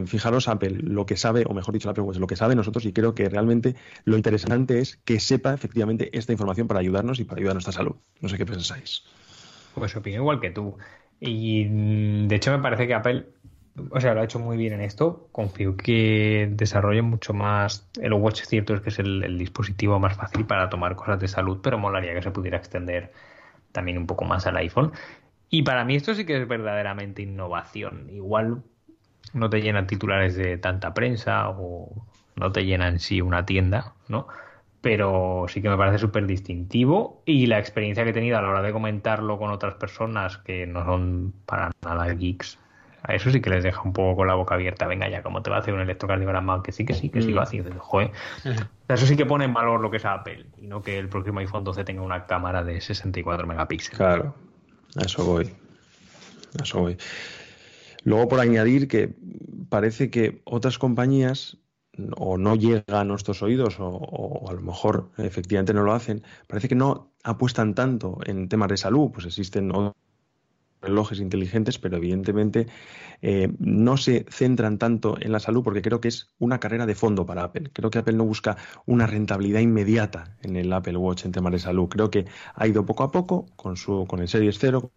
fijaros 0.05 0.47
Apple 0.47 0.77
lo 0.81 1.05
que 1.05 1.17
sabe, 1.17 1.43
o 1.47 1.53
mejor 1.53 1.73
dicho, 1.73 1.89
Apple 1.89 2.03
pues 2.03 2.17
lo 2.17 2.27
que 2.27 2.35
sabe 2.35 2.55
nosotros, 2.55 2.85
y 2.85 2.93
creo 2.93 3.13
que 3.15 3.27
realmente 3.29 3.75
lo 4.05 4.15
interesante 4.15 4.79
es 4.79 4.97
que 5.03 5.19
sepa 5.19 5.53
efectivamente 5.53 6.17
esta 6.17 6.31
información 6.31 6.67
para 6.67 6.79
ayudarnos 6.79 7.19
y 7.19 7.25
para 7.25 7.39
ayudar 7.39 7.51
a 7.51 7.55
nuestra 7.55 7.73
salud. 7.73 7.95
No 8.21 8.29
sé 8.29 8.37
qué 8.37 8.45
pensáis. 8.45 9.03
Pues 9.75 9.95
opino 9.95 10.17
igual 10.17 10.39
que 10.39 10.51
tú. 10.51 10.77
Y 11.19 11.65
mm, 11.65 12.27
de 12.27 12.35
hecho 12.35 12.51
me 12.51 12.59
parece 12.59 12.87
que 12.87 12.93
Apple, 12.93 13.27
o 13.89 13.99
sea, 13.99 14.13
lo 14.13 14.21
ha 14.21 14.23
hecho 14.23 14.39
muy 14.39 14.57
bien 14.57 14.73
en 14.73 14.81
esto. 14.81 15.27
Confío 15.31 15.75
que 15.75 16.49
desarrolle 16.51 17.01
mucho 17.01 17.33
más. 17.33 17.89
El 17.99 18.13
Watch 18.13 18.43
cierto 18.43 18.75
es 18.75 18.81
que 18.81 18.89
es 18.89 18.99
el, 18.99 19.37
dispositivo 19.37 19.99
más 19.99 20.15
fácil 20.15 20.45
para 20.45 20.69
tomar 20.69 20.95
cosas 20.95 21.19
de 21.19 21.27
salud, 21.27 21.59
pero 21.61 21.77
molaría 21.77 22.13
que 22.13 22.21
se 22.21 22.31
pudiera 22.31 22.57
extender 22.57 23.11
también 23.71 23.97
un 23.97 24.07
poco 24.07 24.25
más 24.25 24.45
al 24.47 24.57
iPhone. 24.57 24.91
Y 25.49 25.63
para 25.63 25.85
mí 25.85 25.95
esto 25.95 26.15
sí 26.15 26.25
que 26.25 26.41
es 26.41 26.47
verdaderamente 26.47 27.21
innovación. 27.21 28.09
Igual 28.09 28.63
no 29.31 29.49
te 29.49 29.61
llenan 29.61 29.87
titulares 29.87 30.35
de 30.35 30.57
tanta 30.57 30.93
prensa 30.93 31.49
o 31.49 32.05
no 32.35 32.51
te 32.51 32.65
llenan 32.65 32.99
sí 32.99 33.21
una 33.21 33.45
tienda, 33.45 33.93
¿no? 34.07 34.27
pero 34.83 35.45
sí 35.47 35.61
que 35.61 35.69
me 35.69 35.77
parece 35.77 35.97
súper 35.97 36.27
distintivo 36.27 37.21
y 37.25 37.45
la 37.45 37.57
experiencia 37.57 38.03
que 38.03 38.09
he 38.09 38.13
tenido 38.13 38.37
a 38.37 38.41
la 38.41 38.49
hora 38.49 38.61
de 38.61 38.73
comentarlo 38.73 39.39
con 39.39 39.49
otras 39.49 39.75
personas 39.75 40.39
que 40.39 40.67
no 40.67 40.83
son 40.83 41.33
para 41.45 41.71
nada 41.81 42.13
geeks, 42.13 42.59
a 43.01 43.15
eso 43.15 43.31
sí 43.31 43.39
que 43.39 43.49
les 43.49 43.63
deja 43.63 43.81
un 43.81 43.93
poco 43.93 44.17
con 44.17 44.27
la 44.27 44.33
boca 44.33 44.55
abierta. 44.55 44.85
Venga 44.85 45.07
ya, 45.07 45.23
¿cómo 45.23 45.41
te 45.41 45.49
va 45.49 45.55
a 45.55 45.59
hacer 45.59 45.73
un 45.73 45.79
electrocardiograma? 45.79 46.61
Que 46.63 46.73
sí, 46.73 46.85
que 46.85 46.93
sí, 46.93 47.09
que 47.09 47.21
sí 47.21 47.31
va 47.31 47.41
a 47.41 47.43
hacer. 47.43 47.77
Joder. 47.77 48.11
Eso 48.89 49.05
sí 49.05 49.15
que 49.15 49.25
pone 49.25 49.45
en 49.45 49.53
valor 49.53 49.79
lo 49.79 49.89
que 49.89 49.97
es 49.97 50.05
Apple 50.05 50.47
y 50.57 50.67
no 50.67 50.81
que 50.81 50.99
el 50.99 51.07
próximo 51.07 51.39
iPhone 51.39 51.63
12 51.63 51.85
tenga 51.85 52.01
una 52.01 52.25
cámara 52.25 52.61
de 52.61 52.81
64 52.81 53.47
megapíxeles. 53.47 53.97
Claro, 53.97 54.35
a 54.97 55.05
eso 55.05 55.23
voy. 55.23 55.49
A 56.59 56.63
eso 56.63 56.79
voy. 56.79 56.97
Luego, 58.03 58.27
por 58.27 58.39
añadir 58.39 58.87
que 58.87 59.15
parece 59.69 60.09
que 60.09 60.41
otras 60.45 60.77
compañías 60.77 61.57
o 62.17 62.37
no 62.37 62.55
llega 62.55 62.99
a 63.01 63.03
nuestros 63.03 63.41
oídos 63.43 63.75
o, 63.79 64.49
a 64.49 64.53
lo 64.53 64.61
mejor 64.61 65.11
efectivamente 65.17 65.73
no 65.73 65.83
lo 65.83 65.93
hacen, 65.93 66.23
parece 66.47 66.67
que 66.67 66.75
no 66.75 67.13
apuestan 67.23 67.75
tanto 67.75 68.19
en 68.25 68.49
temas 68.49 68.69
de 68.69 68.77
salud, 68.77 69.11
pues 69.11 69.25
existen 69.25 69.71
relojes 70.81 71.19
inteligentes, 71.19 71.79
pero 71.79 71.97
evidentemente 71.97 72.67
eh, 73.21 73.51
no 73.59 73.95
se 73.97 74.25
centran 74.29 74.77
tanto 74.77 75.17
en 75.19 75.31
la 75.31 75.39
salud 75.39 75.63
porque 75.63 75.81
creo 75.81 76.01
que 76.01 76.09
es 76.09 76.33
una 76.39 76.59
carrera 76.59 76.85
de 76.85 76.95
fondo 76.95 77.25
para 77.25 77.43
Apple. 77.43 77.69
Creo 77.73 77.89
que 77.89 77.99
Apple 77.99 78.17
no 78.17 78.25
busca 78.25 78.57
una 78.85 79.07
rentabilidad 79.07 79.61
inmediata 79.61 80.37
en 80.41 80.57
el 80.57 80.71
Apple 80.73 80.97
Watch 80.97 81.25
en 81.25 81.31
temas 81.31 81.53
de 81.53 81.59
salud. 81.59 81.87
Creo 81.87 82.11
que 82.11 82.25
ha 82.53 82.67
ido 82.67 82.85
poco 82.85 83.03
a 83.03 83.11
poco 83.11 83.45
con, 83.55 83.77
su, 83.77 84.05
con 84.07 84.19
el 84.19 84.27
Series 84.27 84.59
0, 84.59 84.91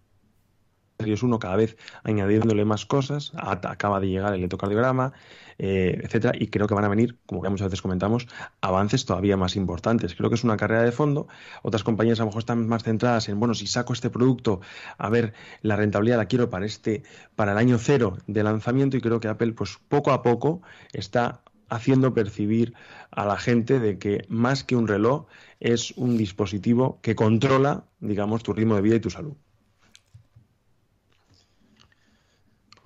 Series 0.99 1.23
1 1.23 1.39
cada 1.39 1.57
vez 1.57 1.77
añadiéndole 2.05 2.65
más 2.65 2.87
cosas, 2.87 3.33
acaba 3.37 4.01
de 4.01 4.09
llegar 4.09 4.33
el 4.33 4.41
electrocardiograma, 4.41 5.13
eh, 5.59 6.01
etcétera, 6.03 6.35
y 6.39 6.49
creo 6.49 6.67
que 6.67 6.75
van 6.75 6.85
a 6.85 6.89
venir, 6.89 7.19
como 7.27 7.43
ya 7.43 7.51
muchas 7.51 7.67
veces 7.67 7.83
comentamos, 7.83 8.29
avances 8.61 9.07
todavía 9.07 9.37
más 9.37 9.57
importantes. 9.57 10.15
Creo 10.15 10.29
que 10.29 10.37
es 10.37 10.45
una 10.45 10.57
carrera 10.57 10.83
de 10.83 10.93
fondo. 10.93 11.29
Otras 11.63 11.83
compañías 11.83 12.21
a 12.21 12.23
lo 12.23 12.27
mejor 12.27 12.41
están 12.41 12.67
más 12.69 12.83
centradas 12.83 13.29
en, 13.29 13.39
bueno, 13.41 13.55
si 13.55 13.67
saco 13.67 13.93
este 13.93 14.11
producto, 14.11 14.61
a 14.99 15.09
ver, 15.09 15.35
la 15.63 15.77
rentabilidad 15.77 16.19
la 16.19 16.27
quiero 16.27 16.51
para 16.51 16.67
este, 16.67 17.03
para 17.35 17.53
el 17.53 17.59
año 17.59 17.79
cero 17.79 18.19
de 18.27 18.43
lanzamiento, 18.43 18.97
y 18.97 19.01
creo 19.01 19.21
que 19.21 19.29
Apple, 19.29 19.53
pues 19.53 19.79
poco 19.89 20.13
a 20.13 20.23
poco, 20.23 20.63
está 20.93 21.43
haciendo 21.69 22.15
percibir 22.15 22.75
a 23.11 23.25
la 23.25 23.37
gente 23.37 23.81
de 23.81 23.99
que 23.99 24.25
más 24.29 24.63
que 24.65 24.77
un 24.77 24.87
reloj 24.87 25.27
es 25.61 25.93
un 25.93 26.17
dispositivo 26.17 27.01
que 27.03 27.17
controla, 27.17 27.85
digamos, 28.01 28.43
tu 28.43 28.53
ritmo 28.53 28.77
de 28.77 28.83
vida 28.83 28.97
y 28.97 29.01
tu 29.01 29.11
salud. 29.11 29.37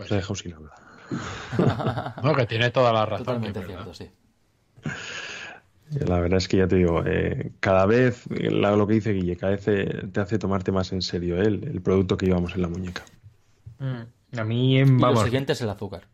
Pues 0.08 0.30
he 0.30 0.34
sin 0.34 0.54
hablar. 0.54 0.72
no, 2.22 2.34
que 2.34 2.46
tiene 2.46 2.70
toda 2.70 2.92
la 2.92 3.04
razón. 3.04 3.26
Totalmente 3.26 3.64
cierto, 3.64 3.92
sí. 3.92 4.10
La 5.90 6.20
verdad 6.20 6.38
es 6.38 6.48
que 6.48 6.56
ya 6.56 6.68
te 6.68 6.76
digo, 6.76 7.02
eh, 7.04 7.52
cada 7.60 7.84
vez, 7.84 8.24
lo 8.30 8.86
que 8.86 8.94
dice 8.94 9.12
Guille, 9.12 9.36
cada 9.36 9.52
vez 9.52 9.64
te, 9.64 10.20
hace 10.20 10.38
tomarte 10.38 10.72
más 10.72 10.92
en 10.92 11.02
serio 11.02 11.36
el, 11.36 11.64
el 11.64 11.82
producto 11.82 12.16
que 12.16 12.26
llevamos 12.26 12.54
en 12.54 12.62
la 12.62 12.68
muñeca. 12.68 13.02
Mm. 13.78 14.38
A 14.38 14.44
mí, 14.44 14.82
vamos. 14.84 15.18
lo 15.18 15.24
siguiente 15.24 15.52
es 15.52 15.60
el 15.60 15.68
azúcar. 15.68 16.04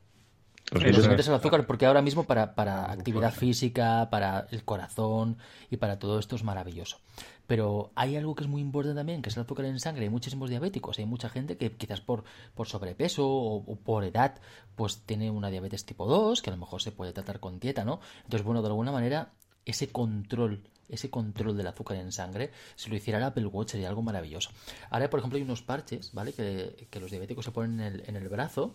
Azúcar 0.73 1.67
porque 1.67 1.87
ahora 1.87 2.03
mismo 2.03 2.25
para, 2.25 2.55
para 2.55 2.91
actividad 2.91 3.33
física, 3.33 4.09
para 4.11 4.47
el 4.51 4.65
corazón 4.65 5.39
y 5.71 5.77
para 5.77 5.99
todo 5.99 6.19
esto 6.19 6.35
es 6.37 6.43
maravilloso. 6.43 6.99
Pero 7.47 7.93
hay 7.95 8.17
algo 8.17 8.35
que 8.35 8.43
es 8.43 8.51
muy 8.51 8.61
importante 8.61 8.99
también, 8.99 9.23
que 9.23 9.29
es 9.29 9.37
el 9.37 9.45
azúcar 9.45 9.67
en 9.67 9.79
sangre. 9.79 10.05
Hay 10.05 10.11
muchísimos 10.11 10.51
diabéticos. 10.51 10.99
Hay 10.99 11.07
mucha 11.07 11.29
gente 11.29 11.57
que 11.57 11.73
quizás 11.73 12.01
por, 12.01 12.25
por 12.55 12.67
sobrepeso 12.67 13.29
o, 13.29 13.77
por 13.77 14.05
edad, 14.05 14.41
pues 14.75 15.03
tiene 15.07 15.31
una 15.31 15.51
diabetes 15.51 15.85
tipo 15.85 16.07
2, 16.07 16.43
que 16.43 16.51
a 16.51 16.55
lo 16.55 16.59
mejor 16.59 16.83
se 16.83 16.91
puede 16.91 17.13
tratar 17.13 17.39
con 17.39 17.61
dieta, 17.61 17.85
¿no? 17.85 18.01
Entonces, 18.25 18.45
bueno, 18.45 18.63
de 18.63 18.69
alguna 18.69 18.91
manera, 18.91 19.33
ese 19.65 19.89
control, 19.89 20.65
ese 20.89 21.11
control 21.11 21.57
del 21.57 21.69
azúcar 21.69 21.99
en 21.99 22.11
sangre, 22.11 22.51
si 22.75 22.91
lo 22.91 22.97
hiciera 22.97 23.19
el 23.19 23.25
Apple 23.25 23.47
Watch 23.47 23.71
sería 23.71 23.89
algo 23.89 24.03
maravilloso. 24.03 24.51
Ahora, 24.91 25.09
por 25.09 25.21
ejemplo, 25.21 25.37
hay 25.37 25.45
unos 25.45 25.63
parches, 25.63 26.13
¿vale? 26.13 26.33
Que, 26.33 26.89
que 26.91 26.99
los 26.99 27.13
diabéticos 27.13 27.45
se 27.45 27.53
ponen 27.53 27.81
en 27.81 27.95
el, 27.95 28.09
en 28.09 28.17
el 28.17 28.29
brazo. 28.29 28.75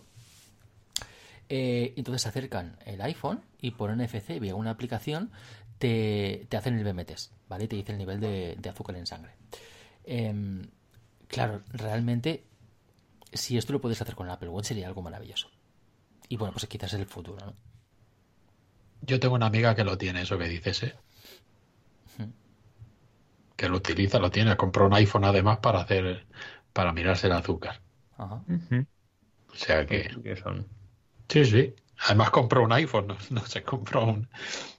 Eh, 1.54 1.92
entonces 1.98 2.22
se 2.22 2.30
acercan 2.30 2.78
el 2.86 3.02
iPhone 3.02 3.42
y 3.60 3.72
por 3.72 3.94
NFC 3.94 4.40
vía 4.40 4.54
una 4.54 4.70
aplicación 4.70 5.30
te, 5.76 6.46
te 6.48 6.56
hacen 6.56 6.78
el 6.78 6.82
BMTs, 6.82 7.30
¿vale? 7.46 7.68
Te 7.68 7.76
dice 7.76 7.92
el 7.92 7.98
nivel 7.98 8.20
de, 8.20 8.70
azúcar 8.70 8.96
en 8.96 9.04
sangre. 9.04 9.32
Em, 10.02 10.66
claro, 11.28 11.60
realmente, 11.68 12.46
si 13.34 13.58
esto 13.58 13.74
lo 13.74 13.82
puedes 13.82 14.00
hacer 14.00 14.14
con 14.14 14.28
el 14.28 14.32
Apple 14.32 14.48
Watch 14.48 14.68
sería 14.68 14.86
algo 14.86 15.02
maravilloso. 15.02 15.50
Y 16.26 16.38
bueno, 16.38 16.54
pues 16.54 16.64
quizás 16.64 16.94
es 16.94 17.00
el 17.00 17.04
futuro, 17.04 17.44
¿no? 17.44 17.54
Yo 19.02 19.20
tengo 19.20 19.34
una 19.34 19.44
amiga 19.44 19.74
que 19.74 19.84
lo 19.84 19.98
tiene, 19.98 20.22
eso 20.22 20.38
que 20.38 20.48
dices, 20.48 20.84
¿eh? 20.84 20.94
Que 23.56 23.68
lo 23.68 23.76
utiliza, 23.76 24.18
lo 24.18 24.30
tiene. 24.30 24.56
Compró 24.56 24.86
un 24.86 24.94
iPhone 24.94 25.26
además 25.26 25.58
para 25.58 25.82
hacer, 25.82 26.24
para 26.72 26.94
mirarse 26.94 27.26
el 27.26 27.34
azúcar. 27.34 27.82
Ajá. 28.16 28.42
O 29.50 29.54
sea 29.54 29.84
que... 29.84 30.08
Sí, 31.32 31.46
sí. 31.46 31.74
Además 32.06 32.30
compró 32.30 32.62
un 32.62 32.72
iPhone, 32.72 33.16
no 33.30 33.46
se 33.46 33.62
compró 33.62 34.04
un, 34.04 34.28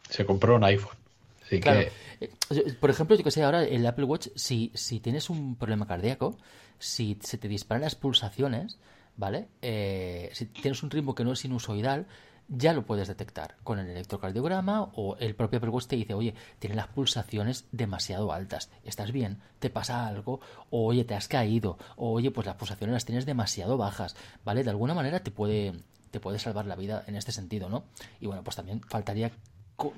se 0.09 0.23
compró 0.25 0.55
un 0.55 0.63
iPhone. 0.63 0.95
Así 1.43 1.59
que... 1.59 1.91
Eh, 2.19 2.73
por 2.79 2.89
ejemplo, 2.89 3.15
yo 3.15 3.23
que 3.23 3.31
sé, 3.31 3.43
ahora 3.43 3.63
el 3.63 3.85
Apple 3.85 4.05
Watch, 4.05 4.27
si, 4.35 4.71
si 4.75 4.99
tienes 4.99 5.29
un 5.29 5.55
problema 5.55 5.87
cardíaco, 5.87 6.37
si 6.77 7.17
se 7.21 7.37
te 7.37 7.47
disparan 7.47 7.81
las 7.81 7.95
pulsaciones, 7.95 8.77
¿vale? 9.17 9.47
Eh, 9.61 10.29
si 10.33 10.45
tienes 10.45 10.83
un 10.83 10.91
ritmo 10.91 11.15
que 11.15 11.23
no 11.23 11.33
es 11.33 11.39
sinusoidal, 11.39 12.05
ya 12.47 12.73
lo 12.73 12.85
puedes 12.85 13.07
detectar 13.07 13.55
con 13.63 13.79
el 13.79 13.89
electrocardiograma 13.89 14.83
o 14.93 15.17
el 15.17 15.35
propio 15.35 15.57
Apple 15.57 15.71
Watch 15.71 15.87
te 15.87 15.95
dice, 15.95 16.13
oye, 16.13 16.35
tienes 16.59 16.75
las 16.75 16.87
pulsaciones 16.87 17.65
demasiado 17.71 18.31
altas, 18.31 18.69
¿estás 18.83 19.11
bien? 19.11 19.41
¿Te 19.59 19.69
pasa 19.69 20.07
algo? 20.07 20.39
O 20.69 20.85
oye, 20.85 21.03
te 21.03 21.15
has 21.15 21.27
caído, 21.27 21.77
o 21.95 22.11
oye, 22.11 22.31
pues 22.31 22.45
las 22.45 22.55
pulsaciones 22.55 22.93
las 22.93 23.05
tienes 23.05 23.25
demasiado 23.25 23.77
bajas, 23.77 24.15
¿vale? 24.45 24.63
De 24.63 24.69
alguna 24.69 24.93
manera 24.93 25.21
te 25.21 25.31
puede, 25.31 25.73
te 26.13 26.19
puede 26.19 26.37
salvar 26.37 26.67
la 26.67 26.75
vida 26.75 27.03
en 27.07 27.15
este 27.15 27.31
sentido, 27.31 27.69
¿no? 27.69 27.85
Y 28.21 28.27
bueno, 28.27 28.43
pues 28.43 28.55
también 28.55 28.81
faltaría 28.81 29.31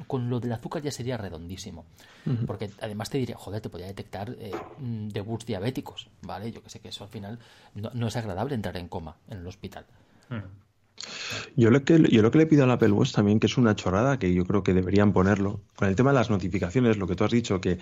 con, 0.08 0.30
lo 0.30 0.40
del 0.40 0.54
azúcar 0.54 0.82
ya 0.82 0.90
sería 0.90 1.18
redondísimo. 1.18 1.86
Porque 2.48 2.72
además 2.80 3.10
te 3.10 3.18
diría, 3.18 3.36
joder, 3.38 3.62
te 3.62 3.70
podría 3.70 3.88
detectar 3.88 4.34
eh, 4.40 4.54
debuts 4.80 5.46
diabéticos, 5.46 6.08
¿vale? 6.22 6.52
Yo 6.54 6.64
que 6.64 6.70
sé 6.70 6.80
que 6.80 6.88
eso 6.88 7.04
al 7.04 7.10
final 7.10 7.38
no, 7.74 8.08
es 8.08 8.16
agradable 8.16 8.56
entrar 8.56 8.78
en 8.78 8.88
coma 8.88 9.18
en 9.30 9.40
el 9.40 9.48
hospital. 9.48 9.86
Yo 11.58 11.70
lo, 11.70 11.84
que, 11.84 12.02
yo 12.10 12.22
lo 12.22 12.32
que 12.32 12.38
le 12.38 12.46
pido 12.46 12.64
al 12.64 12.72
Apple 12.72 12.92
Watch 12.92 13.12
también, 13.12 13.42
que 13.42 13.48
es 13.48 13.58
una 13.58 13.76
chorrada, 13.76 14.18
que 14.18 14.34
yo 14.34 14.46
creo 14.46 14.64
que 14.64 14.74
deberían 14.74 15.12
ponerlo, 15.12 15.60
con 15.76 15.90
el 15.90 15.96
tema 15.98 16.12
de 16.12 16.16
las 16.16 16.30
notificaciones, 16.30 16.98
lo 16.98 17.06
que 17.06 17.16
tú 17.16 17.26
has 17.26 17.32
dicho, 17.32 17.60
que 17.60 17.78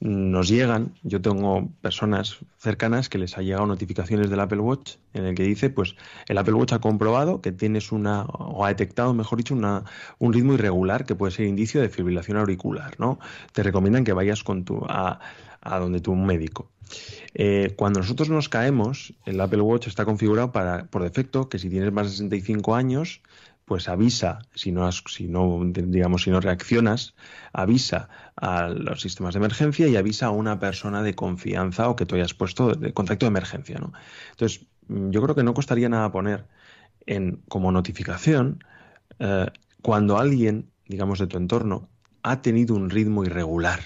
nos 0.00 0.48
llegan, 0.48 0.94
yo 1.02 1.20
tengo 1.20 1.68
personas 1.80 2.38
cercanas 2.58 3.08
que 3.08 3.18
les 3.18 3.36
ha 3.36 3.42
llegado 3.42 3.66
notificaciones 3.66 4.30
del 4.30 4.38
Apple 4.38 4.60
Watch 4.60 4.94
en 5.12 5.24
el 5.24 5.34
que 5.34 5.42
dice, 5.42 5.70
pues 5.70 5.96
el 6.28 6.38
Apple 6.38 6.54
Watch 6.54 6.72
ha 6.72 6.78
comprobado 6.78 7.40
que 7.40 7.50
tienes 7.50 7.90
una, 7.90 8.22
o 8.22 8.64
ha 8.64 8.68
detectado, 8.68 9.12
mejor 9.12 9.38
dicho, 9.38 9.54
una, 9.54 9.84
un 10.18 10.32
ritmo 10.32 10.54
irregular 10.54 11.04
que 11.04 11.16
puede 11.16 11.32
ser 11.32 11.46
indicio 11.46 11.80
de 11.80 11.88
fibrilación 11.88 12.36
auricular, 12.36 12.94
¿no? 12.98 13.18
Te 13.52 13.64
recomiendan 13.64 14.04
que 14.04 14.12
vayas 14.12 14.44
con 14.44 14.64
tu, 14.64 14.84
a, 14.88 15.18
a 15.60 15.78
donde 15.78 16.00
tu 16.00 16.14
médico. 16.14 16.70
Eh, 17.34 17.74
cuando 17.76 18.00
nosotros 18.00 18.28
nos 18.30 18.48
caemos, 18.48 19.14
el 19.26 19.40
Apple 19.40 19.60
Watch 19.60 19.88
está 19.88 20.04
configurado 20.04 20.52
para, 20.52 20.86
por 20.86 21.02
defecto, 21.02 21.48
que 21.48 21.58
si 21.58 21.68
tienes 21.68 21.92
más 21.92 22.06
de 22.06 22.12
65 22.12 22.74
años, 22.74 23.20
pues 23.68 23.88
avisa, 23.88 24.40
si 24.54 24.72
no, 24.72 24.90
si 24.90 25.28
no, 25.28 25.60
digamos, 25.62 26.22
si 26.22 26.30
no 26.30 26.40
reaccionas, 26.40 27.14
avisa 27.52 28.08
a 28.34 28.68
los 28.68 29.02
sistemas 29.02 29.34
de 29.34 29.38
emergencia 29.38 29.86
y 29.86 29.96
avisa 29.96 30.26
a 30.26 30.30
una 30.30 30.58
persona 30.58 31.02
de 31.02 31.14
confianza 31.14 31.88
o 31.90 31.94
que 31.94 32.06
tú 32.06 32.14
hayas 32.16 32.32
puesto 32.32 32.74
de 32.74 32.94
contacto 32.94 33.26
de 33.26 33.28
emergencia, 33.28 33.78
¿no? 33.78 33.92
Entonces, 34.30 34.66
yo 34.88 35.22
creo 35.22 35.34
que 35.34 35.44
no 35.44 35.52
costaría 35.52 35.90
nada 35.90 36.10
poner 36.10 36.46
en, 37.06 37.42
como 37.48 37.70
notificación 37.70 38.64
eh, 39.18 39.46
cuando 39.82 40.18
alguien, 40.18 40.70
digamos, 40.86 41.18
de 41.18 41.26
tu 41.26 41.36
entorno 41.36 41.90
ha 42.22 42.40
tenido 42.40 42.74
un 42.74 42.90
ritmo 42.90 43.24
irregular 43.24 43.80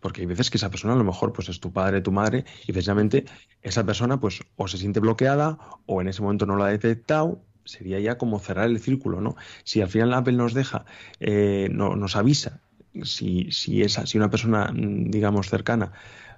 Porque 0.00 0.22
hay 0.22 0.26
veces 0.26 0.50
que 0.50 0.58
esa 0.58 0.70
persona 0.70 0.94
a 0.94 0.96
lo 0.96 1.04
mejor 1.04 1.32
pues 1.32 1.48
es 1.48 1.60
tu 1.60 1.72
padre, 1.72 2.02
tu 2.02 2.12
madre, 2.12 2.44
y 2.66 2.72
precisamente 2.72 3.24
esa 3.62 3.86
persona 3.86 4.18
pues 4.18 4.42
o 4.56 4.66
se 4.68 4.76
siente 4.76 5.00
bloqueada 5.00 5.56
o 5.86 6.00
en 6.00 6.08
ese 6.08 6.20
momento 6.20 6.46
no 6.46 6.56
lo 6.56 6.64
ha 6.64 6.70
detectado 6.70 7.40
sería 7.64 8.00
ya 8.00 8.18
como 8.18 8.38
cerrar 8.38 8.70
el 8.70 8.80
círculo, 8.80 9.20
¿no? 9.20 9.36
Si 9.64 9.80
al 9.80 9.88
final 9.88 10.14
Apple 10.14 10.34
nos 10.34 10.54
deja, 10.54 10.84
eh, 11.20 11.68
no, 11.70 11.96
nos 11.96 12.16
avisa 12.16 12.60
si, 13.02 13.50
si, 13.50 13.82
esa, 13.82 14.06
si 14.06 14.18
una 14.18 14.30
persona, 14.30 14.70
mm, 14.72 15.10
digamos, 15.10 15.48
cercana 15.48 15.92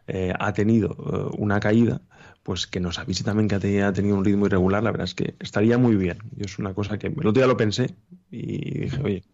eh, 0.06 0.32
ha 0.38 0.52
tenido 0.52 0.90
eh, 0.90 1.36
una 1.38 1.60
caída, 1.60 2.00
pues 2.42 2.66
que 2.66 2.80
nos 2.80 2.98
avise 2.98 3.24
también 3.24 3.48
que 3.48 3.82
ha 3.82 3.92
tenido 3.92 4.16
un 4.16 4.24
ritmo 4.24 4.46
irregular, 4.46 4.82
la 4.82 4.92
verdad 4.92 5.06
es 5.06 5.14
que 5.14 5.34
estaría 5.40 5.78
muy 5.78 5.96
bien. 5.96 6.18
Yo 6.36 6.44
es 6.46 6.58
una 6.58 6.74
cosa 6.74 6.98
que 6.98 7.08
el 7.08 7.18
otro 7.18 7.32
día 7.32 7.46
lo 7.46 7.56
pensé 7.56 7.94
y 8.30 8.80
dije, 8.80 9.02
oye, 9.02 9.24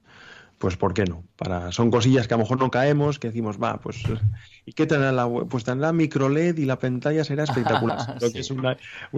pues 0.62 0.76
¿por 0.76 0.94
qué 0.94 1.02
no? 1.04 1.24
Para, 1.34 1.72
son 1.72 1.90
cosillas 1.90 2.28
que 2.28 2.34
a 2.34 2.36
lo 2.36 2.44
mejor 2.44 2.60
no 2.60 2.70
caemos, 2.70 3.18
que 3.18 3.26
decimos, 3.26 3.60
va, 3.60 3.80
pues 3.80 4.00
¿y 4.64 4.74
qué 4.74 4.86
tendrá 4.86 5.10
la 5.10 5.28
Pues 5.28 5.64
tendrá 5.64 5.92
micro 5.92 6.28
LED 6.28 6.56
y 6.58 6.66
la 6.66 6.78
pantalla 6.78 7.24
será 7.24 7.42
espectacular. 7.42 7.98
Creo 8.20 8.32
que 8.32 8.38
es 8.38 8.50
una, 8.52 8.76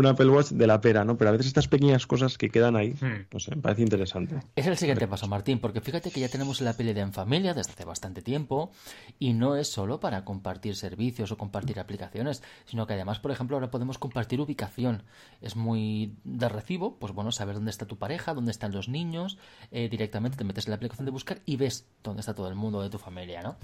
Apple 0.08 0.28
Watch 0.30 0.52
de 0.52 0.66
la 0.66 0.80
pera, 0.80 1.04
¿no? 1.04 1.18
Pero 1.18 1.28
a 1.28 1.32
veces 1.32 1.48
estas 1.48 1.68
pequeñas 1.68 2.06
cosas 2.06 2.38
que 2.38 2.48
quedan 2.48 2.76
ahí, 2.76 2.92
hmm. 2.92 3.26
no 3.30 3.40
sé, 3.40 3.54
me 3.54 3.60
parece 3.60 3.82
interesante. 3.82 4.36
Es 4.56 4.66
el 4.66 4.78
siguiente 4.78 5.06
paso, 5.06 5.28
Martín, 5.28 5.58
porque 5.58 5.82
fíjate 5.82 6.10
que 6.10 6.20
ya 6.20 6.30
tenemos 6.30 6.62
la 6.62 6.70
Apple 6.70 6.98
en 6.98 7.12
familia 7.12 7.52
desde 7.52 7.72
hace 7.72 7.84
bastante 7.84 8.22
tiempo 8.22 8.72
y 9.18 9.34
no 9.34 9.56
es 9.56 9.70
solo 9.70 10.00
para 10.00 10.24
compartir 10.24 10.76
servicios 10.76 11.30
o 11.30 11.36
compartir 11.36 11.78
aplicaciones, 11.78 12.42
sino 12.64 12.86
que 12.86 12.94
además, 12.94 13.18
por 13.18 13.32
ejemplo, 13.32 13.58
ahora 13.58 13.70
podemos 13.70 13.98
compartir 13.98 14.40
ubicación. 14.40 15.02
Es 15.42 15.56
muy 15.56 16.16
de 16.24 16.48
recibo, 16.48 16.98
pues 16.98 17.12
bueno, 17.12 17.32
saber 17.32 17.56
dónde 17.56 17.70
está 17.70 17.84
tu 17.84 17.98
pareja, 17.98 18.32
dónde 18.32 18.50
están 18.50 18.72
los 18.72 18.88
niños, 18.88 19.36
eh, 19.72 19.90
directamente 19.90 20.38
te 20.38 20.44
metes 20.44 20.66
en 20.66 20.70
la 20.70 20.76
aplicación 20.76 21.04
de 21.04 21.10
buscar 21.10 21.33
y 21.44 21.56
ves 21.56 21.86
dónde 22.02 22.20
está 22.20 22.34
todo 22.34 22.48
el 22.48 22.54
mundo 22.54 22.82
de 22.82 22.90
tu 22.90 22.98
familia, 22.98 23.42
¿no? 23.42 23.56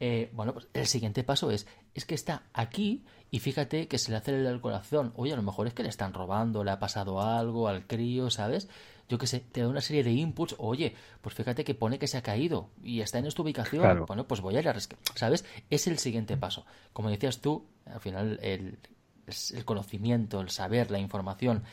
Eh, 0.00 0.30
bueno, 0.32 0.52
pues 0.52 0.66
el 0.74 0.86
siguiente 0.86 1.22
paso 1.22 1.50
es, 1.50 1.66
es 1.94 2.04
que 2.04 2.14
está 2.14 2.42
aquí 2.52 3.04
y 3.30 3.38
fíjate 3.38 3.88
que 3.88 3.98
se 3.98 4.10
le 4.10 4.16
acelera 4.16 4.50
el 4.50 4.60
corazón. 4.60 5.12
Oye, 5.16 5.32
a 5.32 5.36
lo 5.36 5.42
mejor 5.42 5.66
es 5.66 5.74
que 5.74 5.82
le 5.82 5.88
están 5.88 6.12
robando, 6.12 6.64
le 6.64 6.72
ha 6.72 6.78
pasado 6.78 7.20
algo 7.20 7.68
al 7.68 7.86
crío, 7.86 8.30
¿sabes? 8.30 8.68
Yo 9.08 9.18
qué 9.18 9.26
sé, 9.26 9.40
te 9.40 9.60
da 9.60 9.68
una 9.68 9.80
serie 9.80 10.02
de 10.02 10.12
inputs. 10.12 10.56
Oye, 10.58 10.94
pues 11.20 11.34
fíjate 11.34 11.62
que 11.62 11.74
pone 11.74 11.98
que 11.98 12.06
se 12.06 12.16
ha 12.16 12.22
caído 12.22 12.70
y 12.82 13.00
está 13.00 13.18
en 13.18 13.26
esta 13.26 13.42
ubicación. 13.42 14.06
Bueno, 14.06 14.26
pues 14.26 14.40
voy 14.40 14.56
a 14.56 14.60
ir 14.60 14.68
a 14.68 14.74
¿Sabes? 15.14 15.44
Es 15.70 15.86
el 15.86 15.98
siguiente 15.98 16.36
paso. 16.36 16.64
Como 16.92 17.10
decías 17.10 17.40
tú, 17.40 17.66
al 17.86 18.00
final 18.00 18.38
el, 18.42 18.78
el 19.26 19.64
conocimiento, 19.64 20.40
el 20.40 20.50
saber, 20.50 20.90
la 20.90 20.98
información 20.98 21.64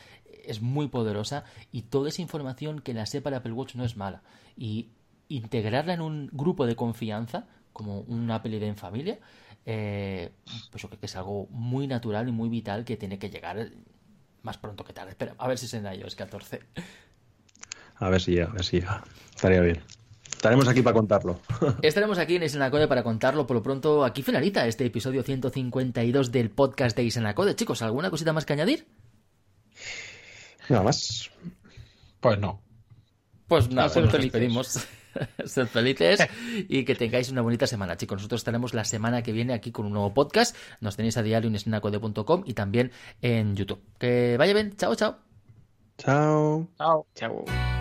es 0.44 0.62
muy 0.62 0.88
poderosa 0.88 1.44
y 1.72 1.84
toda 1.84 2.10
esa 2.10 2.22
información 2.22 2.82
que 2.82 2.94
la 2.94 3.06
sepa 3.06 3.30
el 3.30 3.36
Apple 3.36 3.54
Watch 3.54 3.76
no 3.76 3.86
es 3.86 3.96
mala. 3.96 4.24
Y 4.58 4.90
integrarla 5.36 5.94
en 5.94 6.02
un 6.02 6.30
grupo 6.32 6.66
de 6.66 6.76
confianza, 6.76 7.48
como 7.74 8.02
una 8.02 8.42
peli 8.42 8.60
de 8.60 8.68
en 8.68 8.76
familia, 8.76 9.20
eh, 9.66 10.32
pues 10.72 10.82
yo 10.82 10.90
creo 10.90 11.00
que 11.00 11.06
es 11.06 11.16
algo 11.16 11.48
muy 11.52 11.88
natural 11.88 12.28
y 12.28 12.32
muy 12.32 12.50
vital 12.50 12.84
que 12.84 12.98
tiene 12.98 13.20
que 13.20 13.30
llegar 13.30 13.72
más 14.42 14.58
pronto 14.58 14.84
que 14.84 14.94
tarde. 14.94 15.16
Pero 15.18 15.36
a 15.38 15.48
ver 15.48 15.58
si 15.58 15.68
se 15.68 15.78
en 15.78 15.86
iOS 15.86 16.16
14. 16.16 16.60
A 17.96 18.10
ver 18.10 18.22
si 18.22 18.32
llega, 18.32 18.50
a 18.50 18.54
ver 18.54 18.66
si 18.66 18.80
llega. 18.80 19.04
Estaría 19.36 19.62
bien. 19.62 19.82
Estaremos 20.32 20.68
aquí 20.68 20.82
para 20.82 20.96
contarlo. 20.96 21.40
Estaremos 21.84 22.18
aquí 22.18 22.38
en 22.38 22.44
Isenacode 22.44 22.88
para 22.88 23.04
contarlo. 23.04 23.46
Por 23.46 23.58
lo 23.58 23.64
pronto, 23.64 24.04
aquí 24.04 24.24
finaliza 24.24 24.66
este 24.66 24.86
episodio 24.86 25.22
152 25.22 26.32
del 26.32 26.50
podcast 26.50 26.98
de 26.98 27.04
Isenacode. 27.04 27.56
Chicos, 27.56 27.84
¿alguna 27.84 28.10
cosita 28.10 28.34
más 28.34 28.46
que 28.46 28.54
añadir? 28.54 28.88
Nada 30.68 30.84
más. 30.84 31.30
Pues 32.20 32.40
no. 32.40 32.60
Pues 33.48 33.70
nada, 33.70 34.02
nos 34.02 34.12
despedimos. 34.12 34.88
Sed 35.46 35.68
felices 35.68 36.20
y 36.68 36.86
que 36.86 36.96
tengáis 36.96 37.30
una 37.30 37.42
bonita 37.42 37.68
semana, 37.68 37.98
chicos. 37.98 38.18
Nosotros 38.18 38.42
estaremos 38.42 38.74
la 38.74 38.86
semana 38.86 39.24
que 39.24 39.32
viene 39.32 39.54
aquí 39.54 39.72
con 39.72 39.86
un 39.86 39.94
nuevo 39.94 40.14
podcast. 40.14 40.56
Nos 40.80 40.96
tenéis 40.96 41.18
a 41.18 41.24
diario 41.24 41.50
en 41.50 41.58
snacode.com 41.58 42.44
y 42.46 42.54
también 42.54 42.92
en 43.22 43.56
YouTube. 43.56 43.82
Que 44.00 44.36
vaya 44.38 44.54
bien. 44.54 44.76
Chao, 44.78 44.96
chao. 44.96 45.18
Chao. 45.98 46.68
Chao. 46.78 47.06
Chao. 47.16 47.81